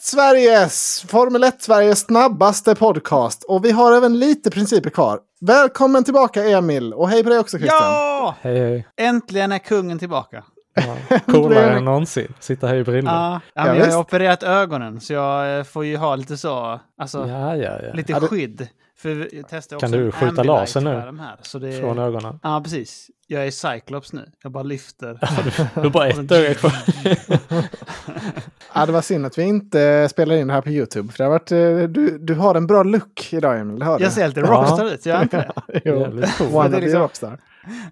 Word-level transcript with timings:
Sveriges, 0.00 1.04
Formel 1.08 1.44
1 1.44 1.62
Sveriges 1.62 2.00
snabbaste 2.00 2.74
podcast. 2.74 3.44
Och 3.48 3.64
vi 3.64 3.70
har 3.70 3.92
även 3.96 4.18
lite 4.18 4.50
principer 4.50 4.90
kvar. 4.90 5.20
Välkommen 5.40 6.04
tillbaka 6.04 6.44
Emil 6.44 6.92
och 6.94 7.08
hej 7.08 7.22
på 7.24 7.28
dig 7.30 7.38
också 7.38 7.58
Christian. 7.58 7.80
Ja! 7.82 8.34
Hej 8.40 8.58
hej. 8.58 8.86
Äntligen 8.96 9.52
är 9.52 9.58
kungen 9.58 9.98
tillbaka. 9.98 10.44
Ja, 11.08 11.18
coolare 11.32 11.76
än 11.76 11.84
någonsin. 11.84 12.34
Sitta 12.40 12.66
här 12.66 12.74
i 12.74 12.84
brillor. 12.84 13.12
Ja, 13.12 13.40
ja, 13.54 13.66
jag 13.66 13.74
har 13.74 13.84
visst. 13.86 13.96
opererat 13.98 14.42
ögonen 14.42 15.00
så 15.00 15.12
jag 15.12 15.58
eh, 15.58 15.64
får 15.64 15.84
ju 15.84 15.96
ha 15.96 16.16
lite 16.16 16.36
så, 16.36 16.80
alltså 17.00 17.18
Ja, 17.28 17.56
ja, 17.56 17.78
ja. 17.82 17.92
lite 17.94 18.12
Ja, 18.12 18.20
det- 18.20 18.26
skydd. 18.26 18.68
För 18.96 19.28
jag 19.34 19.44
testar 19.50 19.76
också 19.76 19.86
Kan 19.86 19.98
du 19.98 20.12
skjuta 20.12 20.42
laser 20.42 20.80
nu? 20.80 20.90
Här, 21.20 21.36
så 21.42 21.58
det 21.58 21.72
Från 21.80 21.98
ögonen. 21.98 22.40
Ja, 22.42 22.60
precis. 22.64 23.10
Jag 23.26 23.46
är 23.46 23.50
Cyclops 23.50 24.12
nu. 24.12 24.30
Jag 24.42 24.52
bara 24.52 24.62
lyfter. 24.62 25.18
Du 25.74 25.80
har 25.80 25.90
bara 25.90 26.08
ett 26.08 26.32
öga 26.32 26.54
kvar. 26.54 26.72
Ja, 28.74 28.86
det 28.86 28.92
var 28.92 29.02
synd 29.02 29.26
att 29.26 29.38
vi 29.38 29.42
inte 29.42 30.08
spelar 30.10 30.34
in 30.36 30.46
det 30.46 30.52
här 30.54 30.60
på 30.60 30.70
YouTube. 30.70 31.12
För 31.12 31.18
det 31.18 31.24
har 31.24 31.30
varit, 31.30 31.52
eh, 31.52 31.88
du, 31.88 32.18
du 32.18 32.34
har 32.34 32.54
en 32.54 32.66
bra 32.66 32.82
look 32.82 33.28
idag 33.32 33.60
Emil, 33.60 33.78
det. 33.78 33.84
Jag 34.00 34.12
ser 34.12 34.28
lite 34.28 34.40
Ja. 34.40 34.46
rockstar 34.46 34.84
ut, 34.86 35.06
jag 35.06 35.18
är 35.18 35.22
inte 35.22 35.36
det? 35.36 35.52
Jo, 35.84 35.98
Det 35.98 36.04
är 36.04 36.80
liksom- 36.80 37.00
rockstar. 37.00 37.38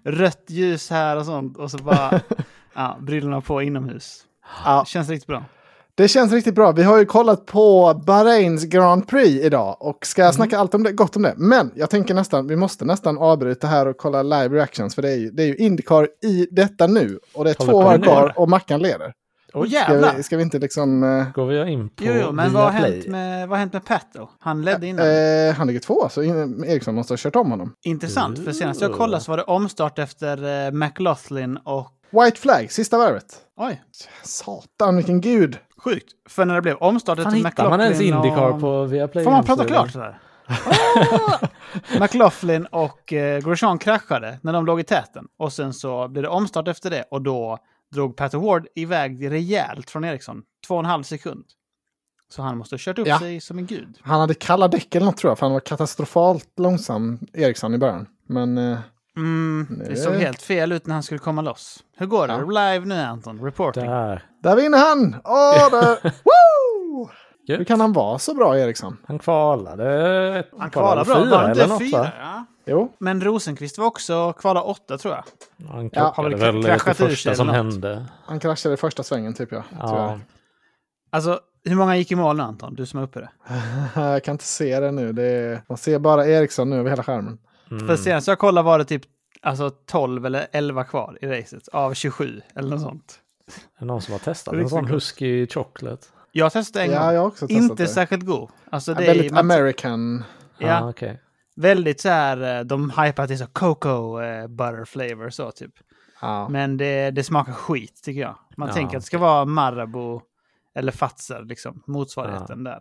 Rött 0.03 0.43
ljus 0.47 0.89
här 0.89 1.17
och 1.17 1.25
sånt 1.25 1.57
och 1.57 1.71
så 1.71 1.77
bara 1.77 2.21
ja, 2.73 2.97
brillorna 3.01 3.41
på 3.41 3.61
inomhus. 3.61 4.21
Ja, 4.65 4.83
Känns 4.87 5.09
riktigt 5.09 5.27
bra. 5.27 5.45
Det 5.95 6.07
känns 6.07 6.31
riktigt 6.31 6.55
bra. 6.55 6.71
Vi 6.71 6.83
har 6.83 6.97
ju 6.97 7.05
kollat 7.05 7.45
på 7.45 7.93
Bahrains 8.05 8.63
Grand 8.65 9.07
Prix 9.07 9.45
idag 9.45 9.77
och 9.79 10.05
ska 10.05 10.21
Mm. 10.21 10.33
snacka 10.33 10.57
allt 10.59 10.73
om 10.73 10.83
det, 10.83 10.91
gott 10.91 11.15
om 11.15 11.21
det. 11.21 11.33
Men 11.37 11.71
jag 11.75 11.89
tänker 11.89 12.13
nästan, 12.13 12.47
vi 12.47 12.55
måste 12.55 12.85
nästan 12.85 13.17
avbryta 13.17 13.67
här 13.67 13.85
och 13.87 13.97
kolla 13.97 14.23
live 14.23 14.55
reactions. 14.55 14.95
För 14.95 15.01
det 15.01 15.11
är 15.11 15.15
ju, 15.17 15.31
det 15.31 15.43
är 15.43 15.47
ju 15.47 15.55
Indycar 15.55 16.07
i 16.23 16.47
detta 16.51 16.87
nu. 16.87 17.19
Och 17.33 17.43
det 17.43 17.49
är 17.49 17.55
Håller 17.59 17.71
två 17.71 17.81
varv 17.83 18.01
kvar 18.03 18.33
och 18.35 18.49
Mackan 18.49 18.81
leder. 18.81 19.13
Ska 19.49 19.65
jävlar! 19.65 20.13
vi, 20.17 20.23
ska 20.23 20.37
vi 20.37 20.43
inte 20.43 20.59
liksom... 20.59 21.03
eh, 21.03 21.31
Går 21.33 21.45
vi 21.45 21.71
in 21.71 21.89
på 21.89 22.03
Jo, 22.03 22.13
jo, 22.21 22.31
men 22.31 22.53
vad 22.53 22.63
har, 22.63 22.71
hänt 22.71 23.07
med, 23.07 23.47
vad 23.49 23.57
har 23.57 23.59
hänt 23.59 23.73
med 23.73 23.85
Pat 23.85 24.07
då? 24.13 24.29
Han 24.39 24.61
ledde 24.61 24.87
innan. 24.87 25.05
Eh, 25.07 25.53
han 25.53 25.67
ligger 25.67 25.79
två, 25.79 26.09
så 26.09 26.23
Eriksson 26.23 26.95
måste 26.95 27.13
ha 27.13 27.17
kört 27.17 27.35
om 27.35 27.51
honom. 27.51 27.73
Intressant, 27.85 28.45
för 28.45 28.51
senast 28.51 28.81
jag 28.81 28.93
kollade 28.93 29.23
så 29.23 29.31
var 29.31 29.37
det 29.37 29.43
omstart 29.43 29.99
efter 29.99 30.65
eh, 30.67 30.71
McLaughlin 30.71 31.57
och... 31.57 31.87
White 32.23 32.39
flag, 32.39 32.71
sista 32.71 32.97
varvet. 32.97 33.25
Oj, 33.57 33.81
Satan, 34.23 34.95
vilken 34.95 35.21
gud! 35.21 35.57
Sjukt. 35.83 36.11
För 36.29 36.45
när 36.45 36.55
det 36.55 36.61
blev 36.61 36.75
omstart 36.77 37.17
Fan, 37.17 37.25
efter 37.27 37.37
hittar 37.37 37.49
McLaughlin 37.49 37.69
man 37.77 37.81
ens 37.81 38.01
Indycar 38.01 38.49
och... 38.49 38.59
på 38.59 38.83
Viaplay? 38.83 39.23
Får 39.23 39.31
man 39.31 39.43
prata 39.43 39.65
klart 39.65 39.91
sådär? 39.91 40.19
Ah! 40.47 41.47
McLaughlin 41.99 42.65
och 42.65 43.13
eh, 43.13 43.39
Grosjean 43.41 43.79
kraschade 43.79 44.39
när 44.41 44.53
de 44.53 44.65
låg 44.65 44.79
i 44.79 44.83
täten. 44.83 45.27
Och 45.37 45.53
sen 45.53 45.73
så 45.73 46.07
blev 46.07 46.23
det 46.23 46.29
omstart 46.29 46.67
efter 46.67 46.89
det 46.89 47.03
och 47.11 47.21
då 47.21 47.57
drog 47.93 48.15
Pat 48.15 48.33
Ward 48.33 48.67
iväg 48.75 49.31
rejält 49.31 49.89
från 49.89 50.03
Ericsson. 50.03 50.41
Två 50.67 50.73
och 50.75 50.79
en 50.79 50.85
halv 50.85 51.03
sekund. 51.03 51.45
Så 52.29 52.41
han 52.41 52.57
måste 52.57 52.73
ha 52.73 52.77
kört 52.79 52.99
upp 52.99 53.07
Ja. 53.07 53.19
sig 53.19 53.41
som 53.41 53.57
en 53.57 53.65
gud. 53.65 53.97
Han 54.01 54.19
hade 54.19 54.33
kalla 54.33 54.67
däck 54.67 54.95
eller 54.95 55.05
något 55.05 55.17
tror 55.17 55.31
jag, 55.31 55.39
för 55.39 55.45
han 55.45 55.53
var 55.53 55.59
katastrofalt 55.59 56.49
långsam, 56.57 57.19
Eriksson, 57.33 57.73
i 57.73 57.77
början. 57.77 58.07
Men 58.27 58.57
eh, 58.57 58.77
Mm, 59.17 59.81
det 59.87 59.95
såg 59.95 60.13
helt 60.13 60.41
fel 60.41 60.71
ut 60.71 60.87
när 60.87 60.93
han 60.93 61.03
skulle 61.03 61.19
komma 61.19 61.41
loss. 61.41 61.83
Hur 61.97 62.05
går 62.05 62.27
det? 62.27 62.37
Live 62.37 62.85
nu 62.85 62.95
Anton, 63.01 63.43
reporting. 63.43 63.85
Där. 63.85 64.25
där 64.43 64.55
vinner 64.55 64.77
han! 64.77 65.15
Åh, 65.23 65.69
där! 65.71 65.97
Woo! 66.23 67.09
Hur 67.47 67.63
kan 67.63 67.79
han 67.81 67.93
vara 67.93 68.19
så 68.19 68.33
bra, 68.35 68.57
Eriksson? 68.57 68.97
Han 69.07 69.19
kvalade... 69.19 70.43
Han 70.59 70.69
kvalar 70.69 71.05
bra, 71.05 71.15
fyra 71.15 71.51
eller 71.51 71.67
något 71.67 71.79
fyra? 71.79 71.99
va? 71.99 72.11
Ja. 72.19 72.45
Jo, 72.65 72.93
Men 72.99 73.21
Rosenqvist 73.21 73.77
var 73.77 73.85
också 73.85 74.33
kvala 74.33 74.61
åtta 74.61 74.97
tror 74.97 75.13
jag. 75.13 75.23
Han 75.69 75.89
Ja. 75.93 76.13
Har 76.15 76.23
väl 76.23 76.35
väl 76.35 76.61
det 76.61 76.67
kraschat 76.67 76.97
första 76.97 77.35
som 77.35 77.49
hände. 77.49 78.05
han 78.25 78.39
kraschade 78.39 78.73
i 78.73 78.77
första 78.77 79.03
svängen 79.03 79.33
typ 79.33 79.51
ja. 79.51 79.63
Ja. 79.79 79.87
Tyvärr. 79.87 80.19
Alltså, 81.11 81.39
hur 81.65 81.75
många 81.75 81.97
gick 81.97 82.11
i 82.11 82.15
mål 82.15 82.37
nu 82.37 82.43
Anton? 82.43 82.75
Du 82.75 82.85
som 82.85 82.99
är 82.99 83.03
uppe 83.03 83.19
det. 83.19 83.29
Jag 84.11 84.23
kan 84.23 84.31
inte 84.31 84.45
se 84.45 84.79
det 84.79 84.91
nu. 84.91 85.13
Det 85.13 85.23
är, 85.23 85.61
man 85.69 85.77
ser 85.77 85.99
bara 85.99 86.27
Eriksson 86.27 86.69
nu 86.69 86.75
över 86.75 86.89
hela 86.89 87.03
skärmen. 87.03 87.37
Mm. 87.73 87.87
För 87.87 87.95
senast 87.95 88.27
jag 88.27 88.39
kollade 88.39 88.65
var 88.65 88.79
det 88.79 88.85
typ 88.85 89.01
alltså, 89.41 89.69
12 89.69 90.25
eller 90.25 90.47
11 90.51 90.83
kvar 90.83 91.17
i 91.21 91.27
racet 91.27 91.67
av 91.67 91.93
27 91.93 92.41
eller 92.55 92.69
något 92.69 92.81
sånt. 92.81 93.19
Är 93.47 93.79
det 93.79 93.85
någon 93.85 94.01
som 94.01 94.11
har 94.11 94.19
testat 94.19 94.53
en 94.53 94.59
Riktigt 94.59 94.69
sån. 94.71 94.87
Husky 94.87 95.47
Chocolate? 95.47 96.07
Jag 96.31 96.51
testade 96.53 96.85
en 96.85 96.91
Ja, 96.91 96.99
gång. 97.05 97.13
jag 97.13 97.21
har 97.21 97.27
också 97.27 97.47
testat 97.47 97.63
Inte 97.63 97.83
det. 97.83 97.87
särskilt 97.89 98.25
god. 98.25 98.49
Alltså, 98.69 98.93
det 98.93 99.05
väldigt 99.05 99.31
är, 99.31 99.35
man, 99.35 99.51
American. 99.51 100.23
ja, 100.57 100.79
Ah, 100.83 100.89
okej. 100.89 101.21
väldigt 101.55 102.01
så 102.01 102.09
här, 102.09 102.57
eh, 102.59 102.63
de 102.63 102.89
hypar 102.89 103.31
är 103.31 103.35
så 103.35 103.47
cocoa 103.47 104.25
eh, 104.25 104.47
butter 104.47 104.85
flavor 104.85 105.29
så 105.29 105.51
typ. 105.51 105.71
Ja. 106.21 106.49
Men 106.49 106.77
det, 106.77 107.11
det 107.11 107.23
smakar 107.23 107.53
skit 107.53 108.01
tycker 108.03 108.21
jag. 108.21 108.35
Man 108.57 108.67
Ja, 108.67 108.73
tänker 108.73 108.97
att 108.97 109.03
det 109.03 109.07
ska 109.07 109.17
vara 109.17 109.45
Marabou 109.45 110.21
eller 110.75 110.91
Fazer, 110.91 111.41
liksom, 111.45 111.83
motsvarigheten 111.87 112.63
där. 112.63 112.79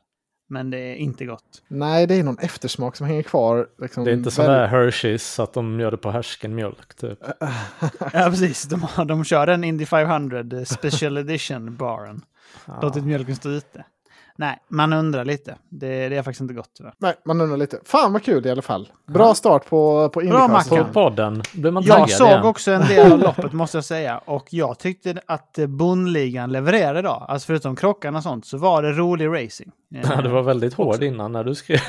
Men 0.53 0.71
det 0.71 0.79
är 0.79 0.95
inte 0.95 1.25
gott. 1.25 1.63
Nej, 1.69 2.07
det 2.07 2.15
är 2.15 2.23
någon 2.25 2.39
eftersmak 2.39 2.97
som 2.97 3.07
hänger 3.07 3.23
kvar. 3.23 3.67
Liksom, 3.79 4.05
Det 4.05 4.11
är 4.11 4.15
inte 4.15 4.31
sån 4.31 4.47
väldigt- 4.47 4.71
där 4.71 4.79
Hershey's 4.79 5.19
så 5.19 5.43
att 5.43 5.53
de 5.55 5.81
gör 5.81 5.91
det 5.91 5.97
på 5.97 6.11
härskenmjölk 6.11 6.95
typ. 6.95 7.19
Ja, 8.13 8.27
precis. 8.31 8.63
De, 8.65 8.83
har- 8.83 9.05
de 9.05 9.25
kör 9.25 9.47
en 9.47 9.65
Indy 9.65 9.87
500 9.87 10.41
eh, 10.59 10.65
Special 10.65 11.19
Edition 11.19 11.77
baren. 11.77 12.21
Låtit 12.83 13.05
mjölken 13.05 13.37
stå 13.37 13.49
ute. 13.49 13.85
Nej, 14.43 14.59
man 14.69 14.93
undrar 14.93 15.25
lite. 15.25 15.57
Det, 15.69 16.09
det 16.09 16.17
är 16.17 16.23
faktiskt 16.23 16.41
inte 16.41 16.55
gott 16.55 16.71
tyvärr. 16.79 16.95
Nej, 16.99 17.15
man 17.25 17.41
undrar 17.41 17.57
lite. 17.57 17.79
Fan 17.85 18.13
vad 18.13 18.23
kul 18.23 18.47
i 18.47 18.51
alla 18.51 18.63
fall. 18.63 18.89
Bra 19.07 19.35
start 19.35 19.69
på, 19.69 20.09
på 20.09 20.23
Indycar. 20.23 20.49
Mackan. 20.49 20.87
På 20.87 20.93
podden 20.93 21.43
blir 21.53 21.71
man 21.71 21.83
Jag 21.83 22.11
såg 22.11 22.29
igen. 22.29 22.43
också 22.43 22.71
en 22.71 22.87
del 22.89 23.13
av 23.13 23.19
loppet 23.19 23.53
måste 23.53 23.77
jag 23.77 23.85
säga. 23.85 24.19
Och 24.19 24.47
jag 24.51 24.79
tyckte 24.79 25.15
att 25.27 25.59
Bondligan 25.69 26.53
levererade 26.53 26.99
idag. 26.99 27.27
Alltså 27.29 27.47
förutom 27.47 27.77
krockarna 27.77 28.19
och 28.19 28.23
sånt 28.23 28.47
så 28.47 28.59
var 28.59 28.83
det 28.83 28.93
rolig 28.93 29.27
racing. 29.29 29.71
Ja, 29.89 30.23
det 30.23 30.29
var 30.29 30.43
väldigt 30.43 30.75
hård 30.75 31.03
innan 31.03 31.33
när 31.33 31.45
du 31.45 31.55
skrev. 31.55 31.81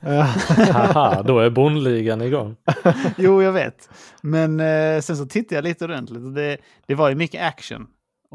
Haha, 0.72 1.22
då 1.22 1.38
är 1.38 1.50
bondligan 1.50 2.22
igång. 2.22 2.56
Jo, 3.16 3.42
jag 3.42 3.52
vet. 3.52 3.90
Men 4.22 4.60
eh, 4.60 5.00
sen 5.00 5.16
så 5.16 5.26
tittade 5.26 5.54
jag 5.54 5.64
lite 5.64 5.84
ordentligt 5.84 6.24
och 6.24 6.32
det, 6.32 6.56
det 6.86 6.94
var 6.94 7.08
ju 7.08 7.14
mycket 7.14 7.42
action. 7.42 7.86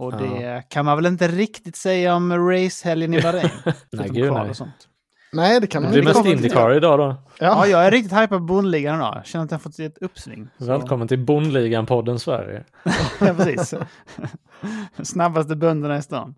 Och 0.02 0.18
det 0.18 0.64
kan 0.70 0.86
man 0.86 0.98
väl 0.98 1.06
inte 1.06 1.28
riktigt 1.28 1.76
säga 1.76 2.16
om 2.16 2.50
racehelgen 2.50 3.14
i 3.14 3.22
Bahrain. 3.24 3.50
Nej, 3.92 4.10
gud 4.10 4.34
nej. 4.34 4.50
och 4.50 4.56
sånt. 4.56 4.88
Nej, 5.34 5.60
det 5.62 5.68
kan 5.68 5.82
Det 5.82 5.86
man 5.86 5.92
blir 5.92 6.02
inte 6.02 6.10
mest 6.10 6.16
komma 6.24 6.36
till. 6.36 6.38
Indycar 6.46 6.74
idag 6.74 7.00
då. 7.00 7.06
Ja, 7.06 7.16
Ja. 7.40 7.68
jag 7.68 7.86
är 7.86 7.92
riktigt 7.92 8.12
hypad 8.14 8.30
på 8.30 8.40
Bondligan 8.40 8.96
idag. 8.96 9.22
Känner 9.26 9.46
att 9.46 9.52
jag 9.52 9.58
har 9.58 9.62
fått 9.62 9.80
ett 9.80 9.98
uppsving. 9.98 10.48
Så- 10.58 10.66
Välkommen 10.66 11.08
till 11.08 11.20
Bondligan-podden 11.20 12.18
Sverige. 12.20 12.64
ja, 13.20 13.34
precis. 13.38 13.74
Snabbaste 15.04 15.56
bönderna 15.56 15.98
i 15.98 16.02
stan. 16.02 16.36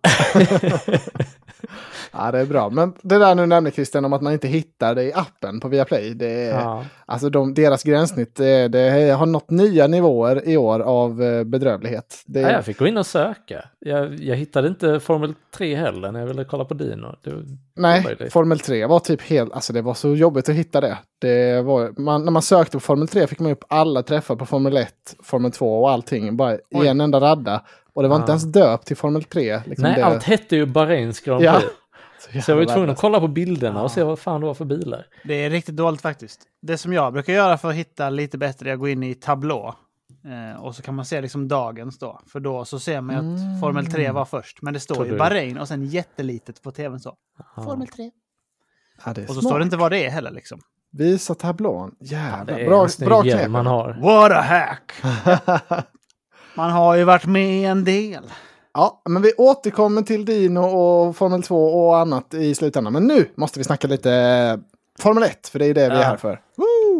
ja, 2.12 2.32
det 2.32 2.38
är 2.38 2.46
bra. 2.46 2.70
Men 2.70 2.92
det 3.02 3.18
där 3.18 3.34
nu 3.34 3.46
nämnde 3.46 3.70
Christian 3.70 4.04
om 4.04 4.12
att 4.12 4.22
man 4.22 4.32
inte 4.32 4.48
hittar 4.48 4.94
det 4.94 5.02
i 5.04 5.12
appen 5.14 5.60
på 5.60 5.68
Viaplay. 5.68 6.14
Det 6.14 6.26
är, 6.26 6.54
Ja. 6.60 6.84
Alltså 7.06 7.30
de, 7.30 7.54
deras 7.54 7.82
gränssnitt 7.82 8.36
det, 8.36 8.68
det 8.68 9.10
har 9.12 9.26
nått 9.26 9.50
nya 9.50 9.86
nivåer 9.86 10.48
i 10.48 10.56
år 10.56 10.80
av 10.80 11.22
eh, 11.22 11.44
bedrövlighet. 11.44 12.22
Det, 12.26 12.40
Ja, 12.40 12.50
jag 12.50 12.64
fick 12.64 12.78
gå 12.78 12.86
in 12.86 12.96
och 12.96 13.06
söka. 13.06 13.64
Jag, 13.78 14.14
jag 14.20 14.36
hittade 14.36 14.68
inte 14.68 15.00
Formel 15.00 15.34
3 15.56 15.74
heller 15.74 16.12
när 16.12 16.20
jag 16.20 16.26
ville 16.26 16.44
kolla 16.44 16.64
på 16.64 16.74
Dino. 16.74 17.16
Det, 17.24 17.30
nej, 17.76 18.04
möjligt. 18.04 18.32
Formel 18.32 18.58
3 18.58 18.86
var 18.86 18.98
typ 18.98 19.22
helt, 19.22 19.52
alltså 19.52 19.72
det 19.72 19.82
var 19.82 19.94
så 19.94 20.14
jobbigt 20.16 20.48
att 20.48 20.54
hitta 20.54 20.80
det. 20.80 20.98
det 21.20 21.62
var, 21.62 22.00
man, 22.00 22.24
när 22.24 22.32
man 22.32 22.42
sökte 22.42 22.76
på 22.76 22.80
Formel 22.80 23.08
3 23.08 23.26
fick 23.26 23.38
man 23.40 23.52
upp 23.52 23.64
alla 23.68 24.02
träffar 24.02 24.36
på 24.36 24.46
Formel 24.46 24.76
1, 24.76 24.88
Formel 25.22 25.52
2 25.52 25.82
och 25.82 25.90
allting 25.90 26.36
bara 26.36 26.54
i 26.54 26.58
Oj. 26.74 26.86
en 26.88 27.00
enda 27.00 27.20
radda. 27.20 27.62
Och 27.94 28.02
det 28.02 28.08
var 28.08 28.16
inte 28.16 28.30
Ja. 28.30 28.32
ens 28.32 28.44
döpt 28.44 28.86
till 28.86 28.96
Formel 28.96 29.24
3. 29.24 29.60
Liksom 29.66 29.82
nej, 29.82 29.94
det, 29.96 30.04
allt 30.04 30.22
hette 30.22 30.56
ju 30.56 30.66
Bahrains 30.66 31.20
Grand 31.20 31.44
Ja. 31.44 31.60
Så 32.44 32.50
jag 32.50 32.56
var 32.56 32.62
ju 32.62 32.68
tvungen 32.68 32.90
att 32.90 32.98
kolla 32.98 33.20
på 33.20 33.28
bilderna 33.28 33.82
och 33.82 33.90
se 33.90 34.02
vad 34.02 34.18
fan 34.18 34.40
det 34.40 34.46
var 34.46 34.54
för 34.54 34.64
bilar. 34.64 35.06
Det 35.24 35.34
är 35.34 35.50
riktigt 35.50 35.76
dåligt 35.76 36.00
faktiskt. 36.00 36.40
Det 36.62 36.78
som 36.78 36.92
jag 36.92 37.12
brukar 37.12 37.32
göra 37.32 37.58
för 37.58 37.68
att 37.68 37.74
hitta 37.74 38.10
lite 38.10 38.38
bättre 38.38 38.70
är 38.70 38.74
att 38.74 38.80
gå 38.80 38.88
in 38.88 39.02
i 39.02 39.14
tablå. 39.14 39.74
Eh, 40.54 40.60
och 40.62 40.74
så 40.74 40.82
kan 40.82 40.94
man 40.94 41.04
se 41.04 41.20
liksom 41.20 41.48
dagens 41.48 41.98
då. 41.98 42.20
För 42.26 42.40
då 42.40 42.64
så 42.64 42.78
ser 42.80 43.00
man 43.00 43.14
ju 43.14 43.20
att 43.20 43.60
Formel 43.60 43.86
3 43.86 44.10
var 44.10 44.24
först. 44.24 44.62
Men 44.62 44.74
det 44.74 44.80
står 44.80 44.94
Tror 44.94 45.06
ju 45.06 45.12
du- 45.12 45.18
Bahrain 45.18 45.58
och 45.58 45.68
sen 45.68 45.84
jättelitet 45.86 46.62
på 46.62 46.70
tvn 46.70 47.00
så. 47.00 47.16
Formel 47.64 47.88
3. 47.88 48.10
Ja, 49.04 49.10
Och 49.10 49.16
så 49.16 49.24
smart. 49.32 49.44
står 49.44 49.58
det 49.58 49.64
inte 49.64 49.76
vad 49.76 49.92
det 49.92 50.06
är 50.06 50.10
heller 50.10 50.30
liksom. 50.30 50.60
Visa 50.92 51.34
tablån. 51.34 51.94
Det 52.00 52.06
Jävlar, 52.06 52.58
är 52.58 52.66
bra, 52.68 52.88
bra 52.98 53.22
knep. 53.22 53.50
man 53.50 53.66
har. 53.66 53.92
What 54.02 54.32
a 54.32 54.40
hack! 54.40 54.92
Man 56.56 56.70
har 56.70 56.94
ju 56.94 57.04
varit 57.04 57.26
med 57.26 57.70
en 57.70 57.84
del. 57.84 58.24
Ja, 58.74 59.02
men 59.08 59.22
vi 59.22 59.32
återkommer 59.32 60.02
till 60.02 60.24
Dino 60.24 60.60
och 60.60 61.16
Formel 61.16 61.42
2 61.42 61.66
och 61.66 61.98
annat 61.98 62.34
i 62.34 62.54
slutändan. 62.54 62.92
Men 62.92 63.06
nu 63.06 63.30
måste 63.34 63.60
vi 63.60 63.64
snacka 63.64 63.88
lite 63.88 64.12
eh, 64.12 64.58
Formel 64.98 65.22
1, 65.22 65.48
för 65.48 65.58
det 65.58 65.66
är 65.66 65.74
det 65.74 65.88
vi 65.88 65.96
är 65.96 66.02
här 66.02 66.16
för. 66.16 66.40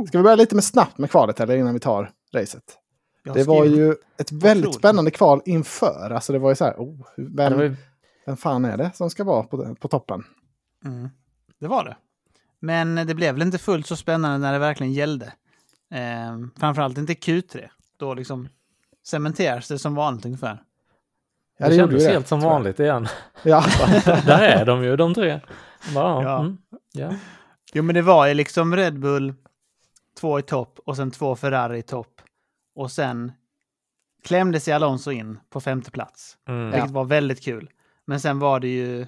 Ska 0.09 0.19
vi 0.19 0.23
börja 0.23 0.37
lite 0.37 0.55
med 0.55 0.65
snabbt 0.65 0.99
med 0.99 1.11
kvalet 1.11 1.41
eller 1.41 1.57
innan 1.57 1.75
vi 1.75 1.81
tar 1.81 2.11
racet? 2.35 2.79
Det 3.35 3.45
var 3.45 3.65
ju 3.65 3.95
ett 4.17 4.33
väldigt 4.33 4.75
spännande 4.75 5.11
kval 5.11 5.43
inför. 5.45 6.11
Alltså 6.11 6.33
det 6.33 6.39
var 6.39 6.51
ju 6.51 6.57
så 6.57 6.65
här, 6.65 6.75
oh, 6.75 7.07
vem, 7.17 7.61
ju, 7.61 7.77
vem 8.27 8.37
fan 8.37 8.65
är 8.65 8.77
det 8.77 8.91
som 8.95 9.11
ska 9.11 9.25
vara 9.25 9.43
på, 9.43 9.75
på 9.75 9.89
toppen? 9.89 10.25
Mm. 10.85 11.09
Det 11.61 11.69
var 11.69 11.85
det. 11.85 11.97
Men 12.61 12.95
det 12.95 13.15
blev 13.15 13.35
väl 13.35 13.43
inte 13.43 13.59
fullt 13.59 13.87
så 13.87 13.97
spännande 13.97 14.39
när 14.39 14.53
det 14.53 14.59
verkligen 14.59 14.93
gällde. 14.93 15.33
Eh, 15.91 16.39
framförallt 16.57 16.99
inte 16.99 17.13
Q3. 17.13 17.69
Då 17.97 18.15
liksom 18.15 18.49
cementeras 19.07 19.69
det 19.69 19.79
som 19.79 19.95
vanligt 19.95 20.25
ungefär. 20.25 20.63
Ja, 21.65 21.71
det 21.71 21.75
det 21.77 21.81
kändes 21.81 22.03
ju 22.03 22.07
det, 22.07 22.13
helt 22.13 22.29
som 22.29 22.41
vanligt 22.41 22.81
igen. 22.81 23.07
Ja, 23.43 23.65
Där 24.05 24.43
är 24.43 24.65
de 24.65 24.85
ju, 24.85 24.97
de 24.97 25.15
tre. 25.15 25.41
Bara, 25.95 26.23
Ja. 26.23 26.41
Mm, 26.41 26.59
ja. 26.93 27.15
Jo, 27.73 27.83
men 27.83 27.95
det 27.95 28.03
var 28.03 28.27
ju 28.27 28.35
liksom 28.35 28.77
Red 28.77 28.99
Bull, 29.01 29.35
två 30.21 30.39
i 30.39 30.43
topp 30.43 30.79
och 30.87 30.97
sen 30.97 31.11
två 31.11 31.37
Ferrari 31.37 31.79
i 31.79 31.83
topp. 31.83 32.21
Och 32.75 32.91
sen 32.91 33.33
klämde 34.25 34.61
sig 34.61 34.75
Alonso 34.75 35.11
in 35.11 35.39
på 35.51 35.61
femte 35.61 35.91
plats, 35.91 36.37
Mm. 36.49 36.71
vilket 36.71 36.91
var 36.91 37.05
väldigt 37.05 37.45
kul. 37.45 37.71
Men 38.07 38.21
sen 38.21 38.39
var 38.39 38.61
det 38.61 38.69
ju 38.69 39.07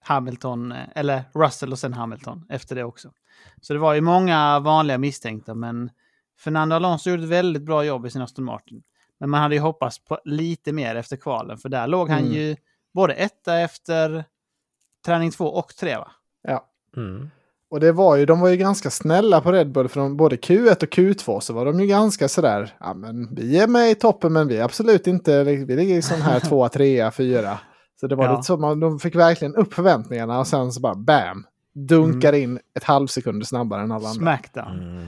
Hamilton, 0.00 0.72
eh, 0.72 0.78
eller 0.94 1.22
Russell 1.34 1.72
och 1.72 1.78
sen 1.78 1.92
Hamilton 1.92 2.46
efter 2.48 2.76
det 2.76 2.84
också. 2.84 3.10
Så 3.60 3.72
det 3.72 3.78
var 3.78 3.94
ju 3.94 4.00
många 4.00 4.58
vanliga 4.60 4.98
misstänkta, 4.98 5.54
men 5.54 5.90
Fernando 6.40 6.76
Alonso 6.76 7.10
gjorde 7.10 7.22
ett 7.22 7.28
väldigt 7.28 7.62
bra 7.62 7.84
jobb 7.84 8.06
i 8.06 8.10
sin 8.10 8.22
Aston 8.22 8.44
Martin. 8.44 8.82
Men 9.20 9.30
man 9.30 9.40
hade 9.40 9.54
ju 9.54 9.60
hoppats 9.60 10.04
på 10.04 10.18
lite 10.24 10.72
mer 10.72 10.94
efter 10.96 11.16
kvalen, 11.16 11.58
för 11.58 11.68
där 11.68 11.86
låg 11.86 12.08
han 12.10 12.18
Mm. 12.18 12.32
ju 12.32 12.56
både 12.94 13.14
etta 13.14 13.58
efter 13.58 14.24
träning 15.06 15.30
två 15.30 15.44
och 15.44 15.68
tre, 15.76 15.96
va? 15.96 16.10
ja. 16.48 16.64
Mm. 16.96 17.30
Och 17.70 17.80
det 17.80 17.92
var 17.92 18.16
ju, 18.16 18.26
de 18.26 18.40
var 18.40 18.48
ju 18.48 18.56
ganska 18.56 18.90
snälla 18.90 19.40
på 19.40 19.52
Red 19.52 19.72
Bull 19.72 19.88
från 19.88 20.16
både 20.16 20.36
Q1 20.36 20.82
och 20.82 20.88
Q2 20.88 21.40
så 21.40 21.52
var 21.52 21.64
de 21.64 21.80
ju 21.80 21.86
ganska 21.86 22.28
sådär, 22.28 22.76
ja 22.80 22.94
men 22.94 23.34
vi 23.34 23.58
är 23.58 23.66
med 23.66 23.90
i 23.90 23.94
toppen 23.94 24.32
men 24.32 24.48
vi 24.48 24.56
är 24.56 24.64
absolut 24.64 25.06
inte, 25.06 25.44
vi 25.44 25.76
ligger 25.76 25.94
i 25.96 26.02
sån 26.02 26.20
här 26.20 26.40
tvåa, 26.48 26.68
trea, 26.68 27.10
fyra. 27.10 27.58
Så 28.00 28.06
det 28.06 28.14
var 28.16 28.24
Ja. 28.24 28.30
lite 28.30 28.42
så, 28.42 28.56
man, 28.56 28.80
de 28.80 28.98
fick 29.00 29.14
verkligen 29.14 29.54
upp 29.54 29.74
förväntningarna 29.74 30.38
och 30.38 30.46
sen 30.46 30.72
så 30.72 30.80
bara 30.80 30.94
bam, 30.94 31.46
dunkar 31.74 32.32
in 32.32 32.58
ett 32.76 32.84
halvsekund 32.84 33.46
snabbare 33.46 33.82
än 33.82 33.92
alla 33.92 34.08
andra. 34.08 34.20
Smackdown. 34.20 34.80
Mm. 34.80 35.06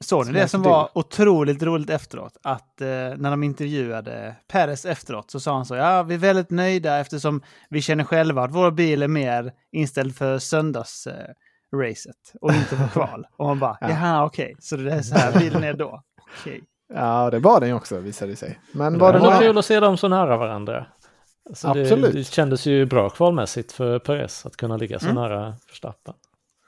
Såg 0.00 0.26
ni 0.26 0.32
det 0.32 0.48
som 0.48 0.62
var 0.62 0.88
otroligt 0.94 1.62
roligt 1.62 1.90
efteråt? 1.90 2.36
Att 2.42 2.80
eh, 2.80 2.86
när 3.16 3.30
de 3.30 3.42
intervjuade 3.42 4.36
Perez 4.48 4.84
efteråt 4.84 5.30
så 5.30 5.40
sa 5.40 5.54
han 5.56 5.64
så, 5.66 5.74
ja 5.74 6.02
vi 6.02 6.14
är 6.14 6.18
väldigt 6.18 6.50
nöjda 6.50 6.98
eftersom 6.98 7.42
vi 7.70 7.82
känner 7.82 8.04
själva 8.04 8.42
att 8.42 8.54
vår 8.54 8.70
bil 8.70 9.02
är 9.02 9.08
mer 9.08 9.52
inställd 9.72 10.16
för 10.16 10.38
söndagsracet 10.38 12.16
eh, 12.34 12.38
och 12.40 12.52
inte 12.52 12.76
för 12.76 12.88
kval. 12.92 13.26
och 13.36 13.46
man 13.46 13.58
bara, 13.58 13.78
Ja. 13.80 13.88
jaha 13.90 14.24
okej, 14.24 14.56
så 14.60 14.76
det 14.76 14.92
är 14.92 15.02
så 15.02 15.14
här 15.14 15.38
bilen 15.38 15.64
är 15.64 15.74
då. 15.74 16.02
Okej. 16.40 16.62
Ja, 16.94 17.30
det 17.30 17.38
var 17.38 17.60
den 17.60 17.72
också 17.72 17.98
visade 17.98 18.32
det 18.32 18.36
sig. 18.36 18.58
Men 18.72 18.92
Det 18.92 18.98
var 18.98 19.12
det 19.12 19.18
var 19.18 19.26
några... 19.26 19.38
kul 19.40 19.58
att 19.58 19.64
se 19.64 19.80
dem 19.80 19.96
så 19.96 20.08
nära 20.08 20.36
varandra. 20.36 20.86
Alltså 21.48 21.68
Absolut. 21.68 22.12
Det, 22.12 22.18
det 22.18 22.24
kändes 22.24 22.66
ju 22.66 22.86
bra 22.86 23.10
kvalmässigt 23.10 23.72
för 23.72 23.98
Perez 23.98 24.46
att 24.46 24.56
kunna 24.56 24.76
ligga 24.76 24.98
så 24.98 25.04
Mm. 25.08 25.14
nära 25.22 25.54
Verstappen. 25.68 26.14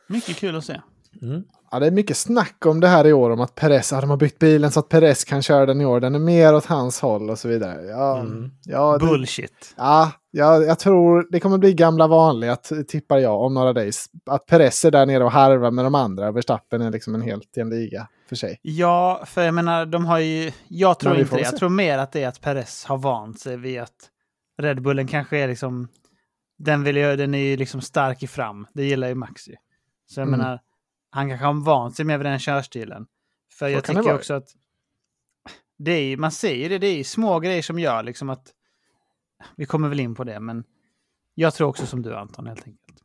Mycket 0.07 0.37
kul 0.37 0.57
att 0.57 0.65
se. 0.65 0.81
Mm. 1.23 1.43
Ja, 1.73 1.79
det 1.79 1.87
är 1.87 1.91
mycket 1.91 2.17
snack 2.17 2.67
om 2.67 2.81
det 2.81 2.89
här 2.89 3.07
i 3.07 3.13
år 3.13 3.31
om 3.31 3.41
att 3.41 3.55
Perez, 3.55 3.93
ja, 3.93 4.01
de 4.01 4.11
har 4.11 4.17
byggt 4.17 4.39
bilen 4.39 4.71
så 4.71 4.81
att 4.81 4.89
Perez 4.89 5.25
kan 5.25 5.43
köra 5.43 5.67
den 5.67 5.81
i 5.81 5.85
år, 5.87 6.01
den 6.01 6.15
är 6.15 6.19
mer 6.19 6.55
åt 6.55 6.67
hans 6.67 7.01
håll 7.01 7.31
och 7.31 7.39
så 7.39 7.49
vidare. 7.49 7.85
Ja, 7.87 8.19
Mm. 8.21 8.51
ja, 8.65 8.99
det, 8.99 9.07
Bullshit. 9.07 9.75
Ja, 9.77 10.13
ja, 10.31 10.63
jag 10.63 10.79
tror 10.79 11.27
det 11.31 11.41
kommer 11.41 11.59
bli 11.59 11.75
gamla 11.75 12.07
vanliga, 12.07 12.57
tippar 12.89 13.19
jag, 13.19 13.41
om 13.43 13.55
några 13.55 13.73
days. 13.73 14.07
Att 14.31 14.47
Perez 14.47 14.85
är 14.85 14.91
där 14.91 15.07
nere 15.07 15.25
och 15.25 15.33
harvar 15.33 15.71
med 15.71 15.85
de 15.85 15.95
andra. 15.95 16.33
Verstappen 16.33 16.81
är 16.83 16.91
liksom 16.91 17.15
en 17.15 17.23
helt 17.23 17.57
i 17.57 17.61
en 17.61 17.71
liga 17.71 18.09
för 18.29 18.37
sig. 18.37 18.59
Ja, 18.63 19.23
för 19.27 19.43
jag 19.43 19.55
menar, 19.55 19.87
de 19.87 20.07
har 20.07 20.19
ju... 20.19 20.53
Jag 20.69 20.99
tror 20.99 21.17
inte 21.19 21.37
det. 21.37 21.43
Jag 21.43 21.57
tror 21.57 21.69
mer 21.69 21.99
att 21.99 22.13
det 22.13 22.23
är 22.23 22.29
att 22.29 22.41
Perez 22.41 22.85
har 22.85 22.99
vant 22.99 23.41
sig 23.41 23.57
vid 23.57 23.81
att 23.81 24.09
Red 24.63 24.83
Bullen 24.83 25.07
kanske 25.07 25.39
är 25.39 25.49
liksom... 25.49 25.89
Den, 26.59 26.85
vill 26.85 26.97
ju, 26.97 27.17
den 27.17 27.35
är 27.35 27.39
ju 27.39 27.57
liksom 27.57 27.81
stark 27.81 28.23
i 28.23 28.27
fram. 28.27 28.67
Det 28.75 28.85
gillar 28.85 29.09
ju 29.09 29.15
Max 29.15 29.49
ju. 29.49 29.55
Så 30.11 30.21
jag 30.21 30.29
Mm. 30.29 30.39
menar, 30.41 30.61
han 31.11 31.29
kanske 31.29 31.47
har 31.47 31.65
vant 31.65 31.97
sig 31.97 32.05
mer 32.05 32.19
vid 32.19 32.27
den 32.27 32.39
körstilen. 32.39 33.07
För 33.53 33.69
jag 33.69 33.85
kan 33.85 33.95
det 33.95 34.03
tycker 34.03 34.15
också 34.15 34.35
att... 34.35 34.49
Det 35.79 35.93
är, 35.93 36.17
man 36.17 36.31
ser 36.31 36.55
ju 36.55 36.69
det, 36.69 36.79
det 36.79 36.87
är 36.87 37.05
små 37.05 37.41
grejer 37.41 37.63
som 37.63 37.79
gör 37.79 38.03
liksom 38.03 38.31
att... 38.31 38.53
Vi 39.57 39.67
kommer 39.67 39.89
väl 39.89 40.01
in 40.01 40.15
på 40.15 40.25
det, 40.25 40.41
men 40.41 40.65
jag 41.35 41.55
tror 41.55 41.69
också 41.69 41.87
som 41.87 42.03
du 42.03 42.15
Anton 42.15 42.47
helt 42.47 42.67
enkelt. 42.67 43.01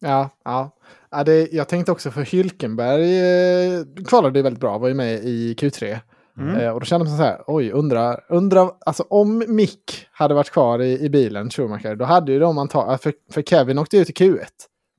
Ja, 0.00 0.30
ja. 0.44 0.70
ja 1.10 1.24
det, 1.24 1.52
jag 1.52 1.68
tänkte 1.68 1.92
också 1.92 2.10
för 2.10 2.22
Hylkenberg 2.22 3.18
eh, 3.18 3.84
kvalade 4.08 4.38
ju 4.38 4.42
väldigt 4.42 4.60
bra, 4.60 4.78
var 4.78 4.88
ju 4.88 4.94
med 4.94 5.14
i 5.14 5.54
Q3. 5.54 5.98
Mm. 6.38 6.56
Eh, 6.56 6.70
och 6.70 6.80
då 6.80 6.86
kände 6.86 7.06
man 7.06 7.16
så 7.16 7.22
här, 7.22 7.44
oj, 7.46 7.70
undra, 7.70 8.16
undra, 8.28 8.70
alltså 8.86 9.02
om 9.02 9.44
Mick 9.48 10.06
hade 10.12 10.34
varit 10.34 10.50
kvar 10.50 10.82
i, 10.82 11.04
i 11.04 11.10
bilen, 11.10 11.50
Schumacher, 11.50 11.96
då 11.96 12.04
hade 12.04 12.32
ju 12.32 12.38
de 12.38 12.58
antagligen, 12.58 12.98
för, 12.98 13.12
för 13.30 13.42
Kevin 13.42 13.78
åkte 13.78 13.96
ut 13.96 14.10
i 14.10 14.12
Q1. 14.12 14.46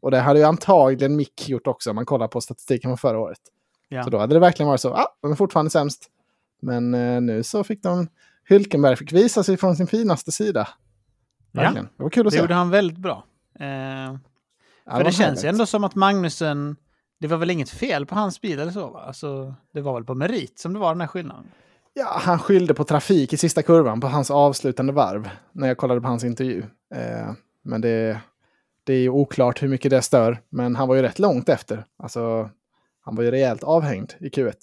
Och 0.06 0.12
det 0.12 0.20
hade 0.20 0.40
ju 0.40 0.46
antagligen 0.46 1.16
Mick 1.16 1.50
gjort 1.50 1.68
också 1.68 1.90
om 1.90 1.96
man 1.96 2.06
kollar 2.06 2.28
på 2.28 2.42
statistiken 2.42 2.90
från 2.90 2.98
förra 2.98 3.20
året. 3.20 3.40
Ja. 3.90 4.04
Så 4.04 4.10
då 4.10 4.18
hade 4.18 4.36
det 4.36 4.40
verkligen 4.40 4.68
varit 4.68 4.82
så, 4.82 4.94
ah, 4.94 5.16
de 5.22 5.32
är 5.32 5.36
fortfarande 5.36 5.70
sämst. 5.70 6.10
Men 6.62 6.94
eh, 6.94 7.22
nu 7.22 7.44
så 7.44 7.64
fick 7.64 7.84
de, 7.84 8.08
Hylkenberg 8.50 8.96
fick 8.96 9.14
visa 9.14 9.44
sig 9.44 9.58
från 9.58 9.76
sin 9.76 9.88
finaste 9.88 10.32
sida. 10.32 10.68
Ja. 11.52 11.62
Verkligen. 11.62 11.90
Det 11.98 12.04
var 12.04 12.10
kul 12.10 12.28
att 12.28 12.32
Det 12.32 12.38
se. 12.38 12.42
gjorde 12.42 12.54
han 12.54 12.70
väldigt 12.70 12.98
bra. 12.98 13.24
Eh, 13.60 13.68
Ja, 13.68 14.92
För 14.92 14.98
det 14.98 15.04
var 15.04 15.12
känns 15.12 15.44
ju 15.46 15.50
ändå 15.50 15.66
som 15.66 15.84
att 15.84 15.96
Magnusen, 15.96 16.76
det 17.20 17.28
var 17.28 17.38
väl 17.38 17.52
inget 17.52 17.70
fel 17.70 18.06
på 18.06 18.16
hans 18.16 18.42
bil 18.42 18.60
eller 18.60 18.72
så 18.72 18.90
va? 18.90 19.04
Alltså, 19.08 19.54
det 19.74 19.82
var 19.82 19.94
väl 19.94 20.04
på 20.04 20.16
merit 20.16 20.60
som 20.60 20.74
det 20.74 20.80
var 20.80 20.92
den 20.94 21.02
här 21.02 21.08
skillnaden. 21.08 21.46
Ja, 21.94 22.18
han 22.22 22.40
skyllde 22.40 22.74
på 22.74 22.84
trafik 22.84 23.34
i 23.34 23.38
sista 23.38 23.62
kurvan 23.62 24.02
på 24.02 24.08
hans 24.08 24.32
avslutande 24.32 24.94
varv. 24.94 25.30
När 25.52 25.68
jag 25.68 25.78
kollade 25.78 26.02
på 26.02 26.08
hans 26.08 26.24
intervju. 26.24 26.64
Eh, 26.96 27.32
men 27.64 27.82
det, 27.82 28.20
det 28.86 28.94
är 28.94 29.00
ju 29.00 29.10
oklart 29.10 29.64
hur 29.64 29.68
mycket 29.68 29.90
det 29.92 30.02
stör. 30.02 30.42
Men 30.50 30.76
han 30.76 30.88
var 30.88 30.96
ju 30.96 31.02
rätt 31.02 31.20
långt 31.20 31.50
efter. 31.50 31.86
Alltså, 32.04 32.50
han 33.02 33.16
var 33.16 33.24
ju 33.24 33.32
rejält 33.32 33.64
avhängd 33.64 34.14
i 34.20 34.30
Q1. 34.30 34.54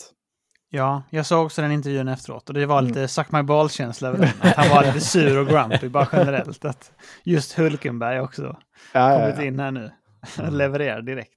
Ja, 0.75 1.03
jag 1.11 1.27
såg 1.27 1.47
också 1.47 1.63
den 1.63 1.73
intervjun 1.73 2.09
efteråt 2.09 2.49
och 2.49 2.55
det 2.55 2.67
var 2.67 2.79
Mm. 2.79 2.89
lite 2.89 3.09
suck 3.09 3.33
my 3.33 3.43
ball-känsla 3.43 4.09
över 4.09 4.19
den. 4.19 4.29
Att 4.51 4.57
han 4.57 4.69
var 4.69 4.85
lite 4.85 5.01
sur 5.01 5.39
och 5.39 5.47
grumpy 5.47 5.89
bara 5.89 6.09
generellt. 6.13 6.65
Att 6.65 6.93
just 7.25 7.53
Hulkenberg 7.53 8.21
också 8.21 8.57
Ja, 8.93 9.13
ja, 9.13 9.19
kommit 9.21 9.37
ja. 9.39 9.45
in 9.45 9.59
här 9.61 9.71
nu. 9.71 9.91
Mm. 10.39 10.55
Levererar 10.55 11.03
direkt. 11.03 11.33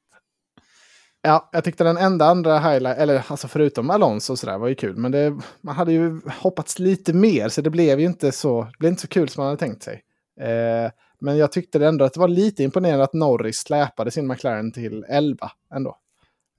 ja, 1.21 1.49
jag 1.51 1.63
tyckte 1.63 1.83
den 1.83 1.97
enda 1.97 2.25
andra 2.25 2.59
highlight, 2.59 2.97
eller 2.97 3.23
alltså 3.27 3.47
förutom 3.47 3.89
Alonso 3.89 4.33
och 4.33 4.39
sådär, 4.39 4.57
var 4.57 4.67
ju 4.67 4.75
kul. 4.75 4.97
Men 4.97 5.11
det, 5.11 5.37
man 5.61 5.75
hade 5.75 5.93
ju 5.93 6.21
hoppats 6.41 6.79
lite 6.79 7.13
mer, 7.13 7.49
så 7.49 7.61
det 7.61 7.69
blev 7.69 7.99
ju 7.99 8.05
inte 8.05 8.31
så, 8.31 8.67
blev 8.79 8.89
inte 8.89 9.01
så 9.01 9.07
kul 9.07 9.29
som 9.29 9.41
man 9.41 9.47
hade 9.47 9.59
tänkt 9.59 9.83
sig. 9.83 10.01
Eh, 10.41 10.91
men 11.19 11.37
jag 11.37 11.51
tyckte 11.51 11.85
ändå 11.85 12.05
att 12.05 12.13
det 12.13 12.19
var 12.19 12.27
lite 12.27 12.63
imponerande 12.63 13.03
att 13.03 13.13
Norris 13.13 13.57
släpade 13.59 14.11
sin 14.11 14.27
McLaren 14.27 14.71
till 14.71 15.05
11 15.09 15.51
ändå. 15.75 15.97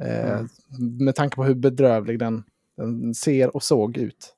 Eh, 0.03 0.33
Mm. 0.33 0.49
Med 1.05 1.15
tanke 1.15 1.37
på 1.37 1.45
hur 1.45 1.55
bedrövlig 1.55 2.19
den, 2.19 2.45
den 2.77 3.15
ser 3.15 3.57
och 3.57 3.63
såg 3.63 3.97
ut. 3.97 4.35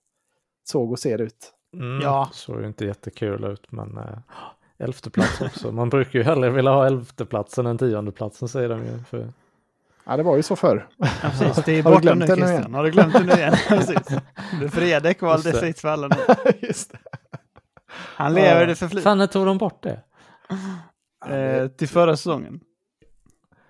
Såg 0.65 0.93
och 0.93 0.99
ser 0.99 1.21
ut. 1.21 1.53
Mm. 1.75 2.01
Ja. 2.03 2.31
Såg 2.33 2.61
ju 2.61 2.67
inte 2.67 2.85
jättekul 2.85 3.45
ut 3.45 3.73
men 3.73 3.99
äh, 3.99 4.05
elfte 4.79 5.11
plats 5.11 5.41
också. 5.41 5.73
Man 5.73 5.89
brukar 5.91 6.19
ju 6.19 6.25
hellre 6.25 6.51
vilja 6.51 6.71
ha 6.71 6.87
elfte 6.87 7.25
platsen 7.25 7.67
än 7.67 7.79
tionde 7.79 8.13
platsen 8.13 8.49
säger 8.49 8.69
de 8.69 8.85
ju. 8.85 8.99
För... 9.11 9.33
Ja, 10.05 10.17
det 10.17 10.23
var 10.23 10.37
ju 10.37 10.43
så 10.43 10.57
förr. 10.57 10.89
Ja, 10.97 11.09
precis. 11.23 11.65
Det 11.65 11.73
är 11.73 11.83
glömt 12.01 12.19
nu 12.21 12.27
Christian. 12.27 12.51
igen? 12.51 12.75
Har 12.75 12.85
du 12.85 12.91
glömt 12.91 13.13
det 13.13 13.25
nu 13.25 13.33
igen? 13.33 13.55
precis. 13.69 14.01
Det. 14.61 14.71
fritt 15.61 15.79
för 15.81 15.89
alla 15.89 16.09
nu. 16.09 16.17
Just 16.67 16.93
det. 16.93 16.99
Han 17.91 18.35
lever 18.35 18.61
Ja. 18.61 18.67
det 18.67 18.75
förflutna. 18.75 19.11
Fan, 19.11 19.19
när 19.19 19.27
tog 19.27 19.47
de 19.47 19.59
bort 19.59 19.83
det? 19.83 20.01
Eh, 21.27 21.69
till 21.69 21.89
förra 21.89 22.17
säsongen. 22.17 22.61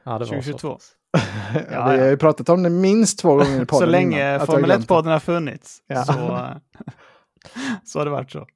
Ja, 0.05 0.13
det 0.13 0.19
var 0.19 0.27
2022. 0.27 0.59
så. 0.59 0.91
Ja, 1.13 1.21
Ja, 1.55 1.61
vi 1.65 1.75
ja. 1.75 1.81
har 1.83 1.95
ju 2.11 2.17
pratat 2.17 2.49
om 2.49 2.63
det 2.63 2.71
minst 2.71 3.19
två 3.19 3.35
gånger 3.35 3.63
i 3.63 3.67
podden 3.67 3.87
Så 3.87 3.93
länge 3.93 4.35
innan, 4.35 4.47
Formel 4.47 4.65
glömt 4.65 4.89
det. 4.89 4.95
1-podden 4.95 5.09
har 5.13 5.21
funnits 5.21 5.83
Ja. 5.87 6.05
så, 6.05 6.13
så 7.85 7.99
har 7.99 8.05
det 8.05 8.11
varit 8.11 8.31
så. 8.31 8.47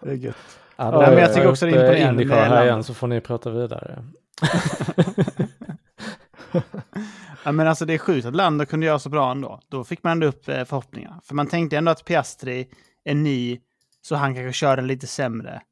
Det 0.00 0.10
är 0.10 0.14
gött. 0.14 0.36
Ja, 0.76 0.90
Nej, 1.00 1.10
men 1.10 1.18
jag 1.18 1.34
tycker 1.34 1.48
också 1.50 1.66
det 1.66 1.72
är 1.72 1.74
imponerande 1.84 2.22
Indycar 2.22 2.40
här 2.40 2.48
landet. 2.48 2.64
igen 2.66 2.84
så 2.84 2.94
får 2.94 3.06
ni 3.06 3.20
prata 3.20 3.50
vidare. 3.50 4.04
Ja, 7.44 7.52
men 7.52 7.68
alltså 7.68 7.84
det 7.84 7.94
är 7.94 7.98
sjukt 7.98 8.26
att 8.26 8.34
Lando 8.36 8.66
kunde 8.66 8.86
göra 8.86 8.98
så 8.98 9.08
bra 9.08 9.30
ändå. 9.30 9.60
Då 9.68 9.84
fick 9.84 10.02
man 10.02 10.12
ändå 10.12 10.26
upp 10.26 10.48
eh, 10.48 10.64
förhoppningar. 10.64 11.20
För 11.24 11.34
man 11.34 11.46
tänkte 11.46 11.76
ändå 11.76 11.90
att 11.92 12.04
Piastri 12.04 12.68
är 13.04 13.14
ny, 13.14 13.60
så 14.02 14.14
han 14.16 14.34
kanske 14.34 14.52
kör 14.52 14.76
den 14.76 14.86
lite 14.86 15.06
sämre 15.06 15.62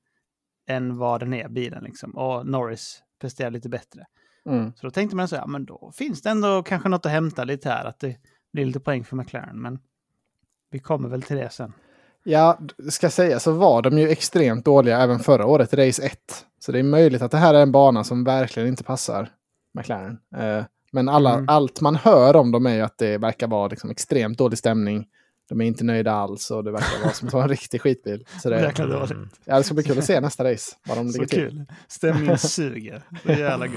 än 0.68 0.98
vad 0.98 1.20
den 1.20 1.34
är, 1.34 1.48
bilen 1.48 1.84
liksom. 1.84 2.10
Och 2.10 2.46
Norris 2.46 3.02
presterar 3.20 3.50
lite 3.50 3.68
bättre. 3.68 4.06
Mm. 4.46 4.72
Så 4.76 4.86
då 4.86 4.90
tänkte 4.90 5.16
man 5.16 5.28
så 5.28 5.36
ja 5.36 5.46
men 5.46 5.64
då 5.64 5.92
finns 5.94 6.22
det 6.22 6.30
ändå 6.30 6.62
kanske 6.62 6.88
något 6.88 7.06
att 7.06 7.12
hämta 7.12 7.44
lite 7.44 7.68
här, 7.68 7.84
att 7.84 8.00
det 8.00 8.16
blir 8.52 8.64
lite 8.64 8.80
poäng 8.80 9.04
för 9.04 9.16
McLaren. 9.16 9.62
Men 9.62 9.78
vi 10.70 10.78
kommer 10.78 11.08
väl 11.08 11.22
till 11.22 11.36
det 11.36 11.50
sen. 11.50 11.72
Ja, 12.24 12.58
ska 12.90 13.04
jag 13.04 13.12
säga 13.12 13.40
så 13.40 13.52
var 13.52 13.82
de 13.82 13.98
ju 13.98 14.08
extremt 14.08 14.64
dåliga 14.64 14.98
även 15.00 15.18
förra 15.18 15.46
året, 15.46 15.74
race 15.74 16.02
1. 16.06 16.18
Så 16.58 16.72
det 16.72 16.78
är 16.78 16.82
möjligt 16.82 17.22
att 17.22 17.30
det 17.30 17.38
här 17.38 17.54
är 17.54 17.62
en 17.62 17.72
bana 17.72 18.04
som 18.04 18.24
verkligen 18.24 18.68
inte 18.68 18.84
passar 18.84 19.28
McLaren. 19.74 20.18
Eh, 20.36 20.64
men 20.92 21.08
alla, 21.08 21.32
Mm. 21.34 21.48
allt 21.48 21.80
man 21.80 21.96
hör 21.96 22.36
om 22.36 22.52
dem 22.52 22.66
är 22.66 22.74
ju 22.74 22.80
att 22.80 22.98
det 22.98 23.18
verkar 23.18 23.46
vara 23.48 23.68
liksom 23.68 23.90
extremt 23.90 24.38
dålig 24.38 24.58
stämning. 24.58 25.06
De 25.48 25.60
är 25.60 25.64
inte 25.64 25.84
nöjda 25.84 26.12
alls 26.12 26.50
och 26.50 26.64
det 26.64 26.70
verkar 26.72 27.02
vara 27.02 27.12
som 27.12 27.28
att 27.28 27.34
vara 27.34 27.42
en 27.42 27.48
riktig 27.48 27.80
skitbil. 27.82 28.24
Så 28.42 28.50
det, 28.50 28.60
Jäkla 28.60 28.86
dåligt. 28.86 29.10
Mm. 29.10 29.28
ja, 29.44 29.56
det 29.58 29.64
ska 29.64 29.74
bli 29.74 29.82
kul 29.84 29.98
att 29.98 30.04
se 30.04 30.20
nästa 30.20 30.52
race, 30.52 30.76
vad 30.88 30.96
de 30.98 31.08
Så 31.08 31.20
ligger 31.20 31.26
till. 31.36 31.48
kul. 31.48 31.64
Stämningen 31.88 32.38
suger. 32.38 33.02
Det 33.24 33.32
är 33.32 33.38
jävla 33.38 33.66
gött. 33.66 33.74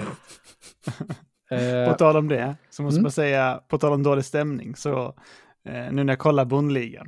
Eh, 1.52 1.92
På 1.92 1.98
tal 1.98 2.18
om 2.18 2.28
det, 2.28 2.56
så 2.70 2.84
måste 2.84 2.96
Mm. 2.98 3.04
man 3.04 3.12
säga, 3.12 3.60
på 3.70 3.78
tal 3.78 3.94
om 3.94 4.04
dålig 4.04 4.26
stämning, 4.26 4.76
så 4.76 5.06
eh, 5.70 5.92
nu 5.92 6.04
när 6.04 6.14
jag 6.14 6.20
kollar 6.20 6.46
bondligan, 6.46 7.08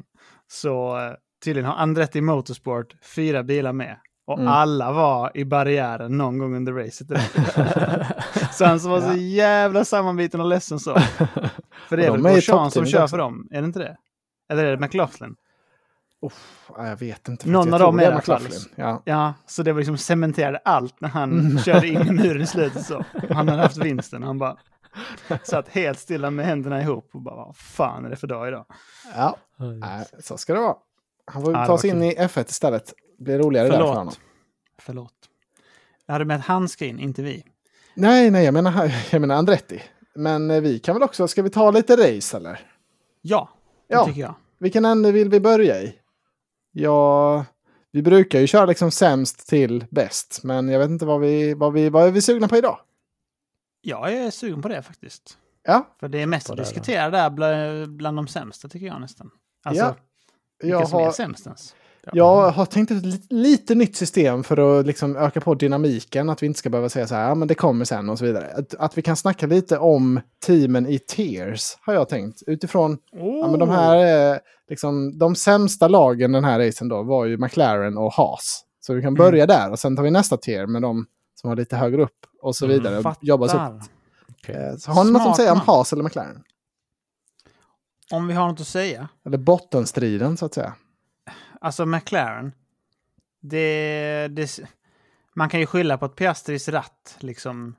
så 0.52 0.98
eh, 1.00 1.12
tydligen 1.44 1.70
har 1.70 1.76
Andretti 1.76 2.22
Motorsport 2.22 2.96
fyra 3.16 3.44
bilar 3.44 3.74
med 3.74 3.98
Och 4.28 4.40
Mm. 4.40 4.48
alla 4.48 4.92
var 4.92 5.32
i 5.38 5.46
barriären 5.46 6.18
någon 6.18 6.38
gång 6.38 6.56
under 6.56 6.74
racet. 6.74 7.08
så 8.54 8.66
han 8.66 8.80
som 8.80 8.92
var 8.92 9.02
så 9.02 9.08
Ja. 9.08 9.16
jävla 9.16 9.86
sammanbiten 9.86 10.42
och 10.42 10.48
ledsen 10.48 10.80
så. 10.80 11.00
För 11.90 11.98
det 11.98 12.06
är 12.06 12.12
väl 12.12 12.22
Grosjean 12.22 12.72
som 12.72 12.86
kör 12.86 13.04
också. 13.04 13.08
för 13.12 13.18
dem? 13.18 13.48
Är 13.52 13.62
det 13.62 13.66
inte 13.66 13.80
det? 13.80 13.98
Eller 14.50 14.66
är 14.66 14.72
det 14.72 14.78
McLaughlin? 14.78 15.36
Ja, 16.78 16.88
jag 16.88 16.98
vet 16.98 17.28
inte. 17.28 17.50
Någon 17.50 17.66
jag 17.68 17.74
av 17.74 17.80
dem 17.80 17.98
det 17.98 18.06
är 18.06 18.12
fall. 18.12 18.18
McLaughlin. 18.18 18.60
Ja. 18.76 19.02
Ja, 19.06 19.34
så 19.46 19.64
det 19.64 19.74
var 19.74 19.80
liksom 19.80 19.98
cementerade 19.98 20.58
allt 20.66 21.02
när 21.02 21.10
han 21.10 21.40
Mm. 21.40 21.58
körde 21.60 21.88
in 21.88 22.02
i 22.08 22.12
muren 22.12 22.42
i 22.42 22.48
slutet 22.48 22.86
så. 22.86 23.06
Han 23.30 23.48
hade 23.50 23.62
haft 23.62 23.78
vinsten. 23.78 24.24
Han 24.24 24.38
bara 24.40 24.58
satt 25.44 25.70
helt 25.70 26.00
stilla 26.00 26.30
med 26.32 26.46
händerna 26.46 26.82
ihop 26.82 27.10
och 27.14 27.22
bara 27.22 27.36
vad 27.36 27.58
fan 27.58 28.06
är 28.06 28.10
det 28.10 28.16
för 28.16 28.28
dag 28.28 28.48
idag? 28.48 28.66
ja, 29.16 29.38
nej, 29.58 30.06
så 30.20 30.38
ska 30.38 30.54
det 30.54 30.60
vara. 30.60 30.76
Han 31.26 31.44
får 31.44 31.54
Ja, 31.54 31.60
det 31.62 31.68
ta 31.68 31.78
sig 31.78 31.90
in 31.90 32.04
i 32.04 32.16
F1 32.16 32.50
istället. 32.50 32.94
Det 33.18 33.24
blir 33.24 33.40
roligare 33.40 33.68
där 33.68 33.78
för 33.78 33.84
honom. 33.84 33.96
Förlåt. 34.08 34.20
Förlåt. 34.80 35.14
Jag 36.06 36.14
hade 36.14 36.26
med 36.26 36.36
att 36.38 36.46
han 36.46 36.70
ska 36.70 36.86
in, 36.86 37.00
inte 37.00 37.22
vi. 37.22 37.44
Nej, 37.94 38.32
nej, 38.32 38.46
jag 38.46 38.54
menar, 38.54 38.92
jag 39.12 39.22
menar 39.22 39.36
Andretti. 39.36 39.82
Men 40.16 40.52
eh, 40.52 40.62
vi 40.62 40.80
kan 40.80 40.96
väl 40.96 41.04
också, 41.04 41.28
ska 41.28 41.42
vi 41.42 41.50
ta 41.50 41.72
lite 41.72 41.96
race 42.18 42.38
eller? 42.38 42.60
Ja, 43.22 43.50
det 43.54 43.57
Ja. 43.88 44.06
tycker 44.06 44.22
jag. 44.22 44.36
Vilken 44.58 44.86
ände 44.86 45.12
vill 45.12 45.30
vi 45.30 45.40
börja 45.40 45.82
i? 45.82 45.96
Ja, 46.72 47.46
vi 47.92 48.02
brukar 48.02 48.40
ju 48.40 48.48
köra 48.48 48.66
liksom 48.66 48.92
sämst 48.92 49.48
till 49.48 49.86
bäst. 49.90 50.40
Men 50.44 50.70
jag 50.70 50.80
vet 50.80 50.90
inte 50.90 51.06
vad 51.06 51.22
vi, 51.22 51.54
vad 51.54 51.74
vi, 51.74 51.90
vad 51.90 52.08
är 52.08 52.12
vi 52.12 52.22
sugna 52.22 52.48
på 52.48 52.58
idag? 52.58 52.80
Jag 53.82 54.14
är 54.14 54.32
sugen 54.32 54.62
på 54.62 54.68
det 54.68 54.82
faktiskt. 54.82 55.38
Ja, 55.64 55.96
För 56.00 56.08
det 56.08 56.22
är 56.22 56.26
mest 56.26 56.50
att 56.50 56.58
diskutera 56.58 57.10
där 57.10 57.30
bland, 57.30 57.90
bland 57.98 58.18
de 58.18 58.28
sämsta 58.28 58.70
tycker 58.70 58.86
jag 58.86 59.02
nästan. 59.02 59.32
Alltså, 59.64 59.84
Ja, 59.84 59.96
vilka 60.60 60.78
jag 60.78 60.90
som 60.90 61.00
är 61.00 61.06
har, 61.06 61.12
sämst 61.12 61.46
ens. 61.46 61.76
Jag 62.14 62.52
har 62.52 62.66
tänkt 62.66 62.92
ett 62.92 63.06
lite, 63.06 63.34
lite 63.36 63.76
nytt 63.76 63.96
system 63.96 64.44
för 64.44 64.80
att 64.80 64.86
liksom 64.86 65.16
öka 65.18 65.42
på 65.42 65.54
dynamiken. 65.56 66.30
Att 66.30 66.44
vi 66.44 66.48
inte 66.48 66.60
ska 66.60 66.70
behöva 66.70 66.90
säga 66.90 67.08
så 67.08 67.16
här, 67.16 67.28
ja 67.28 67.36
men 67.36 67.48
det 67.48 67.56
kommer 67.56 67.86
sen 67.86 68.10
och 68.10 68.18
så 68.20 68.26
vidare. 68.26 68.54
Att, 68.56 68.76
att 68.76 68.98
vi 68.98 69.02
kan 69.02 69.16
snacka 69.16 69.48
lite 69.48 69.78
om 69.78 70.20
teamen 70.46 70.88
i 70.88 71.00
tiers, 71.00 71.78
har 71.82 71.94
jag 71.94 72.10
tänkt. 72.10 72.44
Utifrån 72.48 72.98
Ja, 73.12 73.48
men 73.52 73.60
de 73.60 73.70
här, 73.70 74.32
eh, 74.34 74.38
liksom, 74.70 75.18
de 75.18 75.36
sämsta 75.36 75.88
lagen 75.88 76.32
den 76.32 76.44
här 76.44 76.60
racen 76.60 76.88
då 76.90 77.04
var 77.04 77.26
ju 77.26 77.38
McLaren 77.38 77.98
och 77.98 78.14
Haas. 78.14 78.64
Så 78.80 78.94
vi 78.94 79.02
kan 79.02 79.08
Mm. 79.08 79.18
börja 79.18 79.46
där 79.46 79.72
och 79.72 79.80
sen 79.80 79.96
tar 79.96 80.04
vi 80.04 80.12
nästa 80.12 80.38
tier 80.38 80.66
med 80.68 80.82
de 80.82 81.06
som 81.36 81.48
har 81.50 81.56
lite 81.58 81.76
högre 81.76 82.04
upp 82.04 82.18
och 82.42 82.56
så 82.56 82.66
Mm, 82.66 82.78
vidare. 82.78 82.98
och 82.98 83.04
Fattar. 83.04 83.26
jobba 83.28 83.48
så 83.48 83.58
upp. 83.58 83.82
Okej. 84.44 84.56
Eh, 84.56 84.76
Så 84.78 84.92
har 84.92 85.04
ni 85.04 85.12
något 85.12 85.20
att 85.20 85.26
Smart 85.26 85.38
säga 85.38 85.52
om. 85.52 85.60
Haas 85.60 85.94
eller 85.94 86.04
McLaren? 86.04 86.44
Om 88.12 88.28
vi 88.28 88.34
har 88.34 88.48
något 88.48 88.62
att 88.62 88.68
säga. 88.68 89.08
Eller 89.26 89.38
bottenstriden 89.38 90.38
så 90.38 90.46
att 90.46 90.54
säga. 90.54 90.74
Alltså 91.62 91.86
McLaren. 91.86 92.52
Det, 93.40 94.28
det, 94.32 94.60
man 95.36 95.50
kan 95.50 95.60
ju 95.60 95.66
skylla 95.66 95.98
på 95.98 96.06
att 96.06 96.16
Piastris 96.16 96.68
ratt 96.70 97.18
liksom 97.20 97.76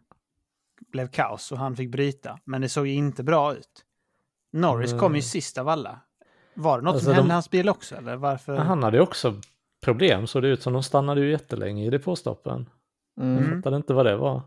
blev 0.92 1.08
kaos 1.08 1.52
och 1.52 1.58
han 1.58 1.76
fick 1.76 1.90
bryta. 1.90 2.38
Men 2.44 2.60
det 2.60 2.68
såg 2.68 2.86
ju 2.86 2.92
inte 2.94 3.22
bra 3.22 3.54
ut. 3.54 3.84
Norris 4.52 4.92
kom 4.92 5.16
ju 5.16 5.22
sist 5.22 5.58
av 5.58 5.68
alla. 5.68 6.00
Var 6.54 6.78
det 6.78 6.84
något 6.84 6.92
Alltså, 6.94 7.04
som 7.04 7.14
hände 7.14 7.28
de- 7.28 7.32
i 7.32 7.34
hans 7.34 7.50
bil 7.50 7.68
också? 7.68 7.96
Eller 7.96 8.16
varför? 8.16 8.56
Men 8.56 8.66
Han 8.66 8.82
hade 8.82 8.96
ju 8.96 9.02
också 9.02 9.40
problem, 9.84 10.26
så 10.26 10.40
det 10.40 10.48
ut 10.48 10.62
som 10.62 10.72
de 10.72 10.82
stannade 10.82 11.20
ju 11.20 11.30
jättelänge 11.30 11.84
i 11.86 11.90
depåstoppen. 11.90 12.68
Mm. 13.20 13.36
Mm. 13.38 13.44
Jag 13.50 13.58
fattade 13.58 13.76
inte 13.76 13.94
vad 13.94 14.06
det 14.06 14.16
var. 14.16 14.42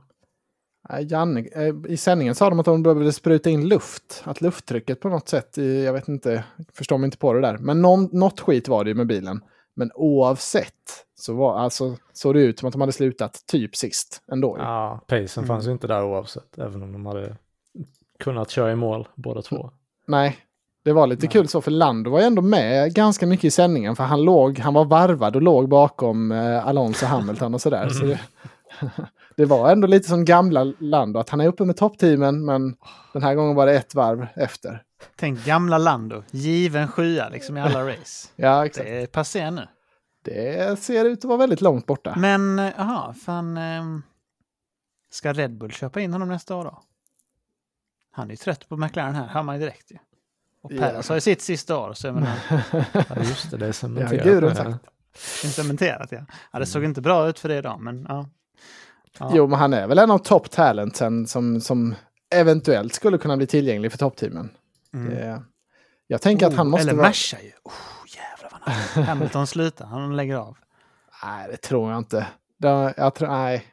Nej, 0.90 1.08
Janne, 1.12 1.40
eh, 1.56 1.76
I 1.88 1.98
sändningen 1.98 2.36
sa 2.36 2.50
de 2.50 2.60
att 2.60 2.66
de 2.66 2.84
behövde 2.84 3.14
spruta 3.14 3.50
in 3.50 3.68
luft. 3.68 4.22
Att 4.26 4.42
lufttrycket 4.42 5.00
på 5.00 5.10
något 5.10 5.30
sätt, 5.30 5.58
jag 5.58 5.94
vet 5.94 6.08
inte, 6.08 6.44
förstår 6.74 6.98
mig 6.98 7.06
inte 7.08 7.18
på 7.18 7.34
det 7.34 7.42
där. 7.42 7.58
Men 7.58 7.82
någon, 7.82 8.10
något 8.12 8.40
skit 8.40 8.68
var 8.68 8.84
det 8.84 8.90
ju 8.90 8.96
med 8.96 9.08
bilen. 9.08 9.42
Men 9.76 9.92
oavsett 9.96 11.06
så 11.16 11.34
var, 11.34 11.60
alltså, 11.60 11.96
såg 12.14 12.34
det 12.36 12.42
ut 12.42 12.60
som 12.60 12.68
att 12.68 12.72
de 12.72 12.82
hade 12.82 12.94
slutat 12.94 13.44
typ 13.48 13.76
sist 13.76 14.22
ändå. 14.32 14.56
Ja, 14.60 15.00
pacen 15.08 15.44
Mm. 15.44 15.48
fanns 15.48 15.68
ju 15.68 15.72
inte 15.72 15.88
där 15.88 16.04
oavsett, 16.04 16.58
även 16.58 16.84
om 16.84 16.92
de 16.94 17.06
hade 17.06 17.36
kunnat 18.20 18.50
köra 18.50 18.72
i 18.72 18.76
mål 18.76 19.08
båda 19.16 19.42
två. 19.42 19.72
Nej, 20.08 20.38
det 20.84 20.94
var 20.94 21.08
lite 21.08 21.26
Nej. 21.26 21.32
kul 21.32 21.48
så 21.48 21.62
för 21.62 21.72
Lando 21.72 22.12
var 22.12 22.20
ju 22.20 22.26
ändå 22.26 22.42
med 22.42 22.94
ganska 22.94 23.28
mycket 23.28 23.46
i 23.46 23.52
sändningen 23.52 23.96
för 23.96 24.04
han 24.04 24.22
låg, 24.24 24.60
han 24.60 24.74
var 24.74 24.86
varvad 24.86 25.36
och 25.36 25.42
låg 25.42 25.70
bakom 25.70 26.32
eh, 26.32 26.68
Alonso 26.68 27.06
Hamilton 27.06 27.54
och 27.54 27.62
sådär. 27.62 27.90
Så 27.90 28.06
det, 28.06 28.20
det 29.42 29.48
var 29.48 29.72
ändå 29.72 29.88
lite 29.88 30.10
som 30.10 30.26
gamla 30.26 30.64
Lando, 30.80 31.20
att 31.20 31.30
han 31.30 31.42
är 31.42 31.48
uppe 31.48 31.66
med 31.66 31.78
toppteamen 31.78 32.46
men 32.46 32.76
den 33.14 33.24
här 33.24 33.36
gången 33.36 33.56
var 33.56 33.66
det 33.66 33.74
ett 33.74 33.96
varv 33.96 34.28
efter. 34.36 34.84
Tänk 35.16 35.46
gamla 35.46 35.78
Lando. 35.78 36.24
Given 36.32 36.88
sjua 36.88 37.30
liksom 37.30 37.58
i 37.58 37.62
alla 37.62 37.88
race. 37.88 38.28
Ja, 38.36 38.66
exakt. 38.66 38.88
Det 38.88 39.02
är 39.02 39.08
passé 39.08 39.52
nu. 39.52 39.68
Det 40.24 40.80
ser 40.80 41.06
ut 41.06 41.20
att 41.20 41.24
vara 41.26 41.38
väldigt 41.38 41.62
långt 41.62 41.86
borta. 41.86 42.14
Men, 42.18 42.60
eh, 42.60 42.72
jaha, 42.78 43.14
fan... 43.14 43.58
ehm, 43.58 44.02
ska 45.12 45.34
Red 45.34 45.58
Bull 45.58 45.72
köpa 45.72 46.02
in 46.02 46.14
honom 46.14 46.30
nästa 46.30 46.56
år 46.56 46.64
då? 46.64 46.82
Han 48.12 48.28
är 48.28 48.32
ju 48.32 48.38
trött 48.38 48.70
på 48.70 48.78
McLaren 48.78 49.16
här, 49.16 49.28
hör 49.28 49.44
man 49.44 49.56
ju 49.56 49.62
direkt 49.62 49.92
ju. 49.92 49.98
Och. 50.64 50.70
Perez 50.70 51.10
har 51.10 51.16
ju 51.16 51.22
sitt 51.22 51.42
sista 51.42 51.78
år, 51.78 51.94
så 51.94 52.08
jag 52.08 52.14
menar, 52.14 52.36
Ja, 52.94 53.16
just 53.18 53.52
det, 53.52 53.58
det 53.58 53.68
är 53.68 53.72
cementerat. 53.72 54.24
gud, 54.24 54.44
nu. 54.44 54.56
sagt. 54.56 54.70
det 55.42 55.48
är 55.48 55.52
cementerat 55.52 56.12
ja. 56.12 56.26
ja. 56.52 56.60
Det 56.60 56.66
såg 56.66 56.84
inte 56.84 57.02
bra 57.02 57.28
ut 57.28 57.40
för 57.40 57.50
det 57.50 57.58
idag, 57.58 57.80
men 57.80 58.06
ja. 58.10 58.30
Ja. 59.20 59.32
Jo, 59.34 59.48
men 59.48 59.60
han 59.60 59.74
är 59.74 59.88
väl 59.88 59.98
en 60.00 60.12
av 60.12 60.18
top 60.18 60.50
talentsen 60.50 61.28
som, 61.28 61.62
som 61.62 61.96
eventuellt 62.36 62.94
skulle 62.94 63.18
kunna 63.18 63.38
bli 63.38 63.48
tillgänglig 63.48 63.92
för 63.92 63.98
toppteamen. 63.98 64.50
Mm. 64.94 65.10
Det- 65.14 65.44
Jag 66.08 66.22
tänker 66.22 66.48
att 66.48 66.54
han 66.56 66.68
Oh, 66.68 66.72
måste 66.72 66.82
Eller 66.90 66.94
vara... 66.94 67.08
Merca 67.08 67.38
ju. 67.42 67.52
Oh, 67.64 67.74
jävlar 68.16 68.60
vad 68.66 68.76
nice. 68.78 69.02
Hamilton 69.02 69.48
slutar, 69.48 69.86
han 69.86 70.16
lägger 70.16 70.36
av. 70.36 70.58
Nej, 71.24 71.48
det 71.52 71.58
tror 71.58 71.92
jag 71.92 71.98
inte. 71.98 72.28
Det, 72.58 72.94
jag 72.98 73.16
tror, 73.16 73.28
nej. 73.28 73.66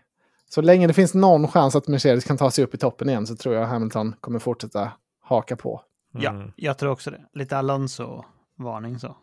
Så 0.51 0.61
länge 0.61 0.87
det 0.87 0.93
finns 0.95 1.15
någon 1.15 1.49
chans 1.49 1.77
att 1.77 1.89
Mercedes 1.89 2.25
kan 2.25 2.37
ta 2.37 2.51
sig 2.51 2.65
upp 2.65 2.75
i 2.75 2.79
toppen 2.79 3.09
igen 3.09 3.27
så 3.27 3.37
tror 3.37 3.55
jag 3.55 3.67
Hamilton 3.67 4.15
kommer 4.21 4.39
fortsätta 4.39 4.93
haka 5.23 5.57
på. 5.57 5.83
Ja, 6.13 6.31
Mm. 6.31 6.53
jag 6.57 6.79
tror 6.79 6.91
också 6.91 7.11
det. 7.11 7.21
Lite 7.33 7.59
Alonso-varning 7.59 8.99
så. 8.99 9.17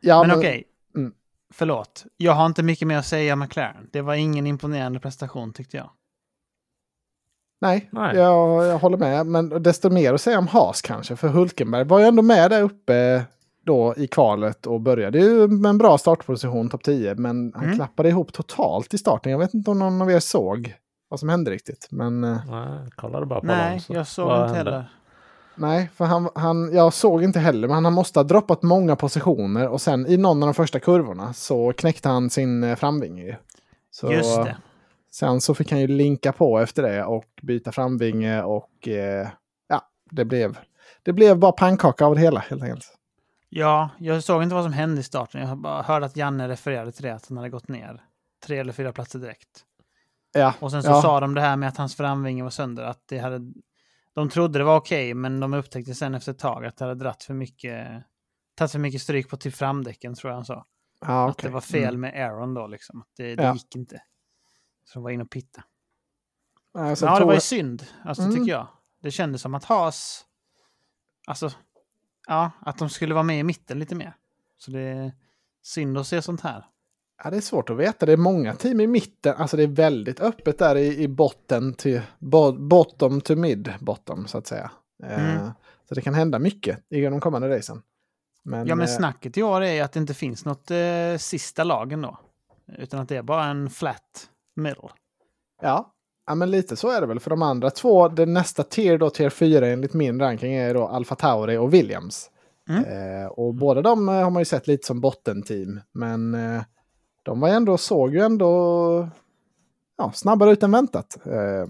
Ja, 0.00 0.24
men 0.24 0.38
okej. 0.38 0.64
Förlåt. 1.52 2.04
Jag 2.16 2.32
har 2.32 2.46
inte 2.46 2.62
mycket 2.62 2.88
mer 2.88 2.96
att 2.98 3.06
säga 3.06 3.32
om 3.32 3.38
McLaren. 3.40 3.88
Det 3.92 4.00
var 4.00 4.14
ingen 4.14 4.46
imponerande 4.46 5.00
prestation 5.00 5.52
tyckte 5.52 5.76
jag. 5.76 5.90
Nej, 7.60 7.88
Nej. 7.92 8.16
Jag, 8.16 8.64
jag 8.66 8.78
håller 8.78 8.96
med. 8.98 9.26
Men 9.26 9.62
desto 9.62 9.90
mer 9.90 10.14
att 10.14 10.20
säga 10.20 10.38
om 10.38 10.46
Haas 10.48 10.82
kanske. 10.82 11.16
För 11.16 11.28
Hulkenberg 11.28 11.84
var 11.84 11.98
ju 11.98 12.04
ändå 12.04 12.22
med 12.22 12.50
där 12.50 12.62
uppe 12.62 13.24
då 13.66 13.94
i 13.96 14.06
kvalet 14.06 14.66
och 14.66 14.80
började 14.80 15.18
ju 15.18 15.48
med 15.48 15.68
en 15.70 15.78
bra 15.78 15.98
startposition, 15.98 16.68
topp 16.68 16.82
10. 16.84 17.14
Men 17.14 17.52
han 17.54 17.64
Mm. 17.64 17.76
klappade 17.76 18.08
ihop 18.08 18.32
totalt 18.32 18.94
i 18.94 18.98
starten. 18.98 19.32
Jag 19.32 19.38
vet 19.38 19.54
inte 19.54 19.70
om 19.70 19.78
någon 19.78 20.02
av 20.02 20.10
er 20.10 20.20
såg 20.20 20.74
vad 21.08 21.20
som 21.20 21.28
hände 21.28 21.50
riktigt. 21.50 21.88
Men 21.90 22.24
eh, 22.24 22.38
Nej, 22.50 22.78
jag 22.82 22.92
kollade 22.92 23.26
bara 23.26 23.40
på 23.40 23.46
Nej, 23.46 23.68
Alonso. 23.68 23.94
jag 23.94 24.06
såg 24.06 24.26
inte 24.32 24.36
hände? 24.54 24.56
heller. 24.70 24.90
Nej, 25.54 25.90
för 25.94 26.04
han, 26.04 26.28
han, 26.34 26.74
jag 26.74 26.92
såg 26.92 27.24
inte 27.24 27.38
heller. 27.38 27.68
Men 27.68 27.84
han 27.84 27.92
måste 27.92 28.18
ha 28.18 28.24
droppat 28.24 28.62
många 28.62 28.96
positioner. 28.96 29.68
Och 29.68 29.80
sen 29.80 30.06
i 30.06 30.16
någon 30.16 30.42
av 30.42 30.46
de 30.46 30.54
första 30.54 30.80
kurvorna 30.80 31.32
så 31.32 31.72
knäckte 31.72 32.08
han 32.08 32.30
sin 32.30 32.64
eh, 32.64 32.76
framvinge. 32.76 33.38
Så, 33.90 34.12
Just 34.12 34.36
det. 34.36 34.56
Sen 35.10 35.40
så 35.40 35.54
fick 35.54 35.70
han 35.70 35.80
ju 35.80 35.86
linka 35.86 36.32
på 36.32 36.58
efter 36.58 36.82
det 36.82 37.04
och 37.04 37.24
byta 37.42 37.72
framvinge 37.72 38.42
och 38.42 38.88
eh, 38.88 39.28
ja, 39.68 39.82
det 40.10 40.24
blev, 40.24 40.58
det 41.02 41.12
blev 41.12 41.38
bara 41.38 41.52
pannkaka 41.52 42.06
av 42.06 42.14
det 42.14 42.20
hela 42.20 42.40
helt 42.40 42.62
enkelt. 42.62 42.84
Ja, 43.48 43.90
jag 43.98 44.24
såg 44.24 44.42
inte 44.42 44.54
vad 44.54 44.64
som 44.64 44.72
hände 44.72 45.00
i 45.00 45.04
starten. 45.04 45.48
Jag 45.48 45.58
bara 45.58 45.82
hörde 45.82 46.06
att 46.06 46.16
Janne 46.16 46.48
refererade 46.48 46.92
till 46.92 47.02
det, 47.02 47.14
att 47.14 47.28
han 47.28 47.36
hade 47.36 47.50
gått 47.50 47.68
ner 47.68 48.02
tre 48.46 48.58
eller 48.58 48.72
fyra 48.72 48.92
platser 48.92 49.18
direkt. 49.18 49.64
Ja, 50.32 50.54
Och 50.60 50.70
sen 50.70 50.82
så 50.82 50.90
ja, 50.90 51.02
sa 51.02 51.20
de 51.20 51.34
det 51.34 51.40
här 51.40 51.56
med 51.56 51.68
att 51.68 51.76
hans 51.76 51.94
framvinge 51.94 52.42
var 52.42 52.50
sönder, 52.50 52.82
att 52.82 53.02
det 53.08 53.18
hade... 53.18 53.52
De 54.14 54.28
trodde 54.28 54.58
det 54.58 54.64
var 54.64 54.76
okej, 54.76 55.14
men 55.14 55.40
de 55.40 55.54
upptäckte 55.54 55.94
sen 55.94 56.14
efter 56.14 56.32
ett 56.32 56.38
tag 56.38 56.66
att 56.66 56.76
det 56.76 56.84
hade 56.84 56.94
dratt 57.04 57.22
för 57.24 57.34
mycket... 57.34 58.04
Tagit 58.54 58.72
för 58.72 58.78
mycket 58.78 59.02
stryk 59.02 59.28
på 59.30 59.36
till 59.36 59.52
framdäcken, 59.52 60.14
tror 60.14 60.30
jag 60.30 60.36
han 60.36 60.44
sa. 60.44 60.66
ja 61.00 61.24
Att 61.28 61.30
okej. 61.34 61.48
det 61.48 61.54
var 61.54 61.60
fel 61.60 61.94
Mm. 61.94 62.00
med 62.00 62.26
Aaron 62.26 62.54
då, 62.54 62.66
liksom. 62.66 63.00
Att 63.00 63.08
det, 63.16 63.34
det 63.36 63.42
Ja. 63.42 63.54
gick 63.54 63.76
inte. 63.76 64.02
Så 64.84 64.94
de 64.98 65.02
var 65.02 65.10
inne 65.10 65.22
och 65.24 65.30
pitta. 65.30 65.64
Sen 66.74 66.96
Ja, 67.08 67.18
det 67.18 67.24
var 67.24 67.34
ju 67.34 67.40
synd, 67.40 67.86
alltså, 68.04 68.22
Mm. 68.22 68.34
tycker 68.36 68.50
jag. 68.52 68.68
Det 69.02 69.10
kändes 69.10 69.42
som 69.42 69.54
att 69.54 69.64
Haas... 69.64 70.26
Alltså, 71.26 71.50
ja, 72.28 72.50
att 72.60 72.78
de 72.78 72.88
skulle 72.90 73.14
vara 73.14 73.22
med 73.24 73.38
i 73.38 73.42
mitten 73.42 73.78
lite 73.78 73.94
mer. 73.94 74.16
Så 74.56 74.70
det 74.70 74.80
är 74.80 75.12
synd 75.62 75.98
att 75.98 76.06
se 76.06 76.22
sånt 76.22 76.40
här. 76.40 76.64
Ja, 77.24 77.30
det 77.30 77.36
är 77.36 77.40
svårt 77.40 77.70
att 77.70 77.76
veta. 77.76 78.06
Det 78.06 78.12
är 78.12 78.16
många 78.16 78.54
team 78.54 78.80
i 78.80 78.86
mitten. 78.86 79.34
Alltså 79.36 79.56
det 79.56 79.62
är 79.62 79.66
väldigt 79.66 80.20
öppet 80.20 80.58
där 80.58 80.76
i, 80.76 81.02
i 81.02 81.08
botten 81.08 81.74
till 81.74 82.00
bo, 82.18 82.52
bottom 82.52 83.20
to 83.20 83.36
mid 83.36 83.72
bottom 83.80 84.26
så 84.26 84.38
att 84.38 84.46
säga. 84.46 84.70
Eh, 85.04 85.36
Mm. 85.36 85.50
så 85.88 85.94
det 85.94 86.00
kan 86.00 86.14
hända 86.14 86.38
mycket 86.38 86.78
i 86.90 87.00
de 87.00 87.20
kommande 87.20 87.56
racen. 87.56 87.82
Men, 88.44 88.66
Ja, 88.66 88.74
men 88.74 88.86
eh, 88.88 88.94
snacket 88.96 89.38
i 89.38 89.42
år 89.42 89.62
är 89.62 89.82
att 89.82 89.92
det 89.92 90.00
inte 90.00 90.14
finns 90.14 90.44
något 90.44 90.70
eh, 90.70 91.16
sista 91.18 91.64
lagen 91.64 92.02
då. 92.02 92.18
Utan 92.78 93.00
att 93.00 93.08
det 93.08 93.16
är 93.16 93.22
bara 93.22 93.44
en 93.44 93.70
flat 93.70 94.28
middle. 94.56 94.88
Ja. 95.62 95.92
ja, 96.26 96.34
men 96.34 96.50
lite 96.50 96.76
så 96.76 96.90
är 96.90 97.00
det 97.00 97.06
väl. 97.06 97.20
För 97.20 97.30
de 97.30 97.42
andra 97.42 97.70
två, 97.70 98.08
den 98.08 98.32
nästa 98.32 98.62
tier 98.62 98.98
då, 98.98 99.10
tier 99.10 99.30
4 99.30 99.66
enligt 99.66 99.94
min 99.94 100.20
ranking 100.20 100.54
är 100.54 100.74
då 100.74 100.86
Alfa 100.86 101.14
Tauri 101.14 101.56
och 101.56 101.74
Williams. 101.74 102.30
Mm. 102.68 102.84
Eh, 102.84 103.26
och 103.26 103.54
båda 103.54 103.82
de 103.82 104.08
eh, 104.08 104.14
har 104.14 104.30
man 104.30 104.40
ju 104.40 104.44
sett 104.44 104.66
lite 104.66 104.86
som 104.86 105.00
bottenteam. 105.00 105.80
Men 105.94 106.34
eh, 106.34 106.62
de 107.22 107.40
var 107.40 107.48
ändå, 107.48 107.78
såg 107.78 108.14
ju 108.14 108.20
ändå 108.20 109.08
ja, 109.98 110.12
snabbare 110.12 110.50
ut 110.50 110.62
än 110.62 110.70
väntat. 110.70 111.26
Eh, 111.26 111.66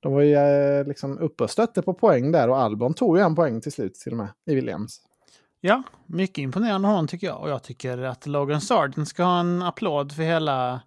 de 0.00 0.12
var 0.12 0.22
ju 0.22 0.34
eh, 0.34 0.86
liksom 0.86 1.18
uppe 1.18 1.44
och 1.44 1.50
stötte 1.50 1.82
på 1.82 1.94
poäng 1.94 2.32
där 2.32 2.48
och 2.48 2.58
Albon 2.58 2.94
tog 2.94 3.16
ju 3.16 3.22
en 3.22 3.34
poäng 3.34 3.60
till 3.60 3.72
slut 3.72 3.94
till 3.94 4.12
och 4.12 4.18
med 4.18 4.28
i 4.46 4.54
Williams. 4.54 5.00
Ja, 5.60 5.82
mycket 6.06 6.38
imponerande 6.38 6.88
honom 6.88 7.06
tycker 7.08 7.26
jag. 7.26 7.40
Och 7.40 7.50
jag 7.50 7.62
tycker 7.62 7.98
att 7.98 8.26
Logan 8.26 8.60
Sargent 8.60 9.08
ska 9.08 9.24
ha 9.24 9.40
en 9.40 9.62
applåd 9.62 10.12
för 10.12 10.22
hela, 10.22 10.80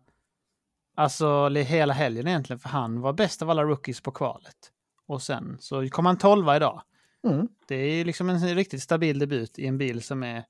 alltså 0.95 1.49
hela 1.49 1.93
helgen 1.93 2.27
egentligen. 2.27 2.59
För 2.59 2.69
han 2.69 3.01
var 3.01 3.13
bäst 3.13 3.41
av 3.41 3.49
alla 3.49 3.63
rookies 3.63 4.01
på 4.01 4.11
kvalet. 4.11 4.71
Och 5.07 5.21
sen 5.21 5.57
så 5.59 5.89
kom 5.89 6.05
han 6.05 6.17
tolva 6.17 6.55
idag. 6.55 6.81
Mm. 7.27 7.47
Det 7.67 7.75
är 7.75 7.95
ju 7.95 8.03
liksom 8.03 8.29
en 8.29 8.55
riktigt 8.55 8.81
stabil 8.81 9.19
debut 9.19 9.59
i 9.59 9.67
en 9.67 9.77
bil 9.77 10.03
som 10.03 10.23
är 10.23 10.45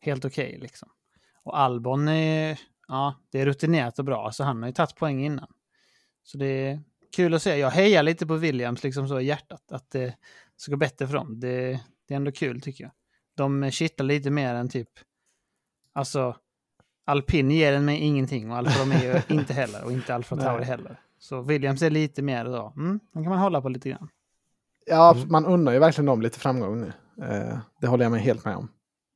helt 0.00 0.24
okej 0.24 0.48
okay, 0.48 0.60
liksom. 0.60 0.88
Och 1.42 1.58
Albon 1.58 2.08
är, 2.08 2.60
ja, 2.88 3.14
det 3.30 3.40
är 3.40 3.46
rutinerat 3.46 3.98
och 3.98 4.04
bra, 4.04 4.32
så 4.32 4.44
han 4.44 4.62
har 4.62 4.68
ju 4.68 4.72
tagit 4.72 4.96
poäng 4.96 5.24
innan. 5.24 5.52
Så 6.22 6.38
det 6.38 6.46
är 6.46 6.80
kul 7.16 7.34
att 7.34 7.42
se. 7.42 7.56
Jag 7.56 7.70
hejar 7.70 8.02
lite 8.02 8.26
på 8.26 8.34
Williams 8.34 8.84
liksom 8.84 9.08
så 9.08 9.20
i 9.20 9.24
hjärtat, 9.24 9.72
att 9.72 9.90
det 9.90 10.14
ska 10.56 10.72
gå 10.72 10.76
bättre 10.76 11.06
för 11.06 11.14
dem. 11.14 11.40
Det, 11.40 11.80
det 12.08 12.14
är 12.14 12.16
ändå 12.16 12.32
kul 12.32 12.60
tycker 12.60 12.84
jag. 12.84 12.92
De 13.36 13.70
kittlar 13.70 14.06
lite 14.06 14.30
mer 14.30 14.54
än 14.54 14.68
typ, 14.68 14.88
alltså, 15.92 16.36
alpin 17.04 17.50
ger 17.50 17.72
den 17.72 17.84
mig 17.84 17.98
ingenting 17.98 18.50
och 18.50 18.56
Alfa 18.56 18.82
Romeo 18.82 19.22
inte 19.28 19.52
heller 19.52 19.84
och 19.84 19.92
inte 19.92 20.14
Alfa 20.14 20.36
Tauri 20.36 20.64
heller. 20.64 21.00
Så 21.18 21.42
Williams 21.42 21.82
är 21.82 21.90
lite 21.90 22.22
mer 22.22 22.44
då, 22.44 22.72
mm, 22.76 23.00
den 23.12 23.22
kan 23.22 23.30
man 23.30 23.38
hålla 23.38 23.60
på 23.60 23.68
lite 23.68 23.88
grann. 23.88 24.08
Ja, 24.86 25.14
mm. 25.14 25.28
man 25.28 25.46
undrar 25.46 25.72
ju 25.72 25.78
verkligen 25.78 26.06
dem 26.06 26.22
lite 26.22 26.38
framgång 26.38 26.80
nu. 26.80 26.92
Eh, 27.24 27.58
det 27.80 27.86
håller 27.86 28.04
jag 28.04 28.12
mig 28.12 28.20
helt 28.20 28.44
med 28.44 28.56
om. 28.56 28.68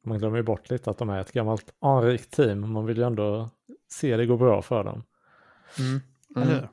Man 0.04 0.18
glömmer 0.18 0.36
ju 0.36 0.42
bort 0.42 0.70
lite 0.70 0.90
att 0.90 0.98
de 0.98 1.08
är 1.08 1.20
ett 1.20 1.32
gammalt 1.32 1.74
anrikt 1.80 2.30
team. 2.30 2.72
Man 2.72 2.86
vill 2.86 2.96
ju 2.96 3.04
ändå 3.04 3.50
se 3.88 4.16
det 4.16 4.26
gå 4.26 4.36
bra 4.36 4.62
för 4.62 4.84
dem. 4.84 5.02
Mm. 5.78 6.00
Mm. 6.50 6.64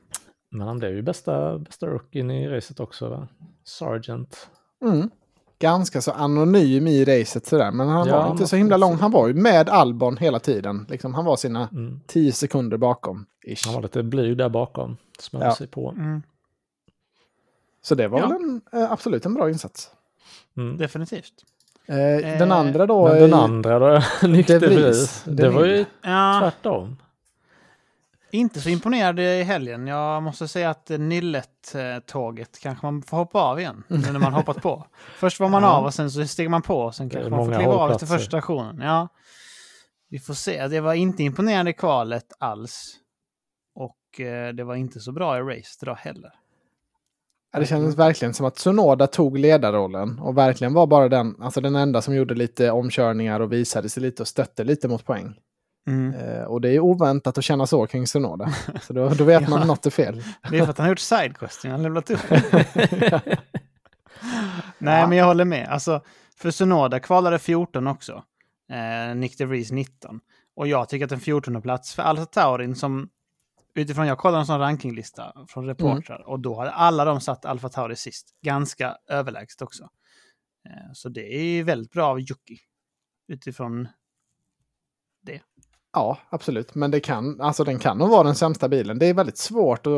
Men 0.50 0.66
han 0.68 0.78
blev 0.78 0.94
ju 0.94 1.02
bästa, 1.02 1.58
bästa 1.58 1.86
rookien 1.86 2.30
i 2.30 2.48
racet 2.48 2.80
också, 2.80 3.08
va? 3.08 3.28
Sergeant. 3.64 4.48
Mm. 4.82 5.10
Ganska 5.58 6.00
så 6.00 6.10
anonym 6.12 6.86
i 6.86 7.04
racet 7.04 7.46
sådär, 7.46 7.70
men 7.70 7.88
han 7.88 8.08
Ja, 8.08 8.22
var 8.22 8.30
inte 8.30 8.46
så 8.46 8.56
himla 8.56 8.76
lång. 8.76 8.94
Han 8.96 9.10
var 9.10 9.28
ju 9.28 9.34
med 9.34 9.68
Albon 9.68 10.16
hela 10.16 10.38
tiden. 10.38 10.86
Liksom, 10.88 11.14
han 11.14 11.24
var 11.24 11.36
sina 11.36 11.68
Mm. 11.72 12.00
tio 12.06 12.32
sekunder 12.32 12.76
bakom. 12.76 13.26
Ish. 13.46 13.66
Han 13.66 13.74
var 13.74 13.82
lite 13.82 14.02
blyg 14.02 14.36
där 14.38 14.48
bakom. 14.48 14.96
Smög 15.18 15.42
Ja. 15.42 15.54
sig 15.54 15.66
på. 15.66 15.90
Mm, 15.90 16.22
Så 17.82 17.94
det 17.94 18.08
var 18.08 18.18
Ja. 18.20 18.26
väl 18.28 18.36
en, 18.42 18.60
eh, 18.72 18.92
absolut 18.92 19.26
en 19.26 19.34
bra 19.34 19.50
insats. 19.50 19.90
Mm. 20.56 20.76
definitivt. 20.76 21.32
Eh, 21.86 21.96
den 22.38 22.50
Eh, 22.50 22.56
andra 22.58 22.86
då... 22.86 23.08
Men 23.08 23.18
den 23.20 23.34
andra 23.34 23.78
då, 23.78 24.02
nykter 24.28 24.60
De 24.60 24.66
Vries. 24.66 24.78
Vries. 24.86 25.22
De 25.24 25.30
Det 25.42 25.48
var 25.48 25.64
ju. 25.64 25.84
Ja, 26.02 26.38
tvärtom. 26.42 26.96
Inte 28.36 28.60
så 28.60 28.68
imponerad 28.68 29.20
i 29.20 29.42
helgen. 29.42 29.86
Jag 29.86 30.22
måste 30.22 30.48
säga 30.48 30.70
att 30.70 30.88
Nillet-tåget 30.88 32.58
kanske 32.58 32.86
man 32.86 33.02
får 33.02 33.16
hoppa 33.16 33.40
av 33.40 33.60
igen. 33.60 33.82
Nu 33.88 33.98
när 34.12 34.18
man 34.18 34.32
hoppat 34.32 34.62
på. 34.62 34.86
Först 35.18 35.40
var 35.40 35.48
man 35.48 35.62
Ja. 35.62 35.68
av 35.68 35.84
och 35.84 35.94
sen 35.94 36.10
så 36.10 36.26
steg 36.26 36.50
man 36.50 36.62
på. 36.62 36.80
och 36.80 36.94
Sen 36.94 37.10
kanske 37.10 37.30
man 37.30 37.46
får 37.46 37.54
kliva 37.54 37.72
av 37.72 37.90
efter 37.90 38.06
första 38.06 38.26
stationen. 38.26 38.80
Ja. 38.80 39.08
Vi 40.08 40.18
får 40.18 40.34
se. 40.34 40.68
Det 40.68 40.80
var 40.80 40.94
inte 40.94 41.22
imponerande 41.22 41.70
i 41.70 41.74
kvalet 41.74 42.26
alls. 42.38 42.96
Och 43.74 44.20
eh, 44.20 44.52
det 44.54 44.64
var 44.64 44.74
inte 44.74 45.00
så 45.00 45.12
bra 45.12 45.38
i 45.38 45.40
race 45.40 45.78
idag 45.82 45.94
heller. 45.94 46.30
Ja, 47.52 47.60
det 47.60 47.66
kändes 47.66 47.94
verkligen 47.96 48.34
som 48.34 48.46
att 48.46 48.54
Tsunoda 48.54 49.06
tog 49.06 49.38
ledarrollen 49.38 50.18
och 50.18 50.36
verkligen 50.38 50.74
var 50.74 50.86
bara 50.86 51.08
den, 51.08 51.42
alltså 51.42 51.60
den 51.60 51.76
enda 51.76 52.02
som 52.02 52.14
gjorde 52.14 52.34
lite 52.34 52.70
omkörningar 52.70 53.40
och 53.40 53.52
visade 53.52 53.88
sig 53.88 54.02
lite 54.02 54.22
och 54.22 54.28
stötte 54.28 54.64
lite 54.64 54.88
mot 54.88 55.04
poäng. 55.04 55.34
Mm. 55.86 56.14
Eh, 56.14 56.42
och 56.44 56.60
det 56.60 56.70
är 56.70 56.80
oväntat 56.80 57.38
att 57.38 57.44
känna 57.44 57.66
så 57.66 57.86
kring 57.86 58.04
Tsunoda. 58.06 58.54
Så 58.82 58.92
då, 58.92 59.08
då 59.08 59.24
vet 59.24 59.42
man 59.48 59.52
Ja. 59.52 59.60
att 59.60 59.66
något 59.66 59.86
är 59.86 59.90
fel. 59.90 60.22
Det 60.50 60.58
är 60.58 60.62
för 60.64 60.70
att 60.70 60.78
han 60.78 60.84
har 60.84 60.88
gjort 60.90 60.98
sidequesting. 60.98 61.70
Han 61.70 61.80
har 61.80 61.84
levlat 61.84 62.10
upp. 62.10 62.20
Nej, 64.78 65.08
men 65.08 65.12
jag 65.18 65.26
håller 65.26 65.44
med. 65.44 65.68
Alltså, 65.68 66.00
för 66.36 66.50
Sonoda 66.50 67.00
kvalade 67.00 67.38
14 67.38 67.86
också. 67.86 68.24
Eh, 68.70 69.14
Nick 69.16 69.38
DeVries 69.38 69.70
19. 69.70 70.20
Och 70.56 70.68
jag 70.68 70.88
tycker 70.88 71.06
att 71.06 71.12
en 71.12 71.20
14 71.20 71.62
plats 71.62 71.94
för 71.94 72.02
Alfa 72.02 72.24
Taurin 72.26 72.76
som 72.76 73.08
utifrån 73.74 74.06
jag 74.06 74.18
kollade 74.18 74.40
en 74.40 74.46
sån 74.46 74.58
rankinglista 74.60 75.32
från 75.48 75.66
reportrar 75.66 76.28
och 76.28 76.40
då 76.40 76.58
hade 76.58 76.70
alla 76.70 77.04
de 77.04 77.20
satt 77.20 77.44
Alfa 77.44 77.68
Tauri 77.68 77.96
sist. 77.96 78.28
Ganska 78.42 78.96
överlägset 79.08 79.62
också. 79.62 79.84
Eh, 80.68 80.92
så 80.92 81.08
det 81.08 81.34
är 81.34 81.64
väldigt 81.64 81.92
bra 81.92 82.06
av 82.06 82.20
Jocke. 82.20 82.54
Utifrån 83.28 83.88
Ja, 85.96 86.18
absolut. 86.30 86.74
Men 86.74 86.90
det 86.90 87.00
kan, 87.00 87.40
alltså 87.40 87.64
den 87.64 87.78
kan 87.78 87.98
nog 87.98 88.08
vara 88.08 88.22
den 88.22 88.34
sämsta 88.34 88.68
bilen. 88.68 88.98
Det 88.98 89.06
är 89.06 89.14
väldigt 89.14 89.38
svårt 89.38 89.86
att, 89.86 89.92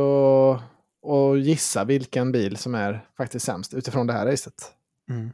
att 1.11 1.41
gissa 1.41 1.85
vilken 1.85 2.33
bil 2.33 2.57
som 2.57 2.75
är 2.75 3.05
faktiskt 3.17 3.47
sämst 3.47 3.75
utifrån 3.75 4.07
det 4.07 4.13
här 4.13 4.27
racet. 4.27 4.73
mm. 5.11 5.31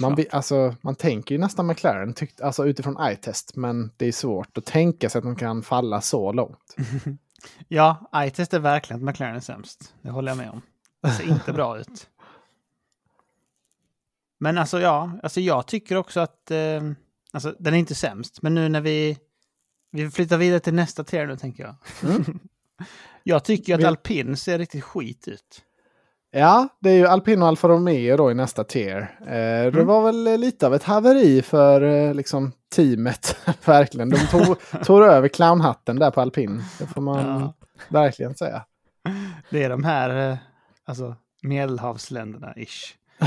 Man, 0.00 0.16
alltså, 0.30 0.74
man 0.80 0.94
tänker 0.94 1.34
ju 1.34 1.40
nästan 1.40 1.66
McLaren, 1.66 2.14
tyckt, 2.14 2.40
alltså 2.40 2.66
utifrån 2.66 2.96
eye-test, 2.96 3.56
men 3.56 3.90
det 3.96 4.06
är 4.06 4.12
svårt 4.12 4.58
att 4.58 4.64
tänka 4.64 5.10
sig 5.10 5.18
att 5.18 5.24
de 5.24 5.36
kan 5.36 5.62
falla 5.62 6.00
så 6.00 6.32
långt. 6.32 6.76
Ja, 7.68 8.10
iTest 8.16 8.54
är 8.54 8.58
verkligen 8.58 9.00
att 9.02 9.04
McLaren 9.04 9.36
är 9.36 9.40
sämst. 9.40 9.94
Det 10.02 10.10
håller 10.10 10.30
jag 10.30 10.36
med 10.38 10.50
om. 10.50 10.62
Det 11.02 11.10
ser 11.10 11.28
inte 11.28 11.52
bra 11.52 11.78
ut. 11.80 12.08
Men 14.38 14.58
alltså 14.58 14.80
ja, 14.80 15.10
alltså 15.22 15.40
jag 15.40 15.66
tycker 15.66 15.96
också 15.96 16.20
att 16.20 16.50
eh, 16.50 16.82
alltså, 17.32 17.54
den 17.58 17.74
är 17.74 17.78
inte 17.78 17.94
sämst. 17.94 18.42
Men 18.42 18.54
nu 18.54 18.68
när 18.68 18.80
vi, 18.80 19.18
vi 20.04 20.10
flyttar 20.10 20.36
vidare 20.36 20.60
till 20.60 20.74
nästa 20.74 21.04
tier 21.04 21.26
nu 21.26 21.36
tänker 21.36 21.62
jag. 21.62 21.74
Mm. 22.10 22.38
jag 23.22 23.44
tycker 23.44 23.74
att 23.74 23.80
Vi- 23.80 23.84
alpin 23.84 24.36
ser 24.36 24.58
riktigt 24.58 24.84
skit 24.84 25.28
ut. 25.28 25.62
Ja, 26.30 26.68
det 26.80 26.90
är 26.90 26.94
ju 26.94 27.06
Alpino 27.06 27.42
och 27.42 27.48
Alfa 27.48 27.68
Romeo 27.68 28.16
då 28.16 28.30
i 28.30 28.34
nästa 28.34 28.64
tier. 28.64 29.16
Eh, 29.20 29.26
Det 29.26 29.68
Mm. 29.68 29.86
var 29.86 30.02
väl 30.02 30.40
lite 30.40 30.66
av 30.66 30.74
ett 30.74 30.82
haveri 30.82 31.42
för 31.42 31.82
eh, 31.82 32.14
liksom, 32.14 32.52
teamet, 32.74 33.36
verkligen. 33.64 34.10
De 34.10 34.18
tog, 34.18 34.56
tog 34.84 35.02
över 35.02 35.28
clownhatten 35.28 35.96
där 35.98 36.10
på 36.10 36.20
alpin. 36.20 36.62
Det 36.78 36.86
får 36.86 37.00
man 37.00 37.26
Ja. 37.40 37.54
verkligen 37.88 38.34
säga. 38.34 38.64
Det 39.50 39.62
är 39.64 39.68
de 39.70 39.84
här, 39.84 40.30
eh, 40.30 40.36
alltså 40.84 41.16
medelhavsländerna 41.42 42.54
ish. 42.56 42.94
Ja, 43.18 43.26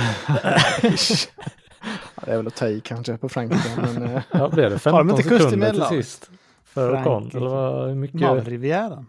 det 2.26 2.32
är 2.32 2.38
väl 2.38 2.48
att 2.48 2.56
ta 2.56 2.68
i 2.68 2.82
kanske 2.82 3.18
på 3.18 3.30
Frankrike. 3.30 3.70
Men, 3.82 4.04
eh, 4.04 4.22
Ja, 4.32 4.50
blev 4.50 4.70
det 4.70 4.92
Har 4.92 5.04
de 5.04 5.10
15 5.10 5.10
inte 5.10 5.24
kust 5.30 5.54
i 5.54 5.58
Medelhavet? 5.58 6.30
För 6.74 6.92
Ocon? 6.94 7.04
Frankrike. 7.04 7.38
Eller 7.38 7.50
vad 7.50 7.88
hur 7.88 7.96
mycket? 7.96 8.22
Malrivieran. 8.22 9.06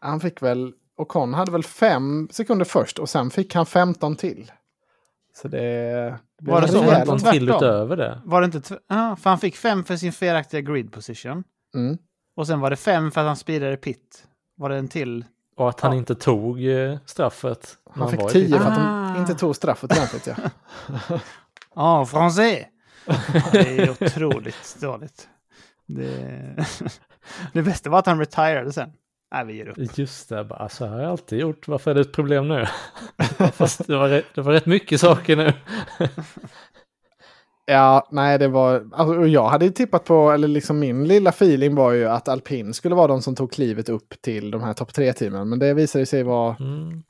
han 0.00 0.20
fick 0.20 0.42
väl, 0.42 0.72
Ocon 0.96 1.34
hade 1.34 1.52
väl 1.52 1.62
fem 1.62 2.28
sekunder 2.30 2.64
först 2.64 2.98
och 2.98 3.08
sen 3.08 3.30
fick 3.30 3.54
han 3.54 3.66
15 3.66 4.16
till. 4.16 4.52
Så 5.34 5.48
det... 5.48 5.58
det 6.40 6.50
Var 6.50 6.60
det 6.60 6.68
så? 6.68 6.82
15 6.82 7.18
Tvärtom. 7.18 7.32
till 7.38 7.48
utöver 7.50 7.96
det? 7.96 8.20
Var 8.24 8.40
det 8.40 8.44
inte... 8.44 8.78
Ja, 8.88 9.16
för 9.16 9.30
han 9.30 9.38
fick 9.38 9.56
fem 9.56 9.84
för 9.84 9.96
sin 9.96 10.12
felaktiga 10.12 10.60
grid 10.60 10.92
position. 10.92 11.44
Mm. 11.74 11.98
Och 12.36 12.46
sen 12.46 12.60
var 12.60 12.70
det 12.70 12.76
fem 12.76 13.10
för 13.10 13.20
att 13.20 13.26
han 13.26 13.36
speedade 13.36 13.76
pit. 13.76 14.26
Var 14.56 14.68
det 14.68 14.76
en 14.76 14.88
till? 14.88 15.24
Och 15.56 15.68
att 15.68 15.80
han 15.80 15.92
Ja. 15.92 15.98
inte 15.98 16.14
tog 16.14 16.66
eh, 16.68 16.96
straffet. 17.06 17.78
när 17.94 18.02
Han 18.02 18.10
fick 18.10 18.20
var 18.20 18.28
i 18.30 18.32
10 18.32 18.44
pitten. 18.46 18.60
för 18.62 18.70
att 18.70 18.78
Ah. 18.78 19.12
de 19.14 19.20
inte 19.20 19.34
tog 19.34 19.56
straffet 19.56 19.92
ordentligt. 19.92 20.26
Ja. 20.26 20.34
Ja, 21.74 22.04
français! 22.04 22.64
Ja, 23.06 23.14
det 23.52 23.58
är 23.78 23.90
otroligt 23.90 24.76
dåligt. 24.80 25.28
Det... 25.86 26.66
det 27.52 27.62
bästa 27.62 27.90
var 27.90 27.98
att 27.98 28.06
han 28.06 28.18
retirade 28.18 28.72
sen. 28.72 28.90
Nej, 29.34 29.44
vi 29.46 29.56
ger 29.56 29.68
upp. 29.68 29.98
Just 29.98 30.28
det, 30.28 30.44
bara, 30.44 30.68
så 30.68 30.84
här 30.86 30.92
har 30.92 31.00
jag 31.00 31.10
alltid 31.10 31.38
gjort. 31.38 31.68
Varför 31.68 31.90
är 31.90 31.94
det 31.94 32.00
ett 32.00 32.12
problem 32.12 32.48
nu? 32.48 32.66
Fast 33.52 33.86
det 33.86 33.96
var, 33.96 34.08
rätt, 34.08 34.24
det 34.34 34.40
var 34.40 34.52
rätt 34.52 34.66
mycket 34.66 35.00
saker 35.00 35.36
nu. 35.36 35.52
Ja, 37.68 38.08
nej, 38.10 38.38
det 38.38 38.48
var... 38.48 38.88
Alltså, 38.92 39.26
jag 39.26 39.48
hade 39.48 39.64
ju 39.64 39.70
tippat 39.70 40.04
på, 40.04 40.30
eller 40.30 40.48
liksom 40.48 40.78
min 40.78 41.08
lilla 41.08 41.30
feeling 41.30 41.74
var 41.74 41.92
ju 41.92 42.06
att 42.08 42.28
alpin 42.28 42.74
skulle 42.74 42.94
vara 42.94 43.06
de 43.06 43.22
som 43.22 43.34
tog 43.36 43.52
klivet 43.52 43.88
upp 43.88 44.14
till 44.22 44.50
de 44.50 44.62
här 44.62 44.72
topp 44.74 44.94
tre-teamen. 44.94 45.48
Men 45.48 45.58
det 45.58 45.74
visade 45.74 46.06
sig 46.06 46.22
vara 46.22 46.56
Mm. 46.60 47.02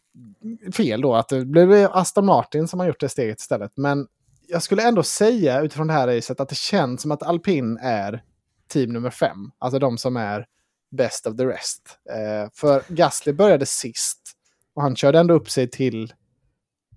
fel 0.73 1.01
då, 1.01 1.15
att 1.15 1.29
det 1.29 1.45
blev 1.45 1.89
Aston 1.93 2.27
Martin 2.27 2.69
som 2.69 2.81
har 2.81 2.87
gjort 2.87 3.01
det 3.01 3.09
steget 3.09 3.41
istället. 3.41 3.73
Men 3.77 4.07
jag 4.49 4.63
skulle 4.63 4.83
ändå 4.89 5.03
säga 5.03 5.61
utifrån 5.61 5.87
det 5.87 5.93
här 5.93 6.17
racet 6.17 6.41
att 6.41 6.49
det 6.49 6.57
känns 6.59 7.03
som 7.03 7.11
att 7.11 7.23
alpin 7.23 7.79
är 7.83 8.23
team 8.69 8.93
nummer 8.93 9.11
fem. 9.11 9.51
Alltså 9.59 9.79
de 9.79 9.99
som 9.99 10.17
är 10.17 10.47
best 10.91 11.27
of 11.27 11.37
the 11.37 11.47
rest. 11.47 11.99
Eh, 12.11 12.51
för 12.55 12.83
Gasly 12.95 13.33
började 13.33 13.67
sist 13.67 14.33
och 14.75 14.83
han 14.83 14.97
körde 14.97 15.19
ändå 15.19 15.35
upp 15.35 15.51
sig 15.51 15.71
till 15.71 16.13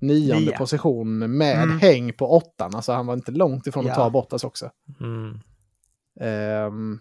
nionde 0.01 0.45
Nia. 0.45 0.58
position 0.58 1.38
med 1.38 1.63
Mm. 1.63 1.79
häng 1.79 2.13
på 2.13 2.32
åttan. 2.38 2.75
Alltså 2.75 2.91
han 2.91 3.05
var 3.08 3.13
inte 3.13 3.32
långt 3.32 3.67
ifrån 3.67 3.84
att 3.86 3.89
Ja. 3.89 3.95
ta 3.95 4.10
Bottas 4.10 4.43
också. 4.43 4.71
Mm. 4.99 5.39
Ehm, 6.19 6.99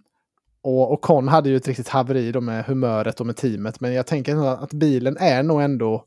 och, 0.62 0.92
och 0.92 1.00
Con 1.00 1.28
hade 1.28 1.48
ju 1.48 1.56
ett 1.56 1.68
riktigt 1.68 1.88
haveri 1.88 2.32
då 2.32 2.40
med 2.40 2.64
humöret 2.64 3.20
och 3.20 3.26
med 3.26 3.36
teamet. 3.36 3.80
Men 3.80 3.92
jag 3.94 4.06
tänker 4.06 4.46
att 4.64 4.72
bilen 4.72 5.16
är 5.16 5.42
nog 5.42 5.62
ändå 5.62 6.04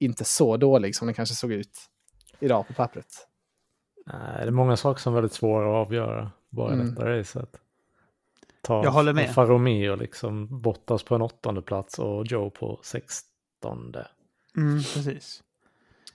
inte 0.00 0.24
så 0.24 0.56
dålig 0.56 0.96
som 0.96 1.06
den 1.06 1.14
kanske 1.14 1.34
såg 1.34 1.52
ut 1.52 1.78
idag 2.40 2.66
på 2.68 2.72
pappret. 2.74 3.28
Nej, 4.06 4.16
det 4.40 4.46
är 4.46 4.50
många 4.50 4.76
saker 4.76 5.00
som 5.00 5.12
är 5.12 5.14
väldigt 5.14 5.32
svåra 5.32 5.80
att 5.80 5.86
avgöra. 5.86 6.30
Bara 6.50 6.72
Mm. 6.72 6.94
detta 6.94 7.18
racet. 7.18 7.48
Ta 8.62 8.84
Jag 8.84 8.90
håller 8.90 9.12
med. 9.12 9.28
Alfa 9.28 9.44
Romeo 9.44 9.96
liksom 9.96 10.60
Bottas 10.62 11.02
på 11.02 11.14
en 11.14 11.22
åttonde 11.22 11.62
plats 11.62 11.98
och 11.98 12.26
Joe 12.26 12.50
på 12.50 12.80
sextonde. 12.82 14.06
Mm, 14.56 14.76
precis. 14.76 15.42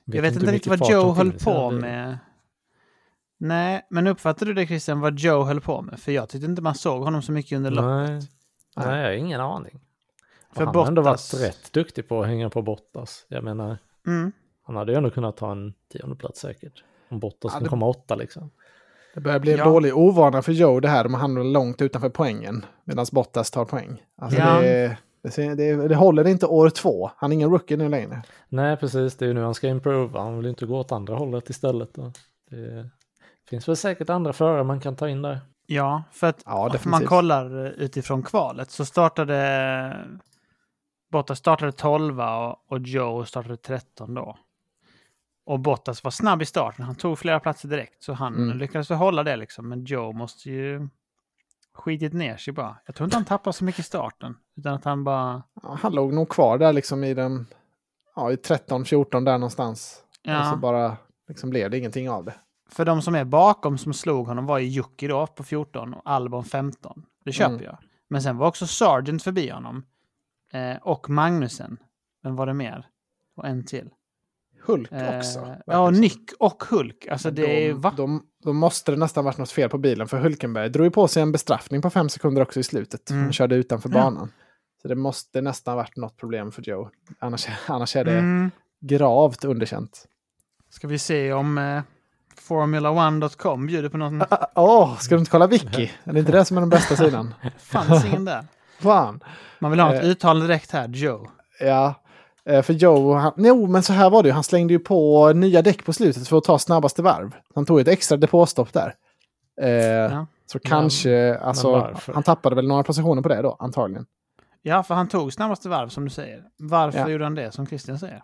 Vet 0.05 0.15
jag 0.15 0.21
vet 0.21 0.35
inte 0.35 0.51
riktigt 0.51 0.79
vad 0.79 0.89
Joe 0.91 1.11
höll 1.13 1.31
på 1.31 1.71
med. 1.71 2.17
Nej, 3.39 3.87
men 3.89 4.07
uppfattade 4.07 4.51
du 4.51 4.53
det 4.61 4.67
Christian, 4.67 4.99
vad 4.99 5.19
Joe 5.19 5.43
höll 5.43 5.61
på 5.61 5.81
med? 5.81 5.99
För 5.99 6.11
jag 6.11 6.29
tyckte 6.29 6.45
inte 6.45 6.61
man 6.61 6.75
såg 6.75 7.03
honom 7.03 7.21
så 7.21 7.31
mycket 7.31 7.55
under 7.57 7.71
loppet. 7.71 8.09
Nej, 8.09 8.85
nej, 8.87 8.97
jag 8.99 9.05
har 9.07 9.11
ingen 9.11 9.41
aning. 9.41 9.79
För 10.53 10.65
han 10.65 10.75
har 10.75 10.87
ändå 10.87 11.01
varit 11.01 11.17
Bottas- 11.19 11.39
rätt 11.41 11.73
duktig 11.73 12.07
på 12.09 12.21
att 12.21 12.27
hänga 12.27 12.49
på 12.49 12.61
Bottas. 12.61 13.25
Jag 13.27 13.43
menar, 13.43 13.77
Mm. 14.07 14.31
han 14.63 14.75
hade 14.75 14.91
ju 14.91 14.97
ändå 14.97 15.09
kunnat 15.09 15.37
ta 15.37 15.51
en 15.51 15.73
tionde 15.93 16.15
plats 16.15 16.39
säkert. 16.39 16.83
Om 17.09 17.19
Bottas 17.19 17.39
Ja, 17.43 17.49
kan 17.49 17.63
det- 17.63 17.69
komma 17.69 17.85
åtta 17.87 18.15
liksom. 18.15 18.49
Det 19.17 19.21
börjar 19.21 19.39
bli 19.39 19.51
en 19.51 19.57
Ja. 19.57 19.65
dålig 19.65 19.97
ovana 19.97 20.41
för 20.41 20.51
Joe 20.51 20.79
det 20.79 20.87
här. 20.87 21.03
De 21.03 21.13
hamnar 21.13 21.43
långt 21.43 21.81
utanför 21.81 22.09
poängen. 22.09 22.65
Medan 22.83 23.05
Bottas 23.11 23.51
tar 23.51 23.65
poäng. 23.65 24.03
Alltså 24.21 24.39
Ja. 24.39 24.61
det, 24.61 24.97
det, 25.35 25.55
det, 25.55 25.87
det 25.87 25.95
håller 25.95 26.27
inte 26.27 26.45
år 26.45 26.69
två. 26.69 27.11
Han 27.17 27.31
är 27.31 27.35
ingen 27.35 27.49
rookie 27.51 27.77
nu 27.77 27.89
längre. 27.89 28.21
Nej, 28.49 28.77
precis. 28.77 29.17
Det 29.17 29.25
är 29.25 29.27
ju 29.27 29.33
nu 29.33 29.43
han 29.43 29.53
ska 29.53 29.67
improva. 29.67 30.19
Han 30.21 30.37
vill 30.37 30.45
inte 30.45 30.65
gå 30.65 30.79
åt 30.79 30.91
andra 30.91 31.15
hållet 31.15 31.49
istället. 31.49 31.93
Då. 31.93 32.11
Det 32.49 32.89
finns 33.49 33.67
väl 33.67 33.75
säkert 33.75 34.09
andra 34.09 34.33
förare 34.33 34.63
man 34.63 34.79
kan 34.79 34.95
ta 34.95 35.09
in 35.09 35.21
där. 35.21 35.39
Ja, 35.65 36.03
för 36.11 36.27
att 36.27 36.41
Ja, 36.45 36.71
om 36.85 36.91
man 36.91 37.05
kollar 37.05 37.71
utifrån 37.81 38.23
kvalet 38.23 38.71
så 38.71 38.85
startade 38.85 40.07
Bottas 41.11 41.39
startade 41.39 41.71
12 41.71 42.19
och, 42.21 42.71
och 42.71 42.79
Joe 42.79 43.25
startade 43.25 43.57
13 43.57 44.13
då. 44.13 44.37
Och 45.47 45.59
Bottas 45.59 46.03
var 46.03 46.11
snabb 46.11 46.41
i 46.41 46.45
starten. 46.45 46.85
Han 46.85 46.95
tog 46.95 47.19
flera 47.19 47.39
platser 47.39 47.69
direkt. 47.69 48.03
Så 48.03 48.13
han 48.13 48.35
Mm. 48.35 48.57
lyckades 48.57 48.89
hålla 48.89 49.23
det 49.23 49.35
liksom. 49.35 49.69
Men 49.69 49.85
Joe 49.85 50.11
måste 50.13 50.49
ju 50.49 50.89
skitit 51.73 52.13
ner 52.13 52.37
sig 52.37 52.53
bara. 52.53 52.77
Jag 52.85 52.95
tror 52.95 53.05
inte 53.05 53.17
han 53.17 53.25
tappade 53.25 53.53
så 53.53 53.63
mycket 53.63 53.79
i 53.79 53.83
starten. 53.83 54.35
Utan 54.57 54.73
att 54.73 54.83
han 54.85 55.03
bara... 55.03 55.43
Ja, 55.63 55.77
han 55.81 55.93
låg 55.93 56.13
nog 56.13 56.29
kvar 56.29 56.57
där 56.57 56.73
liksom 56.73 57.03
i 57.03 57.13
den... 57.13 57.45
Ja, 58.15 58.31
i 58.31 58.35
13-14 58.35 59.25
där 59.25 59.37
någonstans. 59.37 60.03
Ja. 60.21 60.39
Och 60.39 60.45
så 60.45 60.55
bara 60.55 60.97
liksom 61.27 61.49
blev 61.49 61.69
det 61.71 61.77
ingenting 61.77 62.09
av 62.09 62.25
det. 62.25 62.33
För 62.69 62.85
de 62.85 63.01
som 63.01 63.15
är 63.15 63.25
bakom 63.25 63.77
som 63.77 63.93
slog 63.93 64.27
honom 64.27 64.45
var 64.45 64.57
ju 64.57 64.67
Jocke 64.69 65.07
då 65.07 65.27
på 65.27 65.43
14 65.43 65.93
och 65.93 66.01
Albon 66.05 66.43
15. 66.43 67.05
Det 67.25 67.31
köper 67.31 67.53
Mm. 67.53 67.63
jag. 67.65 67.77
Men 68.09 68.21
sen 68.21 68.37
var 68.37 68.47
också 68.47 68.67
Sargent 68.67 69.23
förbi 69.23 69.49
honom. 69.49 69.85
Eh, 70.53 70.77
och 70.81 71.09
Magnusen. 71.09 71.77
Vem 72.23 72.35
var 72.35 72.45
det 72.45 72.53
mer? 72.53 72.87
Och 73.35 73.47
en 73.47 73.65
till. 73.65 73.89
Hulk 74.67 74.91
Eh, 74.91 75.17
också. 75.17 75.55
ja, 75.65 75.87
det 75.89 75.93
som. 75.93 76.01
Nick 76.01 76.31
och 76.39 76.63
Hulk. 76.69 77.07
Alltså 77.11 77.31
det 77.31 77.67
är... 77.67 77.73
Då, 77.73 77.77
Va? 77.79 77.93
då, 77.97 78.19
då 78.43 78.53
måste 78.53 78.91
det 78.91 78.97
nästan 78.97 79.25
varit 79.25 79.37
något 79.37 79.51
fel 79.51 79.69
på 79.69 79.77
bilen. 79.77 80.07
För 80.07 80.17
Hulkenberg 80.19 80.69
drog 80.69 80.85
ju 80.85 80.91
på 80.91 81.07
sig 81.07 81.23
en 81.23 81.31
bestraffning 81.31 81.81
på 81.81 81.89
fem 81.89 82.09
sekunder 82.09 82.41
också 82.41 82.59
i 82.59 82.63
slutet. 82.63 83.09
Mm. 83.09 83.23
Han 83.23 83.33
körde 83.33 83.55
utanför 83.55 83.89
Ja. 83.89 83.93
banan. 83.93 84.31
Så 84.81 84.87
det 84.87 84.95
måste 84.95 85.41
nästan 85.41 85.75
varit 85.75 85.95
något 85.97 86.17
problem 86.17 86.51
för 86.51 86.61
Joe. 86.61 86.89
Annars, 87.19 87.47
annars 87.67 87.95
är 87.95 88.05
det 88.05 88.17
Mm. 88.17 88.51
gravt 88.81 89.43
underkänt. 89.43 90.05
Ska 90.69 90.87
vi 90.87 90.99
se 90.99 91.33
om 91.33 91.57
eh, 91.57 91.81
Formula1.com 92.47 93.67
bjuder 93.67 93.89
på 93.89 93.97
någon... 93.97 94.23
Åh, 94.55 94.83
oh, 94.83 94.97
ska 94.97 95.15
du 95.15 95.19
inte 95.19 95.31
kolla 95.31 95.47
Wiki? 95.47 95.91
Är 96.03 96.13
det 96.13 96.19
inte 96.19 96.31
det 96.31 96.45
som 96.45 96.57
är 96.57 96.61
den 96.61 96.69
bästa 96.69 96.95
sidan? 96.95 97.33
Fanns 97.57 98.05
ingen 98.05 98.25
där. 98.25 98.45
Fan. 98.79 99.19
Man 99.59 99.71
vill 99.71 99.79
ha 99.79 99.93
ett 99.93 100.03
Eh. 100.03 100.09
uttalande 100.09 100.47
direkt 100.47 100.71
här, 100.71 100.87
Joe. 100.87 101.27
Ja, 101.59 101.87
eh, 101.87 101.93
för 102.63 102.73
Joe, 102.73 103.13
han, 103.13 103.33
jo 103.37 103.67
men 103.67 103.83
så 103.83 103.93
här 103.93 104.09
var 104.09 104.23
det 104.23 104.29
ju, 104.29 104.33
han 104.33 104.43
slängde 104.43 104.73
ju 104.73 104.79
på 104.79 105.31
nya 105.33 105.61
däck 105.61 105.85
på 105.85 105.93
slutet 105.93 106.27
för 106.27 106.37
att 106.37 106.43
ta 106.43 106.59
snabbaste 106.59 107.01
varv. 107.01 107.35
Han 107.55 107.65
tog 107.65 107.79
ett 107.79 107.87
extra 107.87 108.17
depåstopp 108.17 108.73
där. 108.73 108.93
Eh, 109.61 109.71
Ja. 110.13 110.25
Så 110.45 110.59
kanske, 110.59 111.37
alltså, 111.37 111.95
han 112.13 112.23
tappade 112.23 112.55
väl 112.55 112.67
några 112.67 112.83
positioner 112.83 113.21
på 113.21 113.29
det 113.29 113.41
då, 113.41 113.55
antagligen. 113.59 114.05
Ja, 114.61 114.83
för 114.83 114.95
han 114.95 115.07
tog 115.07 115.33
snabbaste 115.33 115.69
varv 115.69 115.89
som 115.89 116.03
du 116.03 116.09
säger. 116.09 116.41
Varför 116.59 116.99
Ja. 116.99 117.09
gjorde 117.09 117.23
han 117.23 117.35
det, 117.35 117.51
som 117.51 117.67
Christian 117.67 117.99
säger? 117.99 118.23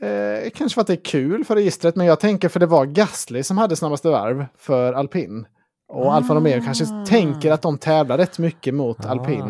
Eh, 0.00 0.50
kanske 0.54 0.74
för 0.74 0.80
att 0.80 0.86
det 0.86 0.92
är 0.92 1.04
kul 1.04 1.44
för 1.44 1.54
registret, 1.54 1.96
men 1.96 2.06
jag 2.06 2.20
tänker 2.20 2.48
för 2.48 2.60
det 2.60 2.66
var 2.66 2.84
Gasly 2.86 3.42
som 3.42 3.58
hade 3.58 3.76
snabbaste 3.76 4.08
varv 4.08 4.46
för 4.58 4.92
alpin. 4.92 5.46
Och 5.88 6.14
Alfa 6.14 6.34
Romeo 6.34 6.60
kanske 6.64 6.84
Ah. 6.84 7.06
tänker 7.06 7.52
att 7.52 7.62
de 7.62 7.78
tävlar 7.78 8.18
rätt 8.18 8.38
mycket 8.38 8.74
mot 8.74 9.04
Ah. 9.06 9.08
alpin. 9.08 9.44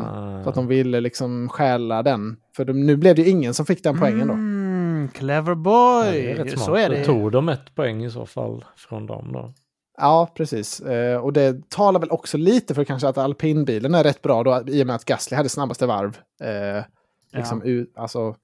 Så 0.45 0.49
att 0.49 0.55
de 0.55 0.67
ville 0.67 1.01
liksom 1.01 1.49
stjäla 1.49 2.03
den. 2.03 2.37
För 2.57 2.65
de, 2.65 2.73
nu 2.87 2.97
blev 2.97 3.17
det 3.17 3.29
ingen 3.29 3.55
som 3.55 3.67
fick 3.67 3.83
den 3.85 3.99
poängen 3.99 4.29
då. 4.29 4.35
Mm, 4.35 5.09
clever 5.15 5.51
Ja, 5.51 5.55
boy! 5.55 6.13
det 6.13 6.53
är 6.53 6.57
så 6.57 6.75
är 6.75 6.89
Då 6.89 6.95
det. 6.95 7.05
tog 7.05 7.33
de 7.33 7.49
ett 7.49 7.75
poäng 7.75 8.05
i 8.05 8.11
så 8.11 8.27
fall 8.27 8.65
från 8.77 9.07
dem 9.07 9.33
då. 9.33 9.53
Ja, 9.99 10.33
precis. 10.35 10.81
Eh, 10.81 11.19
och 11.21 11.33
det 11.33 11.71
talar 11.71 12.01
väl 12.01 12.11
också 12.11 12.39
lite 12.39 12.75
för 12.75 12.85
kanske 12.85 13.09
att 13.09 13.19
alpinbilen 13.19 13.95
är 13.95 14.05
rätt 14.05 14.23
bra 14.23 14.43
då, 14.43 14.63
i 14.67 14.83
och 14.83 14.87
med 14.87 14.97
att 14.97 15.05
Gasly 15.05 15.37
hade 15.37 15.49
snabbaste 15.49 15.87
varv. 15.87 16.19
Eh, 16.43 16.85
liksom 17.33 17.63
u- 17.65 17.87
alltså, 17.97 18.37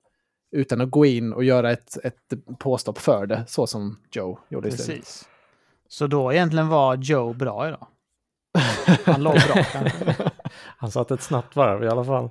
utan 0.52 0.80
att 0.80 0.90
gå 0.90 1.06
in 1.06 1.32
och 1.32 1.44
göra 1.44 1.70
ett, 1.72 1.96
ett 2.04 2.16
påstopp 2.58 2.98
för 2.98 3.26
det, 3.26 3.44
så 3.46 3.66
som 3.66 3.98
Joe 4.12 4.38
gjorde. 4.48 4.70
Precis. 4.70 5.28
Så 5.88 6.06
då 6.06 6.32
egentligen 6.32 6.68
var 6.68 6.96
Joe 6.96 7.32
bra 7.32 7.68
idag? 7.68 7.86
Han 9.04 9.22
låg 9.22 9.34
bra 9.34 9.62
kanske. 9.72 10.14
Han 10.78 10.90
satte 10.90 11.14
ett 11.14 11.22
snabbt 11.22 11.56
varv 11.56 11.84
i 11.84 11.88
alla 11.88 12.04
fall. 12.04 12.30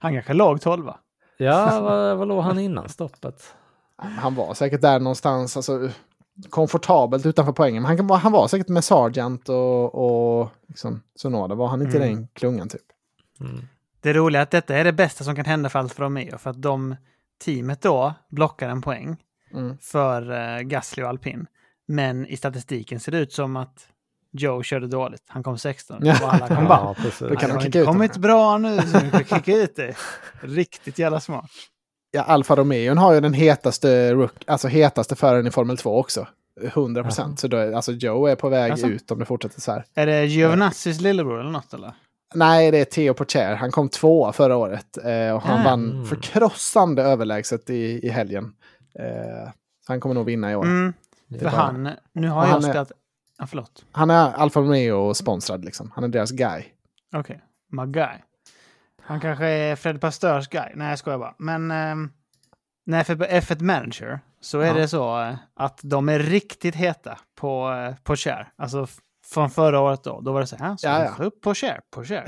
Han 0.00 0.12
kanske 0.14 0.32
låg 0.34 0.60
tolva. 0.60 0.96
Ja, 1.36 1.80
vad, 1.80 2.18
vad 2.18 2.28
låg 2.28 2.44
han 2.44 2.58
innan 2.58 2.88
stoppet? 2.88 3.54
Han 3.96 4.34
var 4.34 4.54
säkert 4.54 4.80
där 4.80 5.00
någonstans, 5.00 5.56
alltså, 5.56 5.90
komfortabelt 6.50 7.26
utanför 7.26 7.52
poängen. 7.52 7.82
Men 7.82 7.98
han, 7.98 8.10
han 8.20 8.32
var 8.32 8.48
säkert 8.48 8.68
med 8.68 8.84
Sargent 8.84 9.48
och, 9.48 9.94
och 9.94 10.50
liksom, 10.68 11.02
Sonoda. 11.14 11.54
Var 11.54 11.68
han 11.68 11.82
inte 11.82 11.96
i 11.98 12.00
Mm. 12.02 12.14
den 12.14 12.28
klungan 12.32 12.68
typ? 12.68 12.82
Mm. 13.40 13.68
Det 14.00 14.12
roliga 14.12 14.40
är 14.40 14.42
att 14.42 14.50
detta 14.50 14.76
är 14.76 14.84
det 14.84 14.92
bästa 14.92 15.24
som 15.24 15.36
kan 15.36 15.44
hända 15.44 15.68
för 15.68 15.78
Alfa 15.78 16.02
Romeo. 16.02 16.38
För 16.38 16.50
att 16.50 16.62
de, 16.62 16.96
teamet 17.44 17.82
då, 17.82 18.14
blockar 18.28 18.68
en 18.68 18.82
poäng 18.82 19.16
Mm. 19.54 19.78
för 19.80 20.30
uh, 20.30 20.60
Gasly 20.60 21.02
och 21.02 21.08
Alpin. 21.08 21.46
Men 21.86 22.26
i 22.26 22.36
statistiken 22.36 23.00
ser 23.00 23.12
det 23.12 23.18
ut 23.18 23.32
som 23.32 23.56
att 23.56 23.88
Joe 24.32 24.62
körde 24.62 24.86
dåligt. 24.86 25.22
Han 25.26 25.42
kom 25.42 25.58
16 25.58 25.98
Ja. 26.02 26.16
och 26.22 26.34
alla 26.34 26.48
kom 26.48 26.56
bara. 26.68 26.78
Ja, 26.78 26.94
precis. 27.02 27.18
Då 27.18 27.28
kan 27.28 27.36
Han 27.36 27.48
de 27.48 27.54
har 27.54 27.60
kicka 27.60 27.80
ut 27.80 27.86
kommit 27.86 28.16
bra 28.16 28.58
nu 28.58 28.78
så 28.82 28.98
vi 28.98 29.10
får 29.10 29.36
kicka 29.36 29.56
ut 29.56 29.76
det. 29.76 29.94
Riktigt 30.40 30.98
jävla 30.98 31.20
smart. 31.20 31.50
Ja, 32.10 32.22
Alfa 32.22 32.56
Romeo 32.56 32.94
har 32.94 33.14
ju 33.14 33.20
den 33.20 33.34
hetaste, 33.34 34.14
rook, 34.14 34.32
alltså 34.46 34.68
hetaste 34.68 35.16
föraren 35.16 35.46
i 35.46 35.50
Formel 35.50 35.76
2 35.78 35.98
också. 35.98 36.26
100 36.62 37.02
procent. 37.04 37.40
Så 37.40 37.48
då 37.48 37.56
är, 37.56 37.72
alltså 37.72 37.92
Joe 37.92 38.26
är 38.26 38.34
på 38.36 38.48
väg 38.48 38.70
Alltså? 38.72 38.86
ut 38.86 39.10
om 39.10 39.18
det 39.18 39.24
fortsätter 39.24 39.60
så 39.60 39.72
här. 39.72 39.84
Är 39.94 40.06
det 40.06 40.24
Giovanazis 40.26 41.00
lillebror 41.00 41.40
eller 41.40 41.50
något 41.50 41.74
eller? 41.74 41.92
Nej, 42.34 42.70
det 42.70 42.78
är 42.78 42.84
Theo 42.84 43.14
Pocher. 43.14 43.54
Han 43.54 43.70
kom 43.70 43.88
tvåa 43.88 44.32
förra 44.32 44.56
året. 44.56 44.98
Eh, 45.04 45.34
och 45.34 45.42
han 45.42 45.60
Ah. 45.60 45.64
vann 45.64 45.90
Mm. 45.90 46.04
förkrossande 46.06 47.02
överlägset 47.02 47.70
i, 47.70 48.00
i 48.06 48.08
helgen. 48.08 48.52
Eh, 48.98 49.50
så 49.86 49.92
han 49.92 50.00
kommer 50.00 50.14
nog 50.14 50.26
vinna 50.26 50.52
i 50.52 50.56
år. 50.56 50.64
Mm, 50.64 50.92
för 51.40 51.46
han, 51.48 51.88
nu 52.12 52.28
har 52.28 52.46
jag 52.46 52.56
är- 52.56 52.60
spelat... 52.60 52.92
Ja, 53.38 53.46
förlåt. 53.46 53.84
Han 53.92 54.10
är 54.10 54.32
Alfa 54.32 54.60
Romeo-sponsrad 54.60 55.64
liksom. 55.64 55.92
Han 55.94 56.04
är 56.04 56.08
deras 56.08 56.30
guy. 56.30 56.64
Okej, 57.16 57.40
my 57.72 57.86
guy. 57.86 58.16
Han 59.02 59.20
kanske 59.20 59.46
är 59.46 59.76
Fred 59.76 60.00
Pastörs 60.00 60.48
guy. 60.48 60.72
Nej, 60.74 60.88
jag 60.88 60.98
skojar 60.98 61.18
bara. 61.18 61.34
Men 61.38 61.70
ehm, 61.70 62.10
när 62.86 63.04
för 63.04 63.14
F1 63.14 63.62
Manager 63.62 64.20
så 64.40 64.60
är 64.60 64.66
Ja. 64.66 64.74
det 64.74 64.88
så 64.88 65.20
eh, 65.22 65.34
att 65.56 65.80
de 65.82 66.08
är 66.08 66.18
riktigt 66.18 66.74
heta 66.74 67.18
på, 67.40 67.70
eh, 67.72 67.94
på 68.04 68.16
share. 68.16 68.46
Alltså 68.58 68.86
från 69.26 69.50
förra 69.50 69.80
året 69.80 70.04
då. 70.04 70.20
Då 70.20 70.32
var 70.32 70.40
det 70.40 70.46
så 70.46 70.56
här, 70.56 70.76
så 70.76 70.86
Ja, 70.86 71.04
ja, 71.18 71.24
upp 71.24 71.40
på 71.40 71.54
share, 71.54 71.80
på 71.94 72.04
share. 72.04 72.24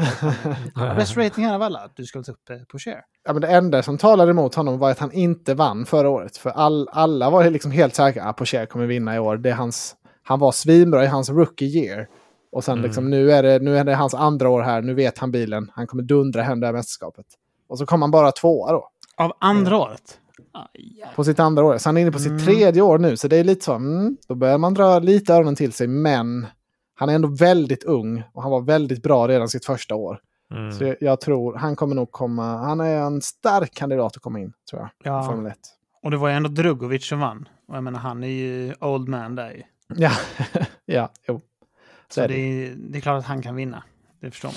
Bäst 0.96 1.16
rating 1.16 1.46
här 1.46 1.55
av 1.55 1.62
alla, 1.62 1.88
du 1.94 2.05
ska 2.05 2.23
ta 2.23 2.33
upp 2.33 2.51
eh, 2.51 2.57
på 2.73 2.79
share. 2.79 3.03
Ja, 3.25 3.33
men 3.33 3.42
det 3.42 3.49
enda 3.49 3.83
som 3.83 3.99
talade 3.99 4.31
emot 4.31 4.55
honom 4.55 4.79
var 4.79 4.90
att 4.90 4.99
han 4.99 5.12
inte 5.12 5.55
vann 5.55 5.87
förra 5.87 6.09
året. 6.09 6.37
För 6.37 6.51
all, 6.51 6.88
alla 6.92 7.31
var 7.31 7.51
liksom 7.51 7.70
helt 7.70 7.94
säkra 7.94 8.25
att 8.25 8.37
Pocher 8.37 8.66
kommer 8.66 8.87
vinna 8.87 9.16
i 9.16 9.18
år. 9.18 9.37
Det 9.37 9.51
är 9.51 9.55
hans, 9.55 9.96
han 10.22 10.38
var 10.38 10.52
svinbra 10.52 11.04
i 11.04 11.06
hans 11.06 11.30
rookie 11.30 11.68
year. 11.68 12.09
Och 12.52 12.64
sen 12.64 12.72
Mm. 12.72 12.85
liksom, 12.85 13.11
nu, 13.11 13.33
är 13.33 13.42
det, 13.42 13.59
nu 13.59 13.78
är 13.78 13.85
det 13.85 13.94
hans 13.94 14.14
andra 14.14 14.48
år 14.48 14.62
här, 14.62 14.83
nu 14.83 14.94
vet 14.94 15.18
han 15.18 15.30
bilen. 15.30 15.70
Han 15.74 15.87
kommer 15.87 16.02
dundra 16.02 16.42
hem 16.42 16.61
det 16.61 16.66
här 16.66 16.72
mästerskapet. 16.74 17.26
Och 17.68 17.78
så 17.78 17.87
kom 17.87 18.02
han 18.02 18.11
bara 18.11 18.33
tvåa 18.33 18.72
då, 18.72 18.88
Av 19.16 19.33
andra 19.40 19.78
året? 19.78 20.18
Aj, 20.52 21.04
på 21.16 21.24
sitt 21.24 21.40
andra 21.40 21.64
år. 21.64 21.78
Så 21.78 21.88
han 21.88 21.96
är 21.96 22.00
inne 22.00 22.12
på 22.12 22.18
sitt 22.18 22.30
Mm. 22.33 22.44
tredje 22.44 22.83
år 22.83 22.98
nu, 22.98 23.16
så 23.16 23.28
det 23.28 23.37
är 23.37 23.44
lite 23.44 23.64
så, 23.64 23.72
mm, 23.74 24.16
då 24.28 24.35
börjar 24.35 24.59
man 24.59 24.74
dra 24.74 24.98
lite 24.98 25.35
öronen 25.35 25.56
till 25.56 25.72
sig. 25.72 25.87
Men 25.88 26.46
han 26.94 27.09
är 27.09 27.14
ändå 27.14 27.28
väldigt 27.28 27.85
ung 27.85 28.22
och 28.33 28.42
han 28.42 28.50
var 28.52 28.61
väldigt 28.61 29.02
bra 29.02 29.28
redan 29.28 29.48
sitt 29.48 29.64
första 29.64 29.94
år. 29.94 30.20
Mm. 30.54 30.72
Så 30.72 30.85
jag, 30.85 30.96
jag 31.00 31.20
tror 31.20 31.54
han 31.54 31.76
kommer 31.76 31.94
nog 31.94 32.11
komma, 32.12 32.56
han 32.56 32.80
är 32.80 32.96
en 32.96 33.20
stark 33.20 33.74
kandidat 33.74 34.16
att 34.16 34.22
komma 34.22 34.38
in, 34.40 34.52
tror 34.70 34.83
jag. 34.83 34.90
Ja, 35.14 35.22
Formel 35.22 35.46
1. 35.52 35.59
och 36.02 36.11
det 36.11 36.16
var 36.16 36.28
ju 36.28 36.35
ändå 36.35 36.48
Drugovic 36.48 37.06
som 37.09 37.20
vann. 37.20 37.48
Och 37.68 37.76
jag 37.76 37.85
menar, 37.85 37.98
han 38.00 38.24
är 38.24 38.28
ju 38.28 38.74
old 38.80 39.09
man 39.09 39.35
där. 39.35 39.62
Ja, 39.96 40.12
ja, 40.85 41.11
jo. 41.29 41.40
Så 42.09 42.14
Så 42.14 42.20
är 42.20 42.29
det 42.29 42.35
det. 42.35 42.40
är, 42.66 42.74
det 42.76 42.98
är 42.98 43.03
klart 43.03 43.18
att 43.18 43.24
han 43.24 43.42
kan 43.42 43.55
vinna. 43.55 43.83
Det 44.20 44.31
förstår 44.31 44.48
man. 44.48 44.57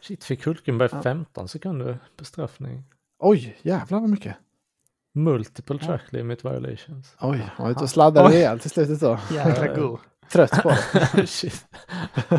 Shit, 0.00 0.24
fick 0.24 0.44
Hulkenberg 0.46 0.88
Ja. 0.92 1.02
15 1.02 1.48
sekunder 1.48 1.98
bestraffning? 2.16 2.84
Oj, 3.18 3.58
jävlar 3.62 4.00
vad 4.00 4.10
mycket. 4.10 4.36
Multiple 5.14 5.78
track 5.78 6.02
limit 6.12 6.44
violations. 6.44 7.16
Oj, 7.20 7.50
han 7.54 7.64
var 7.64 7.70
ute 7.70 7.80
och 7.82 7.90
sladdade 7.90 8.28
rejält 8.28 8.66
i 8.66 8.68
slutet 8.68 9.00
då. 9.00 9.18
Jäkla 9.30 9.74
go. 9.80 9.98
trött 10.32 10.62
på 10.62 10.68
det. 11.14 11.26
Shit. 11.26 11.66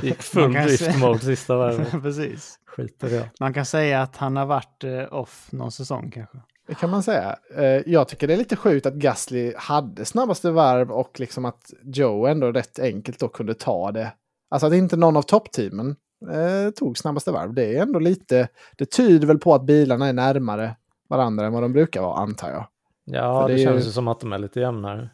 Gick 0.03 0.21
full 0.21 0.53
drift 0.53 0.97
mode 0.99 1.19
sista 1.19 1.57
varvet. 1.57 1.91
Precis. 1.91 2.59
Skiter 2.65 3.09
det. 3.09 3.29
Man 3.39 3.53
kan 3.53 3.65
säga 3.65 4.01
att 4.01 4.17
han 4.17 4.35
har 4.35 4.45
varit 4.45 4.83
eh, 4.83 5.13
off 5.13 5.51
någon 5.51 5.71
säsong 5.71 6.11
kanske. 6.11 6.37
Det 6.69 6.75
kan 6.75 6.89
man 6.89 7.03
säga. 7.03 7.35
Eh, 7.57 7.63
Jag 7.85 8.07
tycker 8.07 8.27
det 8.27 8.33
är 8.33 8.37
lite 8.37 8.55
sjukt 8.55 8.85
att 8.85 8.93
Gasly 8.93 9.53
hade 9.57 10.05
snabbaste 10.05 10.51
varv 10.51 10.91
och 10.91 11.19
liksom 11.19 11.45
att 11.45 11.73
Joe 11.83 12.25
ändå 12.25 12.51
rätt 12.51 12.79
enkelt 12.79 13.19
då 13.19 13.27
kunde 13.27 13.53
ta 13.53 13.91
det. 13.91 14.11
Alltså 14.49 14.67
att 14.67 14.73
inte 14.73 14.97
någon 14.97 15.17
av 15.17 15.21
toppteamen 15.21 15.95
eh, 16.31 16.71
tog 16.75 16.97
snabbaste 16.97 17.31
varv. 17.31 17.53
Det 17.53 17.75
är 17.77 17.81
ändå 17.81 17.99
lite, 17.99 18.47
det 18.77 18.85
tyder 18.85 19.27
väl 19.27 19.37
på 19.39 19.53
att 19.55 19.63
bilarna 19.63 20.07
är 20.07 20.13
närmare 20.13 20.75
varandra 21.09 21.45
än 21.45 21.53
vad 21.53 21.63
de 21.63 21.73
brukar 21.73 22.01
vara 22.01 22.17
antar 22.17 22.49
jag. 22.49 22.67
Ja, 23.05 23.41
För 23.41 23.47
det, 23.49 23.55
det 23.55 23.61
är 23.61 23.65
känns 23.65 23.81
ju- 23.83 23.87
ju 23.87 23.91
som 23.91 24.07
att 24.07 24.19
de 24.19 24.33
är 24.33 24.37
lite 24.37 24.59
jämnare. 24.59 25.09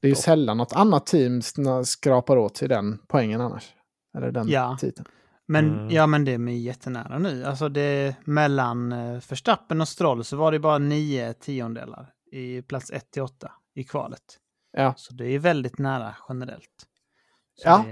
Det 0.00 0.06
är 0.06 0.08
ju 0.08 0.14
sällan 0.14 0.56
något 0.58 0.72
annat 0.72 1.06
team 1.06 1.42
skrapar 1.84 2.36
åt 2.36 2.56
sig 2.56 2.68
den 2.68 2.98
poängen 3.06 3.40
annars. 3.40 3.74
Eller 4.16 4.30
den 4.32 4.48
Ja. 4.48 4.76
titeln. 4.80 5.08
Men, 5.48 5.64
Mm. 5.74 5.90
ja, 5.90 6.06
men 6.06 6.24
det 6.24 6.32
är 6.32 6.38
jättenära 6.48 7.18
nu. 7.18 7.44
Alltså 7.44 7.68
det, 7.68 8.16
mellan 8.24 8.92
eh, 8.92 9.20
Verstappen 9.28 9.80
och 9.80 9.88
Stroll 9.88 10.24
så 10.24 10.36
var 10.36 10.52
det 10.52 10.58
bara 10.58 10.78
nio 10.78 11.32
tiondelar 11.32 12.12
i 12.32 12.62
plats 12.62 12.90
1 12.90 13.10
till 13.10 13.22
8 13.22 13.52
i 13.74 13.84
kvalet. 13.84 14.22
Ja. 14.72 14.94
Så 14.96 15.14
det 15.14 15.24
är 15.24 15.38
väldigt 15.38 15.78
nära 15.78 16.14
generellt. 16.28 16.86
Så 17.54 17.68
Ja. 17.68 17.84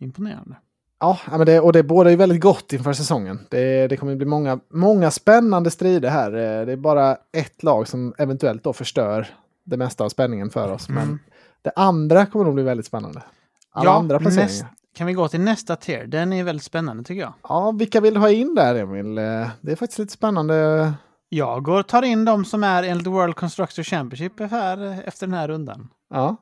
imponerande. 0.00 0.56
Ja, 1.00 1.18
men 1.30 1.46
det, 1.46 1.60
och 1.60 1.72
det 1.72 1.82
båda 1.82 2.10
ju 2.10 2.16
väldigt 2.16 2.40
gott 2.40 2.72
inför 2.72 2.92
säsongen. 2.92 3.38
Det, 3.50 3.86
det 3.88 3.96
kommer 3.96 4.16
bli 4.16 4.26
många, 4.26 4.60
många 4.70 5.10
spännande 5.10 5.70
strider 5.70 6.10
här. 6.10 6.32
Eh, 6.32 6.66
Det 6.66 6.72
är 6.72 6.76
bara 6.76 7.16
ett 7.32 7.62
lag 7.62 7.88
som 7.88 8.14
eventuellt 8.18 8.64
då 8.64 8.72
förstör 8.72 9.26
det 9.64 9.76
mesta 9.76 10.04
av 10.04 10.08
spänningen 10.08 10.50
för 10.50 10.72
oss. 10.72 10.88
Men 10.88 11.02
Mm. 11.02 11.18
det 11.62 11.72
andra 11.76 12.26
kommer 12.26 12.44
nog 12.44 12.54
bli 12.54 12.62
väldigt 12.62 12.86
spännande. 12.86 13.22
Alla 13.70 13.90
Ja, 13.90 13.98
andra 13.98 14.18
placeringar. 14.18 14.48
näst- 14.48 14.64
Kan 14.94 15.06
vi 15.06 15.12
gå 15.12 15.28
till 15.28 15.40
nästa 15.40 15.76
tier? 15.76 16.06
Den 16.06 16.32
är 16.32 16.44
väldigt 16.44 16.64
spännande 16.64 17.04
tycker 17.04 17.20
jag. 17.20 17.32
Ja, 17.42 17.70
vilka 17.70 18.00
vill 18.00 18.14
du 18.14 18.20
ha 18.20 18.30
in 18.30 18.54
där 18.54 18.74
Emil? 18.74 19.18
Eh, 19.18 19.48
Det 19.60 19.72
är 19.72 19.76
faktiskt 19.76 19.98
lite 19.98 20.12
spännande. 20.12 20.92
Jag 21.28 21.62
går 21.62 21.82
tar 21.82 22.02
in 22.02 22.24
de 22.24 22.44
som 22.44 22.64
är 22.64 22.82
enligt 22.82 23.06
World 23.06 23.36
Constructor 23.36 23.82
Championship 23.82 24.40
här 24.50 24.86
eh, 24.86 24.98
efter 24.98 25.26
den 25.26 25.34
här 25.34 25.48
rundan. 25.48 25.88
Ja. 26.10 26.36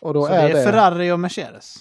Och 0.00 0.14
då 0.14 0.26
Så 0.26 0.32
är 0.32 0.48
det 0.48 0.54
det... 0.54 0.60
är 0.60 0.64
Ferrari 0.64 1.10
och 1.12 1.20
Mercedes. 1.20 1.76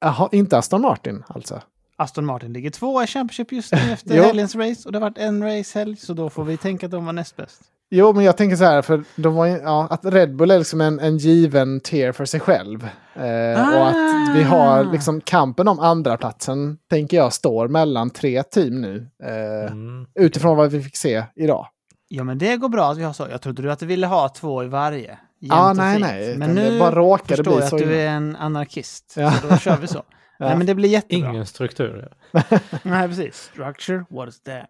Jaha, 0.00 0.28
inte 0.32 0.58
Aston 0.58 0.80
Martin 0.80 1.24
alltså? 1.28 1.60
Aston 1.96 2.26
Martin 2.26 2.52
ligger 2.52 2.70
tvåa 2.70 3.04
i 3.04 3.06
Championship 3.06 3.52
just 3.52 3.72
nu 3.72 3.78
efter 3.92 4.22
helgens 4.22 4.54
race 4.54 4.88
och 4.88 4.92
det 4.92 4.98
har 4.98 5.00
varit 5.10 5.18
en 5.18 5.42
racehelg 5.42 5.96
så 5.96 6.12
då 6.12 6.30
får 6.30 6.44
vi 6.44 6.56
tänka 6.56 6.86
att 6.86 6.92
de 6.92 7.06
var 7.06 7.12
näst 7.12 7.36
bäst. 7.36 7.62
Jo, 7.90 8.12
men 8.12 8.24
jag 8.24 8.36
tänker 8.36 8.56
så 8.56 8.64
här, 8.64 8.82
för 8.82 9.04
de 9.16 9.34
var, 9.34 9.46
ja, 9.46 9.86
att 9.90 10.04
Red 10.04 10.36
Bull 10.36 10.50
är 10.50 10.58
liksom 10.58 10.80
en, 10.80 11.00
en 11.00 11.16
given 11.18 11.80
tier 11.80 12.12
för 12.12 12.24
sig 12.24 12.40
själv. 12.40 12.88
Eh, 13.14 13.78
Och 13.80 13.88
att 13.88 14.36
vi 14.36 14.42
har 14.42 14.78
Ah. 14.78 14.82
liksom 14.92 15.20
kampen 15.20 15.68
om 15.68 15.78
andra 15.80 16.16
platsen 16.16 16.78
tänker 16.90 17.16
jag, 17.16 17.32
står 17.32 17.68
mellan 17.68 18.10
tre 18.10 18.42
team 18.42 18.80
nu. 18.80 19.08
Eh, 19.24 19.72
Mm. 19.72 20.06
Utifrån 20.14 20.56
vad 20.56 20.70
vi 20.70 20.82
fick 20.82 20.96
se 20.96 21.24
idag. 21.36 21.66
Ja 22.08 22.24
men 22.24 22.38
det 22.38 22.56
går 22.56 22.68
bra 22.68 22.90
att 22.90 22.98
vi 22.98 23.02
har 23.02 23.12
så. 23.12 23.26
Jag 23.30 23.42
trodde 23.42 23.62
du 23.62 23.72
att 23.72 23.78
du 23.78 23.86
ville 23.86 24.06
ha 24.06 24.28
två 24.28 24.64
i 24.64 24.66
varje. 24.66 25.18
Ja, 25.38 25.70
och 25.70 25.76
nej, 25.76 26.00
nej. 26.00 26.36
Men 26.36 26.50
nu 26.54 26.78
bara 26.78 26.90
råkade 26.94 27.36
förstår 27.36 27.52
bli 27.52 27.60
jag 27.60 27.68
så 27.68 27.76
att 27.76 27.82
du 27.82 27.94
är 27.96 28.08
en 28.08 28.36
anarkist. 28.36 29.14
Ja. 29.16 29.30
Så 29.32 29.48
då 29.48 29.56
kör 29.56 29.76
vi 29.76 29.86
så. 29.86 30.02
Nej 30.40 30.56
men 30.56 30.66
det 30.66 30.74
blir 30.74 30.88
jättebra. 30.88 31.30
Ingen 31.30 31.46
struktur. 31.46 32.08
Nej 32.82 33.08
precis. 33.08 33.36
Structure, 33.52 34.04
what 34.10 34.28
is 34.28 34.42
that? 34.42 34.66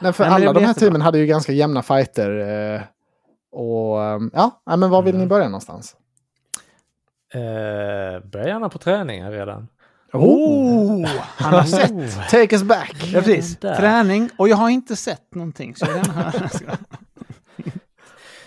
Nej, 0.00 0.12
för 0.12 0.24
Nej, 0.24 0.32
alla 0.32 0.52
de 0.52 0.60
här 0.60 0.68
jättebra. 0.68 0.74
teamen 0.86 1.00
hade 1.00 1.18
ju 1.18 1.26
ganska 1.26 1.52
jämna 1.52 1.82
fighter. 1.82 2.30
Eh, 2.74 2.80
och 3.52 4.02
eh, 4.04 4.20
ja, 4.32 4.62
men 4.76 4.90
var 4.90 5.02
vill 5.02 5.14
ni 5.14 5.18
Mm. 5.18 5.28
börja 5.28 5.44
någonstans? 5.48 5.96
Eh, 7.34 7.40
börjar 8.28 8.46
gärna 8.46 8.68
på 8.68 8.78
träningar 8.78 9.30
redan. 9.30 9.68
Oh! 10.12 11.06
Han 11.36 11.54
har 11.54 11.62
sett. 11.62 11.90
Oh. 11.90 12.28
Take 12.30 12.54
us 12.56 12.62
back! 12.62 12.94
Ja, 13.12 13.20
precis. 13.20 13.56
Träning. 13.58 14.30
Och 14.38 14.48
jag 14.48 14.56
har 14.56 14.68
inte 14.70 14.96
sett 14.96 15.34
någonting. 15.34 15.74
Så 15.76 15.86
höra. 15.86 16.32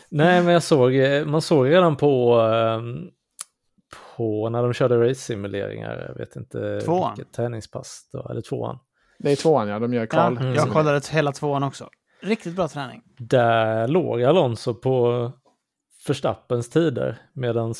Nej, 0.09 0.43
men 0.43 0.53
jag 0.53 0.63
såg, 0.63 0.95
eh, 0.95 1.25
man 1.25 1.41
såg 1.41 1.69
redan 1.69 1.95
på, 1.97 2.33
ehm, 2.41 3.09
på 4.17 4.49
när 4.49 4.61
de 4.63 4.73
körde 4.73 5.09
race-simuleringar, 5.09 6.05
jag 6.07 6.15
vet 6.15 6.35
inte 6.35 6.81
Tvåan. 6.81 7.13
vilket 7.15 7.33
träningspass, 7.33 8.09
då, 8.13 8.27
eller 8.29 8.41
tvåan. 8.41 8.79
Det 9.23 9.31
är 9.31 9.35
tvåan 9.35 9.67
ja, 9.67 9.79
de 9.79 9.93
gör 9.93 10.01
ja, 10.01 10.07
kval. 10.07 10.37
Mm. 10.37 10.53
jag 10.53 10.69
kollade 10.69 11.01
hela 11.11 11.31
tvåan 11.31 11.63
också. 11.63 11.89
Riktigt 12.21 12.55
bra 12.55 12.67
träning. 12.67 13.01
Där 13.17 13.87
låg 13.87 14.23
Alonso 14.23 14.73
på 14.73 15.31
Verstappens 16.07 16.69
tider 16.69 17.17
medan 17.33 17.73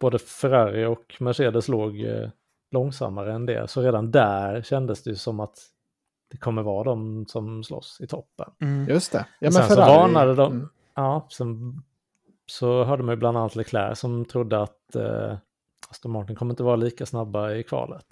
både 0.00 0.18
Ferrari 0.18 0.84
och 0.84 1.16
Mercedes 1.20 1.68
låg 1.68 2.00
eh, 2.00 2.28
långsammare 2.70 3.32
än 3.32 3.46
det. 3.46 3.68
Så 3.70 3.82
redan 3.82 4.10
där 4.10 4.62
kändes 4.62 5.02
det 5.02 5.10
ju 5.10 5.16
som 5.16 5.40
att 5.40 5.58
det 6.30 6.36
kommer 6.36 6.62
vara 6.62 6.84
de 6.84 7.26
som 7.26 7.64
slåss 7.64 8.00
i 8.00 8.06
toppen. 8.06 8.50
Mm. 8.60 8.88
Just 8.88 9.12
det. 9.12 9.18
Ja, 9.18 9.24
men 9.40 9.52
Sen 9.52 9.68
så 9.68 9.74
Ferrari- 9.74 9.96
varnade 9.96 10.34
de. 10.34 10.52
Mm. 10.52 10.68
Ja, 10.94 11.26
sen 11.30 11.82
så 12.46 12.84
hörde 12.84 13.02
man 13.02 13.12
ju 13.12 13.16
bland 13.16 13.36
annat 13.38 13.56
Leclerc 13.56 13.98
som 13.98 14.24
trodde 14.24 14.62
att 14.62 14.94
eh, 14.96 15.36
Aston 15.90 16.12
Martin 16.12 16.36
kommer 16.36 16.52
inte 16.52 16.62
vara 16.62 16.76
lika 16.76 17.06
snabba 17.06 17.52
i 17.52 17.62
kvalet. 17.62 18.06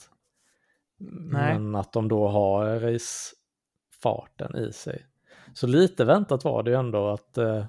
Nej. 0.99 1.59
Men 1.59 1.75
att 1.75 1.93
de 1.93 2.09
då 2.09 2.29
har 2.29 2.81
racefarten 2.81 4.57
i 4.57 4.73
sig. 4.73 5.07
Så 5.55 5.67
lite 5.67 6.05
väntat 6.05 6.45
var 6.45 6.63
det 6.63 6.71
ju 6.71 6.77
ändå 6.77 7.09
att 7.09 7.39
eh, 7.39 7.65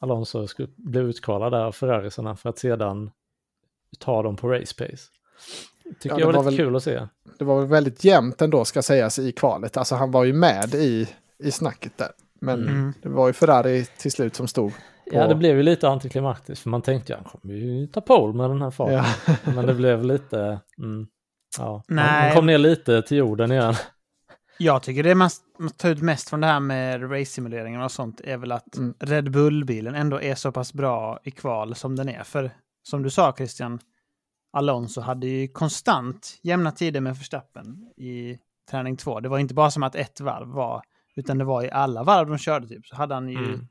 Alonso 0.00 0.46
skulle 0.46 0.68
bli 0.76 1.00
utkvalad 1.00 1.52
där 1.52 1.60
av 1.64 1.72
Ferrarisarna 1.72 2.36
för 2.36 2.48
att 2.50 2.58
sedan 2.58 3.10
ta 3.98 4.22
dem 4.22 4.36
på 4.36 4.48
race 4.48 4.74
pace. 4.78 5.02
Tycker 6.00 6.08
Ja, 6.08 6.14
det 6.14 6.20
jag 6.20 6.26
var, 6.26 6.32
var 6.34 6.50
lite 6.50 6.62
väl- 6.62 6.66
kul 6.68 6.76
att 6.76 6.82
se. 6.82 7.06
Det 7.38 7.44
var 7.44 7.58
väl 7.60 7.68
väldigt 7.68 8.04
jämnt 8.04 8.42
ändå 8.42 8.64
ska 8.64 8.82
sägas 8.82 9.18
i 9.18 9.32
kvalet. 9.32 9.76
Alltså 9.76 9.94
han 9.94 10.10
var 10.10 10.24
ju 10.24 10.32
med 10.32 10.74
i, 10.74 11.08
i 11.38 11.50
snacket 11.50 11.98
där. 11.98 12.10
Men 12.40 12.68
Mm. 12.68 12.92
det 13.02 13.08
var 13.08 13.26
ju 13.26 13.32
Ferrari 13.32 13.84
till 13.84 14.12
slut 14.12 14.34
som 14.34 14.48
stod. 14.48 14.72
Ja, 15.04 15.26
det 15.26 15.34
blev 15.34 15.56
ju 15.56 15.62
lite 15.62 15.88
antiklimaktiskt 15.88 16.62
för 16.62 16.70
man 16.70 16.82
tänkte 16.82 17.12
ju 17.12 17.16
han 17.16 17.24
kommer 17.24 17.54
ju 17.54 17.86
ta 17.86 18.00
pole 18.00 18.32
med 18.36 18.50
den 18.50 18.62
här 18.62 18.70
farten. 18.70 18.94
Ja. 19.26 19.34
Men 19.54 19.66
det 19.66 19.74
blev 19.74 20.04
lite, 20.04 20.60
mm, 20.78 21.06
ja, 21.58 21.82
Nej. 21.88 22.04
han 22.26 22.36
kom 22.36 22.46
ner 22.46 22.58
lite 22.58 23.02
till 23.02 23.16
jorden 23.16 23.52
igen. 23.52 23.74
Jag 24.60 24.82
tycker 24.82 25.02
det 25.02 25.14
man 25.14 25.30
man 25.58 25.70
tar 25.70 25.88
ut 25.90 26.02
mest 26.02 26.28
från 26.30 26.40
det 26.40 26.46
här 26.46 26.60
med 26.60 27.02
race-simuleringen 27.12 27.82
och 27.82 27.92
sånt 27.92 28.20
är 28.24 28.36
väl 28.36 28.52
att 28.52 28.76
Mm. 28.76 28.94
Red 29.00 29.30
Bull-bilen 29.30 29.94
ändå 29.94 30.22
är 30.22 30.34
så 30.34 30.52
pass 30.52 30.72
bra 30.72 31.20
i 31.24 31.30
kval 31.30 31.74
som 31.74 31.96
den 31.96 32.08
är. 32.08 32.22
För 32.22 32.50
som 32.82 33.02
du 33.02 33.10
sa 33.10 33.34
Christian, 33.36 33.80
Alonso 34.52 35.00
hade 35.00 35.26
ju 35.26 35.48
konstant 35.48 36.38
jämna 36.42 36.72
tider 36.72 37.00
med 37.00 37.16
Verstappen 37.16 37.90
i 37.96 38.38
träning 38.70 38.96
två. 38.96 39.20
Det 39.20 39.28
var 39.28 39.38
inte 39.38 39.54
bara 39.54 39.70
som 39.70 39.82
att 39.82 39.94
ett 39.94 40.20
varv 40.20 40.48
var, 40.48 40.82
utan 41.16 41.38
det 41.38 41.44
var 41.44 41.64
i 41.64 41.70
alla 41.70 42.02
varv 42.02 42.28
de 42.28 42.38
körde 42.38 42.68
typ, 42.68 42.86
så 42.86 42.96
hade 42.96 43.14
han 43.14 43.28
ju 43.28 43.38
Mm. 43.44 43.66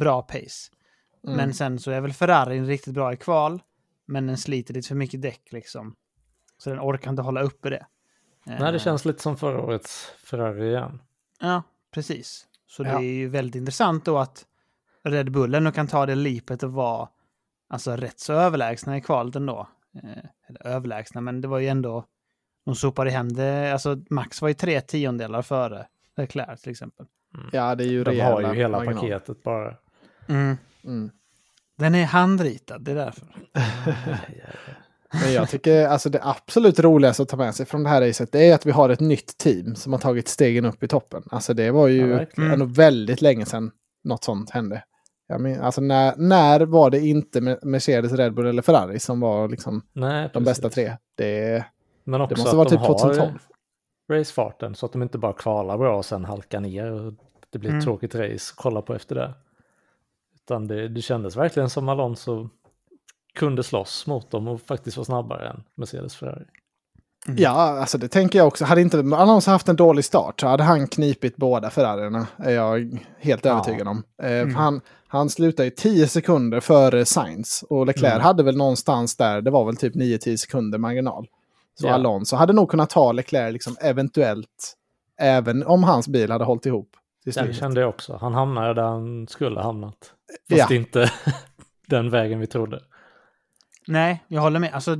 bra 0.00 0.22
pace. 0.22 0.70
Mm. 1.24 1.36
Men 1.36 1.54
sen 1.54 1.78
så 1.78 1.90
är 1.90 2.00
väl 2.00 2.12
Ferrari 2.12 2.60
riktigt 2.60 2.94
bra 2.94 3.12
i 3.12 3.16
kval, 3.16 3.62
men 4.06 4.26
den 4.26 4.36
sliter 4.38 4.74
lite 4.74 4.88
för 4.88 4.94
mycket 4.94 5.22
däck 5.22 5.42
liksom. 5.52 5.94
Så 6.62 6.70
den 6.70 6.80
orkar 6.80 7.10
inte 7.10 7.22
hålla 7.22 7.42
uppe 7.42 7.70
det. 7.70 7.86
Nej, 8.46 8.56
Eh, 8.62 8.72
det 8.72 8.78
känns 8.78 9.04
lite 9.04 9.22
som 9.22 9.36
förra 9.36 9.60
årets 9.62 10.12
Ferrari 10.24 10.68
igen. 10.68 11.02
Ja, 11.40 11.62
precis. 11.94 12.46
Så 12.66 12.82
Ja. 12.82 12.98
det 12.98 13.04
är 13.04 13.14
ju 13.14 13.28
väldigt 13.28 13.54
intressant 13.54 14.04
då 14.04 14.18
att 14.18 14.46
Red 15.04 15.32
Bull 15.32 15.54
ändå 15.54 15.72
kan 15.72 15.86
ta 15.86 16.06
det 16.06 16.14
lipet 16.14 16.62
och 16.62 16.72
vara 16.72 17.08
alltså, 17.68 17.96
rätt 17.96 18.20
så 18.20 18.32
överlägsna 18.32 18.96
i 18.96 19.00
kvalet 19.00 19.36
ändå. 19.36 19.68
Eh, 20.02 20.24
eller 20.48 20.66
överlägsna, 20.66 21.20
men 21.20 21.40
det 21.40 21.48
var 21.48 21.58
ju 21.58 21.68
ändå... 21.68 22.04
De 22.64 22.74
sopade 22.74 23.10
hem 23.10 23.32
det. 23.32 23.72
Alltså 23.72 23.96
Max 24.10 24.42
var 24.42 24.48
ju 24.48 24.54
tre 24.54 24.80
tiondelar 24.80 25.42
före 25.42 25.86
Leclerc 26.16 26.62
till 26.62 26.70
exempel. 26.72 27.06
Ja, 27.52 27.74
det 27.74 27.84
är 27.84 27.88
ju 27.88 28.04
De 28.04 28.20
har 28.20 28.40
ju 28.40 28.54
hela 28.54 28.78
marginaler. 28.78 29.00
paketet 29.00 29.42
bara. 29.42 29.76
Mm. 30.28 30.56
Mm. 30.84 31.10
Den 31.76 31.94
är 31.94 32.04
handritad, 32.04 32.78
det 32.84 32.90
är 32.90 32.94
därför. 32.96 33.26
Men 35.12 35.32
jag 35.32 35.48
tycker 35.48 35.86
alltså 35.86 36.10
det 36.10 36.20
absolut 36.22 36.78
roligaste 36.80 37.22
att 37.22 37.28
ta 37.28 37.36
med 37.36 37.54
sig 37.54 37.66
från 37.66 37.82
det 37.82 37.88
här 37.88 38.00
racet 38.08 38.32
det 38.32 38.48
är 38.48 38.54
att 38.54 38.66
vi 38.66 38.70
har 38.70 38.88
ett 38.88 39.00
nytt 39.00 39.38
team 39.38 39.74
som 39.74 39.92
har 39.92 40.00
tagit 40.00 40.28
stegen 40.28 40.64
upp 40.64 40.82
i 40.82 40.88
toppen. 40.88 41.22
Alltså 41.30 41.54
det 41.54 41.70
var 41.70 41.88
Ja, 41.88 41.94
ju 41.94 42.06
verkligen. 42.12 42.50
ändå 42.50 42.64
väldigt 42.64 43.22
länge 43.22 43.46
sedan 43.46 43.70
något 44.04 44.24
sånt 44.24 44.50
hände. 44.50 44.84
Jag 45.28 45.40
men, 45.40 45.60
alltså 45.60 45.80
när, 45.80 46.16
när 46.16 46.60
var 46.60 46.90
det 46.90 47.00
inte 47.00 47.40
Mer- 47.40 47.58
Mercedes, 47.62 48.12
Red 48.12 48.34
Bull 48.34 48.46
eller 48.46 48.62
Ferrari 48.62 48.98
som 48.98 49.20
var 49.20 49.48
liksom 49.48 49.82
Nej, 49.92 50.30
de 50.32 50.44
bästa 50.44 50.68
tre? 50.70 50.96
Det, 51.14 51.64
Men 52.04 52.20
också 52.20 52.34
det 52.34 52.40
måste 52.40 52.56
vara 52.56 52.68
typ 52.68 52.86
2012. 52.86 53.20
har 54.08 54.18
racefarten 54.18 54.74
så 54.74 54.86
att 54.86 54.92
de 54.92 55.02
inte 55.02 55.18
bara 55.18 55.32
kvalar 55.32 55.78
bra 55.78 55.96
och 55.96 56.04
sen 56.04 56.24
halkar 56.24 56.60
ner 56.60 56.92
och 56.92 57.12
det 57.50 57.58
blir 57.58 57.70
ett 57.70 57.72
Mm. 57.72 57.84
tråkigt 57.84 58.14
race 58.14 58.52
att 58.52 58.56
kolla 58.56 58.82
på 58.82 58.94
efter 58.94 59.14
det. 59.14 59.34
Utan 60.34 60.66
det, 60.66 60.88
det 60.88 61.02
kändes 61.02 61.36
verkligen 61.36 61.70
som 61.70 61.88
Alonso 61.88 62.48
kunde 63.38 63.62
slåss 63.62 64.06
mot 64.06 64.30
dem 64.30 64.48
och 64.48 64.60
faktiskt 64.60 64.96
var 64.96 65.04
snabbare 65.04 65.48
än 65.48 65.62
Mercedes 65.74 66.16
Ferrari. 66.16 66.44
Ja, 67.36 67.50
alltså 67.50 67.98
det 67.98 68.08
tänker 68.08 68.38
jag 68.38 68.48
också. 68.48 68.64
Hade 68.64 68.80
inte 68.80 68.98
Alonso 68.98 69.50
haft 69.50 69.68
en 69.68 69.76
dålig 69.76 70.04
start 70.04 70.40
så 70.40 70.46
hade 70.46 70.62
han 70.62 70.86
knipit 70.88 71.36
båda 71.36 71.70
Ferrarierna. 71.70 72.26
Är 72.36 72.50
jag 72.50 72.98
helt 73.20 73.44
Ja. 73.44 73.50
övertygad 73.52 73.88
om. 73.88 74.02
Eh, 74.22 74.32
Mm. 74.32 74.54
han, 74.54 74.80
han 75.06 75.30
slutade 75.30 75.64
ju 75.64 75.70
10 75.70 76.08
sekunder 76.08 76.60
före 76.60 77.04
Sainz. 77.04 77.64
Och 77.68 77.86
Leclerc 77.86 78.12
Mm. 78.12 78.22
hade 78.24 78.42
väl 78.42 78.56
någonstans 78.56 79.16
där, 79.16 79.40
det 79.40 79.50
var 79.50 79.64
väl 79.64 79.76
typ 79.76 79.94
9-10 79.94 80.36
sekunder 80.36 80.78
marginal. 80.78 81.26
Så 81.80 81.86
Ja. 81.86 81.92
Alonso 81.92 82.36
hade 82.36 82.52
nog 82.52 82.70
kunnat 82.70 82.90
ta 82.90 83.12
Leclerc 83.12 83.52
liksom 83.52 83.76
eventuellt. 83.80 84.74
Även 85.20 85.66
om 85.66 85.84
hans 85.84 86.08
bil 86.08 86.30
hade 86.30 86.44
hållit 86.44 86.66
ihop. 86.66 86.88
Det 87.24 87.54
kände 87.54 87.80
jag 87.80 87.88
också. 87.88 88.18
Han 88.20 88.34
hamnade 88.34 88.74
där 88.74 88.82
han 88.82 89.26
skulle 89.28 89.56
ha 89.56 89.62
hamnat. 89.64 89.96
Fast 90.50 90.70
Ja. 90.70 90.76
inte 90.76 91.10
den 91.86 92.10
vägen 92.10 92.40
vi 92.40 92.46
trodde. 92.46 92.80
Nej, 93.86 94.24
jag 94.28 94.40
håller 94.40 94.60
med. 94.60 94.74
Alltså, 94.74 94.96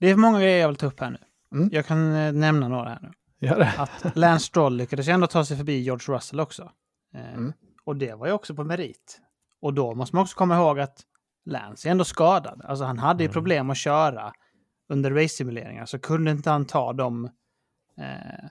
det 0.00 0.10
är 0.10 0.16
många 0.16 0.40
grejer 0.40 0.60
jag 0.60 0.68
vill 0.68 0.76
ta 0.76 0.86
upp 0.86 1.00
här 1.00 1.10
nu. 1.10 1.18
Mm. 1.52 1.68
Jag 1.72 1.86
kan 1.86 2.14
eh, 2.14 2.32
nämna 2.32 2.68
några 2.68 2.88
här 2.88 2.98
nu. 3.02 3.10
Gör 3.46 3.58
det. 3.58 3.72
Att 3.78 4.16
Lance 4.16 4.46
Stroll 4.46 4.76
lyckades 4.76 5.08
ändå 5.08 5.26
ta 5.26 5.44
sig 5.44 5.56
förbi 5.56 5.78
George 5.80 6.14
Russell 6.16 6.40
också. 6.40 6.72
Eh, 7.14 7.34
Mm. 7.34 7.52
Och 7.84 7.96
det 7.96 8.14
var 8.14 8.26
ju 8.26 8.32
också 8.32 8.54
på 8.54 8.64
merit. 8.64 9.20
Och 9.60 9.74
då 9.74 9.94
måste 9.94 10.16
man 10.16 10.22
också 10.22 10.36
komma 10.36 10.56
ihåg 10.56 10.80
att 10.80 11.00
Lance 11.44 11.88
är 11.88 11.90
ändå 11.90 12.04
skadad. 12.04 12.62
Alltså 12.64 12.84
han 12.84 12.98
hade 12.98 13.22
ju 13.22 13.26
Mm. 13.26 13.32
problem 13.32 13.70
att 13.70 13.76
köra 13.76 14.32
under 14.88 15.10
race-simuleringar. 15.10 15.86
Så 15.86 15.98
kunde 15.98 16.30
inte 16.30 16.50
han 16.50 16.64
ta 16.64 16.92
de 16.92 17.24
eh, 17.98 18.48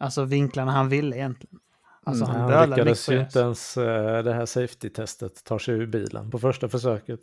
alltså 0.00 0.24
vinklarna 0.24 0.72
han 0.72 0.88
ville 0.88 1.16
egentligen. 1.16 1.58
Alltså 2.04 2.24
Mm, 2.24 2.36
han 2.36 2.52
Han 2.52 2.70
lyckades 2.70 3.08
ju 3.08 3.20
inte 3.20 3.38
det. 3.38 3.42
ens 3.44 3.76
eh, 3.76 4.22
det 4.22 4.34
här 4.34 4.46
safety-testet 4.46 5.44
ta 5.44 5.58
sig 5.58 5.74
ur 5.74 5.86
bilen 5.86 6.30
på 6.30 6.38
första 6.38 6.68
försöket. 6.68 7.20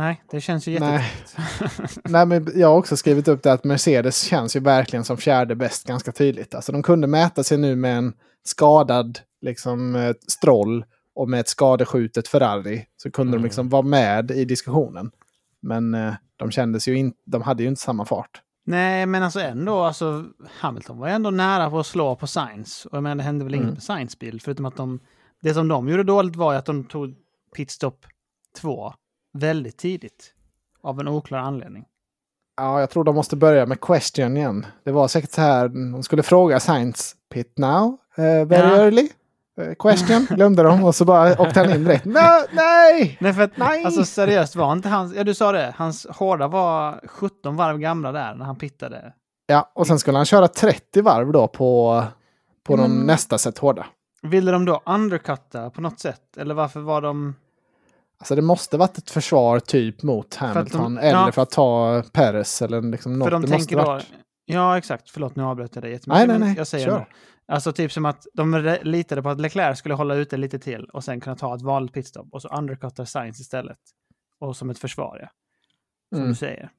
Nej, 0.00 0.22
det 0.30 0.40
känns 0.40 0.66
ju 0.68 0.78
Nej. 0.80 1.04
jättetråkigt. 1.36 1.98
Nej, 2.04 2.26
men 2.26 2.48
jag 2.54 2.68
har 2.68 2.76
också 2.76 2.96
skrivit 2.96 3.28
upp 3.28 3.42
det 3.42 3.52
att 3.52 3.64
Mercedes 3.64 4.22
känns 4.22 4.56
ju 4.56 4.60
verkligen 4.60 5.04
som 5.04 5.16
fjärde 5.16 5.54
bäst 5.56 5.86
ganska 5.86 6.12
tydligt. 6.12 6.54
Alltså 6.54 6.72
de 6.72 6.82
kunde 6.82 7.06
mäta 7.06 7.44
sig 7.44 7.58
nu 7.58 7.76
med 7.76 7.98
en 7.98 8.12
skadad 8.42 9.18
liksom, 9.40 9.96
eh, 9.96 10.12
Stroll 10.28 10.84
och 11.14 11.28
med 11.28 11.40
ett 11.40 11.48
skadeskjutet 11.48 12.28
Ferrari. 12.28 12.86
Så 12.96 13.10
kunde 13.10 13.30
Mm. 13.30 13.42
de 13.42 13.44
liksom 13.46 13.68
vara 13.68 13.82
med 13.82 14.30
i 14.30 14.44
diskussionen. 14.44 15.10
Men 15.62 15.94
eh, 15.94 16.14
de 16.36 16.50
kändes 16.50 16.88
ju 16.88 16.94
inte, 16.96 17.18
de 17.26 17.42
hade 17.42 17.62
ju 17.62 17.68
inte 17.68 17.80
samma 17.80 18.04
fart. 18.04 18.42
Nej, 18.66 19.06
men 19.06 19.22
alltså 19.22 19.40
ändå, 19.40 19.80
alltså 19.82 20.24
Hamilton 20.58 20.98
var 20.98 21.08
ju 21.08 21.14
ändå 21.14 21.30
nära 21.30 21.70
på 21.70 21.78
att 21.78 21.86
slå 21.86 22.16
på 22.16 22.26
Sainz. 22.26 22.86
Och 22.86 22.96
jag 22.96 23.02
menar, 23.02 23.16
det 23.16 23.22
hände 23.22 23.44
väl 23.44 23.54
Mm. 23.54 23.64
inget 23.64 23.74
med 23.74 23.82
Sainz 23.82 24.18
bil, 24.18 24.40
förutom 24.40 24.66
att 24.66 24.76
de... 24.76 25.00
Det 25.42 25.54
som 25.54 25.68
de 25.68 25.88
gjorde 25.88 26.02
dåligt 26.04 26.36
var 26.36 26.52
ju 26.52 26.58
att 26.58 26.66
de 26.66 26.84
tog 26.84 27.14
pitstop 27.56 28.06
2 28.60 28.94
väldigt 29.32 29.76
tidigt. 29.78 30.32
Av 30.82 31.00
en 31.00 31.08
oklar 31.08 31.38
anledning. 31.38 31.84
Ja, 32.56 32.80
jag 32.80 32.90
tror 32.90 33.04
de 33.04 33.14
måste 33.14 33.36
börja 33.36 33.66
med 33.66 33.80
question 33.80 34.36
igen. 34.36 34.66
Det 34.84 34.90
var 34.92 35.08
säkert 35.08 35.30
så 35.30 35.40
här, 35.40 35.68
de 35.68 36.02
skulle 36.02 36.22
fråga 36.22 36.60
Sainz, 36.60 37.16
pit 37.32 37.58
now, 37.58 37.96
eh, 38.16 38.24
very 38.24 38.68
Ja. 38.68 38.76
early. 38.76 39.08
Eh, 39.60 39.74
question, 39.78 40.26
glömde 40.36 40.62
de 40.62 40.84
och 40.84 40.94
så 40.94 41.04
bara 41.04 41.42
åkte 41.42 41.60
han 41.60 41.70
in 41.70 41.84
direkt. 41.84 42.04
Nej, 42.04 42.44
nej! 42.52 43.16
Nej, 43.20 43.32
för 43.34 43.42
att, 43.42 43.56
Nej! 43.56 43.84
alltså 43.84 44.04
seriöst, 44.04 44.56
var 44.56 44.72
inte 44.72 44.88
hans... 44.88 45.14
Ja, 45.14 45.24
du 45.24 45.34
sa 45.34 45.52
det. 45.52 45.74
Hans 45.76 46.06
hårda 46.10 46.48
var 46.48 47.00
17 47.06 47.56
varv 47.56 47.78
gamla 47.78 48.12
där 48.12 48.34
när 48.34 48.44
han 48.44 48.56
pittade. 48.56 49.12
Ja, 49.46 49.70
och 49.74 49.86
sen 49.86 49.98
skulle 49.98 50.16
han 50.18 50.24
köra 50.26 50.48
30 50.48 51.02
varv 51.02 51.32
då 51.32 51.48
på, 51.48 52.04
på 52.64 52.76
de 52.76 52.84
Mm. 52.84 53.06
nästa 53.06 53.38
set 53.38 53.58
hårda. 53.58 53.86
Ville 54.22 54.50
de 54.52 54.64
då 54.64 54.82
undercutta 54.86 55.70
på 55.70 55.80
något 55.80 56.00
sätt? 56.00 56.36
Eller 56.36 56.54
varför 56.54 56.80
var 56.80 57.00
de... 57.00 57.34
Alltså 58.20 58.34
det 58.34 58.42
måste 58.42 58.76
varit 58.76 58.98
ett 58.98 59.10
försvar 59.10 59.60
typ 59.60 60.02
mot 60.02 60.26
att 60.26 60.38
de- 60.40 60.46
Hamilton 60.46 60.94
ja. 60.94 61.00
eller 61.02 61.30
för 61.32 61.42
att 61.42 61.50
ta 61.50 62.02
Perez 62.12 62.62
eller 62.62 62.82
liksom 62.82 63.18
något. 63.18 63.26
För 63.26 63.30
de 63.30 63.42
det 63.42 63.48
tänker 63.48 63.76
måste 63.76 63.90
då... 63.90 63.92
varit... 63.92 64.06
Ja, 64.44 64.78
exakt. 64.78 65.10
Förlåt, 65.10 65.36
nu 65.36 65.42
avbröt 65.42 65.74
jag 65.74 65.84
dig 65.84 65.90
jättemycket. 65.92 66.28
Nej, 66.28 66.38
nej, 66.38 66.48
nej. 66.48 66.56
Jag 66.56 66.66
säger 66.66 66.88
ändå. 66.88 67.06
Alltså 67.48 67.72
typ 67.72 67.92
som 67.92 68.04
att 68.04 68.26
de 68.34 68.76
litade 68.82 69.22
på 69.22 69.28
att 69.28 69.40
Leclerc 69.40 69.78
skulle 69.78 69.94
hålla 69.94 70.14
ute 70.14 70.36
lite 70.36 70.58
till 70.58 70.84
och 70.84 71.04
sen 71.04 71.20
kunna 71.20 71.36
ta 71.36 71.54
ett 71.54 71.62
vanligt 71.62 71.92
pitstop 71.94 72.28
och 72.32 72.42
så 72.42 72.48
undercuttar 72.48 73.04
Sainz 73.04 73.40
istället. 73.40 73.78
Och 74.40 74.56
som 74.56 74.70
ett 74.70 74.78
försvar, 74.78 75.18
ja. 75.22 75.28
Som 76.08 76.18
Mm. 76.18 76.28
du 76.28 76.34
säger. 76.34 76.70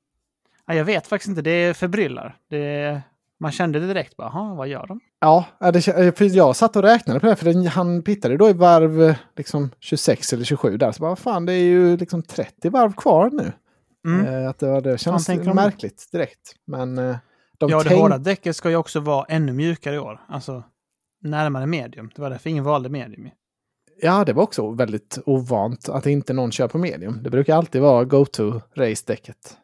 Ja, 0.66 0.74
jag 0.74 0.86
vet 0.86 1.08
faktiskt 1.08 1.30
inte, 1.30 1.42
det 1.42 1.78
förbryllar. 1.78 2.38
Det, 2.50 3.02
man 3.42 3.52
kände 3.52 3.80
det 3.80 3.88
direkt 3.88 4.18
bara, 4.18 4.32
"Jaha, 4.34 4.56
vad 4.56 4.68
gör 4.68 4.88
de? 4.88 5.00
Ja, 5.20 5.46
det, 5.60 5.82
för 6.18 6.36
jag 6.38 6.56
satt 6.56 6.76
och 6.76 6.82
räknade 6.84 7.20
på 7.20 7.26
det, 7.28 7.36
för 7.36 7.46
den, 7.46 7.68
han 7.68 8.02
pittade 8.04 8.38
då 8.38 8.50
i 8.50 8.54
varv 8.54 9.02
eh, 9.02 9.16
liksom 9.38 9.70
26 9.80 10.34
eller 10.34 10.44
27 10.44 10.78
där. 10.78 10.92
Så 10.92 11.02
bara, 11.02 11.16
fan 11.16 11.46
det 11.46 11.54
är 11.54 11.64
ju 11.64 11.98
liksom 11.98 12.24
30 12.24 12.70
varv 12.70 12.94
kvar 12.94 13.30
nu. 13.34 13.52
Mm. 14.08 14.26
Eh, 14.44 14.50
att 14.50 14.60
det, 14.60 14.68
var- 14.68 14.82
det 14.82 14.98
känns 14.98 15.28
märkligt 15.28 16.10
direkt. 16.12 16.56
Men 16.68 16.98
eh, 16.98 17.16
de 17.58 17.70
ja, 17.70 17.84
det 17.84 17.96
hårda 17.96 18.18
däcket 18.18 18.56
ska 18.56 18.70
ju 18.70 18.76
också 18.76 19.00
vara 19.00 19.26
ännu 19.30 19.54
mjukare 19.54 19.96
i 19.96 20.00
år. 20.00 20.22
Alltså 20.28 20.64
närmare 21.24 21.66
medium. 21.66 22.10
Det 22.16 22.22
var 22.22 22.30
därför 22.30 22.50
ingen 22.50 22.64
valde 22.64 22.90
medium. 22.90 23.30
Ja, 24.02 24.26
det 24.26 24.34
var 24.34 24.44
också 24.44 24.72
väldigt 24.72 25.20
ovant 25.26 25.90
att 25.90 26.06
inte 26.06 26.34
någon 26.34 26.52
kör 26.52 26.68
på 26.68 26.78
medium. 26.78 27.24
Det 27.24 27.30
brukar 27.30 27.56
alltid 27.56 27.82
vara 27.82 28.04
go-to 28.06 28.62
race-däcket. 28.76 29.58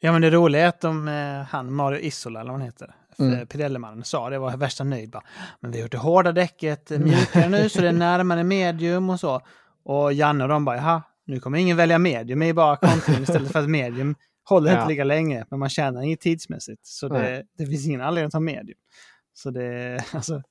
Ja, 0.00 0.12
men 0.12 0.22
det 0.22 0.30
roliga 0.30 0.62
är 0.64 0.68
att 0.68 0.80
de, 0.80 1.08
eh, 1.08 1.42
han, 1.48 1.72
Mario 1.72 1.98
Isola, 1.98 2.40
eller 2.40 2.50
vad 2.50 2.60
han 2.60 2.66
heter, 2.66 2.94
Mm. 3.18 3.46
Pirelli-mannen, 3.46 4.04
sa 4.04 4.30
det, 4.30 4.38
var 4.38 4.56
värsta 4.56 4.84
nöjd. 4.84 5.10
Bara, 5.10 5.22
men 5.60 5.70
vi 5.70 5.78
har 5.78 5.82
gjort 5.82 5.92
det 5.92 5.98
hårda 5.98 6.32
däcket 6.32 6.90
eh, 6.90 6.98
mjukare 6.98 7.48
nu, 7.48 7.68
så 7.68 7.80
det 7.80 7.88
är 7.88 7.92
närmare 7.92 8.44
medium 8.44 9.10
och 9.10 9.20
så. 9.20 9.40
Och 9.84 10.12
Janne 10.12 10.44
och 10.44 10.48
de 10.50 10.64
bara, 10.64 10.76
jaha, 10.76 11.02
nu 11.26 11.40
kommer 11.40 11.58
ingen 11.58 11.76
välja 11.76 11.98
medium, 11.98 12.42
är 12.42 12.52
bara 12.52 12.76
kontring 12.76 13.22
istället 13.22 13.52
för 13.52 13.58
att 13.58 13.70
medium 13.70 14.14
håller 14.48 14.72
Ja. 14.72 14.76
inte 14.78 14.88
lika 14.88 15.04
länge, 15.04 15.44
men 15.50 15.58
man 15.58 15.68
tjänar 15.68 16.02
inget 16.02 16.20
tidsmässigt. 16.20 16.86
Så 16.86 17.08
det, 17.08 17.44
det 17.58 17.66
finns 17.66 17.86
ingen 17.86 18.00
anledning 18.00 18.26
att 18.26 18.32
ta 18.32 18.40
medium. 18.40 18.78
Så 19.34 19.50
det, 19.50 20.04
alltså, 20.12 20.42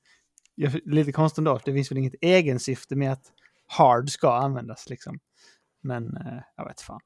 lite 0.86 1.12
konstigt 1.12 1.38
ändå, 1.38 1.60
det 1.65 1.74
finns 1.74 1.91
väl 1.91 1.97
inget 1.97 2.15
egensyfte 2.21 2.95
med 2.95 3.12
att 3.12 3.24
hard 3.67 4.10
ska 4.10 4.34
användas 4.34 4.89
liksom. 4.89 5.19
Men 5.84 6.17
eh, 6.17 6.39
jag 6.58 6.65
vet 6.65 6.82
fan. 6.82 7.00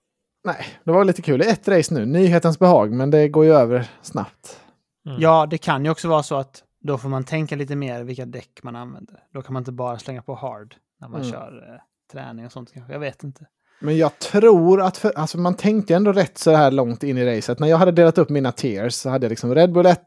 Nej, 0.44 0.66
det 0.84 0.92
var 0.92 1.06
lite 1.06 1.22
kul. 1.22 1.42
Ett 1.42 1.68
race 1.68 1.94
nu, 1.94 2.06
nyhetens 2.06 2.60
behag, 2.60 2.92
men 2.92 3.12
det 3.12 3.28
går 3.30 3.46
ju 3.46 3.52
över 3.54 3.92
snabbt. 4.02 4.60
Mm. 5.06 5.22
Ja, 5.22 5.46
det 5.50 5.58
kan 5.58 5.86
ju 5.86 5.92
också 5.92 6.08
vara 6.08 6.24
så 6.24 6.36
att 6.36 6.64
då 6.84 6.98
får 6.98 7.10
man 7.10 7.24
tänka 7.24 7.56
lite 7.56 7.76
mer 7.76 8.04
vilka 8.04 8.26
däck 8.26 8.60
man 8.64 8.76
använder. 8.76 9.20
Då 9.34 9.42
kan 9.42 9.54
man 9.54 9.62
inte 9.62 9.72
bara 9.72 10.00
slänga 10.00 10.22
på 10.22 10.36
hard 10.36 10.76
när 11.02 11.08
man 11.08 11.22
Mm. 11.22 11.32
kör 11.34 11.74
eh, 11.74 11.80
träning 12.12 12.46
och 12.46 12.52
sånt 12.52 12.74
kanske. 12.74 12.94
Jag 12.94 13.00
vet 13.00 13.24
inte. 13.24 13.46
Men 13.80 13.98
jag 13.98 14.20
tror 14.20 14.82
att, 14.82 14.98
för, 14.98 15.12
alltså 15.16 15.38
man 15.38 15.56
tänkte 15.56 15.96
ändå 15.96 16.14
rätt 16.14 16.38
så 16.38 16.52
här 16.52 16.72
långt 16.72 17.04
in 17.04 17.18
i 17.18 17.38
racet. 17.38 17.60
När 17.60 17.68
jag 17.68 17.78
hade 17.78 17.92
delat 17.92 18.18
upp 18.18 18.30
mina 18.30 18.52
tiers 18.52 18.94
så 18.94 19.10
hade 19.10 19.26
jag 19.26 19.30
liksom 19.30 19.56
Red 19.56 19.72
Bull 19.74 19.86
1, 19.86 20.00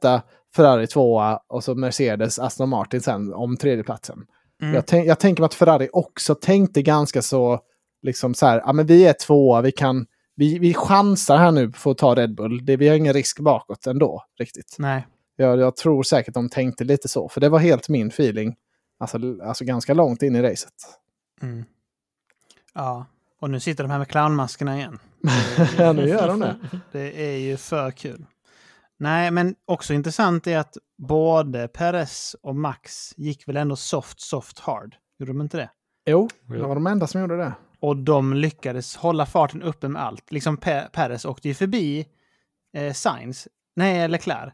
Ferrari 0.56 0.86
2 0.86 1.22
och 1.48 1.64
så 1.64 1.74
Mercedes, 1.74 2.38
Aston 2.38 2.68
Martin 2.68 3.00
sen 3.00 3.34
om 3.34 3.56
tredjeplatsen. 3.56 4.18
Mm. 4.62 4.74
Jag, 4.74 4.86
tänk, 4.86 5.06
jag 5.06 5.18
tänker 5.18 5.42
mig 5.42 5.46
att 5.46 5.54
Ferrari 5.54 5.88
också 5.92 6.34
tänkte 6.34 6.82
ganska 6.82 7.22
så, 7.22 7.60
liksom 8.02 8.34
så 8.34 8.46
här, 8.46 8.62
ja 8.66 8.72
men 8.72 8.86
vi 8.86 9.06
är 9.06 9.12
tvåa, 9.12 9.60
vi 9.60 9.72
kan, 9.72 10.06
vi, 10.38 10.58
vi 10.58 10.74
chansar 10.74 11.38
här 11.38 11.50
nu 11.50 11.70
på 11.70 11.90
att 11.90 11.98
ta 11.98 12.14
Red 12.14 12.34
Bull. 12.34 12.64
Det, 12.64 12.76
vi 12.76 12.88
har 12.88 12.96
ingen 12.96 13.12
risk 13.12 13.40
bakåt 13.40 13.86
ändå 13.86 14.24
riktigt. 14.38 14.76
Nej. 14.78 15.06
Jag, 15.36 15.58
jag 15.58 15.76
tror 15.76 16.02
säkert 16.02 16.34
de 16.34 16.48
tänkte 16.48 16.84
lite 16.84 17.08
så, 17.08 17.28
för 17.28 17.40
det 17.40 17.48
var 17.48 17.58
helt 17.58 17.88
min 17.88 18.08
feeling. 18.08 18.56
Alltså, 18.98 19.18
alltså 19.42 19.64
ganska 19.64 19.94
långt 19.94 20.22
in 20.22 20.36
i 20.36 20.42
racet. 20.42 20.74
Mm. 21.42 21.64
Ja, 22.74 23.06
och 23.40 23.50
nu 23.50 23.60
sitter 23.60 23.84
de 23.84 23.90
här 23.90 23.98
med 23.98 24.08
clownmaskerna 24.08 24.76
igen. 24.76 24.98
ja, 25.78 25.92
nu 25.92 26.08
gör 26.08 26.28
de 26.28 26.40
det. 26.40 26.56
Det 26.92 27.26
är 27.26 27.38
ju 27.38 27.56
för 27.56 27.90
kul. 27.90 28.26
Nej, 28.98 29.30
men 29.30 29.54
också 29.64 29.94
intressant 29.94 30.46
är 30.46 30.58
att 30.58 30.76
både 30.98 31.68
Perez 31.68 32.36
och 32.42 32.56
Max 32.56 33.14
gick 33.16 33.48
väl 33.48 33.56
ändå 33.56 33.76
soft, 33.76 34.20
soft, 34.20 34.58
hard. 34.58 34.96
Gjorde 35.18 35.32
de 35.32 35.40
inte 35.40 35.56
det? 35.56 35.70
Jo, 36.06 36.28
det 36.46 36.58
var 36.58 36.74
de 36.74 36.86
enda 36.86 37.06
som 37.06 37.20
gjorde 37.20 37.36
det. 37.36 37.52
Och 37.80 37.96
de 37.96 38.34
lyckades 38.34 38.96
hålla 38.96 39.26
farten 39.26 39.62
uppe 39.62 39.88
med 39.88 40.02
allt. 40.02 40.32
Liksom 40.32 40.58
Pe- 40.58 40.88
Perez 40.92 41.24
åkte 41.24 41.48
ju 41.48 41.54
förbi 41.54 42.06
eh, 42.72 42.92
Sainz, 42.92 43.48
nej 43.76 44.08
Leclerc, 44.08 44.52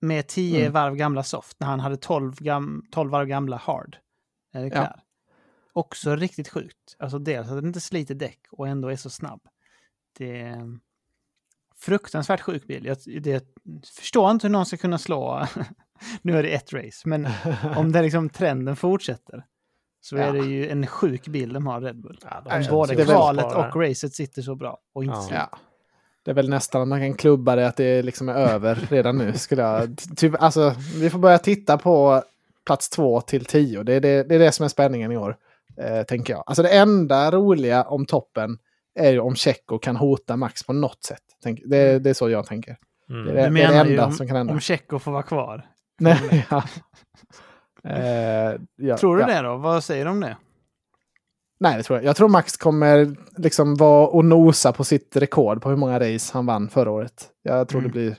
med 0.00 0.26
10 0.28 0.60
Mm. 0.60 0.72
varv 0.72 0.94
gamla 0.96 1.22
soft 1.22 1.60
när 1.60 1.66
han 1.66 1.80
hade 1.80 1.96
12, 1.96 2.34
gam- 2.34 2.82
12 2.90 3.10
varv 3.10 3.26
gamla 3.26 3.56
hard. 3.56 3.96
Eh, 4.54 4.62
Leclerc. 4.62 4.96
Också 5.72 6.16
riktigt 6.16 6.48
sjukt. 6.48 6.96
Alltså 6.98 7.18
dels 7.18 7.48
att 7.48 7.54
den 7.56 7.66
inte 7.66 7.80
sliter 7.80 8.14
däck 8.14 8.40
och 8.50 8.68
ändå 8.68 8.88
är 8.88 8.96
så 8.96 9.10
snabb. 9.10 9.40
Det 10.18 10.40
är 10.40 10.78
fruktansvärt 11.76 12.40
sjuk 12.40 12.66
bil. 12.66 12.84
Jag, 12.86 12.96
det, 13.22 13.30
jag 13.30 13.42
förstår 13.98 14.30
inte 14.30 14.46
hur 14.46 14.52
någon 14.52 14.66
ska 14.66 14.76
kunna 14.76 14.98
slå, 14.98 15.46
nu 16.22 16.38
är 16.38 16.42
det 16.42 16.48
ett 16.54 16.72
race, 16.72 17.08
men 17.08 17.28
om 17.76 17.92
det 17.92 18.02
liksom 18.02 18.28
trenden 18.30 18.76
fortsätter 18.76 19.44
så 20.04 20.16
Ja. 20.16 20.22
är 20.22 20.32
det 20.32 20.38
ju 20.46 20.68
en 20.68 20.86
sjuk 20.86 21.28
bil 21.28 21.52
de 21.52 21.66
har 21.66 21.80
Red 21.80 22.00
Bull. 22.00 22.18
Ja, 22.24 22.60
de 22.60 22.68
både 22.70 23.04
kvalet 23.04 23.44
och 23.44 23.76
racet 23.76 24.14
sitter 24.14 24.42
så 24.42 24.54
bra. 24.54 24.78
Och 24.94 25.04
inte 25.04 25.16
Ja. 25.16 25.22
så. 25.22 25.34
Ja. 25.34 25.58
Det 26.24 26.30
är 26.30 26.34
väl 26.34 26.48
nästan 26.48 26.82
att 26.82 26.88
man 26.88 27.00
kan 27.00 27.14
klubba 27.14 27.56
det 27.56 27.68
att 27.68 27.76
det 27.76 28.02
liksom 28.02 28.28
är 28.28 28.34
över 28.34 28.74
redan 28.90 29.18
nu. 29.18 29.32
Skulle 29.32 29.62
jag, 29.62 29.96
typ, 30.16 30.34
alltså, 30.42 30.74
vi 31.00 31.10
får 31.10 31.18
börja 31.18 31.38
titta 31.38 31.78
på 31.78 32.22
plats 32.66 32.90
två 32.90 33.20
till 33.20 33.44
tio. 33.44 33.82
Det 33.82 33.94
är 33.94 34.00
det, 34.00 34.22
det, 34.28 34.34
är 34.34 34.38
det 34.38 34.52
som 34.52 34.64
är 34.64 34.68
spänningen 34.68 35.12
i 35.12 35.16
år. 35.16 35.36
Eh, 35.76 36.02
tänker 36.02 36.32
jag. 36.32 36.42
Alltså 36.46 36.62
det 36.62 36.68
enda 36.68 37.30
roliga 37.30 37.82
om 37.82 38.06
toppen 38.06 38.58
är 38.94 39.12
ju 39.12 39.20
om 39.20 39.34
Tjecko 39.34 39.78
kan 39.78 39.96
hota 39.96 40.36
Max 40.36 40.62
på 40.62 40.72
något 40.72 41.04
sätt. 41.04 41.22
Tänk, 41.42 41.60
det, 41.64 41.98
det 41.98 42.10
är 42.10 42.14
så 42.14 42.30
jag 42.30 42.46
tänker. 42.46 42.76
Mm. 43.10 43.24
Det 43.24 43.30
är 43.30 43.50
det, 43.50 43.62
är 43.62 43.68
det 43.72 43.90
enda 43.90 44.06
om, 44.06 44.12
som 44.12 44.26
kan 44.26 44.36
hända. 44.36 44.52
om 44.52 44.60
Tjecko 44.60 44.98
får 44.98 45.12
vara 45.12 45.22
kvar. 45.22 45.66
Nej, 46.00 46.46
ja. 46.50 46.64
Eh, 47.84 48.60
ja, 48.76 48.96
Tror 48.98 49.16
du 49.16 49.22
ja. 49.22 49.26
det 49.28 49.42
då? 49.48 49.56
Vad 49.56 49.84
säger 49.84 50.04
du 50.04 50.10
om 50.10 50.20
det? 50.20 50.36
Nej, 51.60 51.76
det 51.76 51.82
tror 51.82 51.98
jag. 51.98 52.04
Jag 52.06 52.16
tror 52.16 52.28
Max 52.28 52.56
kommer 52.56 53.16
liksom 53.36 53.74
vara 53.76 54.06
och 54.08 54.24
nosa 54.24 54.72
på 54.72 54.84
sitt 54.84 55.16
rekord 55.16 55.62
på 55.62 55.68
hur 55.68 55.76
många 55.76 56.00
race 56.00 56.30
han 56.34 56.46
vann 56.46 56.68
förra 56.68 56.90
året. 56.90 57.30
Jag 57.42 57.68
tror 57.68 57.80
Mm. 57.80 57.92
det 57.92 57.98
blir 57.98 58.16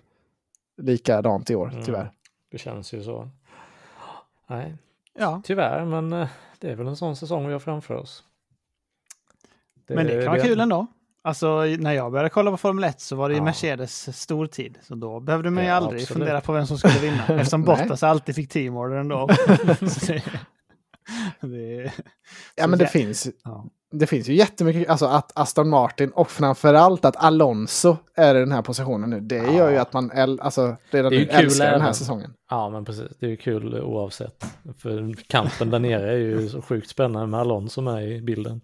likadant 0.78 1.50
i 1.50 1.56
år, 1.56 1.70
Mm. 1.70 1.84
tyvärr. 1.84 2.12
Det 2.52 2.58
känns 2.58 2.94
ju 2.94 3.04
så. 3.04 3.30
Nej, 4.48 4.76
Ja, 5.20 5.42
tyvärr, 5.46 5.86
men 5.86 6.14
eh, 6.14 6.28
det 6.60 6.72
är 6.72 6.76
väl 6.76 6.88
en 6.88 6.96
sån 6.96 7.16
säsong 7.16 7.48
vi 7.48 7.54
har 7.54 7.60
framför 7.60 7.94
oss. 7.96 8.24
men 9.88 10.08
det 10.08 10.24
kan 10.24 10.32
vara 10.34 10.44
kul 10.44 10.60
ändå. 10.60 10.88
Alltså 11.26 11.62
när 11.64 11.92
jag 11.94 12.12
började 12.12 12.30
kolla 12.30 12.52
på 12.52 12.58
Formel 12.58 12.84
1 12.84 13.02
så 13.02 13.16
var 13.16 13.30
det 13.30 13.34
ju 13.36 13.40
Ja. 13.40 13.44
Mercedes 13.46 14.22
stortid. 14.22 14.78
Så 14.82 14.96
då 14.96 15.20
behövde 15.20 15.50
man 15.50 15.64
ju 15.64 15.70
Ja, 15.70 15.76
aldrig 15.76 16.02
absolut. 16.02 16.18
fundera 16.20 16.42
på 16.42 16.54
vem 16.54 16.66
som 16.68 16.78
skulle 16.78 17.00
vinna. 17.00 17.24
Eftersom. 17.28 17.64
Bottas 17.64 18.04
alltid 18.04 18.36
fick 18.36 18.50
teamorder 18.50 18.96
ändå. 18.96 19.28
Det, 21.42 21.48
det, 21.48 21.92
Ja, 22.56 22.68
men 22.68 22.80
det 22.80 22.86
jä- 22.86 22.88
finns, 22.88 23.28
ja. 23.44 23.66
Det 23.94 24.08
finns 24.08 24.30
ju 24.30 24.34
jättemycket, 24.34 24.90
alltså 24.90 25.06
att 25.06 25.32
Aston 25.36 25.70
Martin 25.70 26.10
och 26.10 26.32
framförallt 26.32 27.06
att 27.06 27.16
Alonso 27.16 27.98
är 28.16 28.36
i 28.36 28.40
den 28.40 28.52
här 28.52 28.62
positionen 28.62 29.10
nu. 29.10 29.20
Det 29.20 29.54
gör 29.54 29.70
ju 29.70 29.78
att 29.78 29.94
man 29.94 30.12
äl, 30.12 30.40
alltså, 30.42 30.76
redan 30.92 31.12
Det 31.12 31.18
är 31.18 31.20
nu 31.20 31.26
kul 31.26 31.36
älskar 31.36 31.66
den 31.66 31.74
här 31.74 31.88
även. 31.88 31.94
säsongen. 31.94 32.34
Ja, 32.50 32.70
men 32.70 32.86
precis. 32.86 33.12
Det 33.20 33.26
är 33.26 33.30
ju 33.30 33.38
kul 33.38 33.80
oavsett. 33.82 34.46
För 34.78 35.14
kampen 35.28 35.70
där 35.70 35.80
nere 35.80 36.12
är 36.12 36.18
ju 36.18 36.50
så 36.50 36.62
sjukt 36.62 36.90
spännande 36.90 37.28
med 37.28 37.40
Alonso 37.40 37.82
med 37.82 38.10
i 38.12 38.22
bilden. 38.22 38.62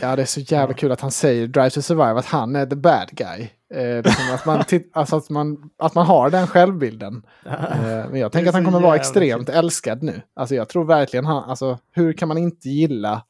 Ja, 0.00 0.16
det 0.16 0.22
är 0.22 0.26
så 0.26 0.40
jävla 0.40 0.74
kul 0.74 0.92
att 0.92 1.00
han 1.00 1.10
säger 1.10 1.46
Drive 1.46 1.70
to 1.70 1.82
Survive, 1.82 2.18
att 2.18 2.26
han 2.26 2.56
är 2.56 2.66
the 2.66 2.76
bad 2.76 3.08
guy. 3.12 3.48
Eh, 3.74 3.98
att, 4.34 4.46
man 4.46 4.62
alltså 4.92 5.16
att, 5.16 5.30
man, 5.30 5.70
att 5.78 5.94
man 5.94 6.06
har 6.06 6.30
den 6.30 6.46
självbilden. 6.46 7.22
Eh, 7.46 8.10
men 8.10 8.20
jag 8.20 8.32
tänker 8.32 8.48
att 8.48 8.54
han 8.54 8.64
kommer 8.64 8.80
vara 8.80 8.96
extremt 8.96 9.48
älskad 9.48 10.02
nu. 10.02 10.22
Alltså 10.36 10.54
jag 10.54 10.68
tror 10.68 10.84
verkligen 10.84 11.24
han, 11.26 11.50
alltså 11.50 11.78
hur 11.92 12.12
kan 12.12 12.28
man 12.28 12.38
inte 12.38 12.68
gilla 12.68 13.22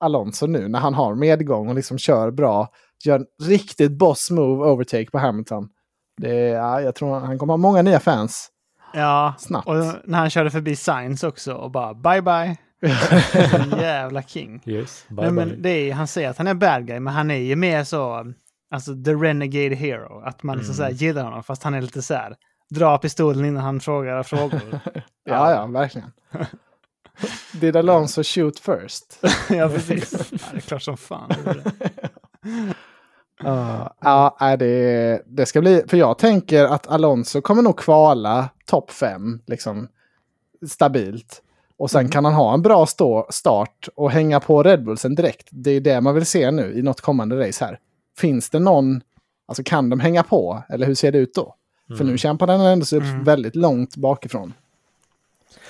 Alonso 0.00 0.46
nu 0.46 0.68
när 0.68 0.78
han 0.78 0.94
har 0.94 1.14
medgång 1.14 1.68
och 1.68 1.74
liksom 1.74 1.98
kör 1.98 2.30
bra. 2.30 2.68
Gör 3.04 3.18
en 3.18 3.26
riktigt 3.42 3.92
boss 3.98 4.30
move 4.30 4.64
overtake 4.70 5.10
på 5.10 5.18
Hamilton. 5.18 5.68
Det, 6.16 6.34
ja, 6.34 6.80
jag 6.80 6.94
tror 6.94 7.20
han 7.20 7.38
kommer 7.38 7.52
ha 7.52 7.58
många 7.58 7.82
nya 7.82 8.00
fans 8.00 8.48
ja, 8.94 9.34
snabbt. 9.38 9.68
och 9.68 9.74
när 10.04 10.18
han 10.18 10.30
körde 10.30 10.50
förbi 10.50 10.76
Sainz 10.76 11.24
också 11.24 11.54
och 11.54 11.70
bara 11.70 11.94
bye 11.94 12.22
bye. 12.22 12.56
Jävla 13.80 14.22
king. 14.22 14.62
Yes, 14.66 15.04
bye 15.08 15.16
Nej, 15.16 15.24
bye. 15.32 15.46
men 15.46 15.62
det 15.62 15.70
är, 15.70 15.92
han 15.94 16.06
säger 16.06 16.30
att 16.30 16.38
han 16.38 16.46
är 16.46 16.54
bad 16.54 16.86
guy, 16.86 17.00
men 17.00 17.14
han 17.14 17.30
är 17.30 17.34
ju 17.38 17.56
mer 17.56 17.84
så, 17.84 18.32
alltså 18.74 19.02
the 19.04 19.14
renegade 19.14 19.74
hero. 19.74 20.22
Att 20.24 20.42
man 20.42 20.56
liksom 20.58 20.72
Mm. 20.74 20.76
så 20.76 20.82
här 20.82 20.90
gillar 20.90 21.24
honom, 21.24 21.42
fast 21.42 21.62
han 21.62 21.74
är 21.74 21.80
lite 21.80 22.02
så 22.02 22.14
här, 22.14 22.34
dra 22.70 22.98
pistolen 22.98 23.44
innan 23.44 23.62
han 23.64 23.80
frågar 23.80 24.22
frågor. 24.22 24.60
ja, 25.24 25.50
ja, 25.50 25.66
verkligen. 25.66 26.10
Did 27.52 27.76
Alonso 27.76 28.22
shoot 28.22 28.58
first? 28.58 29.18
ja, 29.50 29.68
precis. 29.68 30.12
Ja, 30.32 30.38
det 30.52 30.56
är 30.56 30.60
klart 30.60 30.82
som 30.82 30.96
fan. 30.96 31.32
Ja, 33.42 33.94
ja, 34.00 34.36
nej, 34.40 34.58
det, 34.58 35.22
det 35.26 35.46
ska 35.46 35.60
bli... 35.60 35.82
För 35.88 35.96
jag 35.96 36.18
tänker 36.18 36.64
att 36.64 36.86
Alonso 36.86 37.40
kommer 37.40 37.62
nog 37.62 37.78
kvala 37.78 38.48
topp 38.66 38.90
fem, 38.90 39.40
liksom 39.46 39.88
stabilt. 40.68 41.42
Och 41.76 41.90
sen 41.90 42.08
kan 42.08 42.24
han 42.24 42.34
ha 42.34 42.54
en 42.54 42.62
bra 42.62 42.86
stå, 42.86 43.26
start 43.30 43.88
och 43.96 44.10
hänga 44.10 44.40
på 44.40 44.62
Red 44.62 44.84
Bullsen 44.84 45.14
direkt. 45.14 45.48
Det 45.50 45.70
är 45.70 45.80
det 45.80 46.00
man 46.00 46.14
vill 46.14 46.26
se 46.26 46.50
nu 46.50 46.72
i 46.78 46.82
något 46.82 47.00
kommande 47.00 47.48
race 47.48 47.64
här. 47.64 47.78
Finns 48.18 48.50
det 48.50 48.58
någon... 48.58 49.00
Alltså 49.48 49.62
kan 49.62 49.90
de 49.90 50.00
hänga 50.00 50.22
på? 50.22 50.62
Eller 50.68 50.86
hur 50.86 50.94
ser 50.94 51.12
det 51.12 51.18
ut 51.18 51.34
då? 51.34 51.54
För 51.98 52.04
nu 52.04 52.18
kämpar 52.18 52.46
den 52.46 52.60
ändå 52.60 52.84
sig 52.84 52.98
upp 52.98 53.04
Mm. 53.04 53.24
väldigt 53.24 53.56
långt 53.56 53.96
bakifrån. 53.96 54.52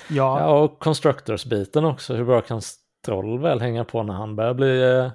Ja, 0.09 0.39
Ja, 0.39 0.59
och 0.63 0.79
Constructors-biten 0.79 1.85
också. 1.85 2.13
Hur 2.15 2.25
bra 2.25 2.41
kan 2.41 2.61
Stroll 2.61 3.39
väl 3.39 3.61
hänga 3.61 3.83
på 3.83 4.03
när 4.03 4.13
han 4.13 4.35
börjar 4.35 4.53
bli 4.53 4.83
eh, 4.97 5.11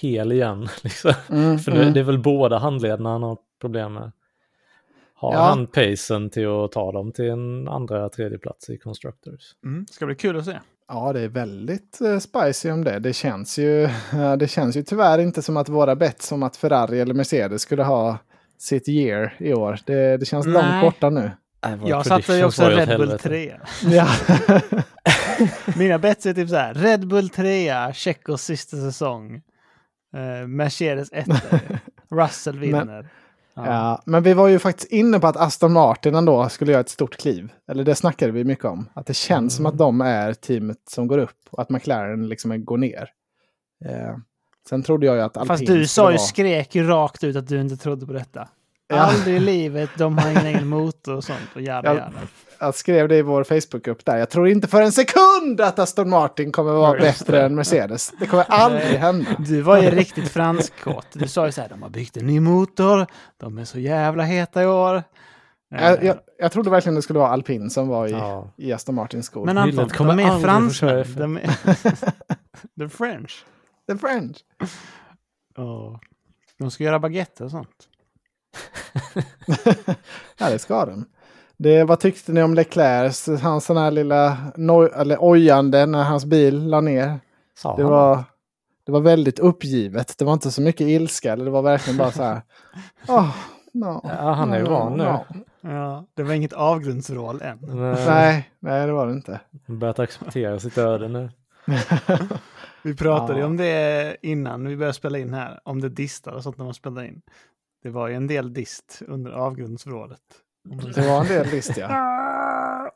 hel 0.00 0.32
igen? 0.32 0.68
Liksom. 0.82 1.12
Mm, 1.30 1.58
För 1.58 1.70
det, 1.72 1.80
mm. 1.82 1.94
det 1.94 2.00
är 2.00 2.04
väl 2.04 2.18
båda 2.18 2.58
handlederna 2.58 3.10
han 3.10 3.22
har 3.22 3.38
problem 3.60 3.92
med. 3.94 4.12
Har 5.14 5.34
Ja. 5.34 5.40
han 5.40 5.66
pacen 5.66 6.30
till 6.30 6.48
att 6.48 6.72
ta 6.72 6.92
dem 6.92 7.12
till 7.12 7.28
en 7.30 7.68
andra, 7.68 8.08
tredje 8.08 8.38
plats 8.38 8.70
i 8.70 8.78
Constructors? 8.78 9.54
mm, 9.64 9.86
ska 9.90 10.06
bli 10.06 10.14
kul 10.14 10.38
att 10.38 10.44
se. 10.44 10.58
Ja, 10.88 11.12
det 11.12 11.20
är 11.20 11.28
väldigt 11.28 12.00
eh, 12.00 12.18
spicy 12.18 12.70
om 12.70 12.84
det. 12.84 12.98
Det 12.98 13.12
känns, 13.12 13.58
ju, 13.58 13.88
det 14.38 14.50
känns 14.50 14.76
ju 14.76 14.82
tyvärr 14.82 15.18
inte 15.18 15.42
som 15.42 15.56
att 15.56 15.68
våra 15.68 15.96
bett 15.96 16.28
om 16.32 16.42
att 16.42 16.56
Ferrari 16.56 17.00
eller 17.00 17.14
Mercedes 17.14 17.62
skulle 17.62 17.82
ha 17.82 18.18
sitt 18.58 18.88
year 18.88 19.34
i 19.38 19.54
år. 19.54 19.78
Det, 19.86 20.16
det 20.16 20.26
känns 20.26 20.46
Nej. 20.46 20.54
långt 20.54 20.82
borta 20.82 21.10
nu. 21.10 21.30
Jag 21.84 22.06
satte 22.06 22.32
ju 22.32 22.44
också 22.44 22.68
Red 22.68 22.98
Bull 22.98 23.18
3. 23.18 23.56
Ja. 23.84 24.08
Mina 25.76 25.98
bets 25.98 26.26
är 26.26 26.34
typ 26.34 26.48
så 26.48 26.56
här, 26.56 26.74
Red 26.74 27.08
Bull 27.08 27.28
3, 27.28 27.92
Tjeckos 27.94 28.42
sista 28.42 28.76
säsong. 28.76 29.34
Eh, 30.14 30.46
Mercedes 30.48 31.08
1, 31.12 31.26
Russell 32.10 32.58
vinner. 32.58 33.08
Ja. 33.54 33.66
ja, 33.66 34.02
men 34.06 34.22
vi 34.22 34.32
var 34.34 34.48
ju 34.48 34.58
faktiskt 34.58 34.92
inne 34.92 35.20
på 35.20 35.26
att 35.26 35.36
Aston 35.36 35.72
Martin 35.72 36.14
ändå 36.14 36.48
skulle 36.48 36.72
göra 36.72 36.80
ett 36.80 36.88
stort 36.88 37.16
kliv. 37.16 37.52
Eller 37.70 37.84
det 37.84 37.94
snackade 37.94 38.32
vi 38.32 38.44
mycket 38.44 38.64
om. 38.64 38.88
Att 38.94 39.06
det 39.06 39.14
känns 39.14 39.56
som 39.56 39.66
att 39.66 39.78
de 39.78 40.00
är 40.00 40.34
teamet 40.34 40.78
som 40.90 41.06
går 41.06 41.18
upp 41.18 41.38
och 41.50 41.62
att 41.62 41.70
McLaren 41.70 42.28
liksom 42.28 42.64
går 42.64 42.78
ner. 42.78 43.08
Eh, 43.84 44.16
sen 44.68 44.82
trodde 44.82 45.06
jag 45.06 45.16
ju 45.16 45.22
att 45.22 45.36
Alpin 45.36 45.48
Fast 45.48 45.66
du 45.66 45.86
sa 45.86 46.10
ju, 46.10 46.16
vara- 46.16 46.26
skrek 46.26 46.74
ju 46.74 46.86
rakt 46.86 47.24
ut 47.24 47.36
att 47.36 47.48
du 47.48 47.60
inte 47.60 47.76
trodde 47.76 48.06
på 48.06 48.12
detta. 48.12 48.48
Ja. 48.90 48.96
Aldrig 48.96 49.36
i 49.36 49.40
livet, 49.40 49.90
de 49.98 50.18
har 50.18 50.30
ingen 50.30 50.46
egen 50.46 50.68
motor 50.68 51.14
och 51.16 51.24
sånt. 51.24 51.40
Och 51.54 51.60
jada, 51.60 51.88
Ja. 51.88 51.94
jada. 51.94 52.12
Jag 52.58 52.74
skrev 52.74 53.08
det 53.08 53.16
i 53.16 53.22
vår 53.22 53.44
Facebookgrupp 53.44 54.04
där. 54.04 54.16
Jag 54.16 54.30
tror 54.30 54.48
inte 54.48 54.68
för 54.68 54.82
en 54.82 54.92
sekund 54.92 55.60
att 55.60 55.78
Aston 55.78 56.10
Martin 56.10 56.52
kommer 56.52 56.72
vara 56.72 56.98
Ja, 56.98 57.04
just 57.06 57.18
bättre 57.26 57.42
än 57.44 57.54
Mercedes. 57.54 58.12
Det 58.20 58.26
kommer 58.26 58.44
aldrig 58.48 58.82
hända. 58.98 59.30
Du 59.38 59.60
var 59.60 59.78
ju 59.82 59.90
riktigt 59.90 60.28
franskkåt. 60.28 61.06
Du 61.12 61.28
sa 61.28 61.46
ju 61.46 61.52
så 61.52 61.60
här, 61.60 61.68
de 61.68 61.82
har 61.82 61.90
byggt 61.90 62.16
en 62.16 62.26
ny 62.26 62.40
motor, 62.40 63.06
de 63.36 63.58
är 63.58 63.64
så 63.64 63.78
jävla 63.78 64.22
heta 64.22 64.62
i 64.62 64.66
år. 64.66 65.02
Jag, 65.70 66.04
jag, 66.04 66.18
jag 66.38 66.52
trodde 66.52 66.70
verkligen 66.70 66.94
det 66.94 67.02
skulle 67.02 67.18
vara 67.18 67.28
Alpin 67.30 67.70
som 67.70 67.88
var 67.88 68.06
i, 68.08 68.10
Ja. 68.10 68.50
i 68.56 68.72
Aston 68.72 68.94
Martins 68.94 69.26
skor. 69.26 69.46
Men 69.46 69.58
Anton, 69.58 69.88
de 69.98 70.18
är. 70.20 70.24
F1. 70.24 71.04
De 71.18 71.36
är... 71.36 71.50
The 72.78 72.88
French. 72.88 73.44
The 73.88 73.98
French. 73.98 74.36
Ja. 75.56 76.00
De 76.58 76.70
ska 76.70 76.84
göra 76.84 76.98
baguetter 76.98 77.44
och 77.44 77.50
sånt. 77.50 77.88
Ja, 80.38 80.50
det 80.50 80.58
ska 80.58 80.84
den. 80.86 81.04
Det, 81.56 81.84
vad 81.84 82.00
tyckte 82.00 82.32
ni 82.32 82.42
om 82.42 82.54
Leclerc? 82.54 83.28
Hans 83.42 83.64
sån 83.64 83.76
här 83.76 83.90
lilla 83.90 84.36
noj, 84.56 84.90
eller 84.94 85.16
ojande 85.20 85.86
när 85.86 86.02
hans 86.04 86.24
bil 86.24 86.66
la 86.68 86.80
ner. 86.80 87.20
Sa 87.58 87.76
Det 87.76 87.82
han 87.82 87.90
var, 87.92 88.24
det 88.86 88.92
var 88.92 89.00
väldigt 89.00 89.38
uppgivet. 89.38 90.18
Det 90.18 90.24
var 90.24 90.32
inte 90.32 90.50
så 90.50 90.62
mycket 90.62 90.86
ilska. 90.88 91.32
Eller 91.32 91.44
det 91.44 91.50
var 91.50 91.62
verkligen 91.62 91.96
bara 91.98 92.10
så 92.12 92.22
här. 92.22 92.42
Oh, 93.08 93.30
no, 93.72 94.00
Ja, 94.04 94.32
han 94.32 94.52
är 94.52 94.58
ju 94.58 94.64
no, 94.64 94.70
van 94.70 94.92
nu. 94.96 95.04
no. 95.04 95.24
Ja, 95.60 96.04
det 96.14 96.22
var 96.22 96.32
inget 96.34 96.52
avgrundsvrål 96.52 97.42
än. 97.42 97.58
Nej. 97.62 98.06
Nej, 98.06 98.50
nej, 98.60 98.86
det 98.86 98.92
var 98.92 99.06
det 99.06 99.12
inte. 99.12 99.40
Börjat 99.66 99.98
acceptera 99.98 100.58
sitt 100.60 100.78
öde 100.78 101.08
nu. 101.08 101.30
Vi 102.82 102.96
pratade 102.96 103.40
Ja. 103.40 103.46
om 103.46 103.56
det 103.56 104.16
innan 104.22 104.68
vi 104.68 104.76
började 104.76 104.94
spela 104.94 105.18
in 105.18 105.34
här, 105.34 105.60
om 105.64 105.80
det 105.80 105.88
distar 105.88 106.32
och 106.32 106.42
sånt 106.42 106.58
när 106.58 106.64
man 106.64 106.74
spelar 106.74 107.04
in. 107.04 107.20
Det 107.82 107.90
var 107.90 108.08
ju 108.08 108.14
en 108.14 108.26
del 108.26 108.52
dist 108.52 109.02
under 109.08 109.30
avgrundsvrålet. 109.30 110.20
Det 110.94 111.06
var 111.08 111.20
en 111.20 111.26
del 111.26 111.46
list 111.50 111.76
ja. 111.76 111.88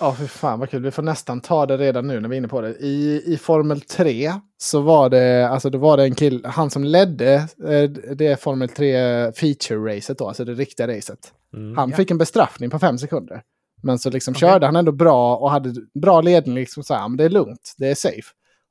Ja, 0.00 0.12
för 0.12 0.26
fan 0.26 0.58
vad 0.60 0.70
kul. 0.70 0.82
Vi 0.82 0.90
får 0.90 1.02
nästan 1.02 1.40
ta 1.40 1.66
det 1.66 1.76
redan 1.76 2.06
nu 2.06 2.20
när 2.20 2.28
vi 2.28 2.34
är 2.36 2.38
inne 2.38 2.48
på 2.48 2.60
det. 2.60 2.70
I, 2.76 3.22
i 3.26 3.36
Formel 3.36 3.80
3 3.80 4.32
så 4.56 4.80
var 4.80 5.08
det, 5.10 5.48
alltså 5.48 5.70
då 5.70 5.78
var 5.78 5.96
det 5.96 6.02
en 6.04 6.14
kille, 6.14 6.48
han 6.48 6.70
som 6.70 6.84
ledde 6.84 7.34
eh, 7.68 7.90
det 8.16 8.40
Formel 8.40 8.68
3 8.68 8.96
feature-racet 9.30 10.14
då, 10.18 10.28
alltså 10.28 10.44
det 10.44 10.54
riktiga 10.54 10.88
racet. 10.88 11.32
Mm. 11.56 11.76
Han 11.76 11.90
Ja. 11.90 11.96
fick 11.96 12.10
en 12.10 12.18
bestraffning 12.18 12.70
på 12.70 12.78
fem 12.78 12.98
sekunder. 12.98 13.42
Men 13.82 13.98
så 13.98 14.10
liksom 14.10 14.32
Okej. 14.32 14.40
körde 14.40 14.66
han 14.66 14.76
ändå 14.76 14.92
bra 14.92 15.36
och 15.36 15.50
hade 15.50 15.74
bra 16.02 16.20
ledning. 16.20 16.54
Liksom 16.54 16.82
så 16.84 16.94
här, 16.94 17.00
"Ja, 17.00 17.08
men 17.08 17.16
det 17.16 17.24
är 17.24 17.28
lugnt, 17.28 17.74
det 17.78 17.86
är 17.90 17.94
safe. 17.94 18.22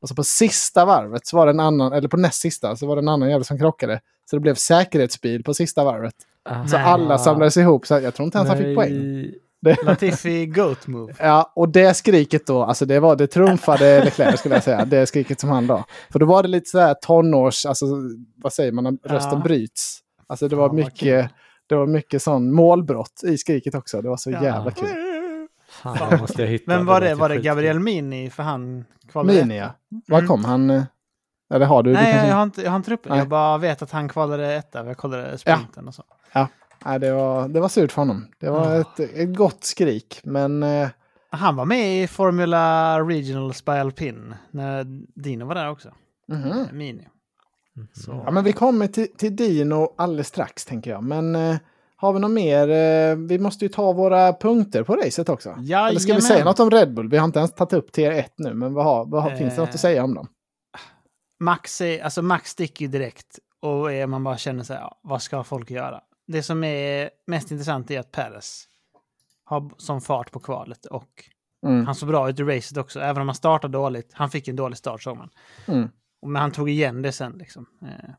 Och 0.03 0.09
så 0.09 0.15
på 0.15 0.23
sista 0.23 0.85
varvet 0.85 1.27
så 1.27 1.37
var 1.37 1.45
det 1.45 1.51
en 1.51 1.59
annan, 1.59 1.93
eller 1.93 2.07
på 2.07 2.17
näst 2.17 2.41
sista 2.41 2.75
så 2.75 2.87
var 2.87 2.95
det 2.95 2.99
en 3.01 3.07
annan 3.07 3.29
jävel 3.29 3.45
som 3.45 3.57
krockade. 3.59 4.01
Så 4.29 4.35
det 4.35 4.39
blev 4.39 4.55
säkerhetsbil 4.55 5.43
på 5.43 5.53
sista 5.53 5.83
varvet. 5.83 6.13
Ah. 6.49 6.67
Så 6.67 6.77
Nej. 6.77 6.85
alla 6.85 7.17
samlades 7.17 7.57
ihop. 7.57 7.87
Så 7.87 7.93
jag 7.99 8.13
tror 8.13 8.25
inte 8.25 8.37
ens 8.37 8.49
han 8.49 8.57
fick 8.57 8.75
poäng. 8.75 9.25
Nej. 9.61 9.77
Latifi 9.85 10.45
Goat 10.45 10.87
Move. 10.87 11.13
Ja, 11.19 11.51
och 11.55 11.69
det 11.69 11.93
skriket 11.93 12.47
då, 12.47 12.63
alltså 12.63 12.85
det 12.85 12.99
var 12.99 13.15
det 13.15 13.27
trumfade 13.27 14.03
Leclerc 14.05 14.39
skulle 14.39 14.55
jag 14.55 14.63
säga. 14.63 14.85
Det 14.85 15.05
skriket 15.05 15.39
som 15.39 15.49
han 15.49 15.67
då. 15.67 15.83
För 16.11 16.19
då 16.19 16.25
var 16.25 16.43
det 16.43 16.49
lite 16.49 16.69
så 16.69 16.79
här 16.79 16.93
tonårs, 16.93 17.65
alltså 17.65 17.85
vad 18.35 18.53
säger 18.53 18.71
man, 18.71 18.83
när 18.83 19.09
rösten 19.09 19.31
Ja. 19.37 19.43
bryts. 19.43 19.99
Alltså 20.27 20.47
det 20.47 20.55
var 20.55 20.73
mycket, 20.73 21.29
det 21.67 21.75
var 21.75 21.87
mycket 21.87 22.21
sån 22.21 22.53
målbrott 22.53 23.21
i 23.23 23.37
skriket 23.37 23.75
också. 23.75 24.01
Det 24.01 24.09
var 24.09 24.17
så 24.17 24.31
Ja. 24.31 24.43
jävla 24.43 24.71
kul. 24.71 24.87
Fan, 25.83 26.19
måste 26.19 26.41
jag 26.41 26.49
hitta. 26.49 26.63
Men 26.67 26.85
var 26.85 27.01
det, 27.01 27.15
var 27.15 27.29
det. 27.29 27.37
Gabriel 27.37 27.79
Mini 27.79 28.29
för 28.29 28.43
han 28.43 28.85
kvalade? 29.11 29.39
Mini 29.45 29.57
ja. 29.57 29.69
Var 30.07 30.17
Mm. 30.17 30.27
kom 30.27 30.45
han? 30.45 30.69
eh, 30.69 30.83
Eller 31.53 31.65
har 31.65 31.83
du? 31.83 31.89
du 31.89 31.93
Nej, 31.93 32.11
kanske- 32.11 32.27
jag 32.27 32.35
har 32.35 32.43
inte, 32.43 32.61
jag 32.61 32.69
har 32.71 32.75
inte 32.77 32.93
upp 32.93 33.05
Nej. 33.09 33.17
Jag 33.17 33.27
bara 33.29 33.57
vet 33.57 33.81
att 33.81 33.91
han 33.91 34.09
kvalade 34.09 34.53
etta. 34.53 34.85
Jag 34.85 34.97
kollade 34.97 35.37
sprinten 35.37 35.87
och 35.87 35.93
så. 35.95 36.03
Ja. 36.33 36.47
nej, 36.85 36.99
det, 36.99 37.13
var, 37.13 37.47
det 37.47 37.59
var 37.59 37.69
surt 37.69 37.91
för 37.91 38.01
honom. 38.01 38.27
Det 38.39 38.49
var 38.49 38.67
Ah. 38.67 38.75
ett, 38.75 38.99
ett 38.99 39.35
gott 39.35 39.63
skrik, 39.63 40.19
men 40.23 40.63
eh, 40.63 40.89
Han 41.29 41.55
var 41.55 41.65
med 41.65 42.03
i 42.03 42.07
Formula 42.07 42.99
Regionals 42.99 43.65
by 43.65 43.71
Alpin 43.71 44.35
när 44.51 44.83
Dino 45.21 45.45
var 45.45 45.55
där 45.55 45.69
också. 45.69 45.89
mhm. 46.27 46.67
Mini. 46.71 47.07
Mhm. 47.75 47.87
Så. 47.93 48.21
Ja, 48.25 48.31
men 48.31 48.43
vi 48.43 48.53
kommer 48.53 48.87
till, 48.87 49.07
till 49.17 49.35
Dino 49.35 49.93
alldeles 49.97 50.27
strax, 50.27 50.65
tänker 50.65 50.91
jag. 50.91 51.03
Men 51.03 51.35
eh, 51.35 51.55
har 52.07 52.13
vi 52.13 52.19
något 52.19 52.31
mer? 52.31 52.69
Eh, 52.69 53.15
vi 53.15 53.39
måste 53.39 53.65
ju 53.65 53.69
ta 53.69 53.91
våra 53.91 54.33
punkter 54.33 54.83
på 54.83 54.95
racet 54.95 55.29
också. 55.29 55.49
Eller 55.49 55.59
ska 55.59 55.67
vi 55.67 55.71
Jajamän. 55.71 56.21
säga 56.21 56.45
något 56.45 56.59
om 56.59 56.71
Red 56.71 56.93
Bull? 56.93 57.09
Vi 57.09 57.17
har 57.17 57.25
inte 57.25 57.39
ens 57.39 57.53
tagit 57.53 57.73
upp 57.73 57.91
TR1 57.91 58.29
nu, 58.37 58.53
men 58.53 58.73
vad 58.73 58.85
har, 58.85 59.05
vad 59.05 59.23
har, 59.23 59.35
finns 59.35 59.55
det 59.55 59.61
något 59.61 59.69
Eh. 59.69 59.73
att 59.73 59.79
säga 59.79 60.03
om 60.03 60.13
dem? 60.13 60.27
Max, 61.39 61.81
är, 61.81 62.03
alltså 62.03 62.21
Max 62.21 62.49
sticker 62.49 62.85
ju 62.85 62.91
direkt 62.91 63.39
och 63.61 64.09
man 64.09 64.23
bara 64.23 64.37
känner 64.37 64.63
sig, 64.63 64.77
ja, 64.77 64.99
vad 65.03 65.21
ska 65.21 65.43
folk 65.43 65.71
göra? 65.71 66.01
Det 66.27 66.43
som 66.43 66.63
är 66.63 67.09
mest 67.27 67.51
intressant 67.51 67.91
är 67.91 67.99
att 67.99 68.11
Perez 68.11 68.65
har 69.45 69.71
som 69.77 70.01
fart 70.01 70.31
på 70.31 70.39
kvalet 70.39 70.85
och 70.85 71.09
Mm. 71.65 71.85
han 71.85 71.95
såg 71.95 72.09
bra 72.09 72.29
ut 72.29 72.39
i 72.39 72.43
racet 72.43 72.77
också, 72.77 72.99
även 72.99 73.21
om 73.21 73.27
han 73.27 73.35
startade 73.35 73.73
dåligt. 73.77 74.09
Han 74.13 74.29
fick 74.29 74.47
en 74.47 74.55
dålig 74.55 74.77
start 74.77 75.01
såg 75.03 75.17
man. 75.17 75.29
Mm. 75.67 75.89
Men 76.25 76.35
han 76.41 76.51
tog 76.51 76.69
igen 76.69 77.01
det 77.01 77.11
sen 77.11 77.31
liksom. 77.31 77.65
Eh, 77.81 78.09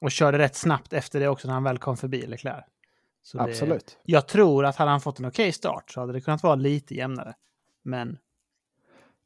och 0.00 0.10
körde 0.10 0.38
rätt 0.38 0.56
snabbt 0.56 0.92
efter 0.92 1.20
det 1.20 1.28
också 1.28 1.46
när 1.48 1.54
han 1.54 1.64
väl 1.64 1.78
kom 1.78 1.96
förbi 1.96 2.26
Leclerc. 2.26 2.64
Så 3.26 3.38
det- 3.38 3.44
Absolut. 3.44 3.98
jag 4.02 4.28
tror 4.28 4.64
att 4.66 4.76
hade 4.76 4.90
han 4.90 5.00
fått 5.00 5.18
en 5.18 5.24
okej 5.26 5.52
start 5.52 5.90
så 5.90 6.00
hade 6.00 6.12
det 6.12 6.20
kunnat 6.20 6.42
vara 6.42 6.54
lite 6.54 6.94
jämnare. 6.94 7.34
Men 7.84 8.18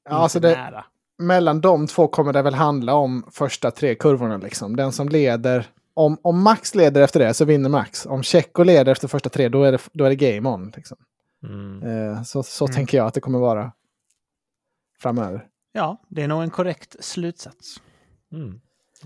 Ja, 0.05 0.11
alltså 0.17 0.41
det, 0.41 0.51
nära. 0.57 0.85
mellan 1.19 1.61
de 1.61 1.87
två 1.87 2.09
kommer 2.09 2.33
det 2.33 2.43
väl 2.43 2.55
handla 2.55 2.95
om 2.95 3.27
första 3.33 3.71
tre 3.71 3.95
kurvorna. 3.95 4.37
Liksom. 4.37 4.77
Den 4.77 4.93
som 4.93 5.09
leder, 5.09 5.67
om, 5.95 6.19
om 6.23 6.43
Max 6.43 6.75
leder 6.75 7.03
efter 7.03 7.21
det 7.21 7.35
så 7.35 7.45
vinner 7.45 7.69
Max. 7.69 8.07
Om 8.07 8.23
Checo 8.23 8.63
leder 8.63 8.93
efter 8.93 9.09
första 9.09 9.29
tre 9.29 9.49
då 9.49 9.63
är 9.63 9.73
det, 9.73 9.79
då 9.93 10.05
är 10.05 10.09
det 10.17 10.17
game 10.37 10.49
on. 10.49 10.73
Liksom. 10.77 10.97
Mm. 11.43 11.83
Eh, 11.83 12.23
så 12.23 12.43
så 12.43 12.65
Mm. 12.65 12.75
tänker 12.75 12.99
jag 12.99 13.07
att 13.07 13.15
det 13.15 13.21
kommer 13.21 13.39
vara 13.39 13.73
framöver. 14.99 15.47
Ja, 15.73 15.97
det 16.09 16.23
är 16.23 16.29
nog 16.29 16.43
en 16.43 16.51
korrekt 16.51 16.97
slutsats. 17.05 17.77
Mm. 18.33 18.61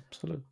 Absolut. 0.09 0.45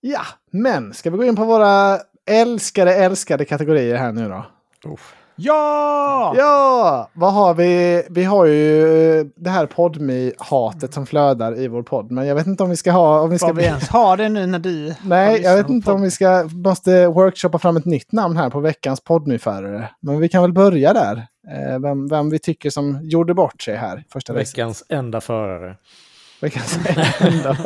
Ja, 0.00 0.22
men 0.50 0.94
ska 0.94 1.10
vi 1.10 1.16
gå 1.16 1.24
in 1.24 1.36
på 1.36 1.44
våra 1.44 1.98
älskade, 2.28 2.94
älskade 2.94 3.44
kategorier 3.44 3.96
här 3.96 4.12
nu 4.12 4.28
då? 4.28 4.46
Uff. 4.92 5.14
Ja! 5.40 6.34
Ja, 6.36 7.10
vad 7.12 7.32
har 7.32 7.54
vi? 7.54 8.02
Vi 8.10 8.24
har 8.24 8.46
ju 8.46 9.24
det 9.36 9.50
här 9.50 9.66
podmi-hatet 9.66 10.94
som 10.94 11.06
flödar 11.06 11.58
i 11.58 11.68
vår 11.68 11.82
podd. 11.82 12.10
Men 12.10 12.26
jag 12.26 12.34
vet 12.34 12.46
inte 12.46 12.62
om 12.62 12.70
vi 12.70 12.76
ska 12.76 12.92
ha... 12.92 13.20
Om 13.20 13.30
vi 13.30 13.38
ska 13.38 13.52
vi 13.52 13.64
ens 13.64 13.88
ha 13.88 14.16
det 14.16 14.28
nu 14.28 14.46
när 14.46 14.58
du... 14.58 14.94
Nej, 15.02 15.40
jag 15.42 15.56
vet 15.56 15.68
inte 15.68 15.92
om 15.92 16.02
vi 16.02 16.10
ska, 16.10 16.48
måste 16.52 17.06
workshoppa 17.06 17.58
fram 17.58 17.76
ett 17.76 17.84
nytt 17.84 18.12
namn 18.12 18.36
här 18.36 18.50
på 18.50 18.60
veckans 18.60 19.00
poddnyförare. 19.00 19.90
Men 20.00 20.20
vi 20.20 20.28
kan 20.28 20.42
väl 20.42 20.52
börja 20.52 20.92
där. 20.92 21.26
Eh, 21.50 21.78
vem, 21.78 22.08
vem 22.08 22.30
vi 22.30 22.38
tycker 22.38 22.70
som 22.70 23.00
gjorde 23.02 23.34
bort 23.34 23.62
sig 23.62 23.76
här 23.76 24.04
första 24.12 24.32
veckan. 24.32 24.50
Veckans 24.50 24.84
enda 24.88 25.20
förare. 25.20 25.76
Veckans 26.40 26.78
enda. 27.20 27.56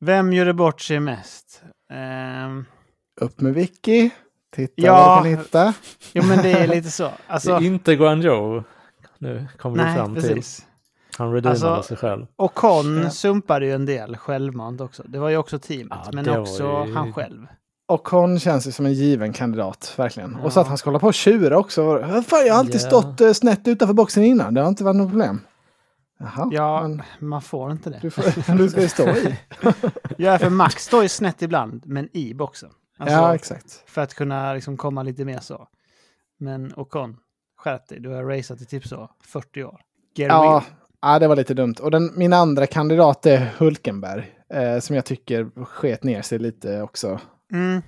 Vem 0.00 0.32
gjorde 0.32 0.54
bort 0.54 0.80
sig 0.80 1.00
mest? 1.00 1.62
Ehm, 1.92 2.64
Upp 3.20 3.40
med 3.40 3.54
Vicky. 3.54 4.10
Titta 4.56 4.72
Ja. 4.76 4.92
vad 5.06 5.24
du 5.24 5.34
kan 5.34 5.38
hitta. 5.44 5.74
jo, 6.12 6.22
men 6.24 6.38
det 6.42 6.50
är 6.52 6.66
lite 6.68 6.90
så. 6.90 7.02
Det 7.04 7.12
Alltså, 7.26 7.52
är 7.52 7.62
inte 7.62 7.96
Guangzhou. 7.96 8.62
Nu 9.18 9.46
kommer 9.58 9.76
vi 9.76 9.82
nej, 9.84 9.96
fram 9.96 10.14
till. 10.14 10.22
precis. 10.22 10.66
Han 11.18 11.32
redeemade 11.32 11.70
Alltså- 11.70 11.88
sig 11.88 11.96
själv. 11.96 12.26
Och 12.36 12.54
Con 12.54 13.00
Ja. 13.02 13.10
sumpade 13.10 13.66
ju 13.66 13.72
en 13.72 13.86
del 13.86 14.16
självmant 14.16 14.80
också. 14.80 15.02
Det 15.06 15.18
var 15.18 15.28
ju 15.28 15.36
också 15.36 15.58
teamet, 15.58 15.98
Ja, 16.04 16.10
men 16.12 16.24
det 16.24 16.38
också 16.38 16.62
ju- 16.86 16.94
han 16.94 17.12
själv. 17.12 17.46
Och 17.88 18.08
hon 18.08 18.38
känns 18.40 18.66
ju 18.66 18.72
som 18.72 18.86
en 18.86 18.92
given 18.92 19.32
kandidat, 19.32 19.94
verkligen. 19.96 20.36
Ja. 20.40 20.44
Och 20.46 20.52
så 20.52 20.60
att 20.60 20.66
han 20.68 20.78
ska 20.78 20.90
hålla 20.90 20.98
på 20.98 21.06
och 21.06 21.14
tjura 21.14 21.58
också. 21.58 21.98
Fan, 22.26 22.46
jag 22.46 22.54
har 22.54 22.58
alltid 22.60 22.74
Ja. 22.74 22.78
stått 22.78 23.20
eh, 23.20 23.32
snett 23.32 23.68
utanför 23.68 23.94
boxen 23.94 24.24
innan. 24.24 24.54
Det 24.54 24.60
har 24.60 24.68
inte 24.68 24.84
varit 24.84 24.96
något 24.96 25.08
problem. 25.10 25.40
Jaha, 26.18 26.48
Ja, 26.52 26.88
men 26.88 27.02
man 27.28 27.42
får 27.42 27.70
inte 27.72 27.90
det. 27.90 27.98
du, 28.02 28.10
får, 28.10 28.52
du 28.58 28.68
ska 28.68 28.80
ju 28.80 28.88
stå 28.88 29.08
i. 29.08 29.38
Ja, 30.16 30.38
för 30.38 30.50
Max 30.50 30.84
står 30.84 31.02
ju 31.02 31.08
snett 31.08 31.42
ibland, 31.42 31.82
men 31.86 32.08
i 32.16 32.34
boxen. 32.34 32.70
Alltså, 32.98 33.16
ja, 33.16 33.34
exakt. 33.34 33.82
För 33.86 34.00
att 34.02 34.14
kunna 34.14 34.54
liksom 34.54 34.76
komma 34.76 35.02
lite 35.02 35.24
mer 35.24 35.38
så. 35.40 35.68
Men 36.38 36.72
Ocon, 36.76 37.16
skärp 37.58 37.88
dig. 37.88 38.00
Du 38.00 38.08
har 38.08 38.24
raceat 38.24 38.60
i 38.60 38.64
typ 38.64 38.86
så 38.86 39.10
40 39.24 39.64
år. 39.64 39.80
Get 40.16 40.28
Ja, 40.28 40.64
ja, 41.02 41.18
det 41.18 41.28
var 41.28 41.36
lite 41.36 41.54
dumt. 41.54 41.74
Och 41.82 41.90
den, 41.90 42.10
min 42.16 42.32
andra 42.32 42.66
kandidat 42.66 43.26
är 43.26 43.52
Hulkenberg. 43.58 44.34
Eh, 44.54 44.78
som 44.78 44.96
jag 44.96 45.04
tycker 45.04 45.64
sket 45.64 46.04
ner 46.04 46.22
sig 46.22 46.38
lite 46.38 46.82
också. 46.82 47.20
Mm. 47.52 47.82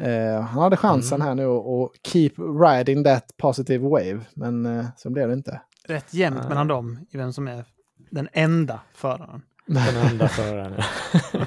Eh, 0.00 0.40
han 0.40 0.62
hade 0.62 0.76
chansen 0.76 1.22
Mm. 1.22 1.26
här 1.28 1.34
nu 1.34 1.46
att 1.46 1.90
keep 2.06 2.30
riding 2.38 3.04
that 3.04 3.36
positive 3.36 3.88
wave. 3.88 4.20
Men 4.34 4.66
eh, 4.66 4.86
så 4.96 5.10
blev 5.10 5.28
det 5.28 5.34
inte. 5.34 5.60
Rätt 5.88 6.14
jämnt 6.14 6.48
mellan 6.48 6.68
dem 6.68 7.06
i 7.10 7.16
vem 7.16 7.32
som 7.32 7.48
är 7.48 7.64
den 8.14 8.28
enda 8.32 8.80
föraren. 8.94 9.42
Den 9.66 9.96
enda 9.96 10.28
föraren. 10.28 10.74
ja. 11.32 11.40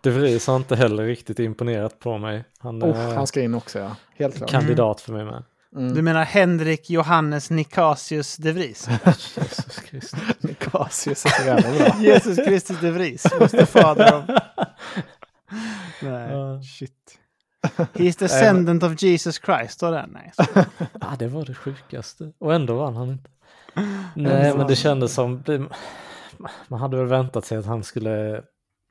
De 0.00 0.10
Vries 0.10 0.46
har 0.46 0.56
inte 0.56 0.76
heller 0.76 1.04
riktigt 1.06 1.38
imponerat 1.38 1.98
på 2.00 2.18
mig. 2.18 2.44
Han 2.58 2.82
är 2.82 2.86
Oh, 2.92 3.14
han 3.14 3.26
ska 3.26 3.40
in 3.42 3.54
också, 3.54 3.78
ja. 3.78 3.96
Helt 4.16 4.36
klart. 4.36 4.50
kandidat 4.50 5.00
för 5.00 5.12
mig 5.12 5.24
med. 5.24 5.44
Mm. 5.76 5.94
Du 5.94 6.02
menar 6.02 6.24
Henrik 6.24 6.90
Johannes 6.90 7.50
Nicasius 7.50 8.36
de 8.36 8.52
Vries? 8.52 8.88
Jesus 9.06 9.76
Kristus. 9.76 10.20
Nicasius 10.40 11.24
är 11.26 11.30
så 11.30 11.44
jävla 11.46 11.70
bra. 11.88 11.96
Jesus 12.00 12.36
Kristus 12.36 12.80
de 12.80 12.90
Vries, 12.90 13.26
måste 13.40 13.66
fader 13.66 14.12
av... 14.12 14.22
Nej, 16.02 16.30
Ja. 16.32 16.62
shit. 16.62 17.18
He's 17.94 18.18
descendant 18.18 18.82
of 18.82 19.02
Jesus 19.02 19.40
Christ, 19.44 19.74
står 19.74 19.92
det? 19.92 20.06
Nej. 20.12 20.32
Ja, 21.00 21.06
det 21.18 21.28
var 21.28 21.44
det 21.44 21.54
sjukaste. 21.54 22.32
Och 22.38 22.54
ändå 22.54 22.74
vann 22.74 22.96
han 22.96 23.08
inte. 23.08 23.30
Nej, 24.14 24.56
men 24.56 24.66
det 24.66 24.76
kändes 24.76 25.14
som... 25.14 25.42
Man 26.68 26.80
hade 26.80 26.96
väl 26.96 27.06
väntat 27.06 27.44
sig 27.44 27.58
att 27.58 27.66
han 27.66 27.82
skulle 27.82 28.44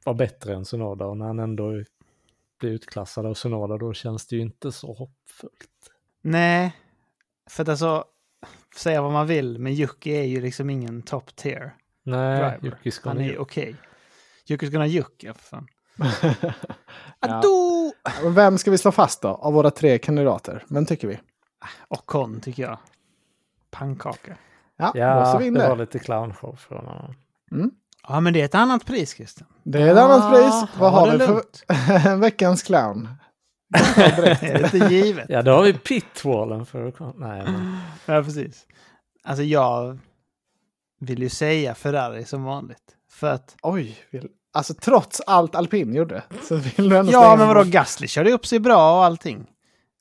vara 0.05 0.15
bättre 0.15 0.53
än 0.53 0.65
Sonoda 0.65 1.05
och 1.05 1.17
när 1.17 1.25
han 1.25 1.39
ändå 1.39 1.83
blir 2.59 2.71
utklassad 2.71 3.25
av 3.25 3.33
Sonoda 3.33 3.77
då 3.77 3.93
känns 3.93 4.27
det 4.27 4.35
ju 4.35 4.41
inte 4.41 4.71
så 4.71 4.93
hoppfullt. 4.93 5.91
Nej, 6.21 6.75
för 7.49 7.63
att 7.63 7.69
alltså, 7.69 8.05
säga 8.75 9.01
vad 9.01 9.11
man 9.11 9.27
vill, 9.27 9.59
men 9.59 9.73
Jocke 9.73 10.09
är 10.09 10.23
ju 10.23 10.41
liksom 10.41 10.69
ingen 10.69 11.01
top 11.01 11.35
tier. 11.35 11.75
Nej. 12.03 12.59
Yuki 12.63 12.91
ska 12.91 13.09
Han 13.09 13.21
är 13.21 13.39
okej. 13.39 13.75
Jocke 14.45 14.67
ska 14.67 14.77
ha 14.77 14.85
Jocke, 14.85 15.33
för 15.33 15.43
fan. 15.43 15.67
Ja. 17.19 17.37
Addo! 17.37 17.93
Men 18.23 18.33
Vem 18.33 18.57
ska 18.57 18.71
vi 18.71 18.77
slå 18.77 18.91
fast 18.91 19.21
då, 19.21 19.27
av 19.27 19.53
våra 19.53 19.71
tre 19.71 19.97
kandidater? 19.97 20.63
Vem 20.69 20.85
tycker 20.85 21.07
vi? 21.07 21.19
Och 21.87 22.05
Con, 22.05 22.41
tycker 22.41 22.63
jag. 22.63 22.77
Pannkaka. 23.71 24.37
Ja, 24.81 24.91
Ja, 24.95 25.39
det 25.39 25.67
var 25.67 25.75
lite 25.75 25.99
clownshow 25.99 26.55
från 26.55 26.85
honom. 26.85 27.15
Mm. 27.51 27.71
Ja, 28.07 28.19
men 28.19 28.33
det 28.33 28.41
är 28.41 28.45
ett 28.45 28.55
annat 28.55 28.85
pris, 28.85 29.13
Christian. 29.15 29.47
Det 29.63 29.81
är 29.81 29.87
ett 29.91 29.97
annat 29.97 30.33
pris. 30.33 30.79
Vad 30.79 30.91
har 30.91 31.11
det 31.11 31.17
vi 31.17 31.25
för 31.25 32.15
veckans 32.17 32.63
clown? 32.63 33.09
är 33.95 34.59
det 34.59 34.73
inte 34.73 34.95
givet? 34.95 35.25
Ja, 35.29 35.41
då 35.41 35.51
har 35.51 35.63
vi 35.63 35.73
pitwallen 35.73 36.65
för 36.65 36.87
att 36.87 36.97
komma... 36.97 37.13
Nej, 37.17 37.43
men... 37.45 37.77
Ja, 38.05 38.23
precis. 38.23 38.65
Alltså, 39.23 39.43
jag 39.43 39.99
vill 40.99 41.21
ju 41.21 41.29
säga 41.29 41.75
Ferrari 41.75 42.25
som 42.25 42.43
vanligt. 42.43 42.95
För 43.11 43.31
att... 43.31 43.55
Oj, 43.61 43.97
vill... 44.09 44.27
alltså 44.53 44.73
trots 44.73 45.21
allt 45.27 45.55
alpin 45.55 45.93
gjorde 45.93 46.23
så 46.43 46.55
vill 46.55 46.89
du 46.89 46.97
ändå 46.97 47.11
Ja, 47.11 47.35
men 47.35 47.47
vadå? 47.47 47.63
Gasly 47.63 48.07
körde 48.07 48.31
upp 48.31 48.45
sig 48.45 48.59
bra 48.59 48.97
och 48.97 49.05
allting. 49.05 49.47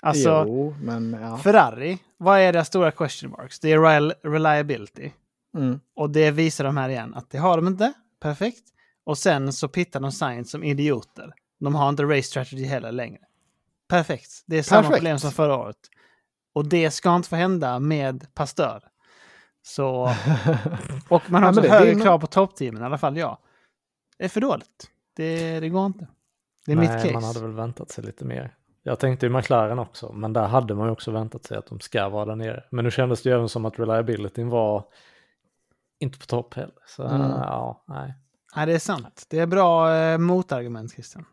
Alltså, 0.03 0.45
Jo, 0.49 0.75
men 0.83 1.13
ja. 1.21 1.39
Ferrari, 1.39 1.99
vad 2.17 2.39
är 2.41 2.53
deras 2.53 2.69
stora 2.69 2.91
question 2.91 3.31
marks? 3.31 3.61
Det 3.61 3.73
är 3.73 3.79
rel- 3.79 4.15
reliability. 4.23 5.11
Mm. 5.57 5.81
Och 5.97 6.11
det 6.11 6.31
visar 6.31 6.65
de 6.65 6.77
här 6.77 6.89
igen, 6.89 7.15
att 7.15 7.31
det 7.31 7.39
har 7.39 7.57
de 7.57 7.67
inte. 7.67 7.93
Perfekt. 8.21 8.63
Och 9.05 9.19
sen 9.19 9.53
så 9.53 9.69
pittar 9.69 10.01
de 10.01 10.13
Science 10.13 10.51
som 10.51 10.65
idioter. 10.65 11.33
De 11.61 11.75
har 11.75 11.89
inte 11.89 12.03
race 12.05 12.23
strategy 12.23 12.65
heller 12.65 12.93
längre. 12.93 13.21
Perfekt. 13.89 14.31
Det 14.47 14.59
är 14.59 14.63
samma 14.63 14.83
Perfekt. 14.83 14.97
problem 14.97 15.19
som 15.19 15.31
förra 15.33 15.57
året. 15.57 15.77
Och 16.53 16.67
det 16.69 16.91
ska 16.91 17.17
inte 17.17 17.29
få 17.29 17.37
hända 17.37 17.79
med 17.79 18.35
Pastör. 18.35 18.83
Så... 19.63 20.03
Och 21.09 21.31
man 21.31 21.43
har 21.43 21.53
Ja, 21.53 21.59
också 21.61 21.65
är 21.75 21.79
högre 21.79 22.01
krav 22.01 22.19
på 22.19 22.27
toppteamen, 22.27 22.83
i 22.83 22.85
alla 22.85 22.99
fall 22.99 23.17
jag. 23.17 23.39
Det 24.19 24.25
är 24.25 24.29
för 24.29 24.41
dåligt. 24.41 24.91
Det, 25.17 25.61
det 25.61 25.69
går 25.69 25.87
inte. 25.87 26.07
Det 26.67 26.73
är 26.73 26.77
Nej, 26.77 26.89
mitt 26.89 27.03
case. 27.03 27.13
man 27.15 27.25
hade 27.25 27.41
väl 27.41 27.53
väntat 27.53 27.91
sig 27.91 28.05
lite 28.05 28.25
mer. 28.25 28.55
Jag 28.83 28.99
tänkte 28.99 29.27
ju 29.27 29.33
McLaren 29.33 29.79
också, 29.79 30.13
men 30.13 30.33
där 30.33 30.47
hade 30.47 30.75
man 30.75 30.87
ju 30.87 30.93
också 30.93 31.11
väntat 31.11 31.45
sig 31.45 31.59
att 31.59 31.67
de 31.67 31.81
ska 31.81 32.09
vara 32.09 32.25
där 32.25 32.37
nere. 32.37 32.65
Men 32.71 32.85
nu 32.85 32.91
kändes 32.91 33.23
det 33.23 33.29
ju 33.29 33.35
även 33.35 33.49
som 33.49 33.65
att 33.65 33.79
reliabilityn 33.79 34.49
var 34.49 34.85
inte 35.99 36.19
på 36.19 36.27
topp 36.27 36.55
heller. 36.55 36.75
Så 36.87 37.03
Mm. 37.03 37.21
ja, 37.31 37.85
nej. 37.89 38.15
Nej, 38.57 38.67
det 38.67 38.73
är 38.73 38.79
sant. 38.79 39.27
Det 39.31 39.39
är 39.39 39.47
bra 39.47 39.95
eh, 39.97 40.19
motargument, 40.19 40.93
Christian. 40.93 41.25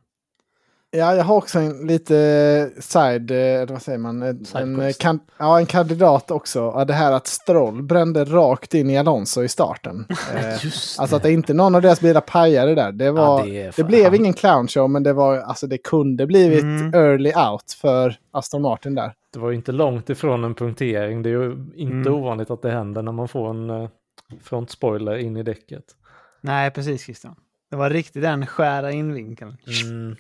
Ja, 0.92 1.16
jag 1.16 1.24
har 1.24 1.36
också 1.36 1.60
en 1.60 1.88
lite 1.88 2.72
side, 2.80 3.32
eh, 3.32 3.66
vad 3.70 3.82
säger 3.82 3.98
man, 3.98 4.22
en, 4.22 4.28
en, 4.38 4.46
Sidequest. 4.46 5.02
kan, 5.02 5.20
ja, 5.38 5.60
en 5.60 5.66
kandidat 5.66 6.32
också. 6.32 6.60
Ja, 6.60 6.86
Det 6.86 6.94
här 6.94 7.12
att 7.12 7.28
Stroll 7.28 7.84
brände 7.84 8.26
rakt 8.26 8.74
in 8.74 8.90
i 8.90 8.98
Alonso 8.98 9.44
i 9.44 9.48
starten. 9.48 10.06
Eh, 10.36 10.66
Just 10.66 11.00
alltså 11.00 11.16
att 11.16 11.24
det 11.24 11.32
inte 11.32 11.54
någon 11.54 11.76
av 11.76 11.82
deras 11.82 12.02
bilar 12.02 12.22
pajade 12.22 12.76
där. 12.76 12.92
Det, 12.92 13.12
var, 13.12 13.44
det 13.44 13.50
är 13.62 13.66
det, 13.66 13.72
fan- 13.72 13.88
blev 13.88 14.16
ingen 14.16 14.34
clownshow, 14.34 14.90
men 14.90 15.04
det, 15.04 15.14
var, 15.14 15.38
alltså, 15.38 15.68
det 15.68 15.78
kunde 15.78 16.28
blivit 16.28 16.64
Mm. 16.64 16.94
early 16.94 17.34
out 17.34 17.72
för 17.82 18.16
Aston 18.32 18.62
Martin 18.62 18.96
där. 18.96 19.14
Det 19.34 19.40
var 19.40 19.50
ju 19.50 19.56
inte 19.56 19.72
långt 19.72 20.10
ifrån 20.10 20.44
en 20.44 20.56
punktering. 20.56 21.24
Det 21.24 21.30
är 21.30 21.34
ju 21.34 21.52
inte 21.76 22.10
Mm. 22.10 22.14
ovanligt 22.14 22.50
att 22.52 22.62
det 22.62 22.72
händer 22.72 23.02
när 23.02 23.12
man 23.12 23.28
får 23.28 23.50
en 23.50 23.70
eh, 23.70 23.90
frontspoiler 24.44 25.18
in 25.18 25.38
i 25.38 25.44
däcket. 25.44 25.84
Nej, 26.42 26.72
precis 26.72 27.04
Christian. 27.04 27.36
Det 27.72 27.76
var 27.78 27.90
riktigt 27.90 28.22
den 28.22 28.46
skära 28.48 28.92
invinkeln. 28.92 29.58
Mm. 29.86 30.16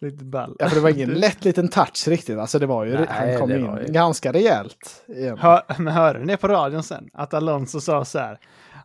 Lite 0.00 0.24
ball. 0.24 0.56
Ja, 0.58 0.68
för 0.68 0.76
det 0.76 0.82
var 0.82 0.90
ingen 0.90 1.10
lätt 1.14 1.44
liten 1.44 1.68
touch 1.68 2.08
riktigt. 2.08 2.38
Alltså 2.38 2.58
det 2.58 2.66
var 2.66 2.84
ju, 2.84 2.92
Nej, 2.94 3.06
han 3.10 3.38
kom 3.40 3.50
in 3.50 3.56
ju- 3.86 3.92
ganska 3.92 4.32
rejält. 4.32 5.04
Igen. 5.08 5.38
Hör, 5.38 5.62
men 5.78 5.88
hörde 5.94 6.18
ni 6.18 6.36
på 6.36 6.48
radion 6.48 6.82
sen? 6.82 7.08
Att 7.12 7.34
Alonso 7.34 7.80
sa 7.80 8.04
så 8.04 8.18
här. 8.18 8.38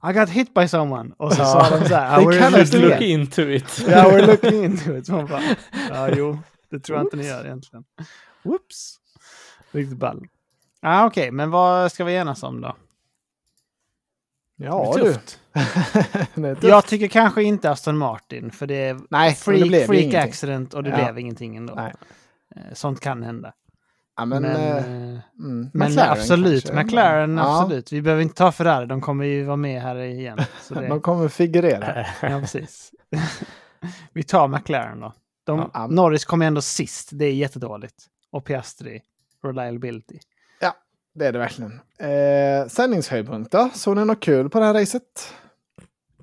I 0.10 0.14
got 0.14 0.30
hit 0.30 0.54
by 0.54 0.68
someone. 0.68 1.12
Och 1.18 1.34
så 1.34 1.42
Ja. 1.42 1.46
sa 1.46 1.78
de 1.80 1.86
så 1.90 1.96
här. 1.96 2.16
Det 2.18 2.22
"I 2.36 2.40
kan 2.40 2.54
we're 2.54 2.76
jag 2.76 2.82
Look 2.92 3.02
into 3.02 3.42
it. 3.42 3.84
yeah, 3.88 4.06
we're 4.06 4.26
looking 4.28 4.64
into 4.66 4.96
it. 4.98 5.06
Så 5.06 5.12
man 5.12 5.26
bara, 5.26 5.42
ja, 5.90 6.10
jo, 6.16 6.40
det 6.72 6.80
tror 6.80 6.98
jag 6.98 7.06
inte 7.06 7.18
ni 7.18 7.28
gör 7.28 7.46
egentligen. 7.46 7.84
Whoops. 8.44 8.96
Riktigt 9.72 9.98
ball. 9.98 10.24
Ah, 10.82 11.06
Okej, 11.06 11.32
men 11.32 11.52
vad 11.52 11.92
ska 11.92 12.04
vi 12.04 12.16
enas 12.16 12.44
om 12.44 12.62
då? 12.62 12.76
Ja 14.58 14.94
det 14.98 15.20
du. 16.36 16.42
det. 16.56 16.68
Jag 16.68 16.86
tycker 16.86 17.08
kanske 17.08 17.44
inte 17.44 17.72
Aston 17.72 17.98
Martin, 17.98 18.52
för 18.52 18.68
det 18.68 18.76
är 18.76 18.94
Nej, 19.10 19.38
men 19.48 19.60
det 19.60 19.70
freak, 19.70 19.86
freak 19.88 20.14
accident 20.14 20.74
och 20.74 20.84
det 20.84 20.90
Ja. 20.90 20.96
blev 20.96 21.20
ingenting 21.20 21.56
ändå. 21.56 21.74
Nej. 21.76 21.94
Eh, 22.56 22.62
Sånt 22.74 23.00
kan 23.00 23.24
hända. 23.24 23.54
Ja, 24.18 24.26
men, 24.26 24.42
Men, 24.42 24.52
eh, 24.56 24.78
eh, 24.78 24.84
mm, 24.84 25.70
men 25.74 25.88
McLaren 25.90 26.12
absolut, 26.12 26.66
kanske. 26.66 26.84
McLaren 26.84 27.38
Ja, 27.38 27.62
absolut. 27.62 27.92
Vi 27.92 28.02
behöver 28.02 28.24
inte 28.24 28.36
ta 28.36 28.52
Ferrari, 28.52 28.86
de 28.86 29.02
kommer 29.02 29.26
ju 29.26 29.44
vara 29.44 29.58
med 29.58 29.82
här 29.82 29.96
igen. 29.96 30.38
Det, 30.70 30.88
De 30.88 31.02
kommer 31.02 31.28
figurera. 31.28 32.06
ja, 32.22 32.40
precis. 32.40 32.92
vi 34.14 34.24
tar 34.24 34.48
McLaren 34.48 35.00
då. 35.00 35.14
De, 35.46 35.70
Ja. 35.74 35.88
Norris 35.88 36.26
kommer 36.26 36.46
ändå 36.48 36.62
sist, 36.62 37.10
det 37.12 37.26
är 37.26 37.34
jättedåligt. 37.34 37.96
Och 38.32 38.46
Piastri, 38.46 39.02
reliability. 39.44 40.20
Det 41.16 41.28
är 41.28 41.32
det 41.32 41.40
verkligen. 41.40 41.80
Eh, 42.00 42.68
sändningshöjdpunkt 42.68 43.52
då? 43.52 43.70
Såg 43.74 43.98
ni 43.98 44.06
något 44.06 44.20
kul 44.20 44.50
på 44.50 44.60
det 44.60 44.66
här 44.66 44.74
racet? 44.74 45.02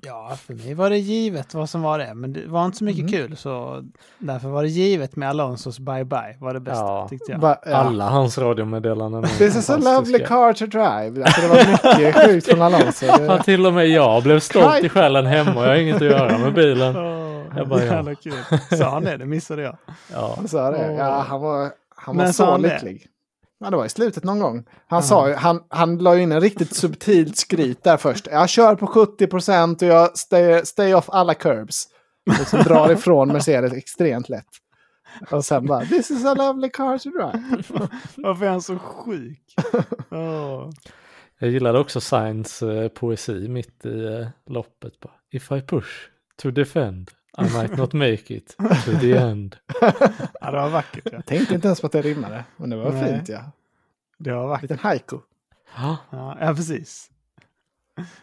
Ja, 0.05 0.37
för 0.45 0.53
mig 0.53 0.73
var 0.73 0.89
det 0.89 0.97
givet 0.97 1.53
vad 1.53 1.69
som 1.69 1.81
var 1.81 1.99
det. 1.99 2.13
Men 2.13 2.33
det 2.33 2.47
var 2.47 2.65
inte 2.65 2.77
så 2.77 2.83
mycket 2.83 2.99
Mm. 2.99 3.11
kul, 3.11 3.37
så 3.37 3.83
därför 4.17 4.49
var 4.49 4.63
det 4.63 4.69
givet 4.69 5.15
med 5.15 5.29
Alonsos 5.29 5.79
bye-bye. 5.79 6.39
Var 6.39 6.53
det 6.53 6.59
bästa, 6.59 6.83
Ja. 6.83 7.07
tyckte 7.09 7.31
jag. 7.31 7.39
Va, 7.39 7.57
ja. 7.65 7.75
Alla 7.75 8.09
hans 8.09 8.37
radiomeddelanden. 8.37 9.23
är 9.23 9.27
This 9.27 9.55
is 9.55 9.69
a 9.69 9.77
lovely 9.77 10.19
car 10.19 10.53
to 10.53 10.65
drive. 10.65 11.23
Alltså, 11.23 11.41
det 11.41 11.47
var 11.47 11.71
mycket 11.97 12.15
sjukt 12.25 12.47
från 12.47 12.61
Alonso. 12.61 13.05
Ja, 13.05 13.17
Det, 13.17 13.43
till 13.43 13.65
och 13.65 13.73
med 13.73 13.87
jag 13.87 14.23
blev 14.23 14.39
stolt 14.39 14.83
i 14.83 14.89
själen 14.89 15.25
hemma. 15.25 15.61
Jag 15.61 15.67
har 15.69 15.75
inget 15.75 15.95
att 15.95 16.01
göra 16.01 16.37
med 16.37 16.53
bilen. 16.53 16.95
Jag 17.55 17.67
bara, 17.67 17.83
ja. 17.85 18.15
kul. 18.23 18.77
Sa 18.77 18.89
han 18.89 19.03
det? 19.03 19.17
Det 19.17 19.25
missade 19.25 19.61
jag. 19.61 19.77
Ja. 20.13 20.33
han 20.37 20.47
sa 20.47 20.71
det. 20.71 20.93
Ja, 20.93 21.25
han 21.27 21.41
var, 21.41 21.69
han 21.95 22.15
var 22.17 22.23
Men 22.23 22.33
så 22.33 22.45
han 22.51 22.61
det? 22.61 22.97
Ja, 23.63 23.69
det 23.69 23.77
var 23.77 23.85
i 23.85 23.89
slutet 23.89 24.23
någon 24.23 24.39
gång. 24.39 24.65
Han 24.87 25.03
sa 25.03 25.29
ju, 25.29 25.33
han, 25.33 25.63
han 25.69 25.97
la 25.97 26.17
in 26.17 26.31
en 26.31 26.41
riktigt 26.41 26.75
subtilt 26.75 27.37
skryt 27.37 27.83
där 27.83 27.97
först. 27.97 28.27
Jag 28.31 28.49
kör 28.49 28.75
på 28.75 28.87
70 28.87 29.27
procent 29.27 29.81
och 29.81 29.87
jag 29.87 30.17
stay, 30.17 30.65
stay 30.65 30.93
off 30.93 31.09
alla 31.09 31.33
curbs. 31.33 31.87
Och 32.41 32.47
så 32.47 32.57
drar 32.57 32.91
ifrån 32.91 33.27
Mercedes 33.27 33.73
extremt 33.73 34.29
lätt. 34.29 34.47
Och 35.31 35.45
sen 35.45 35.65
bara, 35.65 35.85
this 35.85 36.11
is 36.11 36.25
a 36.25 36.33
lovely 36.33 36.69
car 36.69 36.97
to 36.97 37.09
drive. 37.09 37.63
Varför 38.15 38.45
är 38.45 38.49
han 38.49 38.61
så 38.61 38.79
sjuk? 38.79 39.55
Åh. 40.11 40.69
Jag 41.39 41.49
gillade 41.49 41.79
också 41.79 42.01
Sainz 42.01 42.61
eh, 42.61 42.87
poesi 42.87 43.47
mitt 43.47 43.85
i 43.85 44.05
eh, 44.05 44.27
loppet. 44.53 44.99
Bara, 44.99 45.13
If 45.31 45.51
I 45.51 45.61
push 45.61 45.89
to 46.41 46.51
defend 46.51 47.11
I 47.37 47.41
might 47.43 47.77
not 47.77 47.93
make 47.93 48.33
it 48.35 48.55
to 48.57 48.99
the 49.01 49.17
end. 49.17 49.55
Ja, 50.41 50.51
det 50.51 50.57
var 50.57 50.69
vackert. 50.69 51.01
Ja. 51.05 51.11
Jag 51.13 51.25
tänkte 51.25 51.55
inte 51.55 51.67
ens 51.67 51.81
på 51.81 51.87
att 51.87 51.93
det 51.93 52.01
rimmade. 52.01 52.43
Men 52.57 52.69
det 52.69 52.75
var 52.75 52.91
Nej. 52.91 53.05
fint 53.15 53.29
ja. 53.29 53.41
Det 54.17 54.31
var 54.31 54.43
En 54.43 54.49
vackert. 54.49 54.61
liten 54.61 54.79
haiku. 54.79 55.17
Ja, 55.77 55.97
Ja, 56.39 56.53
precis. 56.55 57.09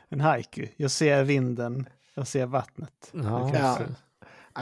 En 0.09 0.21
haiku. 0.21 0.67
Jag 0.77 0.91
ser 0.91 1.25
vinden, 1.25 1.89
jag 2.15 2.27
ser 2.27 2.47
vattnet. 2.47 3.11
ja, 3.13 3.51
Ja. 3.55 3.79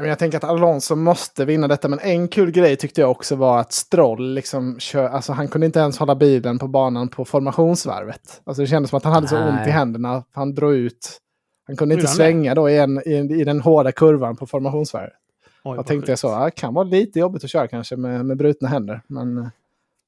Jag 0.07 0.19
tänker 0.19 0.39
att 0.39 0.45
Alonso 0.45 0.95
måste 0.97 1.45
vinna 1.45 1.69
detta, 1.69 1.89
men 1.89 1.99
en 1.99 2.29
kul 2.29 2.51
grej 2.51 2.77
tyckte 2.77 3.01
jag 3.01 3.11
också 3.11 3.37
var 3.37 3.59
att 3.61 3.73
Stroll 3.73 4.35
liksom 4.35 4.79
kör, 4.81 5.09
alltså 5.09 5.33
han 5.33 5.49
kunde 5.49 5.67
inte 5.67 5.79
ens 5.79 5.99
hålla 5.99 6.15
bilen 6.15 6.59
på 6.59 6.69
banan 6.69 7.09
på 7.09 7.25
formationsvarvet. 7.25 8.41
Alltså 8.45 8.63
det 8.63 8.67
kändes 8.67 8.91
som 8.91 8.97
att 8.97 9.05
han 9.05 9.13
hade 9.13 9.29
så 9.29 9.39
Nej. 9.41 9.49
ont 9.49 9.67
i 9.67 9.71
händerna, 9.71 10.25
han 10.33 10.55
drog 10.55 10.75
ut. 10.75 11.19
Han 11.69 11.77
kunde 11.77 11.95
inte 11.95 12.07
svänga 12.07 12.55
då 12.55 12.71
i, 12.71 12.79
en, 12.79 12.99
i, 13.09 13.15
i 13.41 13.45
den 13.45 13.61
hårda 13.61 13.93
kurvan 13.93 14.37
på 14.37 14.47
formationsvarvet. 14.47 15.13
Oj, 15.65 15.77
Jag 15.77 15.87
tänkte 15.87 16.13
jag 16.13 16.19
så, 16.19 16.45
det 16.45 16.51
kan 16.51 16.75
vara 16.75 16.85
lite 16.85 17.19
jobbigt 17.19 17.45
att 17.45 17.51
köra 17.51 17.69
kanske 17.69 17.97
med, 17.97 18.27
med 18.27 18.37
brutna 18.37 18.69
händer, 18.69 19.01
men 19.07 19.39
eh, 19.39 19.47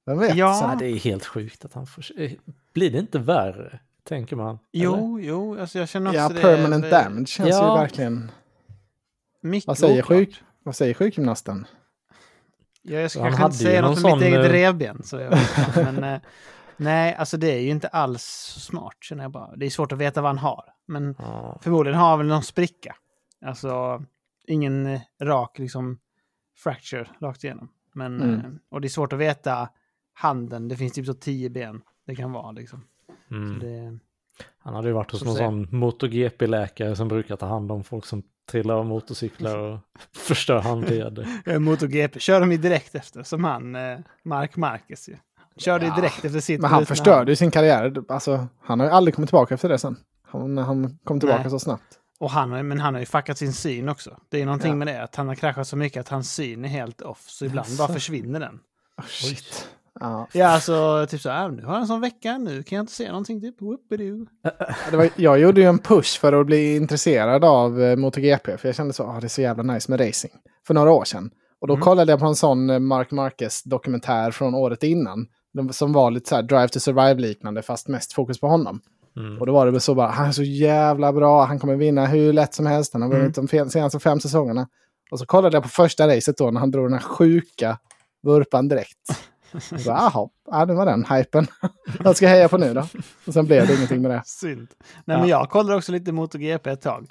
vem 0.06 0.18
vet? 0.18 0.34
Ja. 0.36 0.54
Så 0.54 0.66
här, 0.66 0.76
det 0.76 0.86
är 0.86 0.96
helt 0.96 1.24
sjukt 1.24 1.64
att 1.64 1.72
han 1.74 1.86
får... 1.86 2.04
eh, 2.16 2.30
Blir 2.74 2.90
det 2.90 2.98
inte 2.98 3.18
värre? 3.18 3.78
Tänker 4.08 4.36
man. 4.36 4.48
eller? 4.48 4.58
Jo, 4.84 5.20
jo, 5.20 5.60
alltså 5.60 5.78
jag 5.78 5.88
känner 5.88 6.10
också 6.10 6.20
Ja, 6.20 6.28
det. 6.28 6.40
permanent 6.40 6.84
är 6.84 6.90
damage 6.90 7.28
känns 7.28 7.50
Ja. 7.50 7.74
ju 7.74 7.80
verkligen... 7.80 8.30
Mycket 9.42 9.66
Vad 9.68 9.78
säger, 9.78 9.92
oklart. 10.02 10.06
sjuk, 10.18 10.42
vad 10.62 10.76
säger 10.76 10.94
sjukgymnasten? 10.94 11.66
Ja, 12.82 12.98
jag 12.98 13.10
ska 13.10 13.20
Han 13.20 13.30
kanske 13.30 13.44
inte 13.44 13.56
säga 13.56 13.82
något 13.82 14.04
om 14.04 14.12
mitt 14.18 14.22
eget 14.26 14.38
eh, 14.46 14.50
revben. 14.50 15.02
Så 15.04 15.16
jag 15.18 15.30
vet 15.30 15.74
men 15.76 16.20
nej, 16.80 17.14
alltså 17.14 17.36
det 17.36 17.52
är 17.52 17.60
ju 17.60 17.70
inte 17.70 17.88
alls 17.88 18.22
smart 18.58 18.96
känner 19.00 19.24
jag 19.24 19.30
bara. 19.30 19.56
Det 19.56 19.66
är 19.66 19.70
svårt 19.70 19.92
att 19.92 19.98
veta 19.98 20.20
vad 20.22 20.28
han 20.28 20.38
har. 20.38 20.64
Men 20.86 21.14
Ja. 21.18 21.58
förmodligen 21.62 21.98
har 21.98 22.08
han 22.08 22.18
väl 22.18 22.28
någon 22.28 22.42
spricka. 22.42 22.96
Alltså 23.44 24.02
ingen 24.46 25.00
rak 25.22 25.58
liksom 25.58 25.98
fracture 26.56 27.06
rakt 27.20 27.44
igenom. 27.44 27.68
Men, 27.94 28.22
Mm. 28.22 28.34
eh, 28.40 28.46
och 28.68 28.80
det 28.80 28.86
är 28.86 28.88
svårt 28.88 29.12
att 29.12 29.18
veta 29.18 29.68
handen. 30.12 30.68
Det 30.68 30.76
finns 30.76 30.92
typ 30.92 31.06
så 31.06 31.14
tio 31.14 31.50
ben 31.50 31.82
det 32.06 32.16
kan 32.16 32.32
vara 32.32 32.52
liksom. 32.52 32.84
Mm. 33.30 33.58
Det, 33.58 33.98
Han 34.58 34.74
hade 34.74 34.88
ju 34.88 34.94
varit 34.94 35.10
hos 35.10 35.24
någon 35.24 35.36
sån 35.36 35.68
MotoGP-läkare 35.70 36.96
som 36.96 37.08
brukar 37.08 37.36
ta 37.36 37.46
hand 37.46 37.72
om 37.72 37.84
folk 37.84 38.04
som 38.06 38.22
trillar 38.50 38.74
av 38.74 38.86
motorcyklar 38.86 39.58
och 39.58 39.78
förstör 40.16 40.58
handleder. 40.60 41.58
MotoGP. 41.58 42.20
Kör 42.20 42.40
de 42.40 42.52
ju 42.52 42.58
direkt 42.58 42.94
efter. 42.94 43.22
Som 43.22 43.44
han, 43.44 43.74
eh, 43.74 43.98
Mark 44.22 44.56
Marquez 44.56 45.08
ju. 45.08 45.16
Körde 45.56 45.86
Ja, 45.86 45.96
direkt 45.96 46.24
efter 46.24 46.40
sitt 46.40 46.60
Men 46.60 46.70
han 46.70 46.86
förstörde 46.86 47.32
ju 47.32 47.36
sin 47.36 47.50
karriär. 47.50 47.94
Alltså, 48.08 48.46
han 48.62 48.80
har 48.80 48.86
ju 48.86 48.92
aldrig 48.92 49.14
kommit 49.14 49.28
tillbaka 49.30 49.54
efter 49.54 49.68
det 49.68 49.78
sen. 49.78 49.96
Han, 50.26 50.58
han 50.58 50.98
kom 51.04 51.20
tillbaka 51.20 51.42
Nej. 51.42 51.50
så 51.50 51.58
snabbt. 51.58 51.96
Och 52.20 52.30
han, 52.30 52.52
har- 52.52 52.62
men 52.62 52.80
han 52.80 52.94
har 52.94 53.00
ju 53.00 53.06
fuckat 53.06 53.38
sin 53.38 53.52
syn 53.52 53.88
också. 53.88 54.16
Det 54.30 54.40
är 54.42 54.44
någonting 54.46 54.70
Ja. 54.70 54.76
med 54.76 54.86
det, 54.86 55.02
att 55.02 55.16
han 55.16 55.28
har 55.28 55.34
kraschat 55.34 55.66
så 55.68 55.76
mycket 55.76 56.00
att 56.00 56.08
hans 56.08 56.34
syn 56.34 56.64
är 56.64 56.68
helt 56.68 57.02
off. 57.02 57.22
Så 57.26 57.44
ibland 57.44 57.68
Jaså? 57.68 57.78
bara 57.86 57.92
försvinner 57.92 58.40
den. 58.40 58.54
Oh, 58.98 59.04
shit. 59.06 59.68
Ja. 60.00 60.26
Ja, 60.32 60.46
alltså 60.48 61.06
typ 61.10 61.20
så 61.20 61.30
här, 61.30 61.48
nu 61.48 61.64
har 61.64 61.72
jag 61.72 61.80
en 61.80 61.86
sån 61.86 62.00
vecka, 62.00 62.38
nu 62.38 62.62
kan 62.62 62.76
jag 62.76 62.82
inte 62.82 62.92
se 62.92 63.08
någonting, 63.08 63.40
typ 63.40 63.62
whoopidoo. 63.62 64.26
Det 64.90 64.96
var, 64.96 65.08
jag 65.16 65.38
gjorde 65.38 65.60
ju 65.60 65.66
en 65.66 65.78
push 65.78 66.20
för 66.20 66.32
att 66.32 66.46
bli 66.46 66.76
intresserad 66.76 67.44
av 67.44 67.82
eh, 67.82 67.96
MotoGP. 67.96 68.56
För 68.58 68.68
jag 68.68 68.74
kände 68.76 68.92
så, 68.92 69.04
ah, 69.04 69.20
det 69.20 69.26
är 69.26 69.28
så 69.28 69.42
jävla 69.42 69.62
nice 69.62 69.90
med 69.90 70.00
racing. 70.00 70.32
För 70.66 70.74
några 70.74 70.90
år 70.90 71.04
sedan. 71.04 71.30
Och 71.60 71.66
då 71.68 71.74
Mm. 71.74 71.82
kollade 71.84 72.12
jag 72.12 72.20
på 72.20 72.26
en 72.26 72.34
sån 72.34 72.70
eh, 72.70 72.78
Mark 72.78 73.10
Marquez 73.10 73.62
dokumentär 73.62 74.30
från 74.30 74.54
året 74.54 74.82
innan. 74.82 75.26
Som 75.70 75.92
var 75.92 76.10
lite 76.10 76.28
så 76.28 76.34
här 76.34 76.42
Drive 76.42 76.68
to 76.68 76.80
Survive-liknande, 76.80 77.62
fast 77.62 77.88
mest 77.88 78.12
fokus 78.12 78.40
på 78.40 78.46
honom. 78.48 78.80
Mm. 79.16 79.38
Och 79.40 79.46
då 79.46 79.52
var 79.52 79.66
det 79.66 79.72
väl 79.72 79.80
så 79.80 79.94
bara, 79.94 80.08
han 80.10 80.26
är 80.28 80.32
så 80.32 80.42
jävla 80.42 81.12
bra, 81.12 81.44
han 81.44 81.58
kommer 81.58 81.76
vinna 81.76 82.06
hur 82.06 82.32
lätt 82.32 82.54
som 82.54 82.66
helst. 82.66 82.92
Han 82.92 83.02
har 83.02 83.08
vunnit 83.08 83.34
de 83.34 83.46
fe- 83.46 83.68
senaste 83.68 83.98
fem 83.98 84.20
säsongerna. 84.20 84.68
Och 85.10 85.18
så 85.18 85.26
kollade 85.26 85.56
jag 85.56 85.62
på 85.62 85.68
första 85.68 86.08
racet 86.08 86.36
då, 86.36 86.50
när 86.50 86.60
han 86.60 86.70
drog 86.70 86.84
den 86.84 86.92
här 86.92 87.00
sjuka 87.00 87.78
vurpan 88.22 88.68
direkt. 88.68 88.98
Bara, 89.70 89.78
Jaha, 89.86 90.28
ja, 90.50 90.66
det 90.66 90.74
var 90.74 90.86
den 90.86 91.04
hypen. 91.04 91.46
Vad 92.00 92.16
ska 92.16 92.26
jag 92.26 92.32
heja 92.32 92.48
på 92.48 92.58
nu 92.58 92.74
då? 92.74 92.86
Och 93.26 93.32
sen 93.34 93.46
blev 93.46 93.66
det 93.66 93.74
ingenting 93.74 94.02
med 94.02 94.10
det. 94.10 94.22
Synd. 94.26 94.68
Nej, 95.04 95.16
Ja. 95.16 95.20
men 95.20 95.28
jag 95.28 95.50
kollade 95.50 95.76
också 95.76 95.92
lite 95.92 96.12
MotoGP 96.12 96.70
ett 96.70 96.82
tag. 96.82 97.10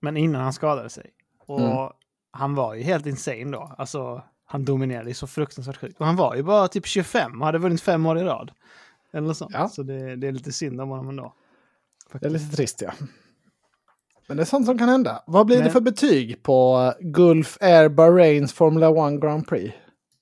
Men 0.00 0.16
innan 0.16 0.42
han 0.42 0.52
skadade 0.52 0.88
sig. 0.90 1.06
Och 1.46 1.60
Mm. 1.60 1.88
han 2.32 2.54
var 2.54 2.74
ju 2.74 2.82
helt 2.82 3.06
insane 3.06 3.44
då. 3.44 3.74
Alltså, 3.78 4.22
han 4.46 4.64
dominerade 4.64 5.08
ju 5.08 5.14
så 5.14 5.26
fruktansvärt 5.26 5.76
sjukt. 5.76 6.00
Och 6.00 6.06
han 6.06 6.16
var 6.16 6.34
ju 6.34 6.42
bara 6.42 6.68
typ 6.68 6.86
25 6.86 7.40
och 7.40 7.46
hade 7.46 7.58
vunnit 7.58 7.80
fem 7.80 8.06
år 8.06 8.18
i 8.18 8.22
rad. 8.22 8.50
Eller 9.12 9.32
sånt. 9.32 9.50
Ja. 9.54 9.68
Så 9.68 9.82
det, 9.82 10.16
det 10.16 10.28
är 10.28 10.32
lite 10.32 10.52
synd 10.52 10.80
om 10.80 10.88
honom 10.88 11.08
ändå. 11.08 11.34
Det 12.12 12.26
är 12.26 12.30
lite 12.30 12.56
trist 12.56 12.82
ja. 12.82 12.92
Men 14.28 14.36
det 14.36 14.42
är 14.42 14.44
sånt 14.44 14.66
som 14.66 14.78
kan 14.78 14.88
hända. 14.88 15.22
Vad 15.26 15.46
blir 15.46 15.56
det 15.56 15.62
Men- 15.62 15.72
för 15.72 15.80
betyg 15.80 16.42
på 16.42 16.92
Gulf 17.00 17.58
Air 17.60 17.88
Bahrains 17.88 18.52
Formula 18.52 19.08
1 19.08 19.20
Grand 19.22 19.48
Prix? 19.48 19.74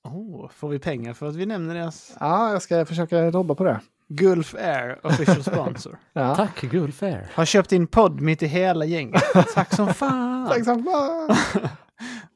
Oh, 0.05 0.49
får 0.51 0.69
vi 0.69 0.79
pengar 0.79 1.15
för 1.15 1.27
att 1.27 1.35
vi 1.37 1.47
nämner 1.47 1.75
deras 1.75 2.17
Ja, 2.21 2.53
jag 2.53 2.63
ska 2.63 2.85
försöka 2.87 3.25
jobba 3.31 3.55
på 3.55 3.65
det. 3.65 3.81
Gulf 4.09 4.55
Air 4.55 5.07
official 5.07 5.43
sponsor? 5.45 5.99
Ja. 6.13 6.35
Tack 6.37 6.61
Gulf 6.61 7.03
Air. 7.03 7.31
Har 7.35 7.45
köpt 7.45 7.73
in 7.73 7.87
podd 7.87 8.21
mitt 8.21 8.43
i 8.43 8.47
hela 8.47 8.85
gänget. 8.85 9.23
Tack 9.55 9.75
som 9.75 9.95
fan! 9.95 10.49
Tack 10.49 10.65
så 10.65 10.75
mycket. 10.75 11.71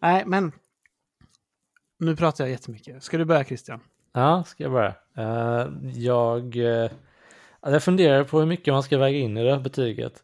Nej, 0.02 0.22
men 0.26 0.52
Nu 1.98 2.16
pratar 2.16 2.44
jag 2.44 2.50
jättemycket. 2.50 3.02
Ska 3.02 3.18
du 3.18 3.24
börja 3.24 3.44
Christian? 3.44 3.80
Ja, 4.12 4.44
ska 4.46 4.62
jag 4.62 4.72
börja? 4.72 4.94
Eh, 5.16 5.68
jag, 5.94 6.56
uh, 6.56 6.90
jag 7.62 7.82
funderar 7.82 8.24
på 8.24 8.38
hur 8.38 8.46
mycket 8.46 8.74
man 8.74 8.82
ska 8.82 8.98
väga 8.98 9.18
in 9.18 9.36
i 9.36 9.44
det 9.44 9.52
här 9.52 9.60
betyget. 9.60 10.22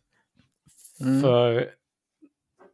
Mm. 1.00 1.20
För 1.20 1.70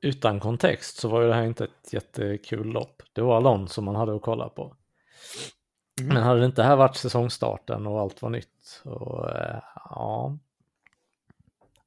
utan 0.01 0.41
kontext 0.41 0.97
så 0.97 1.09
var 1.09 1.23
ju 1.23 1.29
det 1.29 1.35
här 1.35 1.43
inte 1.43 1.65
ett 1.65 1.93
jättekul 1.93 2.67
lopp. 2.67 3.03
Det 3.13 3.21
var 3.21 3.37
Alonso 3.37 3.81
man 3.81 3.97
hade 3.97 4.17
att 4.17 4.23
kolla 4.23 4.49
på. 4.49 4.77
Mm. 6.01 6.15
Men 6.15 6.23
hade 6.23 6.41
det 6.41 6.47
inte 6.47 6.63
här 6.63 6.77
varit 6.77 6.97
säsongstarten 6.97 7.87
och 7.87 8.01
allt 8.01 8.23
var 8.23 8.31
nytt? 8.31 8.83
Och, 8.85 9.25
uh, 9.25 9.61
ja, 9.75 10.39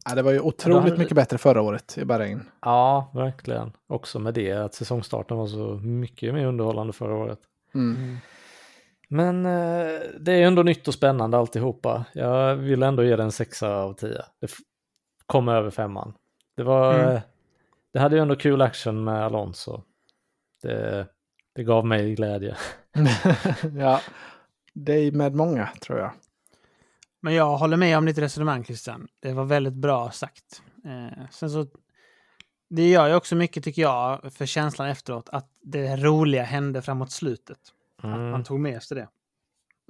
Ja, 0.06 0.16
det 0.16 0.22
var 0.22 0.32
ju 0.32 0.40
otroligt 0.40 0.82
hade- 0.84 0.98
mycket 0.98 1.16
bättre 1.16 1.38
förra 1.38 1.62
året 1.62 1.98
i 1.98 2.06
Bahrain. 2.06 2.50
ja, 2.62 3.12
verkligen. 3.14 3.72
Också 3.88 4.20
med 4.20 4.34
det 4.34 4.52
att 4.52 4.74
säsongstarten 4.74 5.38
var 5.38 5.48
så 5.48 5.80
mycket 5.84 6.34
mer 6.34 6.46
underhållande 6.46 6.94
förra 6.94 7.16
året. 7.16 7.40
Mm. 7.76 8.18
Men 9.08 9.46
eh, 9.46 10.00
det 10.20 10.32
är 10.34 10.48
ändå 10.48 10.64
nytt 10.64 10.88
och 10.88 10.94
spännande 10.94 11.38
alltihopa. 11.38 12.06
Jag 12.14 12.56
vill 12.56 12.84
ändå 12.84 13.04
ge 13.04 13.16
den 13.16 13.26
en 13.26 13.32
sexa 13.32 13.76
av 13.76 13.94
tio. 13.94 14.22
Det 14.42 14.52
kom 15.26 15.50
över 15.50 15.70
femman. 15.70 16.14
Det 16.58 16.64
var, 16.64 16.94
Mm. 16.94 17.16
eh, 17.16 17.22
det 17.94 18.00
hade 18.00 18.16
ju 18.16 18.22
ändå 18.22 18.36
kul 18.36 18.62
action 18.62 19.04
med 19.04 19.26
Alonso. 19.26 19.82
Det, 20.64 21.08
det 21.56 21.64
gav 21.64 21.86
mig 21.86 22.16
glädje. 22.16 22.56
ja, 23.78 24.00
dig 24.74 25.12
med 25.12 25.36
många 25.36 25.70
tror 25.82 26.00
jag. 26.00 26.12
Men 27.22 27.34
jag 27.34 27.58
håller 27.58 27.78
med 27.78 27.98
om 27.98 28.06
ditt 28.06 28.18
resonemang 28.18 28.64
Christian. 28.64 29.08
Det 29.20 29.34
var 29.34 29.46
väldigt 29.46 29.74
bra 29.74 30.12
sagt. 30.12 30.62
Eh, 30.86 31.26
sen 31.32 31.50
så, 31.50 31.68
det 32.70 32.90
gör 32.90 33.08
ju 33.08 33.16
också 33.16 33.36
mycket 33.36 33.64
tycker 33.64 33.82
jag 33.82 34.34
för 34.34 34.46
känslan 34.46 34.88
efteråt 34.90 35.30
att 35.30 35.50
det 35.62 35.96
roliga 35.98 36.44
hände 36.44 36.82
framåt 36.82 37.12
slutet. 37.12 37.58
Att 37.98 38.04
Mm. 38.04 38.30
man 38.32 38.44
tog 38.44 38.60
med 38.60 38.84
sig 38.84 38.98
det. 38.98 39.08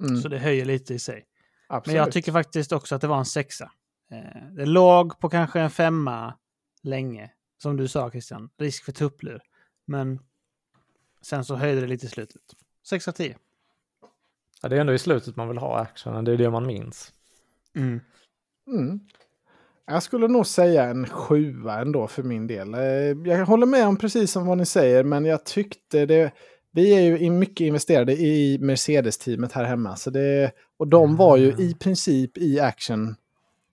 Mm. 0.06 0.16
Så 0.22 0.28
det 0.28 0.38
höjer 0.38 0.64
lite 0.64 0.94
i 0.94 0.98
sig. 0.98 1.26
Absolut. 1.68 1.94
Men 1.94 2.04
jag 2.04 2.12
tycker 2.12 2.32
faktiskt 2.32 2.72
också 2.72 2.94
att 2.94 3.00
det 3.00 3.06
var 3.06 3.18
en 3.18 3.24
sexa. 3.24 3.72
Eh, 4.10 4.46
det 4.50 4.66
låg 4.66 5.18
på 5.20 5.28
kanske 5.28 5.60
en 5.60 5.70
femma 5.70 6.34
länge. 6.82 7.30
Som 7.62 7.76
du 7.76 7.88
sa 7.88 8.10
Christian, 8.10 8.50
risk 8.58 8.84
för 8.84 8.92
tupplur. 8.92 9.42
Men 9.84 10.18
sen 11.22 11.44
så 11.44 11.54
höjde 11.56 11.80
det 11.80 11.86
lite 11.86 12.06
i 12.06 12.08
slutet. 12.08 12.42
6 12.88 13.08
av 13.08 13.12
10. 13.12 13.36
Ja, 14.62 14.68
det 14.68 14.76
är 14.76 14.80
ändå 14.80 14.92
i 14.92 14.98
slutet 14.98 15.36
man 15.36 15.48
vill 15.48 15.58
ha 15.58 15.78
actionen, 15.78 16.24
det 16.24 16.32
är 16.32 16.36
det 16.36 16.50
man 16.50 16.66
minns. 16.66 17.12
Mm. 17.76 18.00
Mm. 18.68 19.00
Jag 19.86 20.02
skulle 20.02 20.28
nog 20.28 20.46
säga 20.46 20.84
en 20.84 21.06
sjua 21.06 21.80
ändå 21.80 22.06
för 22.06 22.22
min 22.22 22.46
del. 22.46 22.74
Eh, 22.74 22.80
Jag 23.32 23.46
håller 23.46 23.66
med 23.66 23.86
om 23.86 23.96
precis 23.96 24.32
som 24.32 24.46
vad 24.46 24.58
ni 24.58 24.66
säger, 24.66 25.04
men 25.04 25.24
jag 25.24 25.44
tyckte 25.44 26.06
det... 26.06 26.32
Vi 26.74 26.94
är 26.94 27.00
ju 27.18 27.30
mycket 27.30 27.64
investerade 27.64 28.12
i 28.12 28.58
Mercedes-teamet 28.60 29.52
här 29.52 29.64
hemma. 29.64 29.96
Så 29.96 30.10
det, 30.10 30.52
och 30.78 30.88
de 30.88 31.16
var 31.16 31.36
ju 31.36 31.48
i 31.58 31.74
princip 31.74 32.38
i 32.38 32.60
action, 32.60 33.16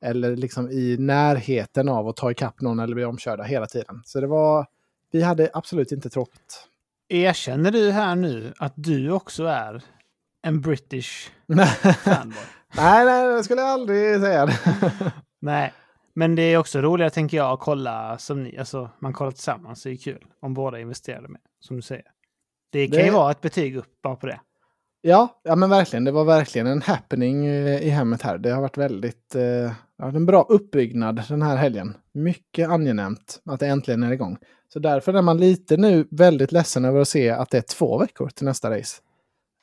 eller 0.01 0.35
liksom 0.35 0.69
i 0.71 0.97
närheten 0.99 1.89
av 1.89 2.07
att 2.07 2.15
ta 2.17 2.31
ikapp 2.31 2.61
någon 2.61 2.79
eller 2.79 2.95
bli 2.95 3.05
omkörda 3.05 3.43
hela 3.43 3.67
tiden. 3.67 4.01
Så 4.05 4.21
det 4.21 4.27
var... 4.27 4.67
Vi 5.11 5.21
hade 5.21 5.49
absolut 5.53 5.91
inte 5.91 6.09
tråkigt. 6.09 6.67
Erkänner 7.09 7.71
du 7.71 7.91
här 7.91 8.15
nu 8.15 8.53
att 8.57 8.73
du 8.75 9.11
också 9.11 9.45
är 9.45 9.83
en 10.41 10.61
British 10.61 11.31
fanboy? 12.03 12.37
Nej, 12.77 13.05
nej, 13.05 13.27
det 13.35 13.43
skulle 13.43 13.61
jag 13.61 13.69
aldrig 13.69 14.21
säga. 14.21 14.49
Nej, 15.41 15.73
men 16.15 16.35
det 16.35 16.41
är 16.41 16.57
också 16.57 16.81
roligare 16.81 17.09
tänker 17.09 17.37
jag 17.37 17.51
att 17.51 17.59
kolla 17.59 18.17
som 18.17 18.43
ni, 18.43 18.57
alltså 18.57 18.89
man 18.99 19.13
kollar 19.13 19.31
tillsammans, 19.31 19.83
det 19.83 19.89
är 19.91 19.95
kul 19.95 20.25
om 20.41 20.53
båda 20.53 20.79
investerade 20.79 21.27
med, 21.27 21.41
som 21.59 21.75
du 21.75 21.81
säger. 21.81 22.05
Det 22.71 22.87
kan 22.87 22.99
ju 22.99 23.05
Det- 23.05 23.11
vara 23.11 23.31
ett 23.31 23.41
betyg 23.41 23.75
upp 23.77 24.01
bara 24.03 24.15
på 24.15 24.27
det. 24.27 24.39
Ja, 25.01 25.41
ja 25.43 25.55
men 25.55 25.69
verkligen. 25.69 26.03
Det 26.03 26.11
var 26.11 26.23
verkligen 26.23 26.67
en 26.67 26.81
happening 26.81 27.45
eh, 27.45 27.81
i 27.81 27.89
hemmet 27.89 28.21
här. 28.21 28.37
Det 28.37 28.49
har 28.49 28.61
varit 28.61 28.77
väldigt... 28.77 29.35
Eh, 29.35 29.71
en 30.03 30.25
bra 30.25 30.41
uppbyggnad 30.49 31.23
den 31.29 31.41
här 31.41 31.55
helgen. 31.55 31.97
Mycket 32.13 32.69
angenämt 32.69 33.41
att 33.45 33.59
det 33.59 33.67
äntligen 33.67 34.03
är 34.03 34.11
igång. 34.11 34.37
Så 34.73 34.79
därför 34.79 35.13
är 35.13 35.21
man 35.21 35.37
lite 35.37 35.77
nu 35.77 36.07
väldigt 36.11 36.51
ledsen 36.51 36.85
över 36.85 37.01
att 37.01 37.07
se 37.07 37.29
att 37.29 37.49
det 37.49 37.57
är 37.57 37.61
två 37.61 37.97
veckor 37.97 38.29
till 38.29 38.45
nästa 38.45 38.77
race. 38.77 39.01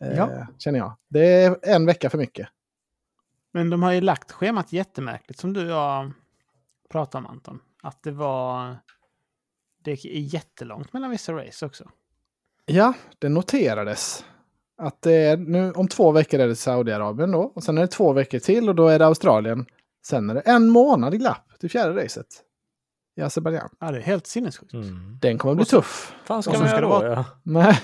Eh, 0.04 0.16
Ja. 0.16 0.46
Känner 0.58 0.78
jag. 0.78 0.96
Det 1.10 1.26
är 1.42 1.56
en 1.62 1.86
vecka 1.86 2.10
för 2.10 2.18
mycket. 2.18 2.48
Men 3.56 3.70
de 3.70 3.82
har 3.82 3.92
ju 3.92 4.00
lagt 4.00 4.32
schemat 4.32 4.72
jättemärkligt 4.72 5.40
som 5.40 5.52
du 5.52 5.64
och 5.64 5.70
jag 5.70 6.12
pratade 6.90 7.24
om 7.26 7.30
Anton. 7.32 7.58
Att 7.82 8.02
det 8.02 8.10
var... 8.10 8.76
Det 9.84 9.90
är 9.90 10.06
jättelångt 10.34 10.92
mellan 10.92 11.10
vissa 11.10 11.32
race 11.32 11.66
också. 11.66 11.84
Ja, 12.66 12.94
det 13.18 13.28
noterades. 13.28 14.24
Att 14.78 15.02
det 15.02 15.12
är 15.12 15.36
nu 15.36 15.72
om 15.72 15.88
två 15.88 16.12
veckor 16.12 16.40
är 16.40 16.48
det 16.48 16.56
Saudiarabien 16.56 17.30
då. 17.32 17.40
Och 17.40 17.62
sen 17.62 17.78
är 17.78 17.82
det 17.82 17.88
två 17.88 18.12
veckor 18.12 18.38
till 18.38 18.68
och 18.68 18.74
då 18.74 18.88
är 18.88 18.98
det 18.98 19.06
Australien. 19.06 19.66
Sen 20.06 20.30
är 20.30 20.34
det 20.34 20.40
en 20.40 20.68
månad 20.68 21.14
i 21.14 21.18
glapp 21.18 21.58
till 21.60 21.70
fjärde 21.70 22.04
racet. 22.04 22.26
I 23.16 23.22
Azerbajdzjan. 23.22 23.70
Ja, 23.80 23.90
det 23.90 23.98
är 23.98 24.02
helt 24.02 24.26
sinnessjukt. 24.26 24.72
Mm. 24.72 25.18
Den 25.22 25.38
kommer 25.38 25.54
bli 25.54 25.64
så- 25.64 25.76
tuff. 25.76 26.14
fan 26.24 26.42
ska 26.42 26.52
man 26.52 26.58
sen 26.58 26.66
göra 26.68 26.76
ska 26.76 26.80
det 26.80 27.04
då? 27.04 27.08
vara- 27.08 27.14
Ja? 27.14 27.24
Nej. 27.42 27.80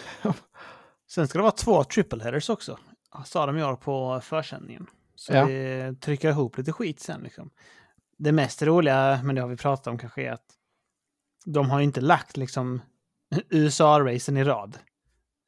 Sen 1.10 1.28
ska 1.28 1.38
det 1.38 1.42
vara 1.42 1.52
två 1.52 1.84
triple 1.84 2.22
headers 2.24 2.50
också. 2.50 2.78
Sa 3.24 3.46
de 3.46 3.58
i 3.58 3.64
år 3.64 3.76
på 3.76 4.20
försändningen. 4.24 4.86
Så 5.22 5.32
Ja. 5.32 5.46
det 5.46 6.00
trycker 6.00 6.28
ihop 6.30 6.58
lite 6.58 6.72
skit 6.72 7.00
sen 7.00 7.20
liksom. 7.22 7.50
Det 8.18 8.32
mest 8.32 8.62
roliga, 8.62 9.20
men 9.24 9.34
det 9.34 9.40
har 9.40 9.48
vi 9.48 9.56
pratat 9.56 9.86
om 9.86 9.98
kanske, 9.98 10.22
är 10.22 10.32
att 10.32 10.46
de 11.44 11.70
har 11.70 11.80
inte 11.80 12.00
lagt 12.00 12.36
liksom 12.36 12.80
USA-racen 13.50 14.36
i 14.36 14.44
rad. 14.44 14.78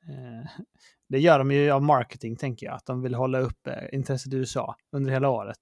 Eh, 0.09 0.63
Det 1.09 1.19
gör 1.19 1.39
de 1.39 1.51
ju 1.51 1.71
av 1.71 1.83
marketing, 1.83 2.37
tänker 2.37 2.67
jag. 2.67 2.75
Att 2.75 2.87
de 2.87 3.03
vill 3.03 3.15
hålla 3.15 3.39
upp 3.39 3.67
eh, 3.67 3.83
intresset 3.93 4.33
i 4.33 4.37
USA 4.37 4.77
under 4.93 5.11
hela 5.13 5.29
året. 5.29 5.59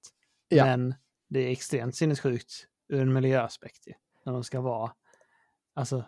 Ja. 0.47 0.65
Men 0.65 0.95
det 1.29 1.39
är 1.39 1.51
extremt 1.51 1.95
sinnessjukt 1.95 2.67
ur 2.89 3.01
en 3.01 3.13
miljöaspekt. 3.13 3.87
När 4.25 4.33
de 4.33 4.43
ska 4.43 4.61
vara, 4.61 4.91
alltså, 5.75 6.05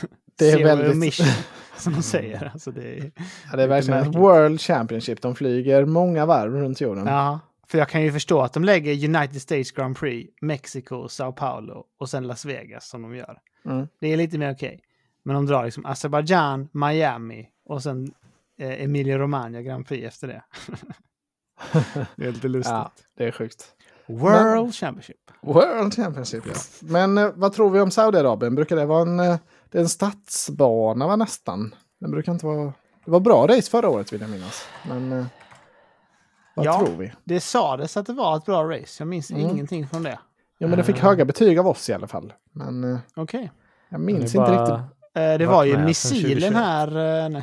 Det 0.38 0.50
är 0.50 0.64
väldigt- 0.64 0.92
emission, 0.92 1.26
som 1.76 1.92
de 1.92 2.02
säger. 2.02 2.50
Alltså 2.52 2.70
det 2.70 2.98
är, 2.98 3.10
Ja, 3.50 3.56
det 3.56 3.62
är 3.62 3.68
verkligen 3.68 3.98
märkligt. 4.00 4.16
World 4.16 4.60
Championship. 4.60 5.22
De 5.22 5.34
flyger 5.34 5.84
många 5.84 6.26
varv 6.26 6.52
runt 6.54 6.80
jorden. 6.80 7.06
Ja, 7.06 7.40
för 7.66 7.78
jag 7.78 7.88
kan 7.88 8.02
ju 8.02 8.12
förstå 8.12 8.40
att 8.40 8.52
de 8.52 8.64
lägger 8.64 9.08
United 9.08 9.42
States 9.42 9.70
Grand 9.72 9.96
Prix, 9.96 10.32
Mexiko, 10.40 11.08
Sao 11.08 11.32
Paulo 11.32 11.84
och 11.98 12.08
sen 12.08 12.26
Las 12.26 12.44
Vegas 12.44 12.88
som 12.88 13.02
de 13.02 13.16
gör. 13.16 13.38
Mm. 13.64 13.88
Det 14.00 14.12
är 14.12 14.16
lite 14.16 14.38
mer 14.38 14.52
okej. 14.52 14.80
Men 15.22 15.34
de 15.34 15.46
drar 15.46 15.64
liksom 15.64 15.86
Azerbaijan, 15.86 16.68
Miami 16.72 17.48
och 17.66 17.82
sen 17.82 18.12
eh, 18.60 18.82
Emilia 18.82 19.18
Romagna 19.18 19.62
Grand 19.62 19.86
Prix 19.86 20.06
efter 20.06 20.28
det. 20.28 20.42
det 22.16 22.26
är 22.26 22.32
lite 22.32 22.48
lustigt. 22.48 22.72
Ja, 22.72 22.92
det 23.16 23.24
är 23.24 23.32
sjukt. 23.32 23.64
World 24.06 24.74
Championship. 24.74 25.16
World 25.42 25.94
Championship, 25.94 26.44
ja. 26.46 26.52
Men 26.80 27.18
eh, 27.18 27.30
vad 27.34 27.52
tror 27.52 27.70
vi 27.70 27.80
om 27.80 27.90
Saudiarabien? 27.90 28.54
Brukar 28.54 28.76
det 28.76 28.86
vara 28.86 29.02
en, 29.02 29.20
eh, 29.20 29.36
det 29.70 29.78
är 29.78 29.82
en 29.82 29.88
stadsbana, 29.88 31.06
va, 31.06 31.16
nästan? 31.16 31.74
Den 32.00 32.10
brukar 32.10 32.32
inte 32.32 32.46
vara... 32.46 32.72
Det 33.04 33.10
var 33.10 33.20
bra 33.20 33.46
race 33.46 33.70
förra 33.70 33.88
året, 33.88 34.12
vill 34.12 34.20
jag 34.20 34.30
minnas. 34.30 34.64
Men 34.88 35.12
eh, 35.12 35.26
vad 36.56 36.66
Ja. 36.66 36.78
tror 36.78 36.96
vi? 36.96 37.12
Det 37.24 37.40
sades 37.40 37.96
att 37.96 38.06
det 38.06 38.12
var 38.12 38.36
ett 38.36 38.44
bra 38.44 38.64
race. 38.70 38.96
Jag 38.98 39.08
minns 39.08 39.30
Mm. 39.30 39.42
ingenting 39.42 39.86
från 39.88 40.02
det. 40.02 40.18
Jo, 40.58 40.68
men 40.68 40.78
det 40.78 40.84
fick 40.84 40.98
höga 40.98 41.24
betyg 41.24 41.58
av 41.58 41.66
oss 41.68 41.88
i 41.88 41.92
alla 41.92 42.06
fall. 42.06 42.32
Men 42.52 42.84
eh, 42.92 42.98
Okej. 43.16 43.50
jag 43.88 44.00
minns 44.00 44.22
inte 44.34 44.36
bara- 44.38 44.62
riktigt. 44.62 44.94
Eh, 45.14 45.38
det 45.38 45.46
var 45.46 45.64
ju 45.64 45.78
missilen 45.78 46.22
2021. 46.52 46.54
här. 46.54 46.96
Eh. 47.36 47.42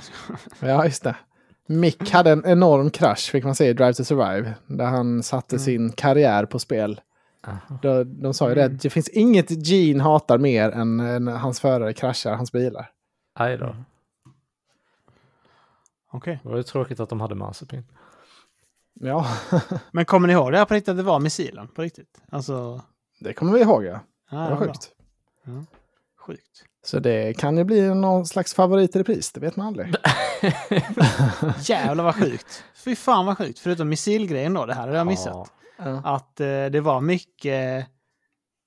Ja, 0.59 0.85
just 0.85 1.03
det. 1.03 1.15
Mick 1.67 2.11
hade 2.11 2.31
en 2.31 2.45
enorm 2.45 2.89
krasch, 2.89 3.31
fick 3.31 3.43
man 3.43 3.55
säga, 3.55 3.69
i 3.69 3.73
Drive 3.73 3.93
to 3.93 4.03
Survive. 4.03 4.53
Där 4.67 4.85
han 4.85 5.23
satte 5.23 5.59
sin 5.59 5.91
karriär 5.91 6.45
på 6.45 6.59
spel. 6.59 7.01
Aha. 7.47 7.79
De, 7.81 8.21
de 8.21 8.33
sa 8.33 8.49
ju 8.49 8.55
det, 8.55 8.65
att 8.65 8.81
det 8.81 8.89
finns 8.89 9.09
inget 9.09 9.67
Gene 9.67 10.03
hatar 10.03 10.37
mer 10.37 10.71
än 10.71 10.97
när 10.97 11.37
hans 11.37 11.59
förare 11.59 11.93
kraschar 11.93 12.35
hans 12.35 12.51
bilar. 12.51 12.91
Aj 13.33 13.57
då. 13.57 13.75
Okej. 16.11 16.39
Det 16.43 16.49
var 16.49 16.57
ju 16.57 16.63
tråkigt 16.63 16.99
att 16.99 17.09
de 17.09 17.21
hade 17.21 17.35
Mazepin. 17.35 17.83
Ja, 18.93 19.27
Men 19.91 20.05
kommer 20.05 20.27
ni 20.27 20.33
ihåg 20.33 20.51
det 20.51 20.57
här 20.57 20.65
på 20.65 20.73
riktigt? 20.73 20.89
Att 20.89 20.97
det 20.97 21.03
var 21.03 21.19
missilen 21.19 21.67
på 21.67 21.81
riktigt? 21.81 22.21
Alltså... 22.31 22.81
det 23.19 23.33
kommer 23.33 23.53
vi 23.53 23.61
ihåg, 23.61 23.85
ja. 23.85 23.99
Ja, 24.31 24.37
Det 24.37 24.49
var 24.49 24.57
sjukt. 24.57 24.91
Sjukt. 26.19 26.63
Så 26.85 26.99
det 26.99 27.37
kan 27.37 27.57
ju 27.57 27.63
bli 27.63 27.95
någon 27.95 28.25
slags 28.25 28.53
favorit 28.53 28.95
i 28.95 28.99
repris, 28.99 29.31
det 29.31 29.39
vet 29.39 29.55
man 29.55 29.67
aldrig. 29.67 29.87
Jävlar 31.59 32.03
vad 32.03 32.15
sjukt. 32.15 32.63
Fy 32.75 32.95
fan 32.95 33.25
vad 33.25 33.37
sjukt. 33.37 33.59
Förutom 33.59 33.89
missilgrejen 33.89 34.53
då, 34.53 34.65
det 34.65 34.73
här 34.73 34.81
hade 34.81 34.97
jag 34.97 35.07
missat. 35.07 35.33
Ja. 35.33 35.47
Att 36.03 36.39
eh, 36.39 36.65
det 36.65 36.81
var 36.81 37.01
mycket 37.01 37.87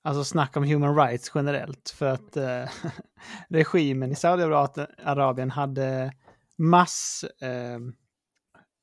alltså 0.05 0.25
snack 0.25 0.57
om 0.57 0.65
human 0.65 0.97
rights 0.97 1.33
generellt. 1.35 1.91
För 1.91 2.07
att 2.07 2.37
eh, 2.37 2.65
regimen 3.49 4.13
i 4.13 4.15
Saudiarabien 4.15 5.51
hade 5.51 6.13
mass 6.59 7.25
eh, 7.41 7.79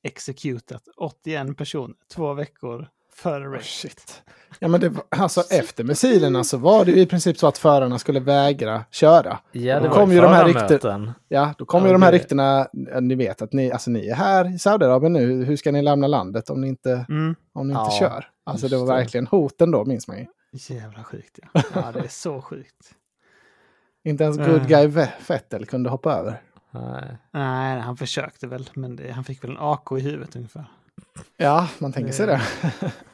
exekutat 0.02 0.88
81 0.96 1.56
personer 1.56 1.96
två 2.14 2.34
veckor 2.34 2.88
Före 3.16 3.48
Oh, 3.48 3.60
shit. 3.62 4.22
Ja, 4.58 4.68
men 4.68 4.80
det, 4.80 4.88
var- 4.88 5.04
alltså, 5.08 5.40
efter 5.50 5.84
missilerna 5.84 6.44
så 6.44 6.56
var 6.58 6.84
det 6.84 6.90
ju 6.90 7.00
i 7.00 7.06
princip 7.06 7.38
så 7.38 7.46
att 7.46 7.58
förarna 7.58 7.98
skulle 7.98 8.20
vägra 8.20 8.84
köra. 8.90 9.38
Ja, 9.52 9.80
Då 9.80 9.88
kom 9.90 10.12
ju 10.12 10.20
de 10.20 10.32
här 10.32 10.44
rykten-. 10.44 11.12
Ja, 11.28 11.54
då 11.58 11.64
kom 11.64 11.80
Ja, 11.82 11.86
ju 11.86 11.92
de 11.92 12.02
här 12.02 12.12
det- 12.12 12.18
ryktena, 12.18 12.68
ni 13.00 13.14
vet 13.14 13.42
att 13.42 13.52
ni, 13.52 13.72
alltså, 13.72 13.90
ni 13.90 14.08
är 14.08 14.14
här 14.14 14.54
i 14.54 14.58
Saudiarabien 14.58 15.12
nu, 15.12 15.44
hur 15.44 15.56
ska 15.56 15.72
ni 15.72 15.82
lämna 15.82 16.06
landet 16.06 16.50
om 16.50 16.60
ni 16.60 16.68
inte, 16.68 17.06
Mm. 17.08 17.34
om 17.52 17.68
ni 17.68 17.72
inte 17.72 17.84
Ja, 17.90 17.98
kör? 17.98 18.28
Alltså 18.44 18.68
det 18.68 18.76
var 18.76 18.86
det. 18.86 18.92
verkligen 18.92 19.26
hoten 19.26 19.70
då, 19.70 19.84
minns 19.84 20.08
man 20.08 20.18
ju. 20.18 20.26
Jävla 20.52 21.04
sjukt 21.04 21.38
ja. 21.52 21.62
Ja, 21.74 21.92
det 21.92 21.98
är 22.00 22.08
så 22.08 22.40
sjukt. 22.42 22.94
Inte 24.04 24.24
ens 24.24 24.36
good 24.38 24.68
guy 24.68 24.86
Ve- 24.86 25.12
Vettel 25.28 25.66
kunde 25.66 25.90
hoppa 25.90 26.12
över. 26.14 26.40
Nej. 26.70 27.16
Nej, 27.32 27.80
han 27.80 27.96
försökte 27.96 28.46
väl, 28.46 28.70
men 28.74 28.96
det, 28.96 29.10
han 29.12 29.24
fick 29.24 29.44
väl 29.44 29.50
en 29.50 29.56
AK 29.60 29.92
i 29.98 30.00
huvudet 30.00 30.36
ungefär. 30.36 30.64
Ja, 31.36 31.68
man 31.78 31.92
tänker 31.92 32.12
sig 32.12 32.26
det. 32.26 32.42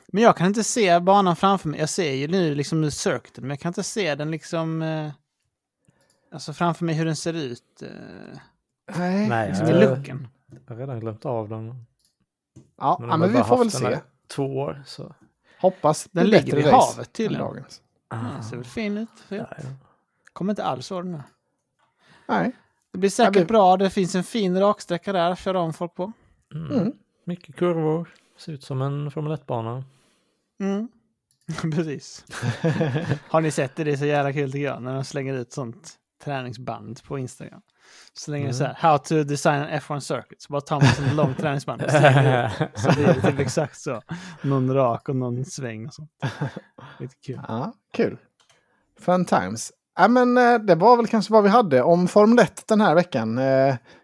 Men 0.06 0.22
jag 0.22 0.36
kan 0.36 0.46
inte 0.46 0.64
se 0.64 1.00
banan 1.00 1.36
framför 1.36 1.68
mig. 1.68 1.80
Jag 1.80 1.88
ser 1.88 2.12
ju 2.12 2.28
nu 2.28 2.54
liksom 2.54 2.90
circuiten, 2.90 3.42
men 3.44 3.50
jag 3.50 3.60
kan 3.60 3.70
inte 3.70 3.82
se 3.82 4.14
den 4.14 4.30
liksom... 4.30 4.82
Eh, 4.82 5.10
alltså 6.32 6.52
framför 6.52 6.84
mig 6.84 6.94
hur 6.94 7.04
den 7.04 7.16
ser 7.16 7.32
ut. 7.34 7.82
Eh, 7.82 7.88
Nej. 8.98 9.28
Nej, 9.28 9.48
liksom 9.48 9.66
jag- 9.68 9.82
i 9.82 9.86
looken. 9.86 10.28
Jag 10.66 10.74
har 10.74 10.80
redan 10.80 11.00
glömt 11.00 11.24
av 11.24 11.48
den. 11.48 11.84
Ja, 12.78 12.96
Men 13.00 13.08
ja, 13.10 13.16
men 13.16 13.32
vi 13.32 13.42
får 13.42 13.58
väl 13.58 13.68
den 13.68 13.80
se. 13.80 13.98
Två 14.26 14.56
år 14.58 14.82
så. 14.86 15.14
Hoppas 15.60 16.04
det 16.04 16.10
Den 16.20 16.24
blir 16.30 16.42
ligger 16.42 16.56
race 16.62 16.70
havet 16.92 17.12
tydligen. 17.12 17.46
dagens. 17.46 17.80
Ja, 18.10 18.42
ser 18.50 18.56
väl 18.56 18.64
fin 18.66 18.98
ut. 18.98 19.08
Ja, 19.28 19.36
ja. 19.36 19.46
Kommer 20.32 20.52
inte 20.52 20.64
alls 20.64 20.90
vara 20.90 21.02
den 21.02 21.14
här. 21.14 21.22
Nej. 22.28 22.52
Det 22.92 22.98
blir 22.98 23.10
säkert 23.10 23.36
vi- 23.36 23.44
bra. 23.44 23.76
Det 23.76 23.90
finns 23.90 24.14
en 24.14 24.24
fin 24.24 24.60
raksträcka 24.60 25.12
där 25.12 25.30
att 25.30 25.38
köra 25.38 25.60
om 25.60 25.72
folk 25.72 25.94
på. 25.94 26.12
Mm. 26.54 26.70
Mm. 26.72 26.92
Mycket 27.24 27.56
kurvor. 27.56 28.08
Ser 28.36 28.52
ut 28.52 28.62
som 28.62 28.82
en 28.82 29.10
Formel 29.10 29.32
1-bana. 29.32 29.84
Mm. 30.60 30.88
Precis. 31.74 32.24
Har 33.28 33.40
ni 33.40 33.50
sett 33.50 33.76
det? 33.76 33.84
Det 33.84 33.92
är 33.92 33.96
så 33.96 34.06
jävla 34.06 34.32
kul 34.32 34.52
tycker 34.52 34.66
jag. 34.66 34.82
När 34.82 34.94
de 34.94 35.04
slänger 35.04 35.34
ut 35.34 35.52
sånt 35.52 35.98
träningsband 36.24 37.02
på 37.04 37.18
Instagram. 37.18 37.60
Så 38.12 38.30
länge 38.30 38.48
är 38.48 38.52
så 38.52 38.64
här, 38.64 38.74
how 38.78 38.98
to 38.98 39.22
design 39.22 39.62
an 39.62 39.68
F1 39.68 40.00
circuit. 40.00 40.42
Så 40.42 40.52
bara 40.52 40.60
tar 40.60 40.76
man 40.76 40.84
ett 40.84 40.96
sånt 40.96 41.14
långt 41.14 41.38
träningsband 41.38 41.82
och 41.82 41.90
slänger 41.90 42.46
ut. 42.46 42.78
Så 42.78 42.92
blir 42.92 43.06
det 43.06 43.20
typ 43.20 43.38
exakt 43.38 43.80
så. 43.80 44.02
Någon 44.42 44.74
rak 44.74 45.08
och 45.08 45.16
någon 45.16 45.44
sväng 45.44 45.86
och 45.86 45.94
sånt. 45.94 46.10
Lite 46.98 47.14
kul. 47.26 47.40
Ja, 47.48 47.72
kul. 47.92 48.18
Fun 49.00 49.24
times. 49.24 49.72
Ja, 49.98 50.08
men 50.08 50.38
eh, 50.38 50.58
det 50.58 50.74
var 50.74 50.96
väl 50.96 51.06
kanske 51.06 51.32
vad 51.32 51.42
vi 51.42 51.48
hade 51.48 51.82
om 51.82 52.08
Formel 52.08 52.38
1 52.38 52.66
den 52.66 52.80
här 52.80 52.94
veckan. 52.94 53.38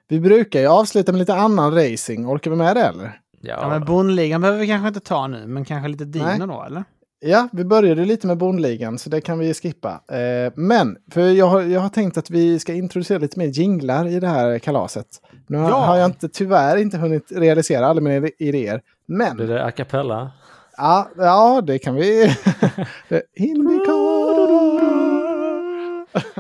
Vi 0.09 0.21
brukar 0.21 0.61
ju 0.61 0.67
avsluta 0.67 1.13
med 1.13 1.19
lite 1.19 1.35
annan 1.35 1.75
racing. 1.75 2.27
Orkar 2.29 2.51
vi 2.51 2.57
med 2.57 2.77
det 2.77 2.83
eller? 2.83 3.21
Ja, 3.41 3.59
Ja, 3.63 3.69
men 3.69 3.85
bondligan 3.85 4.41
behöver 4.41 4.61
vi 4.61 4.67
kanske 4.67 4.89
inte 4.89 5.01
ta 5.01 5.27
nu, 5.27 5.47
men 5.47 5.65
kanske 5.65 5.89
lite 5.89 6.05
Nej. 6.05 6.33
Dino 6.39 6.47
då, 6.47 6.63
eller? 6.67 6.85
Ja, 7.21 7.49
vi 7.53 7.65
började 7.65 8.05
lite 8.05 8.27
med 8.27 8.37
bondligan 8.39 8.99
så 8.99 9.11
det 9.11 9.21
kan 9.21 9.39
vi 9.39 9.55
skippa. 9.55 9.91
Eh, 10.13 10.53
men, 10.57 10.97
för 11.13 11.21
jag 11.21 11.47
har, 11.47 11.63
jag 11.63 11.81
har 11.81 11.89
tänkt 11.89 12.17
att 12.19 12.31
vi 12.31 12.59
ska 12.59 12.75
introducera 12.75 13.19
lite 13.19 13.39
mer 13.39 13.47
jinglar 13.47 14.07
i 14.09 14.21
det 14.21 14.29
här 14.29 14.59
kalaset. 14.59 15.07
Nu 15.47 15.59
har, 15.59 15.71
Ja. 15.71 15.77
har 15.77 15.97
jag 15.97 16.07
inte, 16.09 16.29
tyvärr 16.29 16.77
inte 16.77 16.99
hunnit 16.99 17.33
realisera 17.33 17.87
alla 17.87 18.01
mina 18.01 18.29
idéer. 18.39 18.81
Men, 19.07 19.37
Blir 19.37 19.47
det 19.47 19.65
a 19.65 19.71
cappella? 19.71 20.31
ja, 20.77 21.09
ja 21.17 21.61
det 21.67 21.79
kan 21.79 21.95
vi. 21.95 22.37
Det- 23.09 23.23
Indycar. 23.35 23.99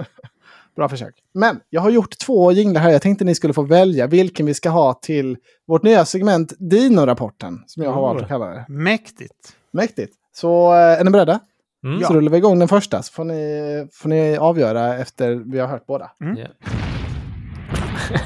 Bra 0.78 0.88
försök. 0.88 1.14
Men 1.34 1.60
jag 1.70 1.80
har 1.80 1.90
gjort 1.90 2.18
två 2.18 2.52
jinglar 2.52 2.80
här. 2.80 2.90
Jag 2.90 3.02
tänkte 3.02 3.24
ni 3.24 3.34
skulle 3.34 3.54
få 3.54 3.62
välja 3.62 4.06
vilken 4.06 4.46
vi 4.46 4.54
ska 4.54 4.70
ha 4.70 4.94
till 4.94 5.36
vårt 5.66 5.82
nya 5.82 6.04
segment 6.04 6.52
Dino-rapporten. 6.58 7.64
Som 7.66 7.82
jag 7.82 7.92
har 7.92 8.02
valt 8.02 8.22
att 8.22 8.28
kalla 8.28 8.46
det. 8.46 8.66
Mäktigt. 8.68 9.54
Mäktigt. 9.72 10.14
Så 10.34 10.72
eh, 10.72 10.78
är 10.78 11.04
ni 11.04 11.10
beredda? 11.10 11.40
Mm. 11.84 12.02
Så 12.02 12.14
rullar 12.14 12.32
vi 12.32 12.38
igång 12.38 12.58
den 12.58 12.68
första 12.68 13.02
så 13.02 13.12
får 13.12 13.24
ni, 13.24 13.88
får 13.92 14.08
ni 14.08 14.36
avgöra 14.36 14.98
efter 14.98 15.34
vi 15.34 15.58
har 15.58 15.66
hört 15.68 15.86
båda. 15.86 16.10
Ja. 16.18 16.46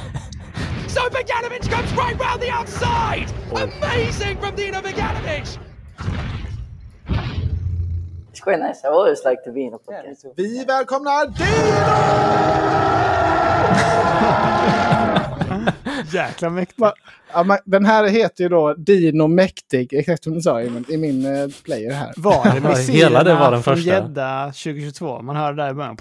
So 0.89 1.01
Bogdanovich 1.11 1.71
comes 1.71 1.93
right 1.93 2.21
round 2.21 2.41
the 2.43 2.53
outside! 2.61 3.29
Amazing 3.51 4.37
from 4.37 4.57
Dino 4.57 4.83
Bogdanovich! 4.83 5.59
Quite 8.45 8.59
nice. 8.59 8.81
I 8.85 8.89
always 8.89 9.25
like 9.25 9.43
to 9.45 9.53
be 9.53 9.61
in 9.61 9.75
a 9.75 9.79
podcast. 9.79 10.25
Vi 10.37 10.65
välkomnar 10.65 11.27
Dino! 11.27 11.53
Jäkla 16.13 16.51
mäktigt. 16.51 16.79
Va- 16.81 16.93
Ja, 17.35 17.59
den 17.65 17.85
här 17.85 18.09
heter 18.09 18.45
ju 18.45 18.49
då 18.49 18.75
Dino 18.75 19.27
Mäktig, 19.27 19.93
exakt 19.93 20.25
som 20.25 20.35
du 20.35 20.41
sa 20.41 20.63
i 20.63 20.71
min, 20.71 20.85
i 20.89 20.97
min 20.97 21.37
eh, 21.37 21.49
player 21.65 21.93
här. 21.93 22.13
Var 22.17 22.45
det 22.45 22.51
Hela 22.51 22.69
missilerna 22.69 23.23
det 23.25 23.35
var 23.35 23.51
den 23.51 23.63
från 23.63 23.77
första. 23.77 23.91
Gädda 23.91 24.45
2022? 24.47 25.23
Man 25.23 25.37
hörde 25.37 25.63
där 25.63 25.71
i 25.71 25.75
början. 25.75 25.97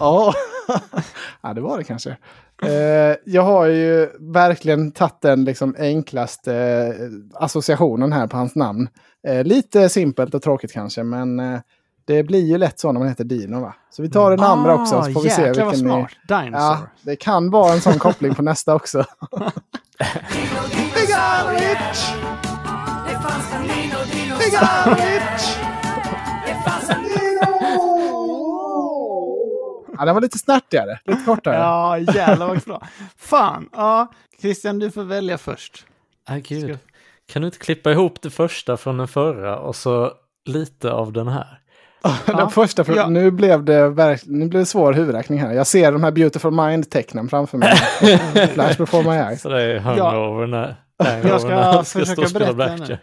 Ja, 0.00 0.34
ja 1.42 1.54
det 1.54 1.60
var 1.60 1.78
det 1.78 1.84
kanske. 1.84 2.16
Eh, 2.62 3.16
jag 3.24 3.42
har 3.42 3.66
ju 3.66 4.08
verkligen 4.20 4.92
tagit 4.92 5.20
den 5.20 5.44
liksom 5.44 5.76
enklaste 5.78 6.54
eh, 6.54 7.42
associationen 7.44 8.12
här 8.12 8.26
på 8.26 8.36
hans 8.36 8.54
namn. 8.54 8.88
Eh, 9.28 9.44
lite 9.44 9.88
simpelt 9.88 10.34
och 10.34 10.42
tråkigt 10.42 10.72
kanske, 10.72 11.02
men 11.02 11.40
eh, 11.40 11.60
det 12.04 12.22
blir 12.22 12.46
ju 12.46 12.58
lätt 12.58 12.80
så 12.80 12.92
när 12.92 13.00
man 13.00 13.08
heter 13.08 13.24
Dino. 13.24 13.60
Va? 13.60 13.74
Så 13.90 14.02
vi 14.02 14.10
tar 14.10 14.30
den 14.30 14.40
andra 14.40 14.74
också, 14.74 15.02
så 15.02 15.12
får 15.12 15.22
vi 15.22 15.30
se 15.30 15.42
Ah, 15.42 15.46
jäklar 15.46 15.64
vad 15.64 15.74
vilken 15.74 15.88
ni... 15.90 16.06
smart. 16.28 16.44
Dinosaur. 16.44 16.60
Ja, 16.60 16.78
det 17.02 17.16
kan 17.16 17.50
vara 17.50 17.72
en 17.72 17.80
sån 17.80 17.98
koppling 17.98 18.34
på 18.34 18.42
nästa 18.42 18.74
också. 18.74 19.04
Ja, 29.98 30.04
den 30.04 30.14
var 30.14 30.22
lite 30.22 30.38
snärtigare, 30.38 30.98
lite 31.04 31.22
kortare. 31.26 31.54
Ja, 31.56 31.98
jävlar 31.98 32.46
vad 32.46 32.58
bra. 32.58 32.82
Fan, 33.16 33.68
ja. 33.72 34.12
Christian, 34.40 34.78
du 34.78 34.90
får 34.90 35.02
välja 35.04 35.38
först. 35.38 35.86
Ah, 36.28 36.36
gud. 36.36 36.62
Ska- 36.78 36.78
Kan 37.32 37.42
du 37.42 37.46
inte 37.48 37.58
klippa 37.58 37.92
ihop 37.92 38.22
det 38.22 38.30
första 38.30 38.76
från 38.76 38.98
den 38.98 39.08
förra 39.08 39.58
och 39.58 39.76
så 39.76 40.12
lite 40.44 40.92
av 40.92 41.12
den 41.12 41.28
här? 41.28 41.58
Den 42.26 42.36
Ja. 42.38 42.48
första, 42.50 42.84
för 42.84 42.96
Ja. 42.96 43.08
nu, 43.08 43.30
blev 43.30 43.64
det 43.64 43.88
verk- 43.88 44.22
nu 44.26 44.48
blev 44.48 44.60
det 44.62 44.66
svår 44.66 44.92
huvudräkning 44.92 45.38
här. 45.40 45.52
Jag 45.52 45.66
ser 45.66 45.92
de 45.92 46.02
här 46.04 46.10
Beautiful 46.10 46.50
Mind-tecknen 46.50 47.28
framför 47.28 47.58
mig. 47.58 47.76
Flash 48.48 48.78
before 48.78 49.02
my 49.02 49.16
eyes. 49.16 49.42
Så 49.42 49.48
det 49.48 49.62
är 49.62 49.78
hungover 49.78 50.46
när, 50.46 50.76
hangover 50.98 51.28
Jag 51.28 51.40
ska 51.40 51.48
när 51.50 51.82
ska 51.82 51.98
försöka 52.00 52.38
berätta 52.38 52.52
blackjack. 52.52 53.00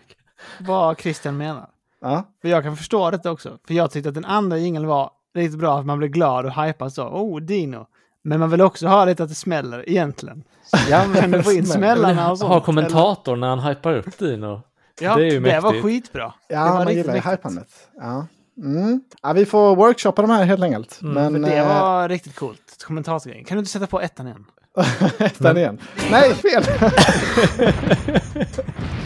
Vad 0.60 1.00
Christian 1.02 1.38
menar. 1.38 1.68
Ja. 2.02 2.24
För 2.42 2.50
jag 2.50 2.64
kan 2.64 2.78
förstå 2.78 3.12
detta 3.12 3.32
också. 3.32 3.58
För 3.68 3.74
jag 3.74 3.92
tyckte 3.92 4.10
att 4.10 4.16
den 4.16 4.26
andra 4.26 4.58
jingeln 4.58 4.88
var 4.88 5.12
riktigt 5.36 5.59
bra, 5.59 5.80
att 5.80 5.86
man 5.86 5.97
blir 5.97 6.07
glad 6.07 6.45
och 6.45 6.63
hypad 6.63 6.93
så. 6.93 7.03
Oh, 7.07 7.41
Dino. 7.41 7.88
Men 8.23 8.39
man 8.39 8.49
vill 8.49 8.61
också 8.61 8.88
ha 8.88 9.05
lite 9.05 9.23
att 9.23 9.30
det 9.30 9.36
smäller 9.36 9.89
egentligen. 9.89 10.43
Ja, 10.89 11.05
du 11.32 11.43
få 11.43 11.51
in 11.51 11.65
smällarna 11.65 12.32
och 12.32 12.38
sånt? 12.39 12.53
Ha 12.53 12.61
kommentator 12.61 13.36
när 13.36 13.47
han 13.47 13.59
hypar 13.59 13.93
upp 13.95 14.17
Dino. 14.17 14.61
Ja, 15.01 15.15
Det 15.15 15.21
är 15.21 15.32
ju 15.32 15.39
det 15.39 15.59
var 15.59 15.71
mäktigt. 15.71 15.86
skitbra. 15.86 16.34
det 16.49 16.55
Ja, 16.55 16.65
var 16.65 16.73
man 16.84 16.93
gillar 16.93 17.13
ju 17.13 17.21
mäktigt. 17.21 17.34
hypandet. 17.34 17.67
Ja. 17.99 18.27
Mm. 18.57 19.01
ja, 19.21 19.34
vi 19.34 19.45
får 19.45 19.75
workshoppa 19.75 20.21
de 20.21 20.32
här 20.32 20.45
helt 20.45 20.63
enkelt. 20.63 20.97
Men 21.01 21.34
För 21.34 21.39
det 21.51 21.57
eh, 21.57 21.67
var 21.67 22.09
riktigt 22.09 22.36
coolt. 22.36 22.84
Kommentatorgrejen. 22.88 23.45
Kan 23.45 23.55
du 23.57 23.59
inte 23.59 23.71
sätta 23.71 23.88
på 23.88 24.01
ettan 24.01 24.27
igen? 24.27 24.45
ettan 25.19 25.57
igen. 25.57 25.80
Nej, 26.11 26.34
fel! 26.34 26.63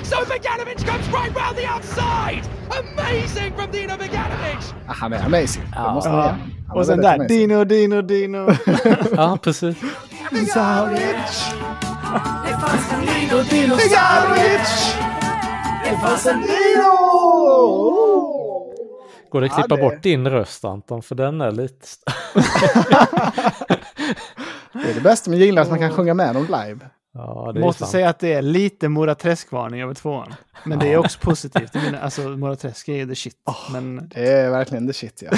So 0.04 0.16
Bogdanovich 0.26 0.86
comes 0.86 1.08
right 1.14 1.36
round 1.36 1.58
the 1.58 1.66
outside! 1.76 2.44
Amazing 2.70 3.54
from 3.56 3.72
Dino 3.72 3.98
Bogdanovich! 3.98 4.74
Ah, 4.88 4.94
Han 4.94 5.14
är 5.14 5.26
amazing. 5.26 5.64
Det 5.74 5.94
måste 5.94 6.10
Ja. 6.10 6.36
Och 6.74 6.86
sen 6.86 7.02
där, 7.02 7.14
amazing. 7.14 7.28
Dino, 7.48 7.64
Dino, 7.64 8.02
Dino. 8.02 8.48
Ja, 9.16 9.38
precis. 9.42 9.76
Bigavich! 10.32 11.54
Bigavich! 13.52 14.96
Det 15.84 15.98
fanns 16.02 16.26
en 16.26 16.42
Dino! 16.42 16.94
Går 19.30 19.42
det 19.42 19.48
att 19.48 19.54
klippa 19.54 19.76
det- 19.76 19.82
bort 19.82 20.04
din 20.04 20.30
röst 20.30 20.66
Anton? 20.66 21.02
För 21.02 21.16
den 21.16 21.42
är 21.42 21.52
lite... 21.52 21.88
Det 24.74 24.90
är 24.90 24.94
det 24.94 25.02
bästa 25.02 25.30
med 25.30 25.40
jinglar, 25.40 25.62
att 25.64 25.70
man 25.70 25.80
kan 25.80 25.92
sjunga 25.92 26.14
med 26.14 26.36
dem 26.36 26.44
live. 26.46 26.80
Ja, 27.14 27.54
Måste 27.56 27.80
sant. 27.80 27.92
säga 27.92 28.10
att 28.10 28.20
det 28.20 28.34
är 28.34 28.42
lite 28.42 28.90
Mora 28.90 29.16
Träsk-varning 29.16 29.82
över 29.82 29.94
tvåan. 29.94 30.34
Men 30.66 30.80
det 30.80 30.94
är 30.94 30.98
också 30.98 31.20
positivt. 31.20 31.70
Jag 31.74 31.84
menar, 31.84 32.00
Alltså, 32.00 32.22
Mora 32.22 32.56
Träsk 32.56 32.88
är 32.90 32.94
ju 32.94 33.08
the 33.08 33.16
shit. 33.16 33.36
Men 33.72 34.10
Det 34.10 34.32
är 34.32 34.50
verkligen 34.50 34.88
the 34.88 34.94
shit, 34.94 35.24
ja. 35.26 35.32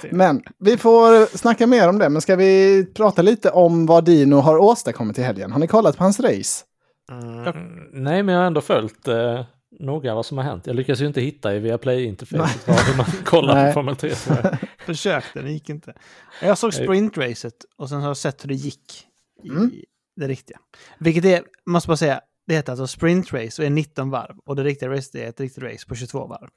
Men 0.10 0.42
vi 0.58 0.76
får 0.76 1.36
snacka 1.36 1.66
mer 1.66 1.88
om 1.88 1.98
det. 1.98 2.08
Men 2.08 2.22
ska 2.22 2.36
vi 2.36 2.86
prata 2.94 3.22
lite 3.22 3.50
om 3.50 3.86
vad 3.86 4.04
Dino 4.04 4.34
har 4.36 4.58
åstadkommit 4.58 5.18
i 5.18 5.22
helgen? 5.22 5.52
Har 5.52 5.58
ni 5.58 5.66
kollat 5.66 5.96
på 5.96 6.04
hans 6.04 6.20
race? 6.20 6.64
Mm, 7.10 7.54
nej, 7.92 8.22
men 8.22 8.34
jag 8.34 8.40
har 8.40 8.46
ändå 8.46 8.60
följt 8.60 9.08
eh, 9.08 9.44
noga 9.80 10.14
vad 10.14 10.26
som 10.26 10.38
har 10.38 10.44
hänt. 10.44 10.66
Jag 10.66 10.76
lyckas 10.76 11.00
ju 11.00 11.06
inte 11.06 11.20
hitta 11.20 11.54
i 11.54 11.58
Viaplay-interfacet 11.58 12.68
vad 12.68 12.76
hur 12.80 12.96
man 12.96 13.06
kollar 13.24 13.66
på 13.66 13.72
Formel 13.72 13.96
3. 13.96 14.10
tyvärr. 14.24 14.58
Försökte, 14.86 15.42
det 15.42 15.50
gick 15.52 15.68
inte. 15.68 15.94
Jag 16.42 16.58
såg 16.58 16.74
sprintracet 16.74 17.54
och 17.76 17.88
sen 17.88 18.00
har 18.00 18.08
jag 18.08 18.16
sett 18.16 18.44
hur 18.44 18.48
det 18.48 18.54
gick 18.54 19.04
i 19.44 19.48
Mm. 19.48 19.70
Det 20.16 20.28
riktiga. 20.28 20.58
Vilket 20.98 21.24
är, 21.24 21.42
måste 21.66 21.86
bara 21.88 21.96
säga, 21.96 22.20
det 22.46 22.54
heter 22.54 22.72
alltså 22.72 22.86
sprint 22.86 23.32
race 23.32 23.62
och 23.62 23.66
är 23.66 23.70
19 23.70 24.10
varv. 24.10 24.38
Och 24.44 24.56
det 24.56 24.64
riktiga 24.64 24.88
racet 24.90 25.14
är 25.14 25.28
ett 25.28 25.40
riktigt 25.40 25.62
race 25.64 25.86
på 25.88 25.94
22 25.94 26.26
varv. 26.26 26.48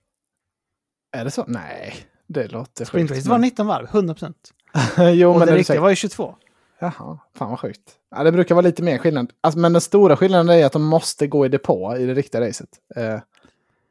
Är 1.12 1.26
det 1.26 1.32
så? 1.32 1.46
Nej, 1.48 1.96
det 2.28 2.48
låter 2.48 2.86
Sprint 2.86 3.10
sjukt. 3.10 3.20
race 3.20 3.30
var 3.30 3.38
19 3.38 3.68
varv, 3.68 3.86
100 3.86 4.14
procent. 4.14 4.54
jo, 5.14 5.30
Och 5.32 5.40
men 5.40 5.48
det 5.48 5.54
riktiga 5.54 5.64
säker? 5.64 5.82
var 5.82 5.90
ju 5.90 5.96
22. 5.96 6.36
Jaha, 6.80 7.20
fan 7.36 7.50
vad 7.50 7.60
sjukt. 7.60 7.96
Ja, 8.12 8.24
det 8.24 8.32
brukar 8.32 8.56
vara 8.56 8.66
lite 8.66 8.84
mer 8.84 8.98
skillnad. 8.98 9.34
Alltså, 9.42 9.60
men 9.60 9.74
den 9.74 9.82
stora 9.82 10.18
skillnaden 10.18 10.50
är 10.50 10.66
att 10.66 10.72
de 10.74 10.84
måste 10.84 11.28
gå 11.28 11.46
i 11.46 11.50
depå 11.50 11.98
i 11.98 12.06
det 12.06 12.14
riktiga 12.14 12.42
racet. 12.42 12.70
Eh, 12.96 13.20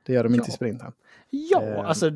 det 0.06 0.12
gör 0.12 0.24
de 0.24 0.34
inte 0.34 0.44
Ja. 0.48 0.52
i 0.52 0.56
sprinten. 0.56 0.92
Ja, 1.30 1.62
Eh. 1.62 1.88
alltså 1.88 2.10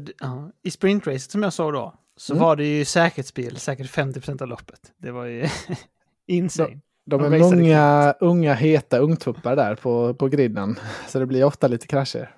i 0.63 0.71
sprintracet 0.71 1.31
som 1.31 1.43
jag 1.43 1.53
såg 1.53 1.73
då 1.73 1.95
så 2.17 2.33
Mm. 2.33 2.45
var 2.45 2.57
det 2.57 2.65
ju 2.65 2.85
säkerhetsbil 2.85 3.57
säkert 3.57 3.91
50% 3.91 4.43
av 4.43 4.49
loppet. 4.49 4.81
Det 4.99 5.11
var 5.11 5.25
ju 5.25 5.49
insane. 6.27 6.69
De 6.69 6.81
De 7.07 7.25
är 7.25 7.39
många 7.39 8.15
unga 8.21 8.55
heta 8.55 8.99
ungtuppar 8.99 9.57
där 9.57 9.75
på, 9.75 10.15
på 10.15 10.29
griden. 10.29 10.79
Så 11.09 11.19
det 11.19 11.27
blir 11.27 11.45
ofta 11.45 11.69
lite 11.69 11.87
krascher. 11.87 12.31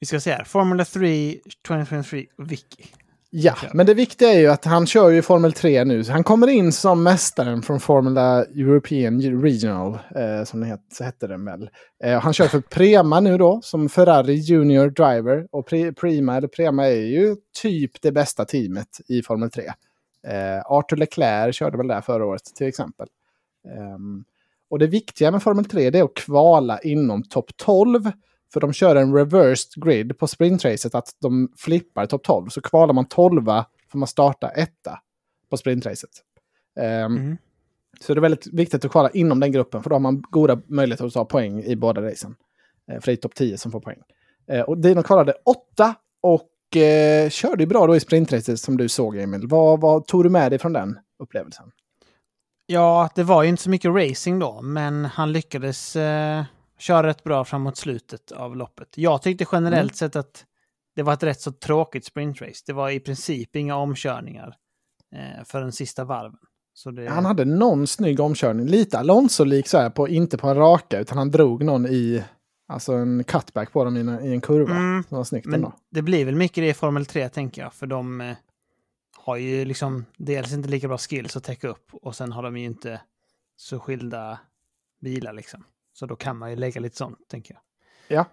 Vi 0.00 0.06
ska 0.06 0.20
se 0.20 0.32
här, 0.32 0.44
Formula 0.44 0.84
3 0.84 1.38
2023 1.66 2.26
Vicky. 2.38 2.84
Ja, 3.30 3.54
men 3.72 3.86
det 3.86 3.94
viktiga 3.94 4.28
är 4.28 4.38
ju 4.40 4.46
att 4.46 4.64
han 4.64 4.86
kör 4.86 5.10
ju 5.10 5.22
Formel 5.22 5.52
3 5.52 5.84
nu. 5.84 6.04
Han 6.04 6.24
kommer 6.24 6.46
in 6.46 6.72
som 6.72 7.02
mästaren 7.02 7.62
från 7.62 7.80
Formula 7.80 8.44
European 8.44 9.42
Regional, 9.42 9.98
eh, 10.14 10.44
som 10.44 10.60
det 10.60 10.66
het, 10.66 10.80
så 10.92 11.04
hette 11.04 11.26
den 11.26 11.44
väl. 11.44 11.70
Eh, 12.04 12.20
han 12.20 12.32
kör 12.32 12.48
för 12.48 12.60
Prema 12.60 13.20
nu 13.20 13.38
då, 13.38 13.60
som 13.62 13.88
Ferrari 13.88 14.34
Junior 14.34 14.90
Driver. 14.90 15.46
Och 15.50 15.66
Pre, 15.66 15.92
Prima, 15.92 16.36
eller 16.36 16.48
Prema, 16.48 16.86
är 16.86 17.06
ju 17.06 17.36
typ 17.62 18.02
det 18.02 18.12
bästa 18.12 18.44
teamet 18.44 18.88
i 19.08 19.22
Formel 19.22 19.50
3. 19.50 19.62
Eh, 20.26 20.60
Arthur 20.66 20.96
Leclerc 20.96 21.56
körde 21.56 21.76
väl 21.76 21.86
där 21.86 22.00
förra 22.00 22.26
året 22.26 22.44
till 22.44 22.66
exempel. 22.66 23.08
Ehm, 23.68 24.24
och 24.70 24.78
det 24.78 24.86
viktiga 24.86 25.30
med 25.30 25.42
Formel 25.42 25.64
3 25.64 25.90
det 25.90 25.98
är 25.98 26.04
att 26.04 26.14
kvala 26.14 26.78
inom 26.78 27.22
topp 27.22 27.50
12. 27.56 28.10
För 28.52 28.60
de 28.60 28.72
kör 28.72 28.96
en 28.96 29.14
reversed 29.14 29.84
grid 29.84 30.18
på 30.18 30.26
sprintracet, 30.26 30.94
att 30.94 31.08
de 31.20 31.52
flippar 31.56 32.06
topp 32.06 32.22
12. 32.24 32.48
Så 32.48 32.60
kvalar 32.60 32.94
man 32.94 33.04
12 33.04 33.44
får 33.92 33.98
man 33.98 34.08
starta 34.08 34.48
etta 34.48 34.98
på 35.50 35.56
sprintracet. 35.56 36.10
Ehm, 36.80 37.16
Mm. 37.16 37.36
Så 38.00 38.14
det 38.14 38.18
är 38.18 38.22
väldigt 38.22 38.46
viktigt 38.46 38.84
att 38.84 38.90
kvala 38.90 39.10
inom 39.10 39.40
den 39.40 39.52
gruppen, 39.52 39.82
för 39.82 39.90
då 39.90 39.94
har 39.94 40.00
man 40.00 40.22
goda 40.30 40.60
möjligheter 40.66 41.06
att 41.06 41.12
ta 41.12 41.24
poäng 41.24 41.62
i 41.62 41.76
båda 41.76 42.02
racen. 42.02 42.36
Eh, 42.90 43.00
för 43.00 43.06
det 43.06 43.12
är 43.12 43.16
topp 43.16 43.34
10 43.34 43.58
som 43.58 43.72
får 43.72 43.80
poäng. 43.80 44.02
Eh, 44.46 44.60
och 44.60 44.78
Dino 44.78 45.02
kvalade 45.02 45.34
8 45.44 45.94
och 46.20 46.48
eh, 46.76 47.30
körde 47.30 47.66
bra 47.66 47.86
då 47.86 47.96
i 47.96 48.00
sprintracet 48.00 48.60
som 48.60 48.76
du 48.76 48.88
såg 48.88 49.16
Emil. 49.16 49.46
Vad, 49.46 49.80
vad 49.80 50.06
tog 50.06 50.24
du 50.24 50.30
med 50.30 50.52
dig 50.52 50.58
från 50.58 50.72
den 50.72 50.98
upplevelsen? 51.22 51.70
Ja, 52.66 53.08
det 53.14 53.22
var 53.22 53.42
ju 53.42 53.48
inte 53.48 53.62
så 53.62 53.70
mycket 53.70 53.90
racing 53.94 54.38
då, 54.38 54.62
men 54.62 55.04
han 55.04 55.32
lyckades 55.32 55.96
eh, 55.96 56.44
köra 56.78 57.06
rätt 57.06 57.24
bra 57.24 57.44
framåt 57.44 57.76
slutet 57.76 58.32
av 58.32 58.56
loppet. 58.56 58.88
Jag 58.96 59.22
tyckte 59.22 59.44
generellt 59.52 59.90
Mm. 59.92 59.94
sett 59.96 60.16
att 60.16 60.44
det 60.96 61.02
var 61.02 61.12
ett 61.12 61.22
rätt 61.22 61.40
så 61.40 61.52
tråkigt 61.52 62.04
sprintrace. 62.04 62.62
Det 62.66 62.72
var 62.72 62.90
i 62.90 63.00
princip 63.00 63.56
inga 63.56 63.76
omkörningar 63.76 64.54
eh, 65.14 65.44
för 65.44 65.60
den 65.60 65.72
sista 65.72 66.04
varven. 66.04 66.38
Det, 66.96 67.08
Han 67.08 67.24
hade 67.24 67.44
någon 67.44 67.86
snygg 67.86 68.20
omkörning, 68.20 68.66
lite 68.66 68.98
Alonso-lik 68.98 69.68
så 69.68 69.78
här, 69.78 69.90
på, 69.90 70.08
inte 70.08 70.38
på 70.38 70.48
en 70.48 70.56
raka, 70.56 70.98
utan 70.98 71.18
han 71.18 71.30
drog 71.30 71.64
någon 71.64 71.86
i, 71.86 72.24
alltså 72.68 72.92
en 72.92 73.24
cutback 73.24 73.72
på 73.72 73.84
dem 73.84 73.96
i 73.96 74.00
en, 74.00 74.24
i 74.24 74.32
en 74.32 74.40
kurva. 74.40 74.76
Mm, 74.76 75.04
Det 75.08 75.16
var 75.16 75.24
snyggt 75.24 75.46
Men 75.46 75.54
ändå. 75.54 75.72
det 75.90 76.02
blir 76.02 76.24
väl 76.24 76.34
mycket 76.36 76.62
det 76.64 76.68
i 76.68 76.74
Formel 76.74 77.06
3 77.06 77.28
tänker 77.28 77.62
jag, 77.62 77.74
för 77.74 77.86
de 77.86 78.20
eh, 78.20 78.36
har 79.16 79.36
ju 79.36 79.64
liksom 79.64 80.04
dels 80.16 80.52
inte 80.52 80.68
lika 80.68 80.88
bra 80.88 80.98
skills 80.98 81.36
att 81.36 81.44
täcka 81.44 81.68
upp 81.68 81.90
och 81.92 82.16
sen 82.16 82.32
har 82.32 82.42
de 82.42 82.56
ju 82.56 82.64
inte 82.64 83.00
så 83.56 83.78
skilda 83.80 84.38
bilar 85.00 85.32
liksom. 85.32 85.64
Så 85.92 86.06
då 86.06 86.16
kan 86.16 86.36
man 86.38 86.50
ju 86.50 86.56
lägga 86.56 86.80
lite 86.80 86.96
sånt, 86.96 87.18
tänker 87.28 87.54
jag. 87.54 87.62
Ja. 88.18 88.24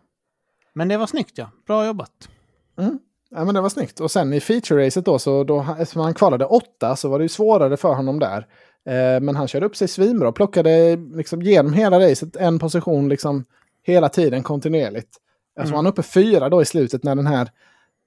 Men 0.73 0.87
det 0.87 0.97
var 0.97 1.07
snyggt 1.07 1.37
ja, 1.37 1.49
bra 1.67 1.85
jobbat. 1.85 2.29
Mm. 2.77 2.99
Ja, 3.29 3.45
men 3.45 3.55
det 3.55 3.61
var 3.61 3.69
snyggt. 3.69 3.99
Och 3.99 4.11
sen 4.11 4.33
i 4.33 4.39
feature-racet 4.39 5.01
då, 5.01 5.19
så 5.19 5.43
då, 5.43 5.65
eftersom 5.79 6.01
han 6.01 6.13
kvalade 6.13 6.45
åtta 6.45 6.95
så 6.95 7.09
var 7.09 7.19
det 7.19 7.25
ju 7.25 7.29
svårare 7.29 7.77
för 7.77 7.93
honom 7.93 8.19
där. 8.19 8.47
Eh, 8.85 9.21
men 9.21 9.35
han 9.35 9.47
körde 9.47 9.65
upp 9.65 9.75
sig 9.75 9.87
svinbra, 9.87 10.31
plockade 10.31 10.95
liksom 10.95 11.41
genom 11.41 11.73
hela 11.73 11.99
racet 11.99 12.35
en 12.35 12.59
position 12.59 13.09
liksom 13.09 13.45
hela 13.85 14.09
tiden 14.09 14.43
kontinuerligt. 14.43 15.15
Så 15.55 15.61
Mm. 15.61 15.73
han 15.73 15.87
uppe 15.87 16.03
fyra 16.03 16.49
då 16.49 16.61
i 16.61 16.65
slutet 16.65 17.03
när 17.03 17.15
den 17.15 17.27
här 17.27 17.49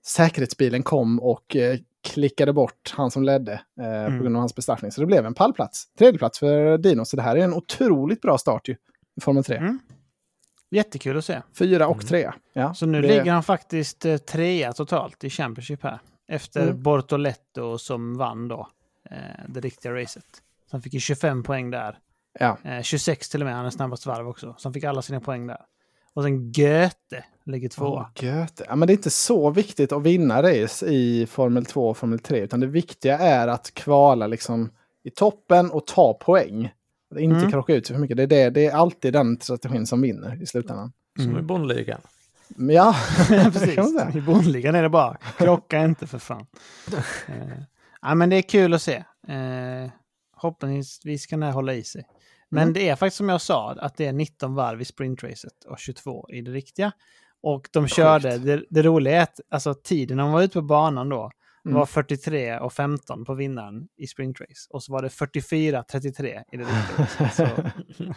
säkerhetsbilen 0.06 0.82
kom 0.82 1.20
och 1.20 1.56
eh, 1.56 1.78
klickade 2.08 2.52
bort 2.52 2.94
han 2.96 3.10
som 3.10 3.22
ledde 3.22 3.52
eh, 3.80 3.86
Mm. 4.04 4.16
på 4.18 4.22
grund 4.22 4.36
av 4.36 4.40
hans 4.40 4.54
bestraffning. 4.54 4.92
Så 4.92 5.00
det 5.00 5.06
blev 5.06 5.26
en 5.26 5.34
pallplats, 5.34 5.88
tredjeplats 5.98 6.38
för 6.38 6.78
Dino. 6.78 7.04
Så 7.04 7.16
det 7.16 7.22
här 7.22 7.36
är 7.36 7.40
en 7.44 7.54
otroligt 7.54 8.20
bra 8.20 8.38
start 8.38 8.68
ju 8.68 8.76
i 9.16 9.20
Formel 9.20 9.44
3. 9.44 9.56
Mm. 9.56 9.78
Jättekul 10.70 11.16
att 11.18 11.24
se. 11.24 11.42
Fyra 11.58 11.88
och 11.88 12.06
tre. 12.06 12.30
Ja, 12.52 12.74
Så 12.74 12.86
nu 12.86 13.02
det- 13.02 13.08
ligger 13.08 13.32
han 13.32 13.42
faktiskt 13.42 14.04
eh, 14.04 14.16
trea 14.16 14.72
totalt 14.72 15.24
i 15.24 15.30
Championship 15.30 15.82
här. 15.82 15.98
Efter 16.28 16.62
Mm. 16.62 16.82
Bortoletto 16.82 17.78
som 17.78 18.16
vann 18.18 18.48
då 18.48 18.68
eh, 19.10 19.16
det 19.48 19.60
riktiga 19.60 19.94
racet. 19.94 20.24
Så 20.70 20.76
han 20.76 20.82
fick 20.82 20.94
ju 20.94 21.00
25 21.00 21.42
poäng 21.42 21.70
där. 21.70 21.98
Ja. 22.40 22.58
Eh, 22.64 22.82
26 22.82 23.28
till 23.28 23.40
och 23.42 23.46
med, 23.46 23.54
han 23.56 23.66
är 23.66 23.70
snabbast 23.70 24.06
varv 24.06 24.28
också. 24.28 24.54
Så 24.58 24.68
han 24.68 24.74
fick 24.74 24.84
alla 24.84 25.02
sina 25.02 25.20
poäng 25.20 25.46
där. 25.46 25.60
Och 26.14 26.22
sen 26.22 26.52
Goethe 26.52 27.24
ligger 27.44 27.68
tvåa. 27.68 27.88
Åh, 28.00 28.06
Goethe. 28.22 28.64
Ja, 28.68 28.76
men 28.76 28.86
det 28.86 28.92
är 28.92 28.96
inte 28.96 29.10
så 29.10 29.50
viktigt 29.50 29.92
att 29.92 30.02
vinna 30.02 30.42
race 30.42 30.86
i 30.86 31.26
Formel 31.26 31.64
2 31.64 31.88
och 31.88 31.96
Formel 31.96 32.18
3. 32.18 32.38
Utan 32.40 32.60
det 32.60 32.66
viktiga 32.66 33.18
är 33.18 33.48
att 33.48 33.74
kvala 33.74 34.26
liksom 34.26 34.70
i 35.04 35.10
toppen 35.10 35.70
och 35.70 35.86
ta 35.86 36.14
poäng. 36.14 36.72
Att 37.14 37.20
inte 37.20 37.36
Mm. 37.36 37.50
krocka 37.50 37.74
ut 37.74 37.86
sig 37.86 37.96
för 37.96 38.00
mycket. 38.00 38.16
Det 38.16 38.22
är, 38.22 38.26
det, 38.26 38.50
det 38.50 38.66
är 38.66 38.72
alltid 38.74 39.12
den 39.12 39.40
strategin 39.40 39.86
som 39.86 40.00
vinner 40.02 40.42
i 40.42 40.46
slutändan. 40.46 40.92
Som 41.18 41.38
i 41.38 41.42
Bondligan. 41.42 42.00
Men 42.48 42.76
ja, 42.76 42.94
Precis, 43.28 44.14
i 44.14 44.20
bondligan 44.20 44.74
är 44.74 44.82
det 44.82 44.88
bara 44.88 45.16
krocka 45.38 45.84
inte 45.84 46.06
för 46.06 46.18
fan. 46.18 46.46
eh, 47.28 47.34
ja, 48.02 48.14
men 48.14 48.30
det 48.30 48.36
är 48.36 48.42
kul 48.42 48.74
att 48.74 48.82
se. 48.82 48.94
Eh, 49.28 49.90
Hoppningsvis 50.36 51.26
kan 51.26 51.40
det 51.40 51.46
här 51.46 51.52
hålla 51.52 51.74
i 51.74 51.84
sig. 51.84 52.06
Men 52.50 52.62
Mm. 52.62 52.72
det 52.72 52.88
är 52.88 52.96
faktiskt 52.96 53.16
som 53.16 53.28
jag 53.28 53.40
sa, 53.40 53.72
att 53.72 53.96
det 53.96 54.06
är 54.06 54.12
19 54.12 54.54
varv 54.54 54.80
i 54.80 54.84
sprintracet 54.84 55.64
och 55.66 55.78
22 55.78 56.26
i 56.30 56.40
det 56.40 56.50
riktiga. 56.50 56.92
Och 57.40 57.68
de 57.72 57.88
körde, 57.88 58.38
det, 58.38 58.64
det 58.70 58.82
roliga 58.82 59.16
är 59.16 59.22
att 59.22 59.40
alltså, 59.50 59.74
tiden 59.74 60.16
de 60.18 60.32
var 60.32 60.42
ute 60.42 60.52
på 60.54 60.62
banan 60.62 61.08
då 61.08 61.30
Mm. 61.64 61.78
var 61.78 61.86
43 61.86 62.58
och 62.58 62.72
15 62.72 63.24
på 63.24 63.34
vinnaren 63.34 63.88
i 63.96 64.06
sprintrace. 64.06 64.66
Och 64.70 64.82
så 64.82 64.92
var 64.92 65.02
det 65.02 65.08
44-33 65.08 66.42
i 66.52 66.56
det 66.56 66.64
riktiga. 66.64 67.28
Så, 67.30 67.44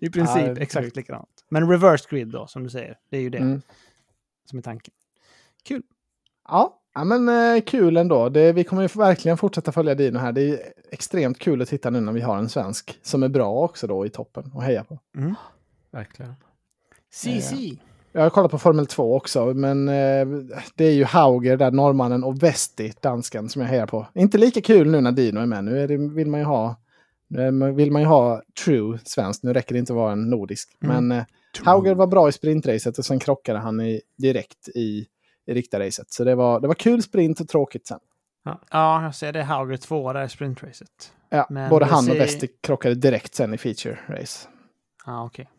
I 0.00 0.10
princip 0.10 0.42
Ja, 0.46 0.62
exakt 0.62 0.84
sjukt. 0.86 0.96
likadant. 0.96 1.44
Men 1.50 1.70
reverse 1.70 2.06
grid 2.10 2.28
då, 2.28 2.46
som 2.46 2.62
du 2.64 2.70
säger. 2.70 2.98
Det 3.10 3.16
är 3.16 3.20
ju 3.20 3.30
det 3.30 3.38
Mm. 3.38 3.62
som 4.44 4.58
är 4.58 4.62
tanken. 4.62 4.94
Kul. 5.64 5.82
Ja, 6.48 6.77
ja 6.94 7.04
men 7.04 7.28
eh, 7.28 7.62
kul 7.62 7.96
ändå. 7.96 8.28
Det, 8.28 8.52
vi 8.52 8.64
kommer 8.64 8.82
ju 8.82 8.88
verkligen 8.88 9.38
fortsätta 9.38 9.72
följa 9.72 9.94
Dino 9.94 10.18
här. 10.18 10.32
Det 10.32 10.42
är 10.42 10.58
extremt 10.90 11.38
kul 11.38 11.62
att 11.62 11.68
titta 11.68 11.90
nu 11.90 12.00
när 12.00 12.12
vi 12.12 12.20
har 12.20 12.38
en 12.38 12.48
svensk 12.48 12.98
som 13.02 13.22
är 13.22 13.28
bra 13.28 13.64
också 13.64 13.86
då 13.86 14.06
i 14.06 14.10
toppen 14.10 14.52
och 14.54 14.62
heja 14.62 14.84
på. 14.84 14.98
Verkligen. 15.90 16.34
CC. 17.12 17.54
Jag 18.12 18.22
har 18.22 18.30
kollat 18.30 18.50
på 18.50 18.58
Formel 18.58 18.86
2 18.86 19.16
också, 19.16 19.46
men 19.46 19.88
eh, 19.88 20.26
det 20.74 20.84
är 20.84 20.92
ju 20.92 21.04
Hauger, 21.04 21.56
där 21.56 21.70
norrmannen, 21.70 22.24
och 22.24 22.42
Vesti, 22.42 22.92
dansken, 23.00 23.48
som 23.48 23.62
jag 23.62 23.68
hejar 23.68 23.86
på. 23.86 24.06
Inte 24.14 24.38
lika 24.38 24.60
kul 24.60 24.90
nu 24.90 25.00
när 25.00 25.12
Dino 25.12 25.40
är 25.40 25.46
med. 25.46 25.64
Nu 25.64 25.82
är 25.82 25.88
det, 25.88 25.96
vill 25.96 26.28
man 26.28 26.40
ju 26.40 26.46
ha 26.46 26.76
nu 27.28 27.72
vill 27.72 27.92
man 27.92 28.02
ju 28.02 28.08
ha 28.08 28.42
true 28.64 28.98
svenskt. 29.04 29.42
Nu 29.42 29.52
räcker 29.52 29.74
det 29.74 29.78
inte 29.78 29.92
att 29.92 29.96
vara 29.96 30.12
en 30.12 30.30
nordisk. 30.30 30.76
Mm. 30.82 31.08
Men 31.08 31.18
eh, 31.18 31.24
Hauger 31.64 31.94
var 31.94 32.06
bra 32.06 32.28
i 32.28 32.32
sprintracet 32.32 32.98
och 32.98 33.04
sen 33.04 33.18
krockade 33.18 33.58
han 33.58 33.80
i, 33.80 34.00
direkt 34.18 34.68
i, 34.68 35.06
i 35.48 35.54
riktiga 35.54 35.80
racet. 35.86 36.12
Så 36.12 36.24
det 36.24 36.34
var, 36.34 36.60
det 36.60 36.66
var 36.66 36.74
kul 36.74 37.02
sprint 37.02 37.40
och 37.40 37.48
tråkigt 37.48 37.86
sen. 37.86 38.00
Ja, 38.70 39.02
jag 39.02 39.14
ser 39.14 39.32
det. 39.32 39.42
Hauger 39.42 39.76
2 39.76 40.12
där 40.12 40.24
i 40.24 40.28
sprintracet. 40.28 41.12
Ja, 41.28 41.46
Men 41.50 41.70
både 41.70 41.84
han 41.86 41.98
och 41.98 42.04
ser- 42.04 42.18
Vesti 42.18 42.48
krockade 42.60 42.94
direkt 42.94 43.34
sen 43.34 43.54
i 43.54 43.58
feature 43.58 43.98
race. 44.08 44.48
Ja, 45.06 45.24
okej. 45.24 45.50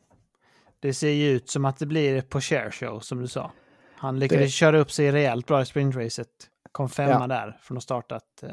Det 0.80 0.94
ser 0.94 1.10
ju 1.10 1.30
ut 1.30 1.50
som 1.50 1.66
att 1.66 1.78
det 1.78 1.86
blir 1.86 2.22
på 2.22 2.42
share 2.42 2.72
show, 2.72 3.00
som 3.00 3.22
du 3.22 3.28
sa. 3.28 3.52
Han 3.96 4.20
lyckades 4.20 4.46
Det- 4.46 4.50
köra 4.52 4.80
upp 4.80 4.92
sig 4.92 5.12
rejält 5.12 5.46
bra 5.48 5.62
i 5.62 5.66
sprintracet. 5.66 6.28
Kom 6.72 6.90
femma 6.90 7.12
Ja. 7.12 7.28
där 7.28 7.58
från 7.62 7.78
att 7.78 7.84
startat. 7.84 8.44
Eh, 8.44 8.50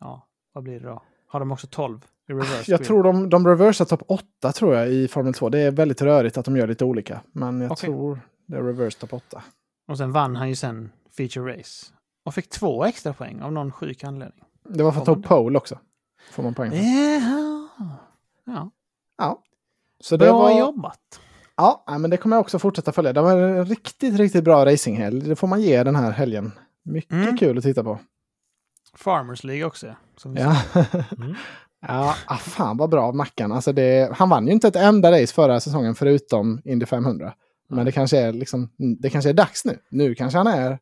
ja, 0.00 0.26
vad 0.52 0.64
blir 0.64 0.80
det 0.80 0.86
då? 0.86 1.02
Har 1.28 1.40
de 1.40 1.52
också 1.52 1.66
12 1.66 1.98
i 2.28 2.32
reverse? 2.32 2.70
Jag 2.72 2.84
tror 2.84 3.02
de, 3.02 3.28
de 3.30 3.46
reversar 3.46 3.84
topp 3.84 4.02
8 4.08 4.52
tror 4.52 4.74
jag 4.74 4.88
i 4.88 5.08
Formel 5.08 5.34
2. 5.34 5.48
Det 5.48 5.58
är 5.58 5.70
väldigt 5.70 6.02
rörigt 6.02 6.36
att 6.38 6.44
de 6.44 6.56
gör 6.56 6.66
lite 6.66 6.84
olika. 6.84 7.20
Men 7.32 7.60
jag 7.60 7.72
Okej. 7.72 7.86
tror 7.88 8.20
det 8.46 8.56
är 8.56 8.62
reverse 8.62 8.98
topp 9.00 9.12
8. 9.12 9.42
Och 9.86 9.98
sen 9.98 10.12
vann 10.12 10.36
han 10.36 10.48
ju 10.48 10.54
sen 10.54 10.90
feature 11.16 11.58
race. 11.58 11.86
Och 12.24 12.34
fick 12.34 12.50
två 12.50 12.84
extra 12.84 13.12
poäng 13.12 13.42
av 13.42 13.52
någon 13.52 13.72
sjuk 13.72 14.04
anledning. 14.04 14.44
Det 14.68 14.82
var 14.82 14.92
för 14.92 15.04
top 15.04 15.22
det? 15.22 15.28
pole 15.28 15.58
också. 15.58 15.78
Får 16.30 16.42
man 16.42 16.54
poäng 16.54 16.70
för. 16.70 16.76
Ja. 16.78 17.68
ja. 18.44 18.70
Ja. 19.18 19.42
Så 20.00 20.16
det 20.16 20.24
Bra 20.26 20.38
var, 20.38 20.58
jobbat. 20.58 21.20
Ja, 21.56 21.84
men 21.98 22.10
det 22.10 22.16
kommer 22.16 22.36
jag 22.36 22.40
också 22.40 22.58
fortsätta 22.58 22.92
följa. 22.92 23.12
Det 23.12 23.20
var 23.20 23.36
en 23.36 23.64
riktigt, 23.64 24.16
riktigt 24.16 24.44
bra 24.44 24.66
racinghelg. 24.66 25.20
Det 25.20 25.36
får 25.36 25.46
man 25.46 25.60
ge 25.62 25.82
den 25.84 25.96
här 25.96 26.10
helgen. 26.10 26.52
Mycket 26.82 27.12
Mm. 27.12 27.36
kul 27.36 27.58
att 27.58 27.64
titta 27.64 27.84
på. 27.84 27.98
Farmers 28.94 29.44
League 29.44 29.64
också, 29.64 29.94
som 30.16 30.34
vi 30.34 30.40
sa. 30.42 30.54
Ja. 30.74 30.84
Mm. 31.18 31.34
Ja, 31.88 32.14
ah, 32.26 32.36
fan 32.36 32.76
vad 32.76 32.90
bra 32.90 33.12
Mackan. 33.12 33.52
Alltså 33.52 33.72
det, 33.72 34.10
han 34.16 34.28
vann 34.28 34.46
ju 34.46 34.52
inte 34.52 34.68
ett 34.68 34.76
enda 34.76 35.12
race 35.12 35.34
förra 35.34 35.60
säsongen 35.60 35.94
förutom 35.94 36.60
Indy 36.64 36.86
500. 36.86 37.34
Men 37.68 37.84
det 37.84 37.92
kanske 37.92 38.18
är 38.18 38.32
liksom, 38.32 38.70
det 39.00 39.10
kanske 39.10 39.30
är 39.30 39.34
dags 39.34 39.64
nu. 39.64 39.78
Nu 39.88 40.14
kanske 40.14 40.38
han 40.38 40.46
är... 40.46 40.78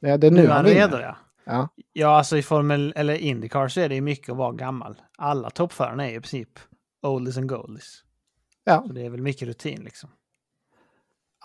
Det 0.00 0.10
är, 0.10 0.18
det 0.18 0.26
är 0.26 0.30
nu, 0.30 0.40
Nu 0.40 0.46
är 0.46 0.50
han 0.50 0.64
vinner. 0.64 0.80
redo 0.80 0.98
ja. 0.98 1.16
Ja, 1.44 1.68
Ja, 1.92 2.08
alltså 2.18 2.36
i 2.36 2.42
Formel 2.42 2.92
eller 2.96 3.14
Indycar 3.14 3.68
så 3.68 3.80
är 3.80 3.88
det 3.88 3.94
ju 3.94 4.00
mycket 4.00 4.28
att 4.30 4.36
vara 4.36 4.52
gammal. 4.52 5.00
Alla 5.18 5.50
toppförarna 5.50 6.10
är 6.10 6.16
i 6.16 6.20
princip 6.20 6.48
oldies 7.02 7.36
and 7.36 7.48
goldies. 7.48 8.02
ja. 8.64 8.84
Så 8.86 8.92
det 8.92 9.06
är 9.06 9.10
väl 9.10 9.22
mycket 9.22 9.48
rutin 9.48 9.80
liksom. 9.84 10.10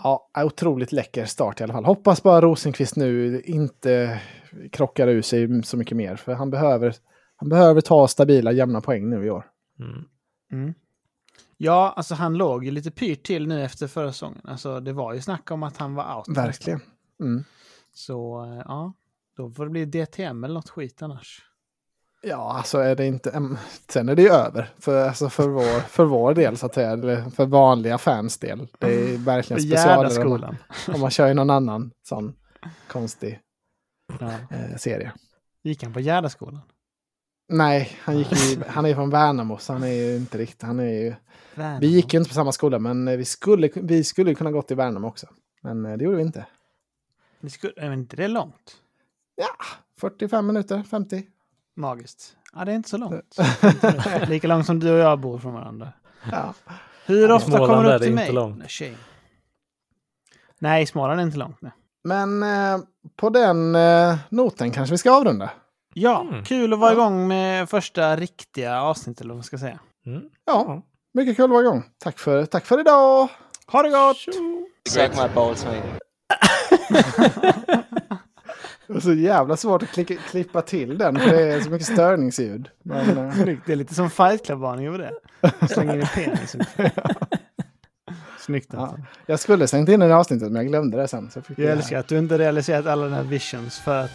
ja, 0.03 0.29
otroligt 0.45 0.91
läcker 0.91 1.25
start 1.25 1.59
i 1.59 1.63
alla 1.63 1.73
fall. 1.73 1.85
Hoppas 1.85 2.23
bara 2.23 2.41
Rosenqvist 2.41 2.95
nu 2.95 3.41
inte 3.41 4.21
krockar 4.71 5.07
ur 5.07 5.21
sig 5.21 5.63
så 5.63 5.77
mycket 5.77 5.97
mer. 5.97 6.15
För 6.15 6.33
han 6.33 6.49
behöver, 6.49 6.95
han 7.35 7.49
behöver 7.49 7.81
ta 7.81 8.07
stabila, 8.07 8.51
jämna 8.51 8.81
poäng 8.81 9.09
nu 9.09 9.25
i 9.25 9.29
år. 9.29 9.45
Mm. 9.79 10.03
Mm. 10.51 10.73
Ja, 11.63 11.93
alltså 11.95 12.15
han 12.15 12.33
låg 12.33 12.65
ju 12.65 12.71
lite 12.71 12.91
pyrt 12.91 13.23
till 13.23 13.47
nu 13.47 13.63
efter 13.63 13.87
förra 13.87 14.11
säsongen. 14.11 14.41
Alltså 14.43 14.79
det 14.79 14.93
var 14.93 15.13
ju 15.13 15.21
snack 15.21 15.51
om 15.51 15.63
att 15.63 15.77
han 15.77 15.95
var 15.95 16.17
out. 16.17 16.37
Verkligen. 16.37 16.81
Mm. 17.19 17.43
Så 17.93 18.45
eh, 18.45 18.61
ja, 18.65 18.93
då 19.37 19.51
får 19.51 19.65
det 19.65 19.71
bli 19.71 19.85
DTM 19.85 20.43
eller 20.43 20.53
något 20.53 20.69
skit 20.69 21.01
annars. 21.01 21.45
Ja, 22.21 22.53
alltså 22.57 22.77
är 22.77 22.95
det 22.95 23.05
inte... 23.07 23.57
Sen 23.89 24.09
är 24.09 24.15
det 24.15 24.21
ju 24.21 24.29
över. 24.29 24.73
För, 24.79 25.07
alltså 25.07 25.29
för, 25.29 25.47
vår, 25.49 25.79
för 25.79 26.05
vår 26.05 26.33
del, 26.33 26.57
så 26.57 26.65
att 26.65 26.73
säga. 26.73 26.91
Eller 26.91 27.29
för 27.29 27.45
vanliga 27.45 27.97
fans 27.97 28.37
del. 28.37 28.67
Det 28.79 29.13
är 29.13 29.17
verkligen 29.25 29.61
specialare 29.61 30.23
om 30.23 30.29
man, 30.29 30.57
om 30.93 31.01
man 31.01 31.11
kör 31.11 31.27
i 31.27 31.33
någon 31.33 31.49
annan 31.49 31.91
sån 32.03 32.33
konstig 32.87 33.39
Ja. 34.19 34.31
eh, 34.51 34.77
serie. 34.77 35.11
Gick 35.63 35.83
han 35.83 35.93
på 35.93 35.99
Gärdaskolan? 35.99 36.61
Nej, 37.51 37.97
han, 38.01 38.17
gick 38.17 38.31
i, 38.31 38.63
han 38.67 38.85
är 38.85 38.95
från 38.95 39.09
Värnamo, 39.09 39.57
så 39.57 39.73
han 39.73 39.83
är 39.83 39.93
ju 39.93 40.15
inte 40.15 40.37
riktigt... 40.37 40.61
Han 40.61 40.79
är 40.79 40.83
ju, 40.83 41.15
Värnamo. 41.55 41.79
vi 41.79 41.87
gick 41.87 42.13
ju 42.13 42.19
inte 42.19 42.29
på 42.29 42.33
samma 42.33 42.51
skola, 42.51 42.79
men 42.79 43.07
eh, 43.07 43.17
vi 43.17 43.25
skulle, 43.25 43.69
vi 43.75 44.03
skulle 44.03 44.35
kunna 44.35 44.51
gått 44.51 44.71
i 44.71 44.75
Värnamo 44.75 45.07
också. 45.07 45.27
Men 45.61 45.85
eh, 45.85 45.97
det 45.97 46.03
gjorde 46.03 46.17
vi 46.17 46.23
inte. 46.23 46.45
Vi 47.39 47.49
skulle, 47.49 47.73
är 47.77 47.93
inte 47.93 48.15
det 48.15 48.27
långt? 48.27 48.77
Ja, 49.35 49.49
45 49.97 50.47
minuter, 50.47 50.83
50. 50.83 51.23
Magiskt. 51.75 52.35
Ja, 52.53 52.65
det 52.65 52.71
är 52.71 52.75
inte 52.75 52.89
så 52.89 52.97
långt. 52.97 53.37
Lika 54.27 54.47
långt 54.47 54.65
som 54.65 54.79
du 54.79 54.91
och 54.91 54.99
jag 54.99 55.19
bor 55.19 55.37
från 55.39 55.53
varandra. 55.53 55.93
Ja. 56.31 56.53
Hur 57.05 57.31
ofta 57.31 57.47
Småland 57.49 57.69
kommer 57.71 57.83
du 57.83 57.89
är 57.89 57.95
upp 57.95 58.01
det 58.01 58.05
till 58.05 58.11
inte 58.11 58.23
mig? 58.23 58.33
långt. 58.33 58.63
Nej. 58.79 58.97
Nej, 60.59 60.85
Småland 60.85 61.19
är 61.19 61.23
inte 61.23 61.37
långt. 61.37 61.61
Nej. 61.61 61.71
Men 62.03 62.43
eh, 62.43 62.79
på 63.15 63.29
den 63.29 63.75
eh, 63.75 64.17
noten 64.29 64.71
kanske 64.71 64.93
vi 64.93 64.97
ska 64.97 65.11
avrunda. 65.11 65.49
Ja, 65.93 66.21
Mm. 66.29 66.43
kul 66.43 66.73
att 66.73 66.79
vara 66.79 66.91
igång 66.93 67.27
med 67.27 67.69
första 67.69 68.15
riktiga 68.15 68.81
avsnittet, 68.81 69.21
eller 69.21 69.29
vad 69.29 69.37
man 69.37 69.43
ska 69.43 69.57
säga. 69.57 69.79
Mm. 70.05 70.21
Ja, 70.45 70.81
mycket 71.13 71.35
kul 71.35 71.45
att 71.45 71.49
vara 71.51 71.61
igång. 71.61 71.83
Tack 72.03 72.19
för, 72.19 72.45
tack 72.45 72.65
för 72.65 72.79
idag! 72.79 73.27
Ha 73.67 73.83
det 73.83 73.89
gott! 73.89 74.17
Suck 74.89 75.11
my 75.15 75.35
balls, 75.35 75.65
mate. 75.65 75.81
Det 78.87 78.93
var 78.93 79.01
så 79.01 79.13
jävla 79.13 79.57
svårt 79.57 79.83
att 79.83 79.89
klicka, 79.89 80.15
klippa 80.29 80.61
till 80.61 80.97
den, 80.97 81.19
för 81.19 81.29
det 81.29 81.53
är 81.53 81.61
så 81.61 81.69
mycket 81.69 81.87
störningsljud. 81.87 82.69
Men, 82.83 83.17
eh. 83.17 83.35
Det 83.65 83.71
är 83.71 83.75
lite 83.75 83.95
som 83.95 84.09
Fight 84.09 84.45
Club-varning 84.45 84.87
över 84.87 84.97
det. 84.97 85.11
Slänger 85.67 85.95
in 85.99 86.07
penisen. 86.13 86.61
Snyggt. 88.39 88.69
ja. 88.73 88.79
Anton. 88.79 89.05
Jag 89.25 89.39
skulle 89.39 89.67
slängt 89.67 89.89
in 89.89 89.99
den 89.99 90.09
i 90.09 90.13
avsnittet, 90.13 90.47
men 90.51 90.55
jag 90.55 90.67
glömde 90.67 90.97
det 90.97 91.07
sen. 91.07 91.31
Så 91.31 91.37
jag 91.39 91.45
fick 91.45 91.59
Jag 91.59 91.67
det 91.67 91.71
älskar 91.71 91.95
här. 91.95 91.99
att 91.99 92.07
du 92.07 92.17
inte 92.17 92.37
realiserat 92.37 92.85
alla 92.85 93.05
dina 93.05 93.23
visions 93.23 93.79
för 93.79 94.03
att 94.03 94.11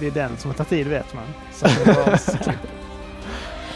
det 0.00 0.06
är 0.06 0.10
den 0.10 0.36
som 0.36 0.54
tar 0.54 0.64
tid 0.64 0.86
vet 0.88 1.14
man. 1.14 1.24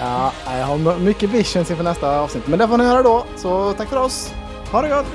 Ja, 0.01 0.33
jag 0.47 0.67
har 0.67 0.99
mycket 0.99 1.31
visions 1.31 1.71
inför 1.71 1.85
nästa 1.85 2.21
avsnitt. 2.21 2.47
Men 2.47 2.59
det 2.59 2.69
får 2.69 2.79
ni 2.79 2.85
höra 2.85 3.03
då, 3.03 3.25
så 3.37 3.73
tack 3.73 3.89
för 3.89 3.97
oss! 3.97 4.35
ha 4.73 4.83
det 4.83 4.89
gott! 4.89 5.07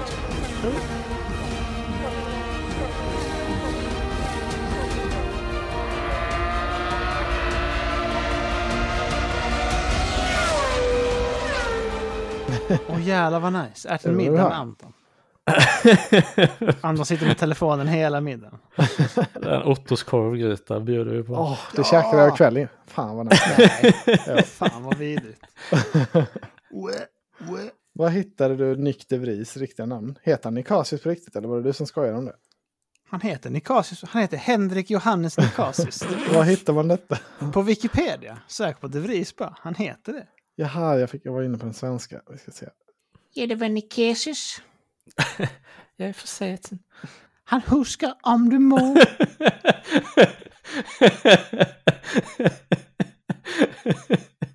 Åh 12.90 13.02
jävlar 13.08 13.40
vad 13.40 13.54
nice. 13.54 13.90
Ät 13.90 14.06
en 14.06 14.12
Det 14.12 14.18
var 14.18 14.32
middag 14.32 14.50
med 14.50 14.58
Anton. 14.58 14.94
Anton 16.82 17.06
sitter 17.06 17.26
med 17.26 17.38
telefonen 17.38 17.88
hela 17.88 18.22
middagen. 18.22 18.60
En 19.36 19.64
Ottos 19.64 20.04
korvgryta 20.04 20.80
bjuder 20.80 21.16
vi 21.16 21.24
på. 21.24 21.34
Åh, 21.34 21.60
det 21.76 21.84
käkade 21.84 22.18
jag 22.18 22.34
ikväll 22.34 22.58
ju. 22.58 22.68
Fan 22.88 23.16
vad 23.18 23.26
nice. 23.26 24.44
Fan 24.44 24.84
vad 24.84 24.98
vidrigt. 24.98 25.42
Vad 27.96 28.12
hittade 28.12 28.56
du 28.56 28.76
Nick 28.76 29.10
de 29.10 29.18
Vries 29.18 29.58
riktiga 29.58 29.86
namn? 29.86 30.18
Heter 30.24 30.44
han 30.44 30.54
Nikasius 30.54 31.04
på 31.04 31.10
riktigt 31.10 31.36
eller 31.36 31.48
var 31.48 31.58
det 31.58 31.64
du 31.64 31.74
som 31.74 31.88
skojade 31.88 32.18
om 32.18 32.26
det? 32.26 32.36
Han 33.10 33.22
heter 33.22 33.50
Nikasius. 33.50 34.04
Han 34.04 34.22
heter 34.22 34.38
Henrik 34.38 34.90
Johannes 34.90 35.38
Nikasius. 35.38 36.04
Var 36.34 36.44
hittar 36.44 36.74
man 36.74 36.88
detta? 36.88 37.18
På 37.54 37.62
Wikipedia. 37.62 38.38
Sök 38.48 38.82
på 38.82 38.88
De 38.88 39.00
Vries 39.00 39.36
bara. 39.36 39.56
Han 39.60 39.76
heter 39.76 40.14
det. 40.14 40.28
Jaha, 40.56 41.00
jag, 41.00 41.10
fick, 41.10 41.26
jag 41.26 41.34
var 41.34 41.44
inne 41.44 41.58
på 41.58 41.66
den 41.66 41.74
svenska. 41.74 42.22
Vi 42.32 42.38
ska 42.38 42.52
se. 42.52 42.66
Ja, 43.34 43.48
det 43.48 43.56
var 43.56 43.70
Nikasius 43.70 44.62
jag 45.98 46.10
är 46.10 46.14
för 46.14 46.22
förseten. 46.22 46.80
Han 47.44 47.62
huskar 47.62 48.16
om 48.22 48.50
du 48.50 48.60
må. 48.60 48.96